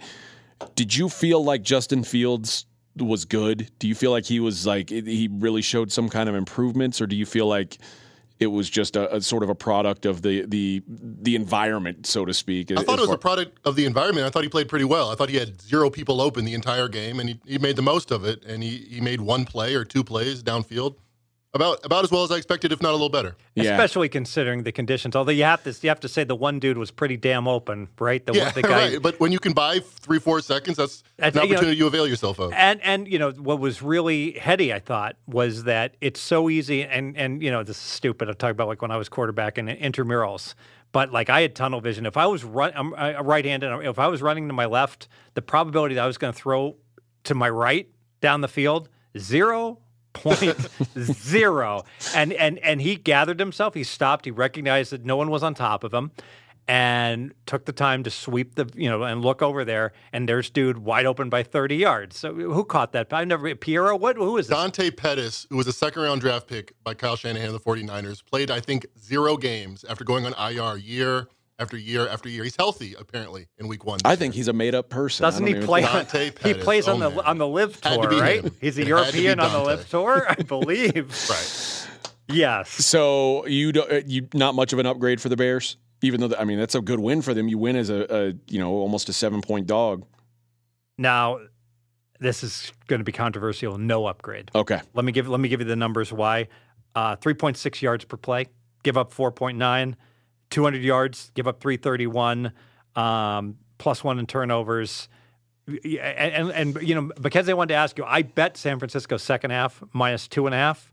did 0.75 0.95
you 0.95 1.09
feel 1.09 1.43
like 1.43 1.63
Justin 1.63 2.05
Fields 2.05 2.67
was 2.97 3.25
good? 3.25 3.71
Do 3.79 3.89
you 3.89 3.95
feel 3.95 4.11
like 4.11 4.25
he 4.25 4.41
was 4.41 4.67
like 4.67 4.91
he 4.91 5.29
really 5.33 5.63
showed 5.63 5.93
some 5.93 6.09
kind 6.09 6.29
of 6.29 6.35
improvements, 6.35 7.01
or 7.01 7.07
do 7.07 7.17
you 7.17 7.27
feel 7.27 7.47
like 7.47 7.79
it 8.41 8.49
was 8.49 8.69
just 8.69 8.97
a, 8.97 9.15
a 9.17 9.21
sort 9.21 9.43
of 9.43 9.49
a 9.49 9.55
product 9.55 10.05
of 10.05 10.23
the 10.23 10.45
the 10.47 10.83
the 10.87 11.37
environment, 11.37 12.07
so 12.07 12.25
to 12.25 12.35
speak? 12.35 12.71
I 12.71 12.83
thought 12.83 12.99
it 12.99 13.03
was 13.03 13.07
far- 13.07 13.15
a 13.15 13.19
product 13.19 13.59
of 13.65 13.77
the 13.77 13.87
environment. 13.87 14.27
I 14.27 14.31
thought 14.31 14.43
he 14.43 14.49
played 14.49 14.69
pretty 14.69 14.85
well. 14.85 15.11
I 15.11 15.15
thought 15.15 15.29
he 15.29 15.37
had 15.37 15.61
zero 15.63 15.91
people 15.91 16.21
open 16.21 16.45
the 16.45 16.55
entire 16.55 16.89
game, 16.89 17.21
and 17.21 17.29
he, 17.31 17.41
he 17.47 17.59
made 17.59 17.77
the 17.77 17.83
most 17.83 18.11
of 18.11 18.25
it. 18.25 18.45
And 18.45 18.63
he, 18.63 18.79
he 18.91 19.01
made 19.01 19.21
one 19.21 19.45
play 19.45 19.75
or 19.75 19.85
two 19.85 20.05
plays 20.05 20.43
downfield 20.43 20.97
about 21.55 21.85
about 21.85 22.05
as 22.05 22.11
well 22.11 22.25
as 22.25 22.31
I 22.31 22.37
expected, 22.37 22.73
if 22.73 22.81
not 22.81 22.91
a 22.91 22.93
little 22.93 23.11
better. 23.11 23.37
Yeah. 23.55 23.73
Especially 23.73 24.09
considering 24.09 24.63
the 24.63 24.73
conditions. 24.73 25.15
Although 25.15 25.33
you 25.33 25.45
have 25.45 25.63
to 25.65 25.77
you 25.83 25.89
have 25.91 26.01
to 26.01 26.09
say 26.09 26.25
the 26.25 26.35
one 26.35 26.59
dude 26.59 26.79
was 26.79 26.91
pretty 26.91 27.17
damn 27.17 27.47
open, 27.47 27.89
right? 27.99 28.25
The 28.25 28.33
yeah, 28.33 28.45
one, 28.45 28.53
the 28.55 28.63
guy. 28.63 28.69
right. 28.93 29.03
But 29.03 29.21
when 29.21 29.33
you 29.33 29.39
can 29.39 29.53
buy 29.53 29.81
three 29.81 30.19
four 30.19 30.41
seconds, 30.41 30.79
that's, 30.79 31.03
that's 31.19 31.37
an 31.37 31.43
opportunity 31.43 31.67
you, 31.67 31.73
know, 31.73 31.79
you, 31.79 31.87
avail 31.87 32.07
yourself 32.07 32.39
of. 32.39 32.53
And 32.55 32.81
and 32.83 33.07
you 33.07 33.19
know 33.19 33.33
what 33.33 33.59
was 33.59 33.83
really 33.83 34.33
heady, 34.33 34.73
I 34.73 34.79
thought, 34.79 35.17
was 35.27 35.65
that 35.65 35.97
it's 36.01 36.21
so 36.21 36.49
easy. 36.49 36.85
And 36.85 37.17
and 37.17 37.43
you 37.43 37.51
know 37.51 37.63
this 37.63 37.77
is 37.77 37.83
stupid. 37.83 38.29
I'm 38.29 38.35
talking 38.37 38.53
about 38.53 38.69
like 38.69 38.81
when 38.81 38.91
I 38.91 38.97
was 38.97 39.09
quarterback 39.09 39.59
in 39.59 39.67
intramurals. 39.67 40.55
But 40.91 41.11
like 41.11 41.31
I 41.31 41.43
had 41.43 41.55
tunnel 41.55 41.81
vision. 41.81 42.07
If 42.07 42.17
I 42.17 42.27
was 42.27 42.45
run, 42.45 42.73
I'm 42.75 42.93
a 42.93 43.23
right-handed. 43.23 43.87
If 43.87 43.99
I 43.99 44.09
was 44.09 44.21
running 44.21 44.49
to 44.49 44.55
my 44.55 44.67
left, 44.67 45.09
the 45.33 45.41
probability 45.41 45.95
that 45.95 46.05
I 46.05 46.07
was 46.07 46.19
going 46.19 46.35
to 46.35 46.39
throw 46.39 46.77
to 47.25 47.35
my 47.35 47.49
right 47.49 47.89
down 48.21 48.43
the 48.43 48.49
field 48.49 48.89
zero 49.19 49.79
point 50.13 50.57
zero. 50.99 51.85
And 52.15 52.33
and 52.33 52.59
and 52.59 52.81
he 52.81 52.97
gathered 52.97 53.41
himself. 53.41 53.75
He 53.75 53.85
stopped. 53.85 54.25
He 54.25 54.31
recognized 54.31 54.93
that 54.93 55.05
no 55.05 55.17
one 55.17 55.31
was 55.31 55.43
on 55.43 55.55
top 55.55 55.85
of 55.85 55.93
him, 55.93 56.11
and 56.69 57.35
took 57.47 57.65
the 57.65 57.73
time 57.73 58.03
to 58.05 58.11
sweep 58.11 58.55
the 58.55 58.71
you 58.75 58.89
know 58.89 59.03
and 59.03 59.23
look 59.23 59.43
over 59.43 59.65
there. 59.65 59.93
And 60.13 60.29
there's 60.29 60.51
dude 60.51 60.79
wide 60.79 61.07
open 61.07 61.29
by 61.29 61.43
30 61.43 61.77
yards. 61.77 62.17
So 62.19 62.35
who 62.35 62.65
caught 62.65 62.93
that? 62.93 63.13
I 63.13 63.25
never 63.25 63.55
Piero. 63.55 63.97
What? 63.97 64.17
Who 64.17 64.37
is? 64.39 64.49
Dante 64.49 64.91
Pettis, 64.91 65.47
who 65.51 65.57
was 65.57 65.67
a 65.67 65.73
second 65.73 66.03
round 66.03 66.21
draft 66.21 66.47
pick 66.47 66.73
by 66.85 66.95
Kyle 66.95 67.17
Shanahan 67.17 67.49
of 67.49 67.55
the 67.55 67.61
49ers, 67.61 68.25
played, 68.25 68.51
I 68.51 68.61
think, 68.61 68.87
zero 69.01 69.37
games 69.37 69.85
after 69.89 70.05
going 70.05 70.27
on 70.27 70.35
IR 70.35 70.77
year 70.77 71.29
after 71.59 71.77
year 71.77 72.09
after 72.09 72.29
year. 72.29 72.45
He's 72.45 72.57
healthy, 72.57 72.95
apparently, 72.99 73.49
in 73.59 73.69
week 73.69 73.85
one. 73.85 73.99
I 74.05 74.17
think 74.17 74.35
he's 74.35 74.49
a 74.49 74.53
made 74.53 74.75
up 74.75 74.89
person. 74.89 75.23
Doesn't 75.25 75.47
he 75.47 75.55
play? 75.55 75.85
On, 75.85 75.93
Dante 75.93 76.25
he 76.27 76.31
Pettis. 76.31 76.65
plays 76.65 76.89
on 76.89 77.03
Oh, 77.03 77.11
the 77.11 77.17
man. 77.17 77.25
on 77.27 77.39
the 77.39 77.47
LIV 77.49 77.79
Had 77.83 78.01
to 78.03 78.09
tour, 78.09 78.21
right? 78.21 78.45
him. 78.45 78.57
He's 78.61 78.79
a 78.79 78.83
It 78.83 78.89
had 78.89 79.07
to 79.07 79.13
be 79.13 79.23
European 79.23 79.41
on 79.41 79.53
the 79.53 79.61
LIV 79.63 79.89
tour, 79.91 80.27
I 80.29 80.35
believe. 80.43 81.29
Right. 81.31 81.89
Yes. 82.29 82.71
So 82.71 83.47
you 83.47 83.73
do, 83.73 83.83
uh, 83.83 84.01
you 84.07 84.29
not 84.35 84.55
much 84.55 84.73
of 84.73 84.79
an 84.79 84.87
upgrade 84.87 85.21
for 85.21 85.29
the 85.29 85.37
Bears, 85.37 85.77
even 86.03 86.21
though 86.21 86.35
I 86.39 86.45
mean 86.45 86.59
that's 86.59 86.75
a 86.75 86.81
good 86.81 87.01
win 87.01 87.21
for 87.23 87.35
them. 87.35 87.49
You 87.49 87.59
win 87.59 87.77
as 87.77 87.91
a, 87.91 88.07
a 88.15 88.33
you 88.49 88.59
know 88.59 88.71
almost 88.73 89.09
a 89.09 89.13
seven 89.13 89.41
point 89.43 89.67
dog. 89.67 90.07
Now, 90.99 91.41
this 92.21 92.43
is 92.45 92.73
going 92.87 93.01
to 93.01 93.05
be 93.05 93.13
controversial. 93.13 93.77
No 93.79 94.07
upgrade. 94.07 94.51
Okay, 94.55 94.81
Let 94.95 95.05
me 95.05 95.13
give 95.13 95.29
let 95.29 95.41
me 95.41 95.49
give 95.49 95.61
you 95.61 95.67
the 95.67 95.77
numbers. 95.77 96.13
Why? 96.13 96.49
Uh, 96.95 97.17
Three 97.17 97.35
point 97.35 97.57
six 97.57 97.83
yards 97.83 98.05
per 98.05 98.17
play. 98.17 98.47
Give 98.83 98.97
up 98.97 99.13
four 99.13 99.31
point 99.33 99.59
nine. 99.59 99.97
Two 100.53 100.63
hundred 100.63 100.83
yards. 100.83 101.33
Give 101.35 101.49
up 101.49 101.61
three 101.61 101.79
thirty 101.79 102.07
one. 102.07 102.53
Um, 102.95 103.57
plus 103.79 104.05
one 104.05 104.19
in 104.19 104.27
turnovers. 104.27 105.09
And, 105.67 105.81
and 105.87 106.51
and 106.51 106.83
you 106.87 106.95
know 106.95 107.11
because 107.21 107.49
I 107.49 107.55
wanted 107.55 107.69
to 107.69 107.79
ask 107.79 107.97
you, 107.97 108.05
I 108.05 108.21
bet 108.21 108.59
San 108.59 108.79
Francisco 108.79 109.17
second 109.17 109.51
half 109.51 109.83
minus 109.95 110.29
two 110.29 110.45
and 110.45 110.55
a 110.55 110.59
half. 110.59 110.93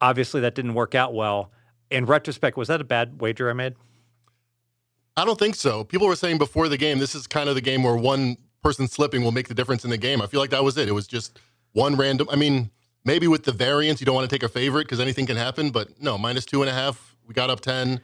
Obviously, 0.00 0.40
that 0.40 0.54
didn't 0.56 0.74
work 0.74 0.96
out 0.96 1.14
well. 1.14 1.52
In 1.90 2.06
retrospect, 2.06 2.56
was 2.56 2.68
that 2.68 2.80
a 2.80 2.84
bad 2.84 3.20
wager 3.20 3.48
I 3.48 3.52
made? 3.52 3.76
I 5.16 5.24
don't 5.24 5.38
think 5.38 5.54
so. 5.54 5.84
People 5.84 6.08
were 6.08 6.16
saying 6.16 6.38
before 6.38 6.68
the 6.68 6.76
game, 6.76 6.98
this 6.98 7.14
is 7.14 7.26
kind 7.26 7.48
of 7.48 7.54
the 7.54 7.60
game 7.60 7.84
where 7.84 7.96
one 7.96 8.36
person 8.62 8.88
slipping 8.88 9.22
will 9.22 9.32
make 9.32 9.46
the 9.46 9.54
difference 9.54 9.84
in 9.84 9.90
the 9.90 9.96
game. 9.96 10.20
I 10.20 10.26
feel 10.26 10.40
like 10.40 10.50
that 10.50 10.64
was 10.64 10.76
it. 10.76 10.88
It 10.88 10.92
was 10.92 11.06
just 11.06 11.38
one 11.72 11.96
random. 11.96 12.28
I 12.32 12.36
mean, 12.36 12.70
maybe 13.04 13.28
with 13.28 13.44
the 13.44 13.52
variance, 13.52 14.00
you 14.00 14.06
don't 14.06 14.14
want 14.14 14.28
to 14.28 14.34
take 14.34 14.42
a 14.42 14.48
favorite 14.48 14.84
because 14.84 15.00
anything 15.00 15.26
can 15.26 15.36
happen. 15.36 15.70
But 15.70 16.02
no, 16.02 16.18
minus 16.18 16.44
two 16.44 16.62
and 16.62 16.70
a 16.70 16.74
half. 16.74 17.16
We 17.26 17.34
got 17.34 17.48
up 17.48 17.60
ten. 17.60 18.00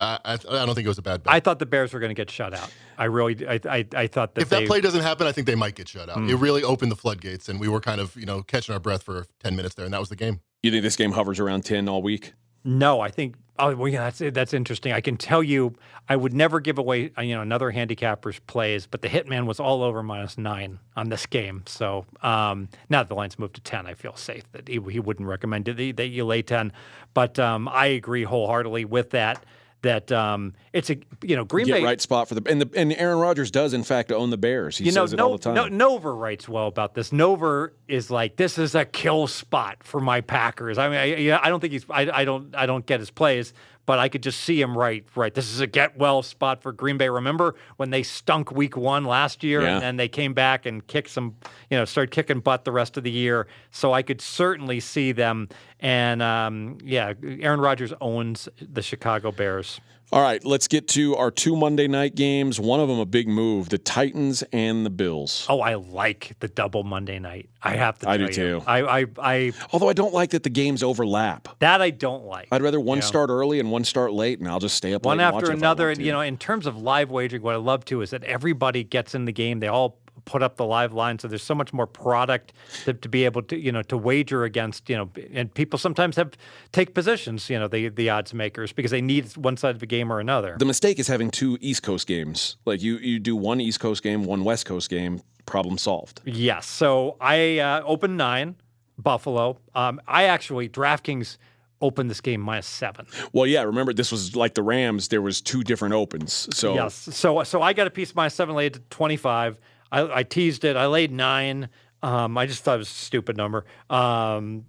I, 0.00 0.18
I, 0.24 0.32
I 0.34 0.36
don't 0.66 0.74
think 0.74 0.84
it 0.84 0.88
was 0.88 0.98
a 0.98 1.02
bad 1.02 1.22
bet. 1.22 1.32
I 1.32 1.40
thought 1.40 1.58
the 1.58 1.66
Bears 1.66 1.92
were 1.92 2.00
going 2.00 2.10
to 2.10 2.14
get 2.14 2.30
shut 2.30 2.52
out. 2.52 2.70
I 2.98 3.04
really, 3.04 3.46
I, 3.46 3.60
I, 3.68 3.86
I 3.94 4.06
thought 4.06 4.34
that 4.34 4.42
if 4.42 4.48
that 4.50 4.66
play 4.66 4.80
doesn't 4.80 5.02
happen, 5.02 5.26
I 5.26 5.32
think 5.32 5.46
they 5.46 5.54
might 5.54 5.74
get 5.74 5.88
shut 5.88 6.08
out. 6.08 6.16
Hmm. 6.18 6.28
It 6.28 6.36
really 6.36 6.62
opened 6.62 6.92
the 6.92 6.96
floodgates, 6.96 7.48
and 7.48 7.58
we 7.58 7.68
were 7.68 7.80
kind 7.80 8.00
of, 8.00 8.14
you 8.16 8.26
know, 8.26 8.42
catching 8.42 8.72
our 8.74 8.80
breath 8.80 9.02
for 9.02 9.24
10 9.42 9.56
minutes 9.56 9.74
there, 9.74 9.84
and 9.84 9.94
that 9.94 10.00
was 10.00 10.08
the 10.08 10.16
game. 10.16 10.40
you 10.62 10.70
think 10.70 10.82
this 10.82 10.96
game 10.96 11.12
hovers 11.12 11.40
around 11.40 11.64
ten 11.64 11.88
all 11.88 12.02
week? 12.02 12.32
No, 12.64 13.00
I 13.00 13.10
think. 13.10 13.36
Oh, 13.58 13.74
well, 13.74 13.88
yeah, 13.88 14.10
that's 14.10 14.34
that's 14.34 14.52
interesting. 14.52 14.92
I 14.92 15.00
can 15.00 15.16
tell 15.16 15.42
you, 15.42 15.74
I 16.10 16.16
would 16.16 16.34
never 16.34 16.60
give 16.60 16.76
away, 16.78 17.10
uh, 17.16 17.22
you 17.22 17.34
know, 17.34 17.40
another 17.40 17.70
handicapper's 17.70 18.38
plays, 18.40 18.86
but 18.86 19.00
the 19.00 19.08
hitman 19.08 19.46
was 19.46 19.60
all 19.60 19.82
over 19.82 20.02
minus 20.02 20.36
nine 20.36 20.78
on 20.94 21.08
this 21.08 21.24
game. 21.24 21.62
So 21.66 22.04
um, 22.22 22.68
now 22.90 23.02
that 23.02 23.08
the 23.08 23.14
line's 23.14 23.38
moved 23.38 23.54
to 23.54 23.60
ten, 23.62 23.86
I 23.86 23.94
feel 23.94 24.14
safe 24.16 24.50
that 24.52 24.68
he, 24.68 24.78
he 24.90 25.00
wouldn't 25.00 25.26
recommend 25.26 25.68
it, 25.68 25.96
that 25.96 26.08
you 26.08 26.24
lay 26.26 26.42
ten. 26.42 26.70
But 27.14 27.38
um, 27.38 27.66
I 27.68 27.86
agree 27.86 28.24
wholeheartedly 28.24 28.84
with 28.84 29.10
that. 29.10 29.42
That 29.86 30.10
um, 30.10 30.52
it's 30.72 30.90
a 30.90 30.96
you 31.22 31.36
know 31.36 31.44
Green 31.44 31.66
Get 31.66 31.74
Bay. 31.74 31.84
right 31.84 32.00
spot 32.00 32.26
for 32.26 32.34
the 32.34 32.50
and 32.50 32.60
the 32.60 32.68
and 32.74 32.92
Aaron 32.92 33.20
Rodgers 33.20 33.52
does 33.52 33.72
in 33.72 33.84
fact 33.84 34.10
own 34.10 34.30
the 34.30 34.36
Bears. 34.36 34.78
He 34.78 34.84
you 34.84 34.92
know, 34.92 35.04
says 35.04 35.12
it 35.12 35.20
all 35.20 35.30
the 35.30 35.38
time. 35.38 35.54
no, 35.54 35.68
Nova 35.68 36.10
writes 36.10 36.48
well 36.48 36.66
about 36.66 36.94
this. 36.94 37.12
Nova 37.12 37.70
is 37.86 38.10
like, 38.10 38.34
this 38.34 38.58
is 38.58 38.74
a 38.74 38.84
kill 38.84 39.28
spot 39.28 39.76
for 39.84 40.00
my 40.00 40.20
Packers. 40.20 40.76
I 40.76 40.88
mean, 40.88 40.98
I, 40.98 41.04
yeah, 41.16 41.38
I 41.40 41.48
don't 41.48 41.60
think 41.60 41.72
he's, 41.72 41.86
I, 41.88 42.10
I 42.10 42.24
don't, 42.24 42.54
I 42.56 42.66
don't 42.66 42.84
get 42.84 42.98
his 42.98 43.10
plays, 43.10 43.52
but 43.86 43.98
I 43.98 44.08
could 44.08 44.22
just 44.22 44.40
see 44.40 44.60
him 44.60 44.76
right, 44.76 45.04
right. 45.14 45.32
This 45.32 45.50
is 45.52 45.60
a 45.60 45.66
get 45.66 45.96
well 45.96 46.22
spot 46.22 46.60
for 46.62 46.72
Green 46.72 46.98
Bay. 46.98 47.08
Remember 47.08 47.54
when 47.76 47.90
they 47.90 48.02
stunk 48.02 48.50
week 48.52 48.76
one 48.76 49.04
last 49.04 49.42
year, 49.44 49.62
Yeah. 49.62 49.74
and 49.74 49.82
then 49.82 49.96
they 49.96 50.08
came 50.08 50.34
back 50.34 50.66
and 50.66 50.86
kicked 50.86 51.08
some, 51.10 51.36
you 51.70 51.78
know, 51.78 51.84
started 51.84 52.10
kicking 52.10 52.40
butt 52.40 52.64
the 52.64 52.72
rest 52.72 52.96
of 52.96 53.04
the 53.04 53.10
year. 53.10 53.46
So 53.70 53.92
I 53.92 54.02
could 54.02 54.20
certainly 54.20 54.80
see 54.80 55.12
them. 55.12 55.48
And 55.80 56.20
um, 56.20 56.78
yeah, 56.84 57.14
Aaron 57.40 57.60
Rodgers 57.60 57.92
owns 58.00 58.48
the 58.60 58.82
Chicago 58.82 59.30
Bears. 59.32 59.80
All 60.12 60.22
right, 60.22 60.44
let's 60.44 60.68
get 60.68 60.86
to 60.88 61.16
our 61.16 61.32
two 61.32 61.56
Monday 61.56 61.88
night 61.88 62.14
games. 62.14 62.60
One 62.60 62.78
of 62.78 62.88
them 62.88 63.00
a 63.00 63.04
big 63.04 63.26
move: 63.26 63.70
the 63.70 63.78
Titans 63.78 64.44
and 64.52 64.86
the 64.86 64.90
Bills. 64.90 65.46
Oh, 65.48 65.60
I 65.60 65.74
like 65.74 66.36
the 66.38 66.46
double 66.46 66.84
Monday 66.84 67.18
night. 67.18 67.48
I 67.60 67.74
have 67.74 67.98
to. 67.98 68.08
I 68.08 68.16
do 68.16 68.24
you. 68.24 68.28
too. 68.32 68.62
I, 68.68 69.00
I, 69.00 69.06
I 69.18 69.52
Although 69.72 69.88
I 69.88 69.92
don't 69.94 70.14
like 70.14 70.30
that 70.30 70.44
the 70.44 70.50
games 70.50 70.84
overlap. 70.84 71.48
That 71.58 71.82
I 71.82 71.90
don't 71.90 72.24
like. 72.24 72.46
I'd 72.52 72.62
rather 72.62 72.78
one 72.78 72.98
Yeah. 72.98 73.04
start 73.04 73.30
early 73.30 73.58
and 73.58 73.72
one 73.72 73.82
start 73.82 74.12
late, 74.12 74.38
and 74.38 74.46
I'll 74.48 74.60
just 74.60 74.76
stay 74.76 74.94
up 74.94 75.04
One 75.04 75.18
late 75.18 75.24
and 75.24 75.34
watch 75.34 75.42
after 75.42 75.52
it 75.52 75.56
if 75.56 75.62
I 75.62 75.66
another. 75.66 75.90
And, 75.90 76.00
you 76.00 76.12
know, 76.12 76.20
in 76.20 76.36
terms 76.38 76.66
of 76.66 76.76
live 76.80 77.10
wagering, 77.10 77.42
what 77.42 77.54
I 77.54 77.58
love 77.58 77.84
too 77.84 78.00
is 78.02 78.10
that 78.10 78.22
everybody 78.22 78.84
gets 78.84 79.14
in 79.16 79.24
the 79.24 79.32
game. 79.32 79.58
They 79.58 79.66
all 79.68 79.98
put 80.24 80.42
up 80.42 80.56
the 80.56 80.64
live 80.64 80.92
line, 80.92 81.18
so 81.18 81.28
there's 81.28 81.42
so 81.42 81.54
much 81.54 81.72
more 81.72 81.86
product 81.86 82.52
to, 82.84 82.94
to 82.94 83.08
be 83.08 83.24
able 83.24 83.42
to, 83.42 83.58
you 83.58 83.70
know, 83.70 83.82
to 83.82 83.96
wager 83.96 84.44
against. 84.44 84.88
You 84.88 84.96
know, 84.96 85.10
and 85.32 85.52
people 85.52 85.78
sometimes 85.78 86.16
have 86.16 86.32
take 86.72 86.94
positions. 86.94 87.48
You 87.50 87.58
know, 87.58 87.68
the 87.68 87.88
the 87.88 88.10
odds 88.10 88.34
makers 88.34 88.72
because 88.72 88.90
they 88.90 89.00
need 89.00 89.36
one 89.36 89.56
side 89.56 89.74
of 89.74 89.80
the 89.80 89.86
game 89.86 90.12
or 90.12 90.20
another. 90.20 90.56
the 90.58 90.64
mistake 90.64 90.98
is 90.98 91.08
having 91.08 91.30
two 91.30 91.58
East 91.60 91.82
Coast 91.82 92.06
games. 92.06 92.56
Like 92.64 92.82
you, 92.82 92.96
you 92.98 93.18
do 93.18 93.36
one 93.36 93.60
East 93.60 93.80
Coast 93.80 94.02
game, 94.02 94.24
one 94.24 94.44
West 94.44 94.66
Coast 94.66 94.90
game. 94.90 95.20
Problem 95.44 95.78
solved. 95.78 96.20
Yes. 96.24 96.66
So 96.66 97.16
I 97.20 97.58
uh, 97.60 97.82
opened 97.84 98.16
nine, 98.16 98.56
Buffalo. 98.98 99.58
Um, 99.76 100.00
I 100.08 100.24
actually 100.24 100.68
DraftKings 100.68 101.36
opened 101.80 102.10
this 102.10 102.20
game 102.20 102.40
minus 102.40 102.66
seven. 102.66 103.06
Well, 103.32 103.46
yeah. 103.46 103.62
Remember, 103.62 103.92
this 103.92 104.10
was 104.10 104.34
like 104.34 104.54
the 104.54 104.62
Rams. 104.62 105.08
There 105.08 105.22
was 105.22 105.40
two 105.40 105.62
different 105.62 105.94
opens. 105.94 106.48
So 106.52 106.74
Yes. 106.74 106.94
So 106.94 107.42
so 107.44 107.62
I 107.62 107.72
got 107.72 107.86
a 107.86 107.90
piece 107.90 108.10
of 108.10 108.16
my 108.16 108.28
seven 108.28 108.54
laid 108.56 108.74
to 108.74 108.80
twenty 108.90 109.16
five. 109.16 109.58
I, 109.92 110.18
I 110.18 110.22
teased 110.22 110.64
it. 110.64 110.76
I 110.76 110.86
laid 110.86 111.12
nine. 111.12 111.68
Um, 112.02 112.36
I 112.38 112.46
just 112.46 112.62
thought 112.64 112.74
it 112.76 112.78
was 112.78 112.88
a 112.88 112.92
stupid 112.92 113.36
number. 113.36 113.64
Um, 113.90 114.64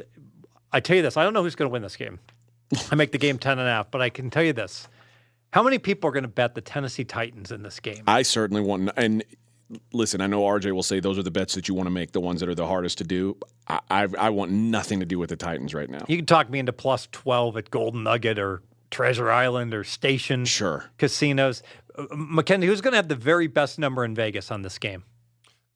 I 0.71 0.79
tell 0.79 0.95
you 0.95 1.01
this. 1.01 1.17
I 1.17 1.23
don't 1.23 1.33
know 1.33 1.43
who's 1.43 1.55
going 1.55 1.69
to 1.69 1.73
win 1.73 1.81
this 1.81 1.95
game. 1.95 2.19
I 2.91 2.95
make 2.95 3.11
the 3.11 3.17
game 3.17 3.37
ten 3.37 3.59
and 3.59 3.67
a 3.67 3.71
half, 3.71 3.91
but 3.91 4.01
I 4.01 4.09
can 4.09 4.29
tell 4.29 4.43
you 4.43 4.53
this: 4.53 4.87
how 5.51 5.63
many 5.63 5.77
people 5.79 6.09
are 6.09 6.11
going 6.13 6.23
to 6.23 6.27
bet 6.29 6.55
the 6.55 6.61
Tennessee 6.61 7.05
Titans 7.05 7.51
in 7.51 7.63
this 7.63 7.79
game? 7.79 8.03
I 8.07 8.21
certainly 8.23 8.61
want. 8.61 8.89
And 8.97 9.23
listen, 9.93 10.19
I 10.21 10.27
know 10.27 10.41
RJ 10.41 10.71
will 10.73 10.83
say 10.83 10.99
those 10.99 11.17
are 11.17 11.23
the 11.23 11.31
bets 11.31 11.55
that 11.55 11.67
you 11.67 11.73
want 11.75 11.87
to 11.87 11.91
make, 11.91 12.11
the 12.11 12.21
ones 12.21 12.39
that 12.41 12.49
are 12.49 12.55
the 12.55 12.67
hardest 12.67 12.97
to 12.99 13.03
do. 13.03 13.37
I, 13.67 13.79
I, 13.89 14.07
I 14.17 14.29
want 14.29 14.51
nothing 14.51 14.99
to 14.99 15.05
do 15.05 15.17
with 15.19 15.29
the 15.29 15.35
Titans 15.37 15.73
right 15.73 15.89
now. 15.89 16.05
You 16.07 16.17
can 16.17 16.25
talk 16.25 16.49
me 16.49 16.59
into 16.59 16.73
plus 16.73 17.07
twelve 17.11 17.55
at 17.57 17.69
Golden 17.71 18.03
Nugget 18.03 18.37
or 18.39 18.61
Treasure 18.91 19.31
Island 19.31 19.73
or 19.73 19.83
Station 19.83 20.45
Sure. 20.45 20.85
casinos. 20.97 21.63
Uh, 21.97 22.05
Mackenzie, 22.15 22.67
who's 22.67 22.81
going 22.81 22.91
to 22.93 22.97
have 22.97 23.07
the 23.07 23.15
very 23.15 23.47
best 23.47 23.79
number 23.79 24.05
in 24.05 24.13
Vegas 24.15 24.51
on 24.51 24.61
this 24.61 24.77
game? 24.77 25.03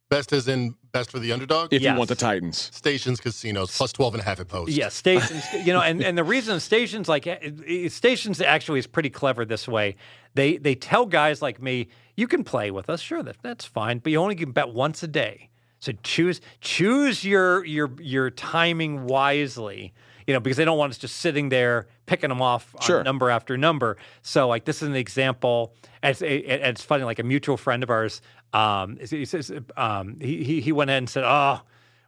Best 0.09 0.33
as 0.33 0.47
in 0.49 0.75
best 0.91 1.09
for 1.09 1.19
the 1.19 1.31
underdog? 1.31 1.73
If 1.73 1.81
Yes. 1.81 1.93
you 1.93 1.97
want 1.97 2.09
the 2.09 2.15
Titans. 2.15 2.69
Stations, 2.73 3.21
casinos, 3.21 3.75
plus 3.75 3.93
12 3.93 4.15
and 4.15 4.21
a 4.21 4.25
half 4.25 4.41
at 4.41 4.49
post. 4.49 4.71
Yeah, 4.73 4.89
stations. 4.89 5.45
you 5.65 5.71
know, 5.71 5.81
and, 5.81 6.03
and 6.03 6.17
the 6.17 6.23
reason 6.23 6.59
stations 6.59 7.07
like 7.07 7.25
eh, 7.27 7.37
eh, 7.65 7.87
stations 7.87 8.41
actually 8.41 8.79
is 8.79 8.87
pretty 8.87 9.09
clever 9.09 9.45
this 9.45 9.69
way. 9.69 9.95
They 10.33 10.57
they 10.57 10.75
tell 10.75 11.05
guys 11.05 11.41
like 11.41 11.61
me, 11.61 11.87
you 12.17 12.27
can 12.27 12.43
play 12.43 12.71
with 12.71 12.89
us, 12.89 12.99
sure, 12.99 13.23
that, 13.23 13.37
that's 13.41 13.63
fine, 13.63 13.99
but 13.99 14.11
you 14.11 14.19
only 14.19 14.35
can 14.35 14.51
bet 14.51 14.73
once 14.73 15.01
a 15.01 15.07
day. 15.07 15.49
So 15.79 15.93
choose 16.03 16.41
choose 16.59 17.23
your 17.23 17.63
your 17.63 17.89
your 17.99 18.29
timing 18.29 19.05
wisely. 19.07 19.93
You 20.27 20.33
know, 20.33 20.39
because 20.39 20.57
they 20.57 20.65
don't 20.65 20.77
want 20.77 20.91
us 20.91 20.97
just 20.97 21.15
sitting 21.17 21.49
there 21.49 21.87
picking 22.05 22.29
them 22.29 22.41
off 22.41 22.75
Sure. 22.81 23.03
number 23.03 23.29
after 23.29 23.57
number. 23.57 23.97
So, 24.21 24.47
like, 24.47 24.65
this 24.65 24.81
is 24.81 24.87
an 24.87 24.95
example. 24.95 25.73
And 26.03 26.11
it's, 26.11 26.21
it- 26.21 26.45
it's 26.45 26.83
funny. 26.83 27.03
Like 27.03 27.19
a 27.19 27.23
mutual 27.23 27.57
friend 27.57 27.83
of 27.83 27.89
ours, 27.89 28.21
um, 28.53 28.97
he 29.09 29.25
says 29.25 29.51
um, 29.77 30.17
he 30.19 30.61
he 30.61 30.71
went 30.71 30.89
ahead 30.89 30.99
and 31.03 31.09
said, 31.09 31.23
"Oh, 31.25 31.61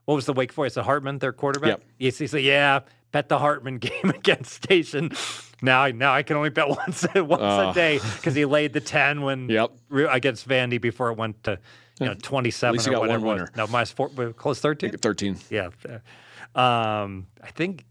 what 0.06 0.16
was 0.16 0.26
the 0.26 0.34
Wake 0.34 0.52
Forest? 0.52 0.76
The 0.76 0.84
Hartman, 0.84 1.20
their 1.20 1.32
quarterback. 1.34 1.70
Yep. 1.70 1.84
He, 1.98 2.06
he 2.10 2.28
said, 2.28 2.42
"Yeah, 2.44 2.82
bet 3.12 3.30
the 3.30 3.40
Hartman 3.40 3.78
game 3.80 4.10
against 4.10 4.52
Station." 4.52 5.12
Now, 5.62 5.82
I 5.84 5.92
now 5.92 6.14
I 6.14 6.24
can 6.24 6.36
only 6.36 6.50
bet 6.50 6.68
once 6.78 7.06
once 7.16 7.42
Oh. 7.42 7.70
a 7.70 7.74
day 7.74 8.00
because 8.18 8.36
he 8.36 8.44
laid 8.46 8.74
the 8.74 8.82
ten 8.82 9.22
when 9.22 9.48
Yep. 9.48 9.72
against 10.12 10.48
Vandy 10.48 10.82
before 10.82 11.10
it 11.12 11.18
went 11.18 11.42
to 11.46 11.58
you 12.02 12.08
know 12.08 12.16
twenty 12.22 12.52
seven 12.52 12.74
least 12.74 12.88
you 12.88 12.92
or 12.92 12.96
got 12.96 13.02
whatever. 13.02 13.26
one 13.26 13.36
winner. 13.38 13.50
No, 13.56 13.68
minus 13.68 13.92
four, 13.92 14.10
close 14.34 14.60
thirteen. 14.60 14.92
13. 14.98 15.38
Yeah, 15.50 15.70
um, 16.56 17.28
I 17.42 17.52
think 17.52 17.86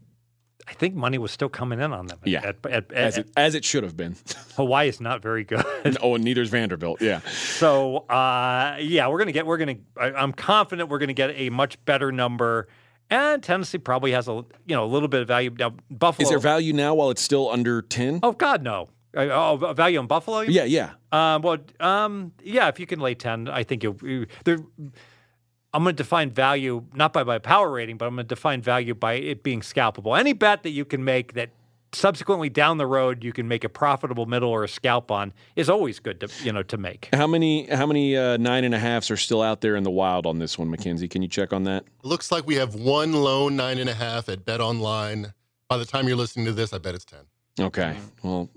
I 0.67 0.73
think 0.73 0.95
money 0.95 1.17
was 1.17 1.31
still 1.31 1.49
coming 1.49 1.79
in 1.79 1.91
on 1.91 2.07
them. 2.07 2.19
Yeah. 2.23 2.39
at, 2.39 2.65
at, 2.65 2.71
at, 2.71 2.91
As 2.93 3.17
it, 3.17 3.29
as 3.35 3.55
it 3.55 3.65
should 3.65 3.83
have 3.83 3.97
been. 3.97 4.15
Hawaii 4.55 4.87
is 4.87 5.01
not 5.01 5.21
very 5.21 5.43
good. 5.43 5.65
oh, 6.01 6.15
and 6.15 6.23
neither 6.23 6.41
is 6.41 6.49
Vanderbilt. 6.49 7.01
Yeah. 7.01 7.19
So 7.29 7.97
uh, 8.09 8.77
yeah, 8.79 9.07
we're 9.07 9.19
gonna 9.19 9.31
get. 9.31 9.45
We're 9.45 9.57
gonna. 9.57 9.75
I, 9.97 10.11
I'm 10.13 10.33
confident 10.33 10.89
we're 10.89 10.99
gonna 10.99 11.13
get 11.13 11.31
a 11.31 11.49
much 11.49 11.83
better 11.85 12.11
number. 12.11 12.67
And 13.09 13.43
Tennessee 13.43 13.77
probably 13.77 14.11
has 14.13 14.27
a 14.27 14.31
you 14.65 14.75
know 14.75 14.85
a 14.85 14.87
little 14.87 15.09
bit 15.09 15.21
of 15.21 15.27
value. 15.27 15.53
Now 15.57 15.75
Buffalo. 15.89 16.23
Is 16.23 16.29
there 16.29 16.39
value 16.39 16.73
now 16.73 16.95
while 16.95 17.09
it's 17.09 17.21
still 17.21 17.49
under 17.49 17.81
10? 17.81 18.21
oh 18.23 18.31
God, 18.31 18.63
no. 18.63 18.89
Uh, 19.15 19.27
Oh, 19.29 19.73
value 19.73 19.99
on 19.99 20.07
Buffalo. 20.07 20.41
Yeah, 20.41 20.63
yeah. 20.63 20.91
Um, 21.11 21.43
well, 21.43 21.57
um, 21.79 22.31
yeah. 22.41 22.67
If 22.69 22.79
you 22.79 22.87
can 22.87 22.99
lay 22.99 23.13
ten, 23.13 23.47
I 23.47 23.63
think 23.63 23.83
you. 23.83 23.95
you 24.01 24.25
I'm 25.73 25.83
going 25.83 25.95
to 25.95 26.03
define 26.03 26.29
value 26.29 26.85
not 26.93 27.13
by 27.13 27.23
my 27.23 27.39
power 27.39 27.71
rating, 27.71 27.97
but 27.97 28.05
I'm 28.05 28.15
going 28.15 28.25
to 28.27 28.35
define 28.35 28.61
value 28.61 28.93
by 28.93 29.13
it 29.13 29.43
being 29.43 29.61
scalpable. 29.61 30.17
Any 30.17 30.33
bet 30.33 30.63
that 30.63 30.69
you 30.69 30.85
can 30.85 31.03
make 31.03 31.33
that 31.33 31.49
subsequently 31.95 32.49
down 32.49 32.77
the 32.77 32.87
road 32.87 33.23
you 33.23 33.31
can 33.31 33.47
make 33.47 33.63
a 33.63 33.69
profitable 33.69 34.25
middle 34.25 34.49
or 34.49 34.63
a 34.63 34.67
scalp 34.67 35.11
on 35.11 35.31
is 35.55 35.69
always 35.69 35.99
good 35.99 36.19
to 36.19 36.27
you 36.43 36.51
know 36.51 36.63
to 36.63 36.77
make. 36.77 37.09
How 37.13 37.27
many 37.27 37.67
how 37.67 37.85
many 37.85 38.17
uh, 38.17 38.37
nine 38.37 38.63
and 38.63 38.73
a 38.73 38.79
halfs 38.79 39.11
are 39.11 39.17
still 39.17 39.41
out 39.41 39.61
there 39.61 39.75
in 39.75 39.83
the 39.83 39.91
wild 39.91 40.25
on 40.25 40.39
this 40.39 40.57
one, 40.57 40.69
Mackenzie? 40.69 41.07
Can 41.07 41.21
you 41.21 41.27
check 41.27 41.53
on 41.53 41.63
that? 41.65 41.83
It 41.83 42.05
looks 42.05 42.31
like 42.31 42.47
we 42.47 42.55
have 42.55 42.75
one 42.75 43.13
lone 43.13 43.55
nine 43.55 43.77
and 43.77 43.89
a 43.89 43.93
half 43.93 44.29
at 44.29 44.45
Bet 44.45 44.61
Online. 44.61 45.33
By 45.67 45.77
the 45.77 45.85
time 45.85 46.07
you're 46.07 46.17
listening 46.17 46.45
to 46.47 46.51
this, 46.51 46.73
I 46.73 46.77
bet 46.77 46.95
it's 46.95 47.05
ten. 47.05 47.21
Okay. 47.59 47.95
Well, 48.23 48.49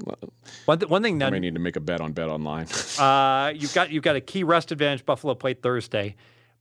One, 0.65 0.79
th- 0.79 0.89
one 0.89 1.03
thing 1.03 1.23
I 1.23 1.27
now, 1.27 1.31
may 1.31 1.39
need 1.39 1.53
to 1.55 1.61
make 1.61 1.77
a 1.77 1.81
bet 1.81 2.01
on 2.01 2.13
Bet 2.13 2.29
Online. 2.29 2.67
uh, 2.99 3.53
you've 3.55 3.75
got 3.75 3.91
you've 3.91 4.03
got 4.03 4.17
a 4.17 4.21
key 4.21 4.43
rest 4.43 4.73
advantage. 4.73 5.05
Buffalo 5.05 5.35
played 5.35 5.63
Thursday, 5.63 6.17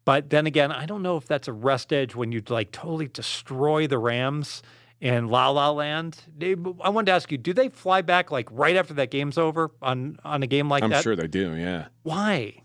but 0.06 0.30
then 0.30 0.46
again, 0.48 0.72
I 0.72 0.86
don't 0.86 1.02
know 1.02 1.18
if 1.18 1.26
that's 1.28 1.48
a 1.48 1.54
rest 1.54 1.92
edge 1.92 2.16
when 2.16 2.32
you 2.32 2.42
like 2.50 2.72
totally 2.72 3.08
destroy 3.08 3.88
the 3.88 3.98
Rams 3.98 4.62
in 5.02 5.28
La 5.28 5.50
La 5.50 5.72
Land. 5.72 6.20
They- 6.38 6.56
I 6.82 6.90
wanted 6.90 7.08
to 7.08 7.12
ask 7.12 7.32
you: 7.32 7.38
Do 7.38 7.54
they 7.54 7.70
fly 7.70 8.02
back 8.02 8.32
like 8.32 8.48
right 8.52 8.76
after 8.78 8.94
that 8.96 9.12
game's 9.12 9.38
over 9.38 9.72
on 9.82 10.18
on 10.24 10.42
a 10.44 10.48
game 10.48 10.70
like 10.70 10.82
that? 10.84 10.94
I'm 10.94 11.02
sure 11.04 11.16
they 11.16 11.28
do. 11.28 11.56
Yeah, 11.56 11.88
Why? 12.04 12.62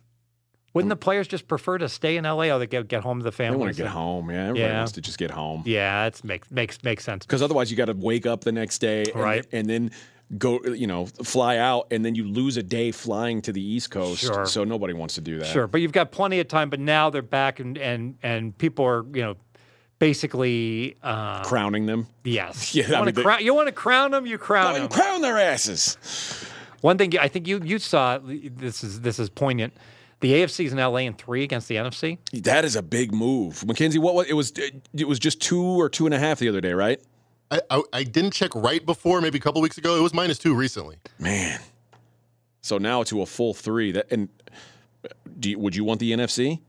Wouldn't 0.72 0.88
the 0.90 0.94
players 0.96 1.26
just 1.26 1.48
prefer 1.48 1.78
to 1.78 1.88
stay 1.88 2.16
in 2.16 2.22
LA 2.24 2.44
or 2.54 2.60
they 2.60 2.66
get, 2.68 2.86
get 2.86 3.02
home 3.02 3.18
to 3.18 3.24
the 3.24 3.32
family? 3.32 3.56
they 3.58 3.64
want 3.64 3.76
to 3.76 3.82
get 3.82 3.90
home. 3.90 4.30
Yeah, 4.30 4.42
everybody 4.42 4.60
Yeah. 4.60 4.76
wants 4.78 4.92
to 4.92 5.00
just 5.00 5.18
get 5.18 5.32
home. 5.32 5.64
Yeah, 5.66 6.06
it 6.06 6.22
makes 6.22 6.48
makes 6.52 6.80
makes 6.84 7.02
sense. 7.04 7.26
Because 7.26 7.42
otherwise, 7.42 7.72
you 7.72 7.76
got 7.76 7.86
to 7.86 7.94
wake 7.94 8.24
up 8.24 8.42
the 8.42 8.52
next 8.52 8.78
day, 8.78 9.04
and, 9.12 9.16
Right. 9.20 9.46
and 9.50 9.68
then 9.68 9.90
go, 10.38 10.60
you 10.64 10.86
know, 10.86 11.06
fly 11.06 11.56
out, 11.58 11.86
and 11.90 12.04
then 12.04 12.14
you 12.14 12.24
lose 12.26 12.56
a 12.56 12.62
day 12.62 12.92
flying 12.92 13.42
to 13.42 13.52
the 13.52 13.62
East 13.62 13.90
Coast. 13.90 14.20
Sure. 14.22 14.46
So 14.46 14.64
nobody 14.64 14.92
wants 14.94 15.14
to 15.16 15.20
do 15.20 15.38
that. 15.38 15.46
Sure, 15.46 15.66
but 15.66 15.80
you've 15.80 15.92
got 15.92 16.10
plenty 16.12 16.40
of 16.40 16.48
time. 16.48 16.70
But 16.70 16.80
now 16.80 17.10
they're 17.10 17.22
back, 17.22 17.60
and 17.60 17.76
and 17.78 18.16
and 18.22 18.56
people 18.56 18.84
are 18.84 19.04
you 19.12 19.22
know 19.22 19.36
basically 19.98 20.96
uh, 21.02 21.42
Crowning 21.44 21.86
them. 21.86 22.06
yes. 22.24 22.74
Yeah, 22.80 22.86
you 22.88 22.92
want 22.94 23.06
mean, 23.06 23.14
to 23.14 23.22
crown, 23.22 23.44
you 23.44 23.54
want 23.54 23.68
to 23.68 23.72
crown 23.72 24.10
them, 24.12 24.26
you 24.26 24.38
crown 24.38 24.74
them. 24.74 24.88
crown 24.88 25.20
their 25.20 25.38
asses. 25.38 25.96
One 26.80 26.96
thing 26.96 27.16
I 27.18 27.28
think 27.28 27.46
you 27.46 27.60
you 27.62 27.78
saw 27.78 28.18
this 28.18 28.82
is 28.82 29.02
this 29.02 29.18
is 29.18 29.28
poignant. 29.28 29.74
The 30.20 30.32
AFC's 30.32 30.72
in 30.72 30.78
LA 30.78 30.98
in 30.98 31.14
three 31.14 31.42
against 31.44 31.68
the 31.68 31.76
NFC. 31.76 32.18
That 32.42 32.64
is 32.66 32.76
a 32.76 32.82
big 32.82 33.12
move, 33.14 33.66
Mackenzie. 33.66 33.98
What 33.98 34.14
was 34.14 34.26
it? 34.28 34.34
Was 34.34 34.52
it 34.94 35.08
was 35.08 35.18
just 35.18 35.40
two 35.40 35.62
or 35.80 35.88
two 35.88 36.06
and 36.06 36.14
a 36.14 36.18
half 36.18 36.38
the 36.38 36.48
other 36.48 36.60
day, 36.60 36.72
right? 36.72 37.00
I, 37.50 37.60
I, 37.70 37.82
I 37.92 38.02
didn't 38.04 38.32
check 38.32 38.54
right 38.54 38.84
before, 38.84 39.20
maybe 39.20 39.38
a 39.38 39.40
couple 39.40 39.60
weeks 39.60 39.78
ago. 39.78 39.96
It 39.96 40.00
was 40.02 40.14
minus 40.14 40.38
two 40.38 40.54
recently. 40.54 40.96
Man. 41.18 41.60
So 42.62 42.78
now 42.78 43.02
to 43.04 43.22
a 43.22 43.26
full 43.26 43.54
three. 43.54 43.92
That 43.92 44.10
and 44.12 44.28
do 45.38 45.50
you, 45.50 45.58
would 45.58 45.74
you 45.74 45.84
want 45.84 46.00
the 46.00 46.12
NFC 46.12 46.60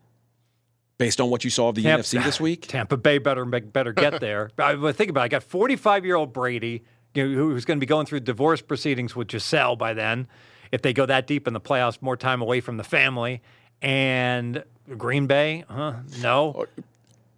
based 0.98 1.20
on 1.20 1.30
what 1.30 1.44
you 1.44 1.50
saw 1.50 1.70
of 1.70 1.76
the 1.76 1.84
Tampa- 1.84 2.04
NFC 2.04 2.24
this 2.24 2.40
week? 2.40 2.68
Tampa 2.68 2.98
Bay 2.98 3.18
better 3.18 3.46
make- 3.46 3.72
better 3.74 3.94
get 3.94 4.20
there. 4.22 4.52
I, 4.58 4.76
but 4.76 4.96
think 4.96 5.10
about 5.10 5.22
it. 5.22 5.26
I 5.26 5.28
got 5.28 5.44
45 5.44 6.06
year 6.06 6.16
old 6.16 6.34
Brady, 6.34 6.84
you 7.14 7.28
know, 7.28 7.36
who's 7.36 7.66
going 7.66 7.78
to 7.78 7.82
be 7.82 7.88
going 7.88 8.06
through 8.06 8.22
divorce 8.22 8.62
proceedings 8.62 9.16
with 9.16 9.28
Gisele 9.28 9.76
by 9.76 9.94
then. 9.94 10.28
If 10.72 10.82
they 10.82 10.94
go 10.94 11.06
that 11.06 11.28
deep 11.28 11.48
in 11.48 11.54
the 11.54 11.60
playoffs, 11.60 12.02
more 12.02 12.16
time 12.16 12.42
away 12.42 12.62
from 12.62 12.78
the 12.78 12.84
family. 12.84 13.42
And 13.82 14.64
Green 14.98 15.28
Bay, 15.28 15.66
huh? 15.68 15.96
No. 16.22 16.66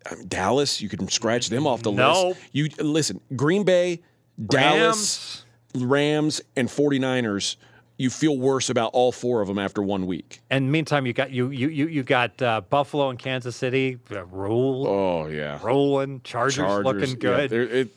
I 0.10 0.16
mean, 0.16 0.28
Dallas, 0.28 0.82
you 0.82 0.90
can 0.90 1.08
scratch 1.08 1.50
them 1.50 1.66
off 1.68 1.82
the 1.84 1.92
No. 1.92 2.30
list. 2.30 2.40
You 2.52 2.70
listen, 2.80 3.22
Green 3.36 3.64
Bay, 3.64 4.02
Dallas, 4.48 5.46
Rams. 5.76 5.88
Rams, 5.90 6.42
and 6.56 6.68
49ers. 6.70 7.56
You 7.98 8.10
feel 8.10 8.38
worse 8.38 8.70
about 8.70 8.90
all 8.94 9.12
four 9.12 9.42
of 9.42 9.48
them 9.48 9.60
after 9.60 9.82
one 9.82 10.08
week. 10.08 10.42
And 10.50 10.72
meantime, 10.72 11.06
you 11.06 11.14
got 11.14 11.30
you 11.32 11.50
you 11.52 11.68
you 11.70 11.88
you 11.88 12.04
got 12.04 12.42
uh, 12.42 12.62
Buffalo 12.62 13.10
and 13.10 13.20
Kansas 13.20 13.56
City 13.56 14.00
uh, 14.12 14.26
roll, 14.26 14.88
Oh 14.88 15.28
yeah, 15.28 15.60
rolling. 15.64 16.22
Chargers, 16.24 16.84
looking 16.84 17.14
good, 17.20 17.52
it, 17.54 17.90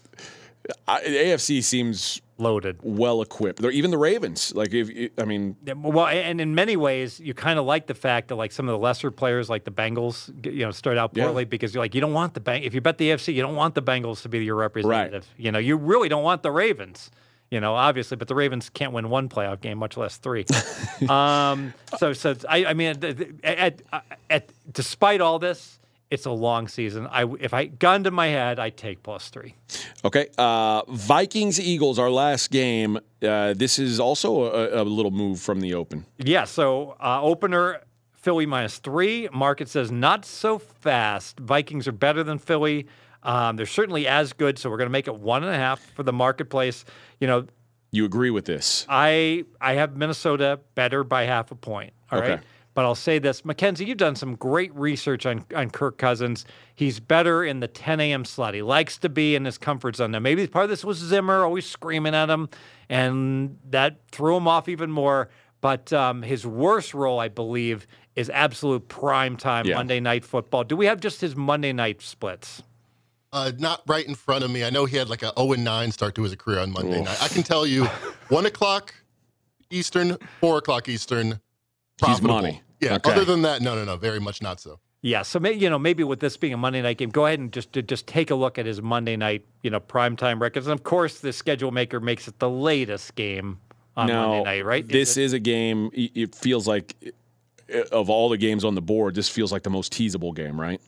I, 0.87 1.01
AFC 1.01 1.65
seems 1.65 2.21
loaded. 2.39 2.79
well 2.83 3.23
equipped. 3.23 3.61
They're, 3.63 3.71
even 3.71 3.91
the 3.91 3.99
Ravens, 3.99 4.55
like 4.55 4.73
if 4.75 5.11
I 5.19 5.25
mean, 5.25 5.57
Well, 5.75 6.07
and 6.07 6.41
in 6.41 6.55
many 6.55 6.77
ways, 6.77 7.19
you 7.21 7.33
kind 7.35 7.59
of 7.59 7.65
like 7.65 7.87
the 7.87 7.95
fact 7.95 8.29
that 8.29 8.35
like 8.37 8.53
some 8.53 8.69
of 8.69 8.73
the 8.73 8.79
lesser 8.79 9.11
players, 9.11 9.49
like 9.49 9.65
the 9.65 9.71
Bengals, 9.71 10.31
you 10.45 10.65
know, 10.65 10.71
start 10.71 10.99
out 10.99 11.13
Yeah. 11.15 11.25
poorly 11.25 11.45
because 11.45 11.75
you're 11.75 11.83
like 11.83 11.95
you 11.95 12.01
don't 12.01 12.13
want 12.13 12.35
the 12.35 12.41
Beng- 12.41 12.63
if 12.65 12.75
you 12.75 12.81
bet 12.81 12.99
the 12.99 13.11
AFC, 13.11 13.35
you 13.35 13.43
don't 13.43 13.57
want 13.57 13.75
the 13.75 13.83
Bengals 13.83 14.23
to 14.23 14.29
be 14.29 14.45
your 14.45 14.57
representative. 14.57 15.27
You 15.37 15.51
know, 15.53 15.59
you 15.59 15.77
really 15.77 16.09
don't 16.09 16.23
want 16.25 16.43
the 16.43 16.51
Ravens. 16.51 17.11
You 17.49 17.61
know, 17.61 17.75
obviously, 17.75 18.17
but 18.17 18.27
the 18.27 18.35
Ravens 18.35 18.69
can't 18.71 18.93
win 18.93 19.09
one 19.09 19.29
playoff 19.29 19.61
game, 19.61 19.79
much 19.79 19.97
less 19.97 20.17
three. 20.17 20.45
um, 21.09 21.73
so, 21.97 22.13
so 22.13 22.35
I, 22.49 22.67
I 22.67 22.75
mean, 22.75 22.97
th- 23.01 23.29
at, 23.45 23.83
at, 24.29 24.51
despite 24.73 25.21
all 25.21 25.39
this, 25.39 25.79
it's 26.11 26.27
a 26.27 26.31
long 26.31 26.69
season. 26.69 27.07
I, 27.11 27.25
if 27.41 27.53
I 27.53 27.67
gun 27.67 28.05
to 28.05 28.11
my 28.11 28.29
head, 28.29 28.59
I 28.59 28.71
take 28.71 29.03
plus 29.03 29.29
three. 29.29 29.55
okay. 30.05 30.29
Uh, 30.39 30.83
Vikings 30.89 31.59
Eagles, 31.61 31.99
our 31.99 32.11
last 32.11 32.51
game. 32.51 32.99
Uh, 33.23 33.55
this 33.55 33.79
is 33.79 33.99
also 33.99 34.45
a, 34.45 34.83
a 34.83 34.85
little 34.85 35.11
move 35.11 35.41
from 35.41 35.61
the 35.61 35.75
open. 35.75 36.07
Yeah, 36.19 36.45
so 36.45 36.97
uh, 37.01 37.21
opener 37.23 37.81
Philly 38.15 38.47
minus 38.47 38.79
three. 38.79 39.29
Market 39.33 39.69
says 39.69 39.91
not 39.91 40.25
so 40.25 40.59
fast. 40.59 41.41
Vikings 41.41 41.89
are 41.89 41.93
better 41.93 42.23
than 42.23 42.39
Philly. 42.39 42.87
Um, 43.23 43.57
they're 43.57 43.67
certainly 43.67 44.07
as 44.07 44.33
good, 44.33 44.59
so 44.59 44.71
we're 44.71 44.77
going 44.77 44.87
to 44.89 44.93
make 44.93 45.09
it 45.09 45.17
one 45.17 45.43
and 45.43 45.53
a 45.53 45.57
half 45.59 45.81
for 45.95 46.05
the 46.05 46.13
marketplace. 46.13 46.85
You 47.19 47.27
know, 47.27 47.47
You 47.91 48.05
agree 48.05 48.31
with 48.31 48.45
this? 48.45 48.87
I 48.89 49.45
I 49.61 49.75
have 49.75 49.97
Minnesota 49.97 50.61
better 50.77 51.03
by 51.03 51.25
half 51.25 51.51
a 51.51 51.57
point. 51.57 51.93
All 52.13 52.21
right, 52.21 52.31
Okay. 52.33 52.43
But 52.77 52.85
I'll 52.85 52.95
say 52.95 53.19
this, 53.19 53.43
Mackenzie, 53.43 53.87
you've 53.87 53.97
done 53.97 54.17
some 54.17 54.37
great 54.37 54.73
research 54.75 55.25
on, 55.25 55.47
on 55.55 55.71
Kirk 55.71 55.97
Cousins. 55.97 56.45
He's 56.75 57.01
better 57.01 57.43
in 57.43 57.61
the 57.61 57.69
10 57.69 58.01
a.m. 58.01 58.27
slot. 58.27 58.53
He 58.53 58.61
likes 58.61 58.99
to 58.99 59.09
be 59.09 59.35
in 59.35 59.47
his 59.47 59.57
comfort 59.57 59.97
zone. 59.97 60.11
Now, 60.11 60.19
maybe 60.19 60.47
part 60.47 60.65
of 60.65 60.69
this 60.69 60.85
was 60.85 60.99
Zimmer 60.99 61.43
always 61.43 61.65
screaming 61.65 62.15
at 62.15 62.29
him, 62.29 62.51
and 62.91 63.57
that 63.71 64.01
threw 64.13 64.37
him 64.37 64.47
off 64.47 64.69
even 64.69 64.91
more. 64.91 65.31
But 65.63 65.91
um, 65.95 66.21
his 66.21 66.47
worst 66.47 66.93
role, 66.93 67.19
I 67.19 67.29
believe, 67.29 67.87
is 68.15 68.29
absolute 68.29 68.87
prime 68.89 69.39
time 69.39 69.65
Yeah. 69.65 69.77
Monday 69.77 69.99
night 69.99 70.23
football. 70.23 70.63
Do 70.63 70.77
we 70.77 70.85
have 70.85 71.01
just 71.01 71.23
his 71.23 71.35
Monday 71.35 71.73
night 71.73 72.03
splits? 72.03 72.63
Uh, 73.33 73.53
not 73.59 73.81
right 73.87 74.07
in 74.07 74.15
front 74.15 74.45
of 74.45 74.51
me. 74.51 74.65
I 74.65 74.69
know 74.69 74.85
he 74.85 74.99
had 74.99 75.09
like 75.09 75.23
a 75.23 75.33
0 75.39 75.55
and 75.55 75.65
9 75.65 75.93
start 75.93 76.15
to 76.17 76.23
his 76.25 76.35
career 76.35 76.59
on 76.61 76.73
Monday 76.73 77.01
night. 77.01 77.23
I 77.23 77.29
can 77.29 77.43
tell 77.43 77.67
you, 77.67 77.87
one 78.29 78.45
o'clock 78.45 78.93
Eastern, 79.71 80.19
four 80.43 80.59
o'clock 80.59 80.91
Eastern. 80.91 81.41
He's 82.05 82.21
money. 82.21 82.61
Yeah. 82.81 82.95
Okay. 82.97 83.13
Other 83.13 83.25
than 83.25 83.43
that, 83.43 83.63
no, 83.63 83.75
no, 83.75 83.85
no. 83.85 83.97
Very 83.97 84.21
much 84.21 84.43
not 84.43 84.61
so. 84.61 84.79
Yeah, 85.03 85.23
so 85.23 85.39
maybe 85.39 85.59
you 85.59 85.71
know 85.71 85.79
maybe 85.79 86.03
with 86.05 86.21
this 86.21 86.37
being 86.37 86.53
a 86.53 86.57
Monday 86.57 86.83
night 86.83 86.99
game, 86.99 87.11
go 87.11 87.27
ahead 87.27 87.39
and 87.39 87.53
just 87.53 87.73
just 87.73 88.07
take 88.09 88.31
a 88.31 88.35
look 88.35 88.59
at 88.59 88.67
his 88.67 88.83
Monday 88.83 89.17
night 89.17 89.45
you 89.63 89.71
know 89.71 89.79
primetime 89.81 90.41
records. 90.41 90.67
And 90.67 90.75
of 90.75 90.83
course, 90.85 91.21
the 91.21 91.33
schedule 91.33 91.71
maker 91.71 92.01
makes 92.01 92.27
it 92.27 92.39
the 92.39 92.51
latest 92.51 93.15
game 93.15 93.61
on 93.97 94.09
now, 94.09 94.29
Monday 94.29 94.45
night, 94.45 94.65
right? 94.65 94.87
This 94.89 95.17
it- 95.17 95.23
is 95.25 95.33
a 95.33 95.39
game. 95.39 95.91
It 95.93 96.11
it 96.15 96.35
feels 96.35 96.67
like 96.67 96.97
uh, 97.73 97.83
of 97.93 98.11
all 98.11 98.29
the 98.29 98.39
games 98.39 98.65
on 98.65 98.75
the 98.75 98.83
board, 98.83 99.15
this 99.15 99.29
feels 99.29 99.53
like 99.53 99.63
the 99.63 99.71
most 99.71 99.93
teasable 99.93 100.33
game, 100.33 100.61
right? 100.61 100.81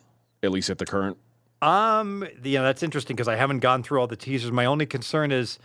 At 0.43 0.51
least 0.51 0.69
at 0.69 0.79
the 0.79 0.85
current. 0.85 1.17
um 1.61 2.25
you 2.43 2.57
know 2.57 2.63
that's 2.63 2.83
interesting 2.83 3.15
because 3.15 3.27
I 3.27 3.35
haven't 3.35 3.59
gone 3.59 3.83
through 3.83 3.99
all 4.01 4.07
the 4.07 4.15
teasers. 4.17 4.51
My 4.51 4.65
only 4.65 4.85
concern 4.85 5.31
is 5.31 5.59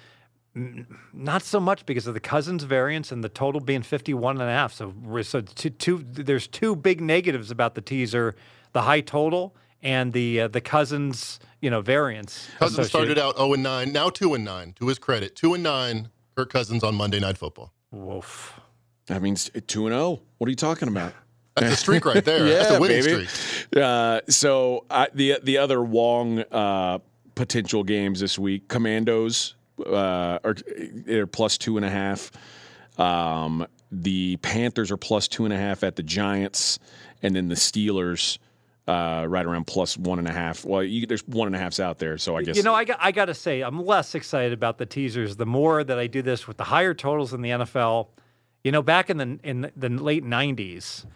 not 1.13 1.43
so 1.43 1.59
much 1.59 1.85
because 1.85 2.07
of 2.07 2.15
the 2.15 2.21
Cousins 2.21 2.63
variance 2.65 3.11
and 3.11 3.25
the 3.25 3.29
total 3.29 3.61
being 3.61 3.83
51 3.83 4.41
and 4.41 4.49
a 4.49 4.53
half. 4.53 4.73
So 4.73 4.95
so 5.23 5.41
two, 5.41 5.71
two 5.71 6.05
there's 6.09 6.47
two 6.47 6.77
big 6.77 7.01
negatives 7.01 7.51
about 7.51 7.75
the 7.75 7.81
teaser: 7.81 8.37
the 8.73 8.83
high 8.83 9.01
total 9.01 9.55
and 9.83 10.13
the 10.13 10.43
uh, 10.43 10.49
the 10.49 10.61
Cousins 10.61 11.41
you 11.61 11.71
know 11.71 11.81
variance. 11.81 12.49
Cousins 12.59 12.87
associated. 12.87 13.17
started 13.17 13.19
out 13.19 13.37
0 13.37 13.55
and 13.55 13.63
9, 13.63 13.93
now 13.93 14.11
2 14.11 14.35
and 14.35 14.45
9. 14.45 14.75
To 14.79 14.89
his 14.89 14.99
credit, 14.99 15.35
2 15.37 15.55
and 15.55 15.63
9. 15.63 16.09
Kirk 16.37 16.51
Cousins 16.51 16.83
on 16.83 16.95
Monday 16.95 17.21
Night 17.21 17.39
Football. 17.39 17.73
Woof. 17.91 18.59
That 19.07 19.23
means 19.23 19.51
two 19.67 19.87
and 19.87 19.95
zero. 19.95 20.21
What 20.39 20.49
are 20.49 20.51
you 20.51 20.57
talking 20.57 20.89
about? 20.89 21.13
That's 21.57 21.75
a 21.75 21.77
streak 21.77 22.05
right 22.05 22.25
there. 22.25 22.45
That's 22.45 22.71
a 22.71 22.81
winning 22.81 23.05
baby. 23.05 23.27
streak. 23.27 23.83
Uh, 23.83 24.21
so 24.29 24.85
I, 24.91 25.09
the 25.15 25.39
the 25.43 25.59
other 25.59 25.83
Wong 25.83 26.41
uh, 26.41 26.99
potential 27.35 27.85
games 27.85 28.21
this 28.21 28.39
week: 28.39 28.69
Commandos 28.69 29.55
uh, 29.85 30.39
are 30.45 30.55
they're 30.79 31.27
plus 31.27 31.59
two 31.59 31.77
and 31.77 31.85
a 31.85 31.91
half. 31.91 32.31
Um, 32.99 33.67
the 33.91 34.37
Panthers 34.39 34.91
are 34.91 34.97
plus 34.97 35.29
two 35.29 35.45
and 35.45 35.53
a 35.53 35.57
half 35.57 35.83
at 35.83 35.97
the 35.97 36.03
Giants, 36.03 36.79
and 37.23 37.35
then 37.35 37.49
the 37.49 37.55
Steelers 37.55 38.39
uh, 38.87 39.25
right 39.29 39.47
around 39.47 39.67
plus 39.67 39.97
one 39.97 40.19
and 40.19 40.29
a 40.29 40.33
half. 40.33 40.65
Well, 40.65 40.83
you, 40.83 41.07
there's 41.07 41.27
one 41.27 41.47
and 41.47 41.57
a 41.57 41.59
halfs 41.59 41.81
out 41.81 41.99
there, 41.99 42.19
so 42.19 42.37
I 42.37 42.43
guess 42.43 42.57
You 42.57 42.63
know, 42.63 42.75
I 42.75 42.85
got, 42.85 42.99
I 43.01 43.13
got 43.13 43.27
to 43.27 43.35
say, 43.35 43.63
I'm 43.63 43.85
less 43.85 44.15
excited 44.15 44.53
about 44.53 44.79
the 44.79 44.87
teasers 44.87 45.37
the 45.37 45.47
more 45.47 45.83
that 45.83 45.99
I 45.99 46.07
do 46.07 46.23
this 46.23 46.47
with 46.47 46.57
the 46.57 46.65
higher 46.65 46.95
totals 46.95 47.33
in 47.33 47.43
the 47.43 47.51
NFL. 47.51 48.09
You 48.63 48.73
know, 48.73 48.83
back 48.83 49.11
in 49.11 49.17
the 49.19 49.39
in 49.43 49.71
the 49.77 49.89
late 49.89 50.25
'90s, 50.25 51.07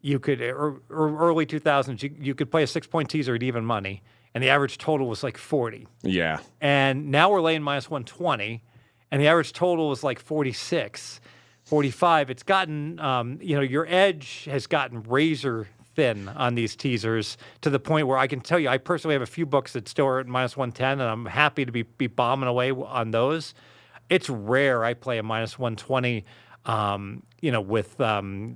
you 0.00 0.18
could 0.18 0.40
or, 0.40 0.80
or 0.90 1.18
early 1.18 1.46
2000s, 1.46 2.02
you, 2.02 2.14
you 2.20 2.34
could 2.34 2.50
play 2.50 2.62
a 2.62 2.66
six 2.66 2.86
point 2.86 3.10
teaser 3.10 3.34
at 3.34 3.42
even 3.42 3.64
money, 3.64 4.02
and 4.38 4.44
the 4.44 4.50
average 4.50 4.78
total 4.78 5.08
was 5.08 5.24
like 5.24 5.36
40. 5.36 5.88
yeah. 6.02 6.38
And 6.60 7.10
now 7.10 7.28
we're 7.28 7.40
laying 7.40 7.60
minus 7.60 7.90
120, 7.90 8.62
and 9.10 9.20
the 9.20 9.26
average 9.26 9.52
total 9.52 9.90
is 9.90 10.04
like 10.04 10.20
46, 10.20 11.20
45. 11.64 12.30
It's 12.30 12.44
gotten, 12.44 13.00
um, 13.00 13.40
you 13.42 13.56
know, 13.56 13.62
your 13.62 13.84
edge 13.88 14.44
has 14.44 14.68
gotten 14.68 15.02
razor 15.02 15.66
thin 15.96 16.28
on 16.28 16.54
these 16.54 16.76
teasers 16.76 17.36
to 17.62 17.70
the 17.70 17.80
point 17.80 18.06
where 18.06 18.16
I 18.16 18.28
can 18.28 18.40
tell 18.40 18.60
you, 18.60 18.68
I 18.68 18.78
personally 18.78 19.16
have 19.16 19.22
a 19.22 19.26
few 19.26 19.44
books 19.44 19.72
that 19.72 19.88
still 19.88 20.06
are 20.06 20.20
at 20.20 20.28
minus 20.28 20.56
110, 20.56 21.00
and 21.00 21.02
I'm 21.02 21.26
happy 21.26 21.64
to 21.64 21.72
be, 21.72 21.82
be 21.82 22.06
bombing 22.06 22.48
away 22.48 22.70
on 22.70 23.10
those. 23.10 23.54
It's 24.08 24.30
rare 24.30 24.84
I 24.84 24.94
play 24.94 25.18
a 25.18 25.24
minus 25.24 25.58
120, 25.58 26.24
um, 26.64 27.24
you 27.40 27.50
know, 27.50 27.60
with 27.60 28.00
um, 28.00 28.54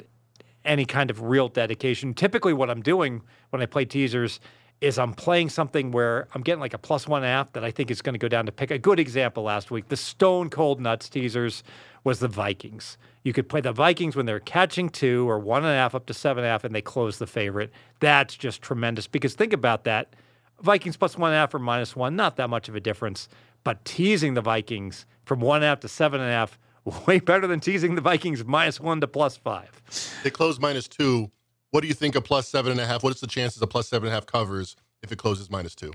any 0.65 0.85
kind 0.85 1.11
of 1.11 1.23
real 1.23 1.49
dedication. 1.49 2.15
Typically, 2.15 2.53
what 2.53 2.71
I'm 2.71 2.83
doing 2.83 3.23
when 3.51 3.61
I 3.61 3.67
play 3.67 3.85
teasers 3.85 4.39
is 4.83 4.99
I'm 4.99 5.15
playing 5.15 5.49
something 5.49 5.93
where 5.93 6.27
I'm 6.35 6.43
getting 6.43 6.61
like 6.61 6.75
a 6.75 6.79
plus 6.79 7.07
one 7.07 7.23
app 7.23 7.53
that 7.53 7.63
I 7.63 7.71
think 7.71 7.91
is 7.91 8.03
going 8.03 8.15
to 8.15 8.19
go 8.19 8.29
down 8.29 8.47
to 8.47 8.53
pick. 8.53 8.73
A 8.73 8.79
good 8.79 8.99
example 8.99 9.45
last 9.45 9.71
week, 9.71 9.89
the 9.89 9.97
Stone 9.97 10.51
Cold 10.51 10.81
Nuts 10.81 11.09
teasers 11.09 11.63
was 12.03 12.19
the 12.19 12.27
Vikings. 12.27 12.99
You 13.23 13.33
could 13.33 13.49
play 13.49 13.61
the 13.61 13.73
Vikings 13.73 14.17
when 14.17 14.27
they're 14.27 14.41
catching 14.41 14.89
two 14.89 15.31
or 15.31 15.39
one 15.39 15.63
and 15.63 15.73
a 15.73 15.77
half 15.77 15.95
up 15.95 16.07
to 16.07 16.15
seven 16.15 16.43
and 16.43 16.49
a 16.49 16.51
half, 16.51 16.65
and 16.65 16.75
they 16.75 16.83
close 16.83 17.19
the 17.19 17.29
favorite. 17.29 17.71
That's 18.01 18.37
just 18.37 18.61
tremendous 18.61 19.07
because 19.07 19.35
think 19.35 19.53
about 19.53 19.85
that. 19.85 20.17
Vikings 20.61 20.97
plus 20.97 21.17
one 21.17 21.31
and 21.31 21.37
a 21.37 21.41
half 21.41 21.55
or 21.55 21.61
minus 21.61 21.95
one, 21.95 22.17
not 22.17 22.37
that 22.37 22.51
much 22.51 22.69
of 22.69 22.75
a 22.75 22.81
difference. 22.81 23.29
But 23.63 23.85
teasing 23.85 24.35
the 24.35 24.41
Vikings 24.41 25.07
from 25.25 25.39
one 25.39 25.57
and 25.57 25.65
a 25.65 25.69
half 25.69 25.81
to 25.81 25.89
seven 25.89 26.21
and 26.21 26.29
a 26.29 26.33
half, 26.33 26.59
way 27.07 27.21
better 27.21 27.47
than 27.47 27.61
teasing 27.61 27.95
the 27.95 28.01
Vikings 28.01 28.45
minus 28.45 28.81
one 28.81 29.01
to 29.01 29.07
plus 29.07 29.37
five. 29.37 29.81
They 30.25 30.31
close 30.31 30.59
minus 30.59 30.89
two. 30.89 31.31
What 31.73 31.81
do 31.81 31.89
you 31.89 31.95
think 31.95 32.15
a 32.15 32.21
plus 32.21 32.49
seven 32.49 32.71
and 32.71 32.81
a 32.81 32.87
half? 32.87 33.03
What 33.03 33.15
is 33.15 33.21
the 33.21 33.27
chances 33.27 33.61
a 33.63 33.67
plus 33.67 33.89
seven 33.89 34.07
and 34.07 34.13
a 34.13 34.15
half 34.15 34.27
covers 34.27 34.77
if 35.03 35.11
it 35.11 35.17
closes 35.17 35.51
minus 35.51 35.75
two? 35.75 35.91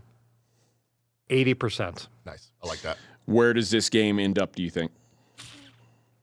80%. 1.30 2.08
Nice. 2.26 2.52
I 2.64 2.68
like 2.68 2.82
that. 2.82 2.98
Where 3.26 3.54
does 3.54 3.70
this 3.70 3.88
game 3.88 4.18
end 4.18 4.40
up, 4.40 4.56
do 4.56 4.64
you 4.64 4.72
think? 4.72 4.92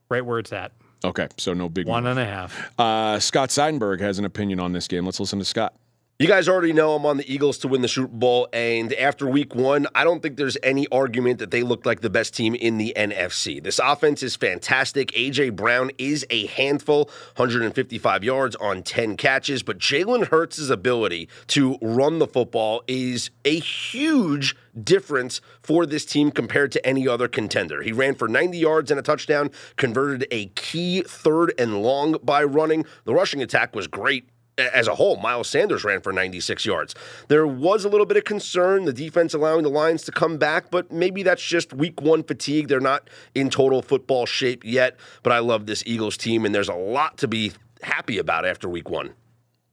Right 0.08 0.26
where 0.26 0.40
it's 0.40 0.52
at. 0.52 0.72
Okay, 1.04 1.28
so 1.36 1.54
no 1.54 1.68
big 1.68 1.86
One 1.86 2.06
and 2.06 2.18
a 2.18 2.24
half. 2.24 2.72
Uh, 2.80 3.20
Scott 3.20 3.50
Seidenberg 3.50 4.00
has 4.00 4.18
an 4.18 4.24
opinion 4.24 4.58
on 4.58 4.72
this 4.72 4.88
game. 4.88 5.04
Let's 5.04 5.20
listen 5.20 5.38
to 5.38 5.44
Scott. 5.44 5.74
You 6.16 6.28
guys 6.28 6.48
already 6.48 6.72
know 6.72 6.94
I'm 6.94 7.04
on 7.06 7.16
the 7.16 7.28
Eagles 7.28 7.58
to 7.58 7.66
win 7.66 7.82
the 7.82 7.88
Super 7.88 8.06
Bowl, 8.06 8.46
and 8.52 8.92
after 8.92 9.28
week 9.28 9.52
one, 9.52 9.88
I 9.96 10.04
don't 10.04 10.22
think 10.22 10.36
there's 10.36 10.56
any 10.62 10.86
argument 10.92 11.40
that 11.40 11.50
they 11.50 11.64
look 11.64 11.84
like 11.84 12.02
the 12.02 12.08
best 12.08 12.34
team 12.34 12.54
in 12.54 12.78
the 12.78 12.92
NFC. 12.96 13.60
This 13.60 13.80
offense 13.80 14.22
is 14.22 14.36
fantastic. 14.36 15.10
A.J. 15.16 15.50
Brown 15.50 15.90
is 15.98 16.24
a 16.30 16.46
handful, 16.46 17.10
155 17.34 18.22
yards 18.22 18.54
on 18.54 18.84
10 18.84 19.16
catches, 19.16 19.64
but 19.64 19.78
Jalen 19.78 20.28
Hurts' 20.28 20.70
ability 20.70 21.28
to 21.48 21.78
run 21.82 22.20
the 22.20 22.28
football 22.28 22.84
is 22.86 23.30
a 23.44 23.58
huge 23.58 24.54
difference 24.80 25.40
for 25.62 25.84
this 25.84 26.04
team 26.04 26.30
compared 26.30 26.70
to 26.72 26.86
any 26.86 27.08
other 27.08 27.26
contender. 27.26 27.82
He 27.82 27.90
ran 27.90 28.14
for 28.14 28.28
90 28.28 28.56
yards 28.56 28.92
and 28.92 29.00
a 29.00 29.02
touchdown, 29.02 29.50
converted 29.76 30.28
a 30.30 30.46
key 30.46 31.02
third 31.02 31.52
and 31.58 31.82
long 31.82 32.18
by 32.22 32.44
running. 32.44 32.84
The 33.04 33.14
rushing 33.14 33.42
attack 33.42 33.74
was 33.74 33.88
great 33.88 34.28
as 34.58 34.86
a 34.86 34.94
whole, 34.94 35.16
Miles 35.16 35.48
Sanders 35.48 35.84
ran 35.84 36.00
for 36.00 36.12
96 36.12 36.64
yards. 36.64 36.94
There 37.28 37.46
was 37.46 37.84
a 37.84 37.88
little 37.88 38.06
bit 38.06 38.16
of 38.16 38.24
concern, 38.24 38.84
the 38.84 38.92
defense 38.92 39.34
allowing 39.34 39.62
the 39.62 39.70
Lions 39.70 40.02
to 40.04 40.12
come 40.12 40.38
back, 40.38 40.70
but 40.70 40.92
maybe 40.92 41.22
that's 41.22 41.42
just 41.42 41.72
week 41.72 42.00
one 42.00 42.22
fatigue. 42.22 42.68
They're 42.68 42.80
not 42.80 43.10
in 43.34 43.50
total 43.50 43.82
football 43.82 44.26
shape 44.26 44.64
yet, 44.64 44.96
but 45.22 45.32
I 45.32 45.40
love 45.40 45.66
this 45.66 45.82
Eagles 45.86 46.16
team, 46.16 46.44
and 46.44 46.54
there's 46.54 46.68
a 46.68 46.74
lot 46.74 47.18
to 47.18 47.28
be 47.28 47.52
happy 47.82 48.18
about 48.18 48.44
after 48.46 48.68
week 48.68 48.88
one. 48.88 49.14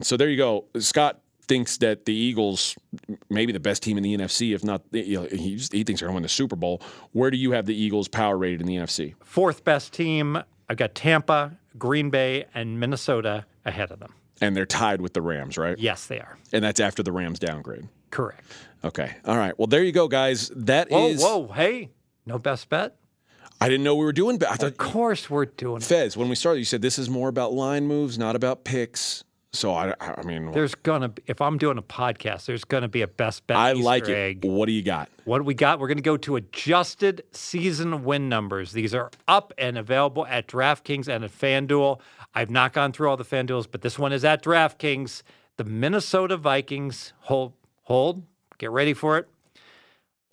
So 0.01 0.17
there 0.17 0.29
you 0.29 0.37
go. 0.37 0.65
Scott 0.79 1.21
thinks 1.47 1.77
that 1.77 2.05
the 2.05 2.13
Eagles, 2.13 2.75
maybe 3.29 3.51
the 3.51 3.59
best 3.59 3.83
team 3.83 3.97
in 3.97 4.03
the 4.03 4.15
NFC, 4.17 4.55
if 4.55 4.63
not, 4.63 4.81
you 4.91 5.21
know, 5.21 5.27
he, 5.29 5.57
just, 5.57 5.73
he 5.73 5.83
thinks 5.83 5.99
they're 5.99 6.07
going 6.07 6.13
to 6.13 6.17
win 6.17 6.23
the 6.23 6.29
Super 6.29 6.55
Bowl. 6.55 6.81
Where 7.11 7.29
do 7.29 7.37
you 7.37 7.51
have 7.51 7.65
the 7.65 7.75
Eagles 7.75 8.07
power 8.07 8.37
rated 8.37 8.61
in 8.61 8.67
the 8.67 8.77
NFC? 8.77 9.13
Fourth 9.23 9.63
best 9.63 9.93
team. 9.93 10.41
I've 10.69 10.77
got 10.77 10.95
Tampa, 10.95 11.57
Green 11.77 12.09
Bay, 12.09 12.45
and 12.53 12.79
Minnesota 12.79 13.45
ahead 13.65 13.91
of 13.91 13.99
them. 13.99 14.13
And 14.41 14.57
they're 14.57 14.65
tied 14.65 15.01
with 15.01 15.13
the 15.13 15.21
Rams, 15.21 15.57
right? 15.57 15.77
Yes, 15.77 16.07
they 16.07 16.19
are. 16.19 16.37
And 16.51 16.63
that's 16.63 16.79
after 16.79 17.03
the 17.03 17.11
Rams 17.11 17.39
downgrade. 17.39 17.87
Correct. 18.09 18.43
Okay. 18.83 19.15
All 19.25 19.37
right. 19.37 19.57
Well, 19.57 19.67
there 19.67 19.83
you 19.83 19.91
go, 19.91 20.07
guys. 20.07 20.49
That 20.55 20.89
Whoa, 20.89 21.07
is. 21.09 21.21
whoa, 21.21 21.47
hey, 21.47 21.91
no 22.25 22.39
best 22.39 22.67
bet? 22.69 22.97
I 23.61 23.69
didn't 23.69 23.83
know 23.83 23.95
we 23.95 24.05
were 24.05 24.11
doing. 24.11 24.43
I 24.43 24.55
thought 24.55 24.63
Of 24.71 24.77
course 24.77 25.29
we're 25.29 25.45
doing. 25.45 25.81
Fez 25.81 26.17
when 26.17 26.29
we 26.29 26.35
started. 26.35 26.57
You 26.59 26.65
said 26.65 26.81
this 26.81 26.97
is 26.97 27.09
more 27.09 27.29
about 27.29 27.53
line 27.53 27.85
moves, 27.85 28.17
not 28.17 28.35
about 28.35 28.63
picks. 28.63 29.23
So 29.53 29.73
I, 29.73 29.93
I 29.99 30.23
mean, 30.23 30.51
There's 30.51 30.75
gonna 30.75 31.09
be, 31.09 31.21
if 31.27 31.41
I'm 31.41 31.57
doing 31.57 31.77
a 31.77 31.81
podcast, 31.81 32.45
there's 32.45 32.63
gonna 32.63 32.87
be 32.87 33.01
a 33.01 33.07
best 33.07 33.45
bet. 33.47 33.57
I 33.57 33.73
Easter 33.73 33.83
like 33.83 34.07
it. 34.07 34.15
egg. 34.15 34.45
What 34.45 34.67
do 34.67 34.71
you 34.71 34.81
got? 34.81 35.09
What 35.25 35.39
do 35.39 35.43
we 35.43 35.53
got? 35.53 35.79
We're 35.79 35.89
gonna 35.89 36.01
go 36.01 36.15
to 36.17 36.37
adjusted 36.37 37.23
season 37.31 38.05
win 38.05 38.29
numbers. 38.29 38.71
These 38.71 38.95
are 38.95 39.11
up 39.27 39.53
and 39.57 39.77
available 39.77 40.25
at 40.27 40.47
DraftKings 40.47 41.09
and 41.09 41.25
at 41.25 41.31
FanDuel. 41.31 41.99
I've 42.33 42.49
not 42.49 42.71
gone 42.71 42.93
through 42.93 43.09
all 43.09 43.17
the 43.17 43.25
FanDuels, 43.25 43.67
but 43.69 43.81
this 43.81 43.99
one 43.99 44.13
is 44.13 44.23
at 44.23 44.41
DraftKings. 44.41 45.21
The 45.57 45.65
Minnesota 45.65 46.37
Vikings 46.37 47.11
hold 47.19 47.51
hold. 47.83 48.23
Get 48.57 48.71
ready 48.71 48.93
for 48.93 49.17
it. 49.17 49.27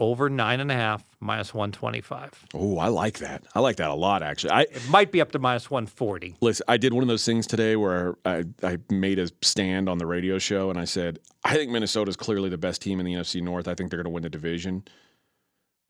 Over 0.01 0.31
nine 0.31 0.61
and 0.61 0.71
a 0.71 0.75
half, 0.75 1.05
minus 1.19 1.53
one 1.53 1.73
twenty 1.73 2.01
five. 2.01 2.31
Oh, 2.55 2.79
I 2.79 2.87
like 2.89 3.19
that. 3.19 3.45
I 3.55 3.61
like 3.61 3.77
that 3.77 3.91
a 3.91 3.95
lot, 3.95 4.23
actually. 4.23 4.53
I 4.53 4.61
It 4.63 4.89
might 4.89 5.11
be 5.11 5.21
up 5.21 5.33
to 5.33 5.39
minus 5.41 5.71
one 5.71 5.87
forty. 5.87 6.37
listen. 6.41 6.65
I 6.69 6.77
did 6.77 6.93
one 6.93 7.03
of 7.03 7.09
those 7.09 7.25
things 7.25 7.47
today 7.49 7.75
where 7.75 8.17
I, 8.25 8.45
I 8.63 8.79
made 8.91 9.19
a 9.19 9.29
stand 9.43 9.89
on 9.89 9.99
the 9.99 10.07
radio 10.07 10.39
show 10.39 10.71
and 10.71 10.79
I 10.79 10.85
said 10.85 11.19
I 11.45 11.55
think 11.55 11.73
Minnesota's 11.73 12.17
clearly 12.17 12.49
the 12.49 12.59
best 12.59 12.81
team 12.81 13.01
in 13.01 13.07
the 13.07 13.15
NFC 13.15 13.43
North. 13.43 13.67
I 13.67 13.75
think 13.75 13.91
they're 13.91 13.99
going 13.99 14.11
to 14.11 14.15
win 14.15 14.23
the 14.23 14.31
division. 14.31 14.85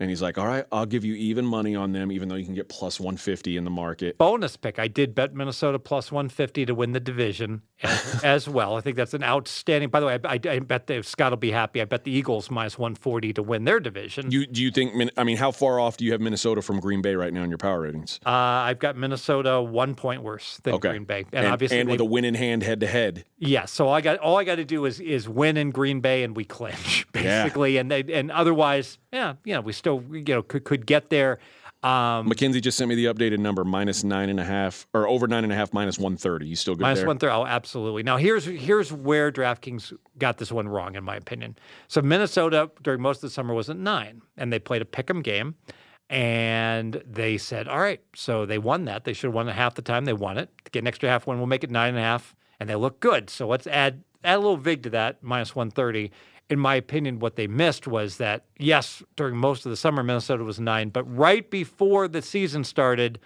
And 0.00 0.08
he's 0.10 0.22
like, 0.22 0.38
"All 0.38 0.46
right, 0.46 0.64
I'll 0.70 0.86
give 0.86 1.04
you 1.04 1.14
even 1.14 1.44
money 1.44 1.74
on 1.74 1.90
them, 1.90 2.12
even 2.12 2.28
though 2.28 2.36
you 2.36 2.44
can 2.44 2.54
get 2.54 2.68
plus 2.68 3.00
one 3.00 3.16
fifty 3.16 3.56
in 3.56 3.64
the 3.64 3.70
market." 3.70 4.16
bonus 4.16 4.56
pick. 4.56 4.78
I 4.78 4.86
did 4.86 5.12
bet 5.14 5.34
Minnesota 5.34 5.78
plus 5.80 6.12
150 6.12 6.66
to 6.66 6.74
win 6.74 6.92
the 6.92 7.00
division 7.00 7.62
as, 7.82 8.20
as 8.24 8.48
well. 8.48 8.76
I 8.76 8.80
think 8.80 8.96
that's 8.96 9.12
an 9.14 9.24
outstanding. 9.24 9.90
By 9.90 9.98
the 9.98 10.06
way, 10.06 10.18
I, 10.24 10.34
I, 10.34 10.40
I 10.54 10.58
bet 10.60 10.86
that 10.86 11.04
Scott 11.04 11.32
will 11.32 11.36
be 11.36 11.50
happy. 11.50 11.80
I 11.80 11.84
bet 11.84 12.04
the 12.04 12.12
Eagles 12.12 12.48
minus 12.48 12.78
140 12.78 13.32
to 13.32 13.42
win 13.42 13.64
their 13.64 13.80
division. 13.80 14.30
You 14.30 14.46
do 14.46 14.62
you 14.62 14.70
think? 14.70 15.10
I 15.16 15.24
mean, 15.24 15.36
how 15.36 15.50
far 15.50 15.80
off 15.80 15.96
do 15.96 16.04
you 16.04 16.12
have 16.12 16.20
Minnesota 16.20 16.62
from 16.62 16.78
Green 16.78 17.02
Bay 17.02 17.16
right 17.16 17.32
now 17.32 17.42
in 17.42 17.48
your 17.50 17.58
power 17.58 17.80
ratings? 17.80 18.20
uh, 18.24 18.30
I've 18.30 18.78
got 18.78 18.96
Minnesota 18.96 19.60
one 19.60 19.96
point 19.96 20.22
worse 20.22 20.60
than 20.62 20.74
Okay. 20.74 20.90
Green 20.90 21.04
Bay, 21.06 21.24
and, 21.32 21.44
And, 21.44 21.46
obviously, 21.48 21.80
and 21.80 21.88
with 21.88 21.98
they- 21.98 22.04
a 22.04 22.08
win 22.08 22.24
in 22.24 22.34
hand, 22.34 22.62
head 22.62 22.78
to 22.80 22.86
head. 22.86 23.24
yeah. 23.38 23.64
So 23.64 23.88
I 23.88 24.00
got 24.00 24.18
all 24.20 24.36
I 24.36 24.44
got 24.44 24.56
to 24.56 24.64
do 24.64 24.84
is 24.84 25.00
is 25.00 25.28
win 25.28 25.56
in 25.56 25.72
Green 25.72 25.98
Bay, 26.00 26.22
and 26.22 26.36
we 26.36 26.44
clinch 26.44 27.04
Yeah. 27.16 27.42
basically. 27.42 27.78
And 27.78 27.90
they, 27.90 28.04
and 28.12 28.30
otherwise, 28.30 28.98
yeah, 29.12 29.34
yeah, 29.44 29.58
we 29.58 29.72
still 29.72 30.02
you 30.10 30.22
know 30.22 30.42
could 30.42 30.64
could 30.64 30.86
get 30.86 31.10
there. 31.10 31.38
Um, 31.82 32.26
Mackenzie 32.28 32.60
just 32.60 32.76
sent 32.76 32.88
me 32.88 32.96
the 32.96 33.04
updated 33.04 33.38
number 33.38 33.64
minus 33.64 34.02
nine 34.02 34.30
and 34.30 34.40
a 34.40 34.44
half 34.44 34.88
or 34.92 35.06
over 35.06 35.28
nine 35.28 35.44
and 35.44 35.52
a 35.52 35.56
half 35.56 35.72
minus 35.72 35.96
one 35.96 36.16
thirty. 36.16 36.46
You 36.46 36.56
still 36.56 36.74
good 36.74 36.82
Minus 36.82 37.04
one 37.04 37.18
third. 37.18 37.30
Oh, 37.30 37.46
absolutely. 37.46 38.02
Now 38.02 38.16
here's 38.16 38.44
here's 38.44 38.92
where 38.92 39.30
DraftKings 39.30 39.92
got 40.18 40.38
this 40.38 40.50
one 40.50 40.68
wrong, 40.68 40.96
in 40.96 41.04
my 41.04 41.14
opinion. 41.14 41.56
So 41.86 42.02
Minnesota 42.02 42.70
during 42.82 43.00
most 43.00 43.18
of 43.18 43.22
the 43.22 43.30
summer 43.30 43.54
was 43.54 43.70
at 43.70 43.76
nine, 43.76 44.22
and 44.36 44.52
they 44.52 44.58
played 44.58 44.82
a 44.82 44.84
pick'em 44.84 45.22
game, 45.22 45.54
and 46.10 47.00
they 47.06 47.38
said, 47.38 47.68
"All 47.68 47.78
right." 47.78 48.00
So 48.14 48.44
they 48.44 48.58
won 48.58 48.84
that. 48.86 49.04
They 49.04 49.12
should 49.12 49.28
have 49.28 49.34
won 49.34 49.48
it 49.48 49.54
half 49.54 49.76
the 49.76 49.82
time. 49.82 50.04
They 50.04 50.12
won 50.12 50.36
it. 50.36 50.50
To 50.64 50.70
get 50.72 50.80
an 50.80 50.88
extra 50.88 51.08
half 51.08 51.28
win, 51.28 51.38
we'll 51.38 51.46
make 51.46 51.62
it 51.62 51.70
nine 51.70 51.90
and 51.90 51.98
a 51.98 52.02
half, 52.02 52.34
and 52.58 52.68
they 52.68 52.74
look 52.74 52.98
good. 52.98 53.30
So 53.30 53.46
let's 53.46 53.68
add 53.68 54.02
add 54.24 54.34
a 54.34 54.38
little 54.38 54.56
vig 54.56 54.82
to 54.82 54.90
that 54.90 55.22
minus 55.22 55.54
one 55.54 55.70
thirty. 55.70 56.10
In 56.50 56.58
my 56.58 56.74
opinion, 56.76 57.18
what 57.18 57.36
they 57.36 57.46
missed 57.46 57.86
was 57.86 58.16
that 58.16 58.44
yes, 58.58 59.02
during 59.16 59.36
most 59.36 59.66
of 59.66 59.70
the 59.70 59.76
summer, 59.76 60.02
Minnesota 60.02 60.44
was 60.44 60.58
nine, 60.58 60.88
but 60.88 61.04
right 61.04 61.48
before 61.50 62.08
the 62.08 62.22
season 62.22 62.64
started. 62.64 63.18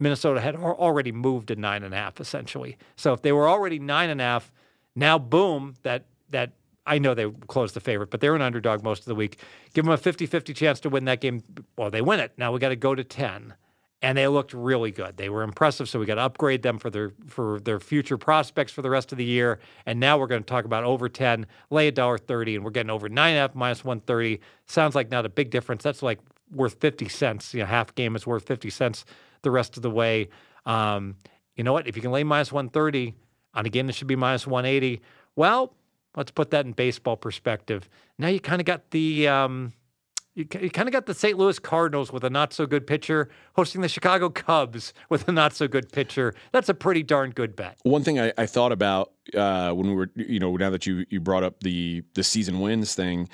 Minnesota 0.00 0.40
had 0.40 0.56
already 0.56 1.12
moved 1.12 1.48
to 1.48 1.56
nine 1.56 1.84
and 1.84 1.94
a 1.94 1.96
half 1.96 2.20
essentially. 2.20 2.76
So 2.96 3.12
if 3.12 3.22
they 3.22 3.32
were 3.32 3.48
already 3.48 3.78
nine 3.78 4.10
and 4.10 4.20
a 4.20 4.24
half, 4.24 4.52
now 4.96 5.18
boom, 5.18 5.74
that 5.82 6.06
that 6.30 6.52
I 6.86 6.98
know 6.98 7.14
they 7.14 7.30
closed 7.46 7.74
the 7.74 7.80
favorite, 7.80 8.10
but 8.10 8.20
they're 8.20 8.34
an 8.34 8.42
underdog 8.42 8.82
most 8.82 9.00
of 9.00 9.06
the 9.06 9.14
week. 9.14 9.40
Give 9.72 9.84
them 9.84 9.94
a 9.94 9.98
50-50 9.98 10.54
chance 10.54 10.80
to 10.80 10.90
win 10.90 11.06
that 11.06 11.20
game. 11.20 11.42
Well, 11.76 11.90
they 11.90 12.02
win 12.02 12.20
it. 12.20 12.32
Now 12.36 12.52
we 12.52 12.58
got 12.58 12.68
to 12.70 12.76
go 12.76 12.94
to 12.94 13.04
10. 13.04 13.54
And 14.02 14.18
they 14.18 14.28
looked 14.28 14.52
really 14.52 14.90
good. 14.90 15.16
They 15.16 15.30
were 15.30 15.42
impressive, 15.42 15.88
so 15.88 15.98
we 15.98 16.04
got 16.04 16.16
to 16.16 16.20
upgrade 16.20 16.62
them 16.62 16.78
for 16.78 16.90
their 16.90 17.12
for 17.26 17.58
their 17.60 17.80
future 17.80 18.18
prospects 18.18 18.70
for 18.70 18.82
the 18.82 18.90
rest 18.90 19.12
of 19.12 19.18
the 19.18 19.24
year. 19.24 19.60
And 19.86 19.98
now 19.98 20.18
we're 20.18 20.26
going 20.26 20.42
to 20.42 20.46
talk 20.46 20.66
about 20.66 20.84
over 20.84 21.08
10, 21.08 21.46
lay 21.70 21.88
a 21.88 21.92
dollar 21.92 22.18
30, 22.18 22.56
and 22.56 22.64
we're 22.64 22.70
getting 22.70 22.90
over 22.90 23.08
nine 23.08 23.36
half 23.36 23.54
minus 23.54 23.82
130. 23.82 24.40
Sounds 24.66 24.94
like 24.94 25.10
not 25.10 25.24
a 25.24 25.30
big 25.30 25.50
difference. 25.50 25.82
That's 25.82 26.02
like 26.02 26.18
worth 26.52 26.78
50 26.80 27.08
cents. 27.08 27.54
You 27.54 27.60
know, 27.60 27.66
half 27.66 27.94
game 27.94 28.14
is 28.14 28.26
worth 28.26 28.46
50 28.46 28.68
cents 28.68 29.06
the 29.42 29.50
rest 29.50 29.76
of 29.76 29.82
the 29.82 29.90
way. 29.90 30.28
Um, 30.66 31.16
you 31.56 31.64
know 31.64 31.72
what? 31.72 31.86
If 31.86 31.96
you 31.96 32.02
can 32.02 32.10
lay 32.10 32.24
minus 32.24 32.52
130 32.52 33.14
on 33.54 33.66
a 33.66 33.68
game 33.68 33.86
that 33.86 33.94
should 33.94 34.08
be 34.08 34.16
minus 34.16 34.46
180, 34.46 35.00
well, 35.36 35.74
let's 36.16 36.30
put 36.30 36.50
that 36.50 36.66
in 36.66 36.72
baseball 36.72 37.16
perspective. 37.16 37.88
Now 38.18 38.28
you 38.28 38.40
kind 38.40 38.60
of 38.60 38.66
got 38.66 38.90
the 38.90 39.28
um, 39.28 39.72
you, 40.34 40.46
you 40.60 40.70
kind 40.70 40.88
of 40.88 40.92
got 40.92 41.06
the 41.06 41.14
St. 41.14 41.38
Louis 41.38 41.58
Cardinals 41.58 42.12
with 42.12 42.24
a 42.24 42.30
not 42.30 42.52
so 42.52 42.66
good 42.66 42.86
pitcher 42.86 43.28
hosting 43.54 43.80
the 43.80 43.88
Chicago 43.88 44.28
Cubs 44.28 44.92
with 45.08 45.28
a 45.28 45.32
not 45.32 45.54
so 45.54 45.68
good 45.68 45.90
pitcher. 45.90 46.34
That's 46.52 46.68
a 46.68 46.74
pretty 46.74 47.02
darn 47.02 47.30
good 47.30 47.54
bet. 47.56 47.78
One 47.82 48.02
thing 48.02 48.20
I, 48.20 48.32
I 48.36 48.46
thought 48.46 48.72
about 48.72 49.12
uh, 49.34 49.72
when 49.72 49.88
we 49.88 49.94
were, 49.94 50.10
you 50.14 50.40
know, 50.40 50.56
now 50.56 50.70
that 50.70 50.86
you 50.86 51.06
you 51.08 51.20
brought 51.20 51.44
up 51.44 51.60
the 51.60 52.02
the 52.14 52.24
season 52.24 52.60
wins 52.60 52.94
thing, 52.94 53.28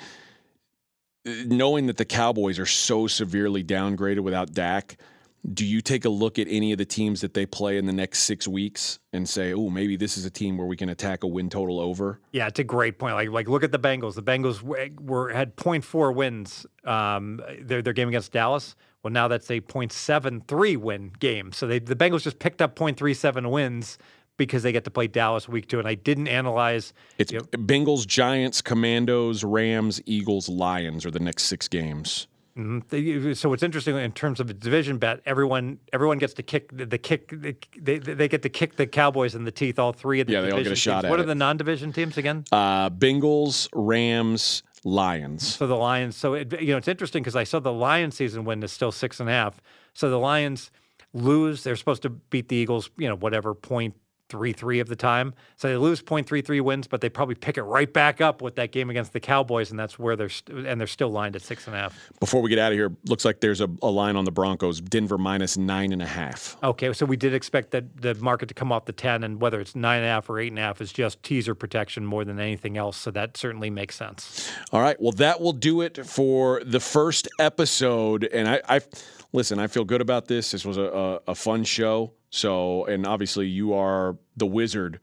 uh, 1.27 1.31
knowing 1.45 1.87
that 1.87 1.97
the 1.97 2.05
Cowboys 2.05 2.59
are 2.59 2.65
so 2.65 3.07
severely 3.07 3.63
downgraded 3.63 4.19
without 4.19 4.53
Dak, 4.53 4.97
do 5.53 5.65
you 5.65 5.81
take 5.81 6.05
a 6.05 6.09
look 6.09 6.37
at 6.37 6.47
any 6.49 6.71
of 6.71 6.77
the 6.77 6.85
teams 6.85 7.21
that 7.21 7.33
they 7.33 7.45
play 7.45 7.77
in 7.77 7.85
the 7.85 7.93
next 7.93 8.19
six 8.19 8.47
weeks 8.47 8.99
and 9.11 9.27
say, 9.27 9.53
oh, 9.53 9.69
maybe 9.69 9.95
this 9.95 10.17
is 10.17 10.25
a 10.25 10.29
team 10.29 10.57
where 10.57 10.67
we 10.67 10.77
can 10.77 10.89
attack 10.89 11.23
a 11.23 11.27
win 11.27 11.49
total 11.49 11.79
over? 11.79 12.19
Yeah, 12.31 12.47
it's 12.47 12.59
a 12.59 12.63
great 12.63 12.99
point. 12.99 13.15
Like, 13.15 13.29
like 13.29 13.47
look 13.47 13.63
at 13.63 13.71
the 13.71 13.79
Bengals. 13.79 14.13
The 14.13 14.23
Bengals 14.23 14.61
were 14.61 15.33
had 15.33 15.55
0.4 15.55 16.13
wins. 16.13 16.65
Um, 16.83 17.41
their 17.59 17.81
their 17.81 17.93
game 17.93 18.07
against 18.07 18.31
Dallas. 18.31 18.75
Well, 19.03 19.11
now 19.11 19.27
that's 19.27 19.49
a 19.49 19.59
0.73 19.61 20.77
win 20.77 21.11
game. 21.19 21.51
So 21.53 21.65
they, 21.65 21.79
the 21.79 21.95
Bengals 21.95 22.21
just 22.21 22.37
picked 22.37 22.61
up 22.61 22.75
0.37 22.75 23.49
wins 23.49 23.97
because 24.37 24.61
they 24.61 24.71
get 24.71 24.83
to 24.83 24.91
play 24.91 25.07
Dallas 25.07 25.49
week 25.49 25.67
two. 25.67 25.79
And 25.79 25.87
I 25.87 25.95
didn't 25.95 26.27
analyze. 26.27 26.93
It's 27.17 27.31
you 27.31 27.39
know, 27.39 27.45
Bengals, 27.45 28.05
Giants, 28.05 28.61
Commandos, 28.61 29.43
Rams, 29.43 30.01
Eagles, 30.05 30.49
Lions 30.49 31.05
are 31.05 31.11
the 31.11 31.19
next 31.19 31.43
six 31.43 31.67
games. 31.67 32.27
Mm-hmm. 32.57 33.33
So 33.33 33.49
what's 33.49 33.63
interesting 33.63 33.95
in 33.97 34.11
terms 34.11 34.39
of 34.39 34.49
a 34.49 34.53
division 34.53 34.97
bet, 34.97 35.21
everyone 35.25 35.79
everyone 35.93 36.17
gets 36.17 36.33
to 36.35 36.43
kick 36.43 36.75
the, 36.75 36.85
the 36.85 36.97
kick 36.97 37.29
the, 37.29 37.55
they 37.79 37.97
they 37.97 38.27
get 38.27 38.41
to 38.41 38.49
kick 38.49 38.75
the 38.75 38.85
Cowboys 38.87 39.35
in 39.35 39.45
the 39.45 39.51
teeth. 39.51 39.79
All 39.79 39.93
three 39.93 40.19
of 40.19 40.27
the 40.27 40.33
yeah, 40.33 40.41
they 40.41 40.51
all 40.51 40.61
get 40.61 40.71
a 40.71 40.75
shot 40.75 40.95
teams. 41.01 41.05
at 41.05 41.09
What 41.11 41.19
it. 41.19 41.23
are 41.23 41.27
the 41.27 41.35
non-division 41.35 41.93
teams 41.93 42.17
again? 42.17 42.43
Uh, 42.51 42.89
Bengals, 42.89 43.69
Rams, 43.73 44.63
Lions. 44.83 45.55
So 45.55 45.65
the 45.67 45.75
Lions. 45.77 46.17
So 46.17 46.33
it, 46.33 46.59
you 46.61 46.71
know 46.73 46.77
it's 46.77 46.87
interesting 46.89 47.23
because 47.23 47.35
I 47.35 47.45
saw 47.45 47.59
the 47.59 47.71
Lions 47.73 48.15
season 48.15 48.43
win 48.43 48.61
is 48.63 48.71
still 48.71 48.91
six 48.91 49.19
and 49.19 49.29
a 49.29 49.31
half. 49.31 49.61
So 49.93 50.09
the 50.09 50.19
Lions 50.19 50.71
lose. 51.13 51.63
They're 51.63 51.75
supposed 51.77 52.01
to 52.03 52.09
beat 52.09 52.49
the 52.49 52.55
Eagles. 52.57 52.89
You 52.97 53.07
know 53.07 53.15
whatever 53.15 53.53
point 53.53 53.95
three 54.31 54.53
three 54.53 54.79
of 54.79 54.87
the 54.87 54.95
time. 54.95 55.33
So 55.57 55.67
they 55.67 55.75
lose 55.75 56.01
0.33 56.01 56.61
wins, 56.61 56.87
but 56.87 57.01
they 57.01 57.09
probably 57.09 57.35
pick 57.35 57.57
it 57.57 57.63
right 57.63 57.91
back 57.91 58.21
up 58.21 58.41
with 58.41 58.55
that 58.55 58.71
game 58.71 58.89
against 58.89 59.11
the 59.11 59.19
Cowboys, 59.19 59.69
and 59.69 59.79
that's 59.79 59.99
where 59.99 60.15
they're 60.15 60.29
st- 60.29 60.65
and 60.65 60.79
they're 60.79 60.87
still 60.87 61.09
lined 61.09 61.35
at 61.35 61.41
six 61.41 61.67
and 61.67 61.75
a 61.75 61.79
half. 61.79 62.09
Before 62.21 62.41
we 62.41 62.49
get 62.49 62.57
out 62.57 62.71
of 62.71 62.77
here, 62.77 62.95
looks 63.05 63.25
like 63.25 63.41
there's 63.41 63.59
a, 63.59 63.69
a 63.81 63.89
line 63.89 64.15
on 64.15 64.23
the 64.23 64.31
Broncos. 64.31 64.79
Denver 64.79 65.17
minus 65.17 65.57
nine 65.57 65.91
and 65.91 66.01
a 66.01 66.07
half. 66.07 66.55
Okay, 66.63 66.93
so 66.93 67.05
we 67.05 67.17
did 67.17 67.33
expect 67.33 67.71
that 67.71 68.01
the 68.01 68.15
market 68.15 68.47
to 68.47 68.53
come 68.53 68.71
off 68.71 68.85
the 68.85 68.93
ten, 68.93 69.23
and 69.23 69.41
whether 69.41 69.59
it's 69.59 69.75
nine 69.75 69.97
and 69.97 70.05
a 70.05 70.09
half 70.09 70.29
or 70.29 70.39
eight 70.39 70.51
and 70.51 70.59
a 70.59 70.61
half 70.61 70.79
is 70.79 70.93
just 70.93 71.21
teaser 71.23 71.53
protection 71.53 72.05
more 72.05 72.23
than 72.23 72.39
anything 72.39 72.77
else. 72.77 72.95
So 72.95 73.11
that 73.11 73.35
certainly 73.35 73.69
makes 73.69 73.95
sense. 73.95 74.49
All 74.71 74.81
right, 74.81 74.99
well 75.01 75.11
that 75.13 75.41
will 75.41 75.53
do 75.53 75.81
it 75.81 76.05
for 76.05 76.61
the 76.65 76.79
first 76.79 77.27
episode, 77.37 78.23
and 78.23 78.47
I. 78.47 78.61
I 78.69 78.79
listen, 79.33 79.59
I 79.59 79.67
feel 79.67 79.83
good 79.83 80.01
about 80.01 80.27
this. 80.27 80.51
This 80.51 80.65
was 80.65 80.77
a, 80.77 80.83
a, 80.83 81.19
a, 81.29 81.35
fun 81.35 81.63
show. 81.63 82.13
So, 82.31 82.85
and 82.85 83.05
obviously, 83.05 83.47
you 83.47 83.73
are 83.73 84.17
the 84.37 84.47
wizard 84.47 84.99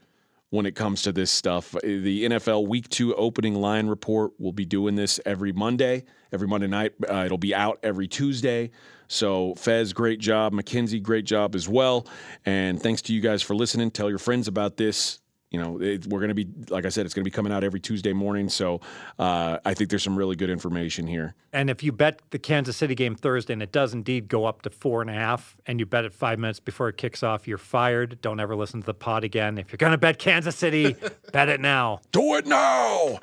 when 0.49 0.65
it 0.65 0.75
comes 0.75 1.03
to 1.03 1.11
this 1.11 1.31
stuff. 1.31 1.75
The 1.83 2.25
NFL 2.25 2.67
Week 2.67 2.89
Two 2.89 3.15
opening 3.15 3.55
line 3.55 3.87
report. 3.87 4.31
We'll 4.39 4.51
be 4.51 4.65
doing 4.65 4.95
this 4.95 5.19
every 5.25 5.53
Monday, 5.53 6.05
every 6.33 6.47
Monday 6.47 6.67
night. 6.67 6.93
Uh, 7.09 7.23
it'll 7.25 7.37
be 7.37 7.55
out 7.55 7.79
every 7.83 8.07
Tuesday. 8.07 8.71
So, 9.07 9.55
Fez, 9.55 9.93
great 9.93 10.19
job. 10.19 10.53
Mackenzie, 10.53 10.99
great 10.99 11.25
job 11.25 11.55
as 11.55 11.69
well. 11.69 12.07
And 12.45 12.81
thanks 12.81 13.01
to 13.03 13.13
you 13.13 13.21
guys 13.21 13.41
for 13.41 13.55
listening. 13.55 13.91
Tell 13.91 14.09
your 14.09 14.19
friends 14.19 14.47
about 14.47 14.77
this 14.77 15.19
you 15.51 15.59
know, 15.59 15.81
it, 15.81 16.05
we're 16.05 16.19
going 16.19 16.29
to 16.29 16.35
be, 16.35 16.47
like 16.69 16.85
I 16.85 16.89
said, 16.89 17.05
it's 17.05 17.15
going 17.15 17.23
to 17.23 17.29
be 17.29 17.33
coming 17.33 17.51
out 17.51 17.63
every 17.63 17.79
Tuesday 17.79 18.13
morning. 18.13 18.49
So 18.49 18.81
uh, 19.17 19.57
I 19.65 19.73
think 19.73 19.89
there's 19.89 20.03
some 20.03 20.15
really 20.15 20.35
good 20.35 20.49
information 20.49 21.07
here. 21.07 21.33
And 21.51 21.69
if 21.69 21.81
you 21.81 21.91
bet 21.91 22.21
the 22.29 22.37
Kansas 22.37 22.77
City 22.77 22.93
game 22.93 23.15
Thursday 23.15 23.53
and 23.53 23.63
it 23.63 23.71
does 23.71 23.93
indeed 23.93 24.27
go 24.27 24.45
up 24.45 24.61
to 24.63 24.69
four 24.69 25.01
and 25.01 25.09
a 25.09 25.13
half, 25.13 25.57
and 25.65 25.79
you 25.79 25.87
bet 25.87 26.05
it 26.05 26.13
five 26.13 26.37
minutes 26.37 26.59
before 26.59 26.89
it 26.89 26.97
kicks 26.97 27.23
off, 27.23 27.47
you're 27.47 27.57
fired. 27.57 28.21
Don't 28.21 28.39
ever 28.39 28.55
listen 28.55 28.81
to 28.81 28.85
the 28.85 28.93
pod 28.93 29.23
again. 29.23 29.57
If 29.57 29.71
you're 29.71 29.77
going 29.77 29.91
to 29.91 29.97
bet 29.97 30.19
Kansas 30.19 30.55
City, 30.55 30.95
bet 31.33 31.49
it 31.49 31.59
now. 31.59 32.01
Do 32.11 32.35
it 32.35 32.45
now. 32.45 33.19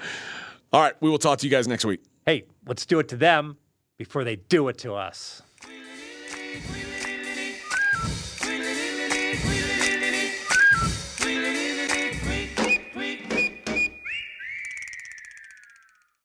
All 0.72 0.82
right. 0.82 0.94
We 1.00 1.08
will 1.08 1.18
talk 1.18 1.38
to 1.38 1.46
you 1.46 1.50
guys 1.50 1.68
next 1.68 1.84
week. 1.84 2.02
Hey, 2.24 2.44
let's 2.66 2.84
do 2.86 2.98
it 2.98 3.08
to 3.08 3.16
them 3.16 3.56
before 3.98 4.24
they 4.24 4.36
do 4.36 4.66
it 4.66 4.78
to 4.78 4.94
us. 4.94 5.42